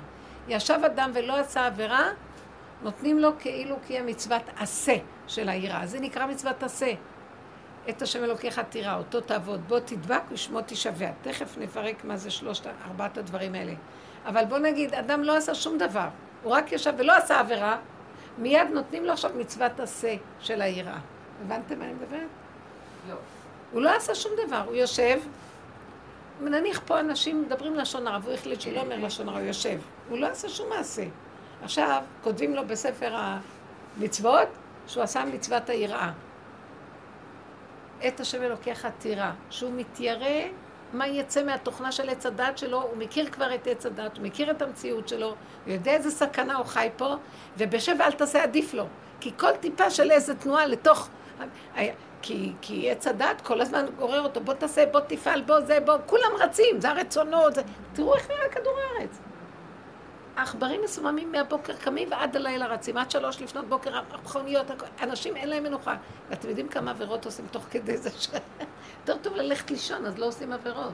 ישב 0.48 0.78
אדם 0.86 1.11
ולא 1.15 1.39
עשה 1.39 1.66
עבירה, 1.66 2.09
נותנים 2.82 3.19
לו 3.19 3.31
כאילו 3.39 3.77
קיים 3.86 4.07
מצוות 4.07 4.43
עשה 4.57 4.97
של 5.27 5.48
היראה. 5.48 5.86
זה 5.86 6.01
נקרא 6.01 6.27
מצוות 6.27 6.62
עשה. 6.62 6.93
את 7.89 8.02
השם 8.02 8.24
אלוקיך 8.24 8.61
תירא, 8.69 8.97
אותו 8.97 9.20
תעבוד, 9.20 9.69
בוא 9.69 9.78
תדבק 9.78 10.23
ושמו 10.31 10.61
תשבע. 10.66 11.11
תכף 11.23 11.59
נפרק 11.59 12.05
מה 12.05 12.16
זה 12.16 12.31
שלושת, 12.31 12.66
ארבעת 12.86 13.19
הדברים 13.19 13.55
האלה. 13.55 13.73
אבל 14.27 14.44
בוא 14.44 14.59
נגיד, 14.59 14.94
אדם 14.94 15.23
לא 15.23 15.36
עשה 15.36 15.55
שום 15.55 15.78
דבר, 15.78 16.09
הוא 16.43 16.52
רק 16.52 16.73
ישב 16.73 16.93
ולא 16.98 17.16
עשה 17.16 17.40
עבירה, 17.40 17.77
מיד 18.39 18.69
נותנים 18.73 19.05
לו 19.05 19.12
עכשיו 19.12 19.31
מצוות 19.36 19.81
עשה 19.81 20.16
של 20.40 20.62
היראה. 20.62 20.98
הבנתם 21.44 21.78
מה 21.78 21.85
אני 21.85 21.93
מדברת? 21.93 22.28
לא. 23.09 23.15
הוא 23.73 23.82
לא 23.82 23.97
עשה 23.97 24.15
שום 24.15 24.32
דבר, 24.47 24.62
הוא 24.66 24.74
יושב, 24.74 25.20
נניח 26.40 26.81
פה 26.86 27.01
אנשים 27.01 27.43
מדברים 27.43 27.74
לשון 27.74 28.07
הרע, 28.07 28.19
והוא 28.23 28.35
החליט 28.35 28.61
שהוא 28.61 28.74
לא 28.74 28.81
אומר 28.81 28.98
לשון 28.98 29.28
הרע, 29.28 29.39
הוא 29.39 29.47
יושב. 29.47 29.78
הוא 30.09 30.19
לא 30.19 30.27
עשה 30.27 30.48
שום 30.48 30.69
מעשה. 30.69 31.05
עכשיו, 31.62 32.02
כותבים 32.23 32.55
לו 32.55 32.66
בספר 32.66 33.15
המצוות 33.15 34.48
שהוא 34.86 35.02
עשה 35.02 35.24
מצוות 35.24 35.70
היראה. 35.70 36.12
את 38.09 38.20
השם 38.20 38.43
אלוקיך 38.43 38.89
תירא, 38.98 39.31
שהוא 39.51 39.73
מתיירא 39.77 40.48
מה 40.93 41.07
יצא 41.07 41.45
מהתוכנה 41.45 41.93
של 41.93 42.09
עץ 42.11 42.27
הדת 42.27 42.59
שלו, 42.59 42.83
הוא 42.83 42.97
מכיר 42.97 43.31
כבר 43.31 43.55
את 43.55 43.67
עץ 43.67 43.87
הדת, 43.87 44.17
הוא 44.17 44.25
מכיר 44.27 44.51
את 44.51 44.62
המציאות 44.62 45.09
שלו, 45.09 45.27
הוא 45.27 45.73
יודע 45.75 45.93
איזה 45.93 46.11
סכנה 46.11 46.57
הוא 46.57 46.67
חי 46.67 46.89
פה, 46.97 47.15
ובשב 47.59 47.97
אל 48.01 48.12
תעשה 48.12 48.43
עדיף 48.43 48.75
לו. 48.75 48.85
כי 49.21 49.31
כל 49.37 49.53
טיפה 49.61 49.91
של 49.91 50.11
איזה 50.11 50.35
תנועה 50.35 50.67
לתוך... 50.67 51.09
כי, 52.23 52.53
כי 52.61 52.91
עץ 52.91 53.07
הדת 53.07 53.41
כל 53.41 53.61
הזמן 53.61 53.87
גורר 53.99 54.21
אותו, 54.21 54.41
בוא 54.41 54.55
תעשה, 54.55 54.87
בוא 54.87 55.01
תפעל, 55.01 55.43
בוא 55.43 55.61
זה, 55.61 55.79
בוא, 55.81 55.95
כולם 56.07 56.31
רצים, 56.39 56.81
זה 56.81 56.91
הרצונות, 56.91 57.55
זה... 57.55 57.62
תראו 57.93 58.15
איך 58.15 58.31
נראה 58.31 58.49
כדור 58.49 58.73
הארץ. 58.79 59.30
העכברים 60.41 60.81
מסוממים 60.85 61.33
מהבוקר 61.33 61.73
קמים 61.73 62.09
ועד 62.11 62.37
הלילה 62.37 62.67
רצים, 62.67 62.97
עד 62.97 63.11
שלוש 63.11 63.43
לפנות 63.43 63.69
בוקר, 63.69 64.01
המכוניות, 64.11 64.67
אנשים 65.03 65.37
אין 65.37 65.49
להם 65.49 65.62
מנוחה. 65.62 65.97
ואתם 66.31 66.49
יודעים 66.49 66.69
כמה 66.69 66.91
עבירות 66.91 67.25
עושים 67.25 67.47
תוך 67.51 67.65
כדי 67.71 67.97
זה 67.97 68.11
ש... 68.11 68.29
יותר 69.01 69.17
טוב 69.23 69.35
ללכת 69.37 69.71
לישון, 69.71 70.07
אז 70.07 70.19
לא 70.19 70.27
עושים 70.27 70.53
עבירות. 70.53 70.93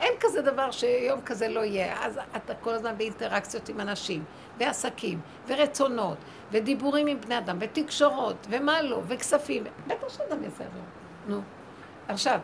אין 0.00 0.12
כזה 0.20 0.42
דבר 0.42 0.70
שיום 0.70 1.20
כזה 1.20 1.48
לא 1.48 1.60
יהיה. 1.60 2.06
אז 2.06 2.20
אתה 2.36 2.54
כל 2.54 2.70
הזמן 2.70 2.98
באינטראקציות 2.98 3.68
עם 3.68 3.80
אנשים, 3.80 4.24
ועסקים, 4.58 5.20
ורצונות, 5.46 6.18
ודיבורים 6.52 7.06
עם 7.06 7.20
בני 7.20 7.38
אדם, 7.38 7.56
ותקשורות, 7.60 8.46
ומה 8.50 8.82
לא, 8.82 9.02
וכספים. 9.08 9.64
בטח 9.86 10.08
שאדם 10.08 10.44
יעשה 10.44 10.64
עבירות. 10.64 10.88
נו. 11.26 11.40
עכשיו, 12.08 12.40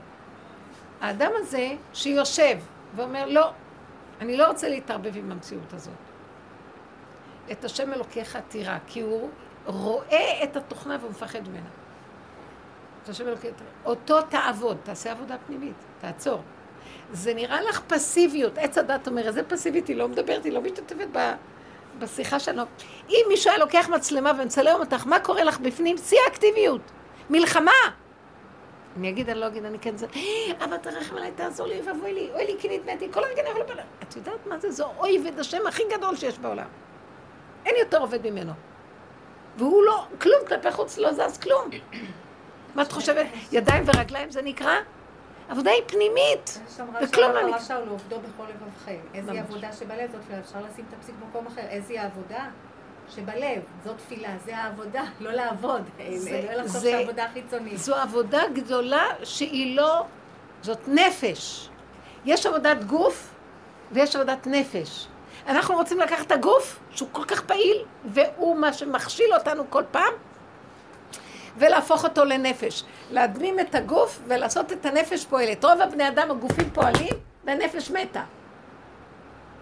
האדם 1.00 1.30
הזה 1.34 1.74
שיושב 1.92 2.58
ואומר, 2.94 3.26
לא, 3.26 3.50
אני 4.20 4.36
לא 4.36 4.46
רוצה 4.46 4.68
להתערבב 4.68 5.16
עם 5.16 5.32
המציאות 5.32 5.72
הזאת. 5.72 5.94
את 7.52 7.64
השם 7.64 7.92
אלוקיך 7.92 8.38
תירא, 8.48 8.78
כי 8.86 9.00
הוא 9.00 9.30
רואה 9.66 10.44
את 10.44 10.56
התוכנה 10.56 10.96
והוא 11.00 11.10
מפחד 11.10 11.48
ממנה. 11.48 11.68
את 13.02 13.08
השם 13.08 13.28
אלוקיך 13.28 13.54
תירא. 13.56 13.68
אותו 13.84 14.22
תעבוד, 14.22 14.76
תעשה 14.82 15.12
עבודה 15.12 15.36
פנימית, 15.46 15.76
תעצור. 16.00 16.42
זה 17.12 17.34
נראה 17.34 17.62
לך 17.62 17.80
פסיביות. 17.86 18.58
עץ 18.58 18.78
הדת 18.78 19.06
אומר, 19.06 19.26
איזה 19.26 19.42
פסיבית, 19.42 19.88
היא 19.88 19.96
לא 19.96 20.08
מדברת, 20.08 20.44
היא 20.44 20.52
לא 20.52 20.62
משתתפת 20.62 21.08
ב... 21.12 21.32
בשיחה 21.98 22.38
שלנו. 22.38 22.62
אם 23.08 23.24
מישהו 23.28 23.50
היה 23.50 23.58
לוקח 23.58 23.88
מצלמה 23.88 24.32
ומצלם 24.38 24.76
אותך, 24.80 25.06
מה 25.06 25.20
קורה 25.20 25.44
לך 25.44 25.60
בפנים? 25.60 25.98
שיא 25.98 26.18
האקטיביות. 26.26 26.80
מלחמה. 27.30 27.70
אני 28.96 29.08
אגיד, 29.10 29.30
אני 29.30 29.40
לא 29.40 29.46
אגיד, 29.46 29.64
אני 29.64 29.78
כן 29.78 29.96
זה, 29.96 30.06
"אה, 30.16 30.64
אבא 30.64 30.76
תרחם 30.76 31.16
עליי, 31.16 31.30
תעזור 31.34 31.66
לי, 31.66 31.80
ואבוי 31.86 32.12
לי, 32.14 32.30
אוי 32.34 32.46
לי, 32.46 32.56
כי 32.58 32.78
נתניתי, 32.78 33.08
כל 33.12 33.24
הרגע 33.24 33.42
יכול 33.48 33.60
לבוא... 33.60 33.74
את 34.02 34.16
יודעת 34.16 34.46
מה 34.46 34.58
זה? 34.58 34.70
זה 34.70 34.84
אויב 34.84 35.38
השם 35.38 35.66
הכי 35.66 35.82
גדול 35.96 36.16
שיש 36.16 36.38
בעולם. 36.38 36.66
אין 37.66 37.74
יותר 37.78 37.98
עובד 37.98 38.30
ממנו. 38.30 38.52
והוא 39.56 39.82
לא, 39.84 40.06
כלום, 40.20 40.40
כלפי 40.48 40.70
חוץ 40.70 40.98
לא 40.98 41.12
זז 41.12 41.38
כלום. 41.38 41.70
מה 42.74 42.82
את 42.82 42.92
חושבת? 42.92 43.26
ידיים 43.52 43.84
ורגליים 43.86 44.30
זה 44.30 44.42
נקרא? 44.42 44.74
עבודה 45.48 45.70
היא 45.70 45.82
פנימית. 45.86 46.60
וכלום 46.68 46.90
לא 46.92 47.06
שהרב 47.06 47.36
נק- 47.36 47.42
אמר 47.54 47.58
שאול 47.58 47.78
לעובדו 47.84 48.16
בכל 48.20 48.44
לבבכם. 48.48 48.98
איזה 49.14 49.32
ממש. 49.32 49.40
עבודה 49.40 49.72
שבלב 49.72 50.10
זאת 50.12 50.20
אפשר 50.40 50.58
לשים 50.70 50.84
את 50.88 50.94
הפסיק 50.98 51.14
במקום 51.24 51.46
אחר. 51.46 51.60
איזה 51.60 52.02
עבודה 52.02 52.44
שבלב, 53.14 53.62
זאת 53.84 53.96
תפילה, 53.98 54.28
זה 54.44 54.56
העבודה, 54.56 55.02
לא 55.20 55.32
לעבוד. 55.32 55.82
זה- 56.16 56.42
לא 56.48 56.54
לחשוב 56.54 56.76
זה- 56.76 56.90
שהעבודה 56.90 57.26
חיצונית. 57.32 57.78
זו 57.78 57.94
עבודה 57.94 58.42
גדולה 58.54 59.04
שהיא 59.24 59.76
לא, 59.76 60.04
זאת 60.62 60.88
נפש. 60.88 61.68
יש 62.24 62.46
עבודת 62.46 62.84
גוף 62.84 63.34
ויש 63.92 64.16
עבודת 64.16 64.46
נפש. 64.46 65.06
אנחנו 65.48 65.74
רוצים 65.74 66.00
לקחת 66.00 66.26
את 66.26 66.32
הגוף, 66.32 66.78
שהוא 66.90 67.08
כל 67.12 67.24
כך 67.24 67.40
פעיל, 67.40 67.84
והוא 68.04 68.56
מה 68.56 68.72
שמכשיל 68.72 69.34
אותנו 69.34 69.64
כל 69.70 69.82
פעם, 69.90 70.12
ולהפוך 71.58 72.04
אותו 72.04 72.24
לנפש. 72.24 72.82
להדמים 73.10 73.60
את 73.60 73.74
הגוף 73.74 74.20
ולעשות 74.26 74.72
את 74.72 74.86
הנפש 74.86 75.24
פועלת. 75.26 75.64
רוב 75.64 75.80
הבני 75.80 76.08
אדם, 76.08 76.30
הגופים 76.30 76.70
פועלים, 76.70 77.12
והנפש 77.44 77.90
מתה. 77.90 78.22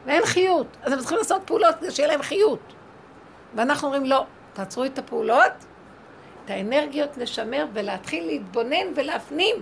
ואין 0.07 0.27
חיות. 0.27 0.67
אז 0.83 0.93
הם 0.93 0.99
צריכים 0.99 1.19
לעשות 1.19 1.43
פעולות 1.45 1.75
כדי 1.81 1.91
שיהיה 1.91 2.09
להם 2.09 2.23
חיות. 2.23 2.74
ואנחנו 3.55 3.89
אומרים, 3.89 4.05
לא, 4.05 4.27
תעצרו 4.53 4.85
את 4.85 4.99
הפעולות, 4.99 5.53
את 6.45 6.51
האנרגיות 6.51 7.17
לשמר 7.17 7.67
ולהתחיל 7.73 8.27
להתבונן 8.27 8.87
ולהפנים 8.97 9.57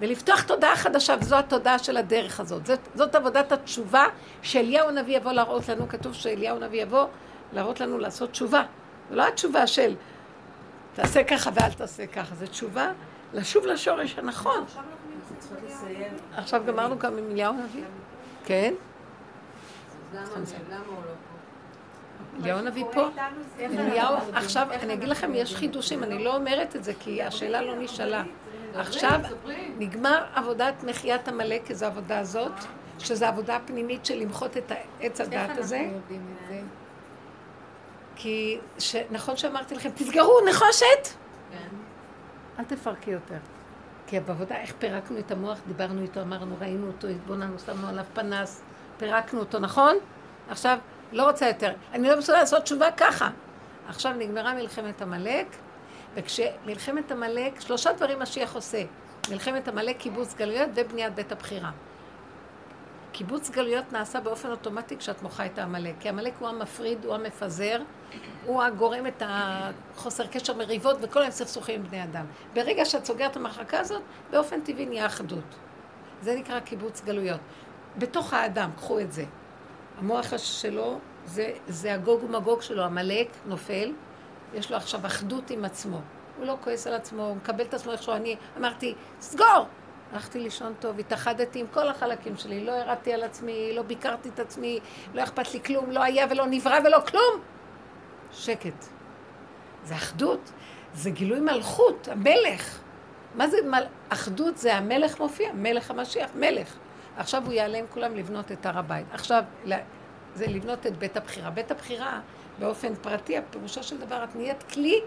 ולפתוח 0.00 0.42
תודעה 0.42 0.76
חדשה, 0.76 1.14
וזו 1.20 1.36
התודעה 1.36 1.78
של 1.78 1.96
הדרך 1.96 2.40
הזאת. 2.40 2.66
זאת, 2.66 2.80
זאת 2.94 3.14
עבודת 3.14 3.52
התשובה 3.52 4.04
שאליהו 4.42 4.88
הנביא 4.88 5.16
יבוא 5.16 5.32
להראות 5.32 5.68
לנו, 5.68 5.88
כתוב 5.88 6.14
שאליהו 6.14 6.56
הנביא 6.56 6.82
יבוא 6.82 7.06
להראות 7.52 7.80
לנו 7.80 7.98
לעשות 7.98 8.30
תשובה. 8.30 8.62
זו 9.10 9.16
לא 9.16 9.28
התשובה 9.28 9.66
של 9.66 9.94
תעשה 10.94 11.24
ככה 11.24 11.50
ואל 11.54 11.72
תעשה 11.72 12.06
ככה, 12.06 12.34
זו 12.34 12.46
תשובה 12.46 12.92
לשוב 13.34 13.66
לשורש 13.66 14.18
הנכון. 14.18 14.64
עכשיו 16.36 16.62
גמרנו 16.66 16.98
גם 16.98 17.18
עם 17.18 17.30
אליהו 17.30 17.54
הנביא? 17.54 17.84
כן? 18.44 18.74
אז 20.14 20.54
למה 20.70 20.78
הוא 20.86 20.96
לא? 21.06 21.11
אליהו 22.40 22.58
הנביא 22.58 22.84
פה. 22.92 23.08
אליהו? 23.60 24.16
עכשיו, 24.32 24.66
אני 24.70 24.94
אגיד 24.94 25.08
לכם, 25.08 25.34
יש? 25.34 25.56
חידושים, 25.56 26.04
אני 26.04 26.24
לא 26.24 26.36
אומרת 26.36 26.76
את 26.76 26.84
זה, 26.84 26.92
כי 27.00 27.22
השאלה 27.22 27.62
לא 27.62 27.74
נשאלה. 27.78 28.22
עכשיו. 28.74 29.20
נגמר 29.78 30.24
עבודת 30.34 30.84
מחיית 30.84 31.28
עמלק, 31.28 31.70
איזו 31.70 31.86
עבודה 31.86 32.18
הזאת, 32.18 32.52
שזו 32.98 33.26
עבודה 33.26 33.58
פנימית 33.66 34.06
של 34.06 34.14
למחות 34.14 34.56
את 34.56 34.72
עץ 35.00 35.20
איך 35.20 35.28
הדעת 35.28 35.48
אנחנו 35.48 35.62
הזה, 35.62 35.76
יודעים 35.76 36.26
את 36.42 36.48
זה? 36.48 36.60
כי 38.16 38.58
ש... 38.78 38.96
נכון 39.10 39.36
שאמרתי 39.36 39.74
לכם, 39.74 39.90
תסגרו, 39.94 40.40
נחושת! 40.48 41.08
כן. 41.50 41.76
אל 42.58 42.64
תפרקי 42.64 43.10
יותר. 43.10 43.38
כי 44.06 44.20
בעבודה, 44.20 44.56
איך 44.56 44.74
פירקנו 44.78 45.18
את 45.18 45.30
המוח, 45.30 45.58
דיברנו 45.66 46.02
איתו, 46.02 46.22
אמרנו, 46.22 46.56
ראינו 46.60 46.86
אותו, 46.86 47.08
התבוננו, 47.08 47.58
שמנו 47.58 47.88
עליו 47.88 48.04
פנס, 48.14 48.62
פירקנו 48.98 49.40
אותו, 49.40 49.58
נכון? 49.58 49.96
עכשיו, 50.48 50.78
לא 51.12 51.26
רוצה 51.26 51.48
יותר. 51.48 51.72
אני 51.92 52.08
לא 52.08 52.18
מסוגלת 52.18 52.40
לעשות 52.40 52.62
תשובה 52.62 52.90
ככה. 52.96 53.30
עכשיו 53.88 54.12
נגמרה 54.12 54.54
מלחמת 54.54 55.02
עמלק, 55.02 55.46
וכשמלחמת 56.14 57.12
עמלק, 57.12 57.60
שלושה 57.60 57.92
דברים 57.92 58.18
משיח 58.18 58.54
עושה. 58.54 58.82
מלחמת 59.30 59.68
עמלק, 59.68 59.98
קיבוץ 59.98 60.34
גלויות 60.34 60.70
ובניית 60.74 61.14
בית 61.14 61.32
הבחירה. 61.32 61.70
קיבוץ 63.12 63.50
גלויות 63.50 63.92
נעשה 63.92 64.20
באופן 64.20 64.50
אוטומטי 64.50 64.96
כשאת 64.96 65.22
מוחה 65.22 65.46
את 65.46 65.58
העמלק, 65.58 65.94
כי 66.00 66.08
עמלק 66.08 66.32
הוא 66.38 66.48
המפריד, 66.48 67.04
הוא 67.04 67.14
המפזר, 67.14 67.80
הוא 68.46 68.62
הגורם 68.62 69.06
את 69.06 69.22
החוסר 69.26 70.26
קשר 70.26 70.54
מריבות 70.54 70.96
וכל 71.00 71.20
היום 71.20 71.30
סכסוכים 71.30 71.80
עם 71.80 71.86
בני 71.86 72.04
אדם. 72.04 72.26
ברגע 72.54 72.84
שאת 72.84 73.04
סוגרת 73.04 73.36
המחלקה 73.36 73.80
הזאת, 73.80 74.02
באופן 74.30 74.60
טבעי 74.60 74.86
נהיה 74.86 75.06
אחדות. 75.06 75.44
זה 76.22 76.34
נקרא 76.34 76.60
קיבוץ 76.60 77.02
גלויות. 77.04 77.40
בתוך 77.98 78.34
האדם, 78.34 78.70
קחו 78.76 79.00
את 79.00 79.12
זה. 79.12 79.24
המוח 79.98 80.36
שלו, 80.36 80.98
זה, 81.24 81.52
זה 81.68 81.94
הגוג 81.94 82.24
ומגוג 82.24 82.62
שלו, 82.62 82.82
עמלק 82.82 83.28
נופל, 83.46 83.92
יש 84.54 84.70
לו 84.70 84.76
עכשיו 84.76 85.06
אחדות 85.06 85.50
עם 85.50 85.64
עצמו. 85.64 86.00
הוא 86.38 86.46
לא 86.46 86.56
כועס 86.60 86.86
על 86.86 86.94
עצמו, 86.94 87.22
הוא 87.22 87.36
מקבל 87.36 87.64
את 87.64 87.74
עצמו 87.74 87.92
איכשהו. 87.92 88.14
אני 88.14 88.36
אמרתי, 88.58 88.94
סגור! 89.20 89.66
הלכתי 90.12 90.38
לישון 90.38 90.74
טוב, 90.80 90.98
התאחדתי 90.98 91.60
עם 91.60 91.66
כל 91.72 91.88
החלקים 91.88 92.36
שלי, 92.36 92.64
לא 92.64 92.72
ירדתי 92.72 93.12
על 93.12 93.22
עצמי, 93.22 93.72
לא 93.74 93.82
ביקרתי 93.82 94.28
את 94.28 94.40
עצמי, 94.40 94.80
לא 95.14 95.22
אכפת 95.22 95.54
לי 95.54 95.62
כלום, 95.62 95.90
לא 95.90 96.02
היה 96.02 96.26
ולא 96.30 96.46
נברא 96.46 96.78
ולא 96.84 96.98
כלום. 97.00 97.42
שקט. 98.32 98.84
זה 99.84 99.94
אחדות, 99.94 100.52
זה 100.94 101.10
גילוי 101.10 101.40
מלכות, 101.40 102.08
המלך. 102.08 102.78
מה 103.34 103.48
זה 103.48 103.56
מל... 103.64 103.82
אחדות? 104.08 104.56
זה 104.56 104.74
המלך 104.74 105.20
מופיע, 105.20 105.52
מלך 105.52 105.90
המשיח, 105.90 106.30
מלך. 106.34 106.76
עכשיו 107.16 107.42
הוא 107.44 107.52
יעלה 107.52 107.78
עם 107.78 107.84
כולם 107.90 108.14
לבנות 108.14 108.52
את 108.52 108.66
הר 108.66 108.78
הבית. 108.78 109.06
עכשיו, 109.12 109.44
זה 110.34 110.46
לבנות 110.46 110.86
את 110.86 110.96
בית 110.96 111.16
הבחירה. 111.16 111.50
בית 111.50 111.70
הבחירה, 111.70 112.20
באופן 112.58 112.94
פרטי, 112.94 113.38
הפירושו 113.38 113.82
של 113.82 113.98
דבר, 113.98 114.24
את 114.24 114.36
נהיית 114.36 114.62
כלי 114.62 115.00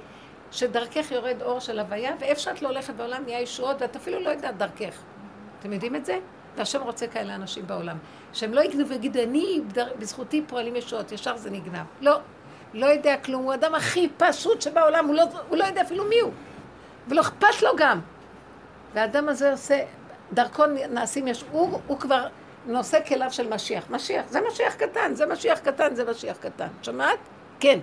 שדרכך 0.51 1.11
יורד 1.11 1.41
אור 1.41 1.59
של 1.59 1.79
הוויה, 1.79 2.15
ואיפה 2.19 2.41
שאת 2.41 2.61
לא 2.61 2.67
הולכת 2.67 2.93
בעולם 2.93 3.23
נהיה 3.25 3.41
ישועות, 3.41 3.81
ואת 3.81 3.95
אפילו 3.95 4.19
לא 4.19 4.29
יודעת 4.29 4.57
דרכך. 4.57 5.01
אתם 5.59 5.73
יודעים 5.73 5.95
את 5.95 6.05
זה? 6.05 6.19
והשם 6.55 6.81
רוצה 6.81 7.07
כאלה 7.07 7.35
אנשים 7.35 7.67
בעולם. 7.67 7.97
שהם 8.33 8.53
לא 8.53 8.61
יגנבו 8.61 8.89
ויגידו, 8.89 9.23
אני, 9.23 9.61
בזכותי 9.99 10.43
פועלים 10.47 10.75
ישועות, 10.75 11.11
ישר 11.11 11.37
זה 11.37 11.49
נגנב. 11.49 11.85
לא, 12.01 12.19
לא 12.73 12.85
יודע 12.85 13.17
כלום, 13.17 13.43
הוא 13.43 13.51
האדם 13.51 13.75
הכי 13.75 14.09
פשוט 14.17 14.61
שבעולם, 14.61 15.05
הוא 15.05 15.15
לא, 15.15 15.23
הוא 15.49 15.57
לא 15.57 15.63
יודע 15.63 15.81
אפילו 15.81 16.03
מי 16.03 16.19
הוא. 16.19 16.31
ולא 17.07 17.21
אכפת 17.21 17.61
לו 17.61 17.69
גם. 17.77 17.99
והאדם 18.93 19.29
הזה 19.29 19.51
עושה, 19.51 19.83
דרכו 20.35 20.63
נעשים 20.89 21.27
יש, 21.27 21.45
הוא, 21.51 21.79
הוא 21.87 21.99
כבר 21.99 22.27
נושא 22.65 22.99
כליו 23.07 23.31
של 23.31 23.53
משיח. 23.53 23.89
משיח, 23.89 24.25
זה 24.29 24.39
משיח 24.51 24.73
קטן, 24.73 25.13
זה 25.13 25.25
משיח 25.25 25.59
קטן, 25.59 25.95
זה 25.95 26.11
משיח 26.11 26.37
קטן. 26.37 26.67
שמעת? 26.81 27.19
כן. 27.59 27.79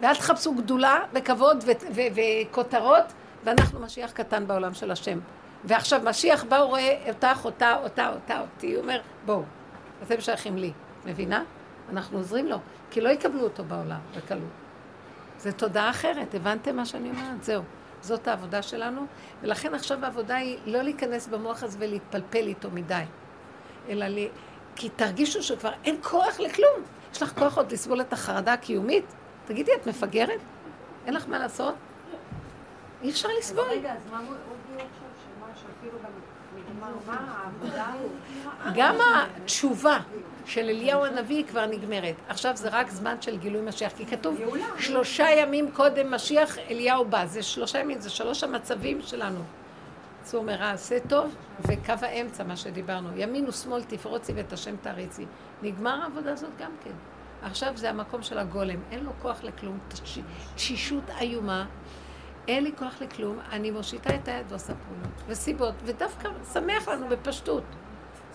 ואל 0.00 0.14
תחפשו 0.14 0.54
גדולה 0.54 0.98
וכבוד 1.12 1.64
ו- 1.66 1.94
ו- 1.94 2.20
וכותרות, 2.50 3.04
ואנחנו 3.44 3.80
משיח 3.80 4.10
קטן 4.10 4.46
בעולם 4.46 4.74
של 4.74 4.90
השם. 4.90 5.18
ועכשיו 5.64 6.00
משיח 6.04 6.44
בא, 6.44 6.56
הוא 6.56 6.68
רואה 6.68 7.02
אותך, 7.08 7.44
אותה, 7.44 7.76
אותה, 7.82 8.08
אותה, 8.08 8.40
אותי, 8.40 8.74
הוא 8.74 8.82
אומר, 8.82 9.00
בואו, 9.26 9.42
אתם 10.02 10.20
שייכים 10.20 10.56
לי, 10.56 10.72
מבינה? 11.06 11.42
אנחנו 11.92 12.18
עוזרים 12.18 12.46
לו, 12.46 12.56
כי 12.90 13.00
לא 13.00 13.08
יקבלו 13.08 13.44
אותו 13.44 13.64
בעולם 13.64 13.98
בקלות. 14.16 14.42
זו 15.38 15.50
תודעה 15.56 15.90
אחרת, 15.90 16.34
הבנתם 16.34 16.76
מה 16.76 16.86
שאני 16.86 17.10
אומרת? 17.10 17.44
זהו. 17.44 17.62
זאת 18.00 18.28
העבודה 18.28 18.62
שלנו, 18.62 19.06
ולכן 19.42 19.74
עכשיו 19.74 20.04
העבודה 20.04 20.36
היא 20.36 20.58
לא 20.66 20.82
להיכנס 20.82 21.26
במוח 21.26 21.62
הזה 21.62 21.78
ולהתפלפל 21.80 22.46
איתו 22.46 22.70
מדי, 22.70 23.02
אלא 23.88 24.06
לי... 24.06 24.28
כי 24.76 24.88
תרגישו 24.88 25.42
שכבר 25.42 25.72
אין 25.84 25.96
כוח 26.02 26.40
לכלום. 26.40 26.82
יש 27.12 27.22
לך 27.22 27.38
כוח 27.38 27.56
עוד 27.56 27.72
לסבול 27.72 28.00
את 28.00 28.12
החרדה 28.12 28.52
הקיומית? 28.52 29.04
תגידי, 29.44 29.70
את 29.74 29.86
מפגרת? 29.86 30.40
אין 31.06 31.14
לך 31.14 31.28
מה 31.28 31.38
לעשות? 31.38 31.74
אי 33.02 33.10
אפשר 33.10 33.28
לסבול. 33.38 33.64
רגע, 33.70 33.92
אז 33.92 34.10
מה? 34.10 34.20
גם 38.74 38.96
התשובה 39.00 39.98
של 40.46 40.60
אליהו 40.68 41.04
הנביא 41.04 41.44
כבר 41.48 41.66
נגמרת. 41.66 42.14
עכשיו 42.28 42.56
זה 42.56 42.68
רק 42.68 42.90
זמן 42.90 43.16
של 43.20 43.36
גילוי 43.38 43.60
משיח, 43.62 43.92
כי 43.96 44.06
כתוב 44.06 44.36
שלושה 44.78 45.26
ימים 45.38 45.70
קודם 45.70 46.14
משיח 46.14 46.58
אליהו 46.58 47.04
בא. 47.04 47.26
זה 47.26 47.42
שלושה 47.42 47.78
ימים, 47.78 48.00
זה 48.00 48.10
שלוש 48.10 48.44
המצבים 48.44 49.02
שלנו. 49.02 49.40
אז 50.24 50.34
הוא 50.34 50.42
אומר, 50.42 50.62
עשה 50.64 50.98
טוב, 51.08 51.34
וקו 51.60 51.92
האמצע, 52.02 52.44
מה 52.44 52.56
שדיברנו. 52.56 53.08
ימין 53.16 53.48
ושמאל 53.48 53.82
תפרוצי 53.82 54.32
ואת 54.32 54.52
השם 54.52 54.76
תריצי. 54.76 55.26
נגמר 55.62 56.00
העבודה 56.02 56.32
הזאת 56.32 56.50
גם 56.58 56.70
כן. 56.84 56.90
עכשיו 57.42 57.72
זה 57.76 57.90
המקום 57.90 58.22
של 58.22 58.38
הגולם, 58.38 58.76
אין 58.90 59.04
לו 59.04 59.10
כוח 59.22 59.44
לכלום, 59.44 59.78
תש- 59.88 60.18
תשישות 60.54 61.02
איומה, 61.20 61.66
אין 62.48 62.64
לי 62.64 62.72
כוח 62.78 62.94
לכלום, 63.00 63.38
אני 63.52 63.70
מושיטה 63.70 64.14
את 64.14 64.28
היד 64.28 64.46
ועושה 64.48 64.72
פעולות, 64.74 65.22
וסיבות, 65.26 65.74
ודווקא 65.84 66.28
שמח 66.52 66.88
לנו 66.88 67.08
בפשטות. 67.08 67.62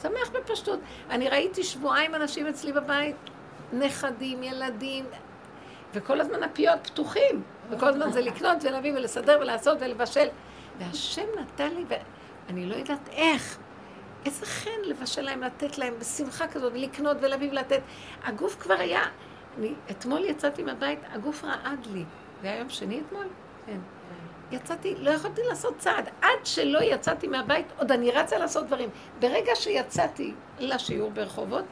שמח 0.02 0.30
בפשטות. 0.34 0.80
אני 1.10 1.30
ראיתי 1.30 1.64
שבועיים 1.64 2.16
אנשים 2.16 2.48
אצלי 2.48 2.74
בבית, 2.74 3.16
נכדים, 3.74 4.44
ילדים, 4.44 5.06
וכל 5.94 6.22
הזמן 6.22 6.44
הפיות 6.44 6.80
פתוחים, 6.84 7.44
וכל 7.70 7.88
הזמן 7.88 8.12
זה 8.12 8.22
לקנות 8.22 8.58
ולהביא 8.64 8.94
ולסדר 8.94 9.38
ולעשות 9.42 9.78
ולבשל. 9.82 10.28
והשם 10.80 11.26
נתן 11.42 11.70
לי, 11.70 11.86
ואני 12.48 12.66
לא 12.66 12.76
יודעת 12.76 13.10
איך. 13.12 13.58
איזה 14.26 14.46
חן 14.46 14.82
לבשל 14.84 15.22
להם, 15.22 15.44
לתת 15.44 15.78
להם 15.78 15.94
בשמחה 16.00 16.48
כזאת, 16.48 16.74
ולקנות 16.74 17.18
ולהביא 17.22 17.52
ולתת. 17.52 17.82
הגוף 18.24 18.56
כבר 18.60 18.74
היה, 18.74 19.02
אני, 19.58 19.74
אתמול 19.92 20.24
יצאתי 20.24 20.64
מהבית, 20.64 21.00
הגוף 21.14 21.44
רעד 21.44 21.86
לי. 21.94 22.04
זה 22.42 22.48
היה 22.48 22.60
יום 22.60 22.70
שני 22.70 23.02
אתמול? 23.08 23.28
כן. 23.66 23.80
יצאתי, 24.52 24.96
לא 25.00 25.10
יכולתי 25.12 25.42
לעשות 25.50 25.78
צעד. 25.78 26.10
עד 26.22 26.46
שלא 26.46 26.80
יצאתי 26.82 27.28
מהבית, 27.28 27.66
עוד 27.78 27.92
אני 27.92 28.12
רצה 28.12 28.38
לעשות 28.38 28.68
דברים. 28.68 28.90
ברגע 29.20 29.56
שיצאתי 29.56 30.34
לשיעור 30.60 31.12
ברחובות, 31.12 31.66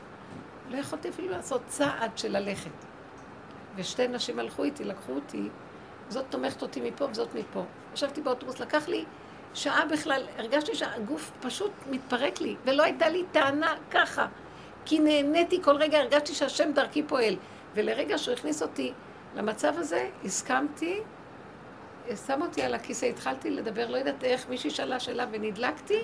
לא 0.69 0.77
יכולתי 0.77 1.09
אפילו 1.09 1.29
לעשות 1.29 1.61
צעד 1.67 2.17
של 2.17 2.37
ללכת. 2.37 2.71
ושתי 3.75 4.07
נשים 4.07 4.39
הלכו 4.39 4.63
איתי, 4.63 4.83
לקחו 4.83 5.11
אותי, 5.11 5.49
זאת 6.09 6.25
תומכת 6.29 6.61
אותי 6.61 6.81
מפה 6.81 7.05
וזאת 7.11 7.35
מפה. 7.35 7.63
ישבתי 7.93 8.21
באוטובוס, 8.21 8.59
לקח 8.59 8.87
לי 8.87 9.05
שעה 9.53 9.85
בכלל, 9.85 10.23
הרגשתי 10.37 10.75
שהגוף 10.75 11.31
פשוט 11.41 11.71
מתפרק 11.89 12.41
לי, 12.41 12.55
ולא 12.65 12.83
הייתה 12.83 13.09
לי 13.09 13.23
טענה 13.31 13.75
ככה. 13.91 14.27
כי 14.85 14.99
נהניתי 14.99 15.63
כל 15.63 15.75
רגע, 15.75 15.99
הרגשתי 15.99 16.33
שהשם 16.33 16.71
דרכי 16.73 17.03
פועל. 17.03 17.35
ולרגע 17.73 18.17
שהוא 18.17 18.33
הכניס 18.33 18.61
אותי 18.61 18.93
למצב 19.35 19.73
הזה, 19.77 20.09
הסכמתי, 20.25 21.01
שם 22.27 22.41
אותי 22.41 22.61
על 22.61 22.73
הכיסא, 22.73 23.05
התחלתי 23.05 23.49
לדבר, 23.49 23.87
לא 23.87 23.97
יודעת 23.97 24.23
איך, 24.23 24.49
מישהי 24.49 24.69
שאלה 24.69 24.99
שאלה 24.99 25.25
ונדלקתי, 25.31 25.99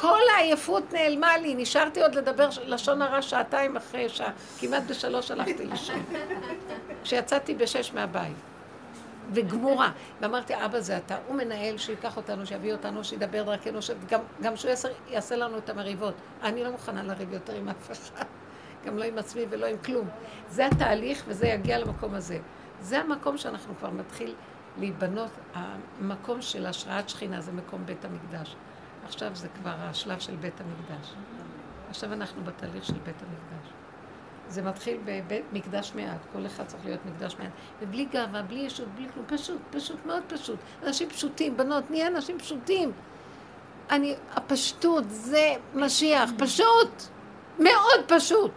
כל 0.00 0.20
העייפות 0.36 0.92
נעלמה 0.92 1.36
לי, 1.38 1.54
נשארתי 1.54 2.02
עוד 2.02 2.14
לדבר 2.14 2.48
לשון 2.64 3.02
הרע 3.02 3.22
שעתיים 3.22 3.76
אחרי 3.76 4.08
שעה, 4.08 4.30
כמעט 4.60 4.82
בשלוש 4.88 5.30
הלכתי 5.30 5.66
לישון. 5.66 6.04
כשיצאתי 7.02 7.54
בשש 7.54 7.92
מהבית. 7.94 8.36
וגמורה. 9.32 9.90
ואמרתי, 10.20 10.64
אבא 10.64 10.80
זה 10.80 10.96
אתה, 10.96 11.16
הוא 11.26 11.36
מנהל, 11.36 11.78
שייקח 11.78 12.16
אותנו, 12.16 12.46
שיביא 12.46 12.72
אותנו, 12.72 13.04
שידבר 13.04 13.42
דרכנו, 13.42 13.82
שגם, 13.82 14.20
גם 14.42 14.56
שהוא 14.56 14.68
יעשה, 14.68 14.88
יעשה 15.08 15.36
לנו 15.36 15.58
את 15.58 15.70
המריבות. 15.70 16.14
אני 16.42 16.64
לא 16.64 16.70
מוכנה 16.70 17.02
לריב 17.02 17.32
יותר 17.32 17.54
עם 17.54 17.68
אף 17.68 17.92
אחד, 17.92 18.24
גם 18.86 18.98
לא 18.98 19.04
עם 19.04 19.18
עצמי 19.18 19.42
ולא 19.50 19.66
עם 19.66 19.76
כלום. 19.78 20.08
זה 20.48 20.66
התהליך 20.66 21.24
וזה 21.28 21.46
יגיע 21.46 21.78
למקום 21.78 22.14
הזה. 22.14 22.38
זה 22.80 23.00
המקום 23.00 23.38
שאנחנו 23.38 23.74
כבר 23.78 23.90
מתחיל 23.90 24.34
להיבנות, 24.78 25.30
המקום 25.54 26.42
של 26.42 26.66
השראת 26.66 27.08
שכינה 27.08 27.40
זה 27.40 27.52
מקום 27.52 27.86
בית 27.86 28.04
המקדש. 28.04 28.56
עכשיו 29.04 29.30
זה 29.34 29.48
כבר 29.48 29.74
השלב 29.78 30.20
של 30.20 30.36
בית 30.36 30.60
המקדש. 30.60 31.14
עכשיו 31.88 32.12
אנחנו 32.12 32.44
בתהליך 32.44 32.84
של 32.84 32.98
בית 33.04 33.22
המקדש. 33.22 33.72
זה 34.48 34.62
מתחיל 34.62 35.00
בבית 35.04 35.44
מקדש 35.52 35.92
מעט, 35.94 36.20
כל 36.32 36.46
אחד 36.46 36.66
צריך 36.66 36.84
להיות 36.84 37.00
מקדש 37.06 37.36
מעט. 37.38 37.50
ובלי 37.82 38.04
גאווה, 38.04 38.42
בלי 38.42 38.60
ישות, 38.60 38.88
בלי 38.88 39.06
כלום, 39.14 39.26
פשוט, 39.28 39.60
פשוט, 39.70 40.06
מאוד 40.06 40.22
פשוט. 40.28 40.58
אנשים 40.82 41.08
פשוטים, 41.08 41.56
בנות, 41.56 41.90
נהיה 41.90 42.06
אנשים 42.06 42.38
פשוטים. 42.38 42.92
אני, 43.90 44.14
הפשטות 44.32 45.04
זה 45.08 45.54
משיח, 45.74 46.30
פשוט, 46.38 47.02
מאוד 47.58 48.00
פשוט. 48.06 48.52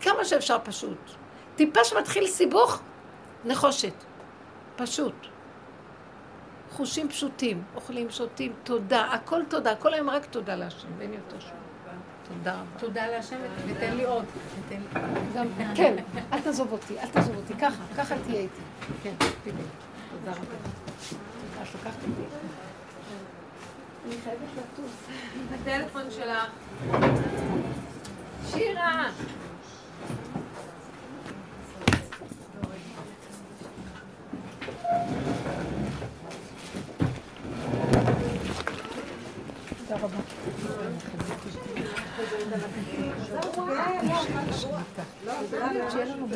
כמה 0.00 0.24
שאפשר 0.24 0.58
פשוט. 0.64 0.98
טיפה 1.56 1.84
שמתחיל 1.84 2.26
סיבוך, 2.26 2.80
נחושת. 3.46 3.94
פשוט. 4.76 5.14
חושים 6.72 7.08
פשוטים, 7.08 7.62
אוכלים, 7.74 8.10
שותים, 8.10 8.52
תודה, 8.62 9.04
הכל 9.12 9.42
תודה, 9.48 9.76
כל 9.76 9.94
היום 9.94 10.10
רק 10.10 10.24
תודה 10.24 10.54
להשם, 10.54 10.88
ואין 10.98 11.12
יותר 11.12 11.40
שום. 11.40 11.56
תודה 12.28 12.54
רבה. 12.54 12.78
תודה 12.78 13.06
להשם 13.06 13.36
ותן 13.66 13.96
לי 13.96 14.04
עוד. 14.04 14.24
גם, 15.34 15.46
כן, 15.74 15.96
אל 16.32 16.40
תעזוב 16.40 16.72
אותי, 16.72 17.00
אל 17.00 17.08
תעזוב 17.08 17.36
אותי, 17.36 17.54
ככה, 17.54 17.82
ככה 17.96 18.14
תהיה 18.26 18.40
איתי. 18.40 18.60
כן, 19.02 19.14
בדיוק. 19.42 19.68
תודה 20.10 20.30
רבה. 20.30 20.40
תודה, 20.40 21.62
את 21.62 21.74
לוקחת 21.74 21.98
אותי. 21.98 22.22
אני 24.06 24.14
חייבת 24.24 24.48
לטוס. 24.56 24.92
הטלפון 25.54 26.10
שלך. 26.10 26.50
שירה! 28.46 29.10
תודה 39.78 39.96
רבה. 40.02 40.18
לנו 46.04 46.26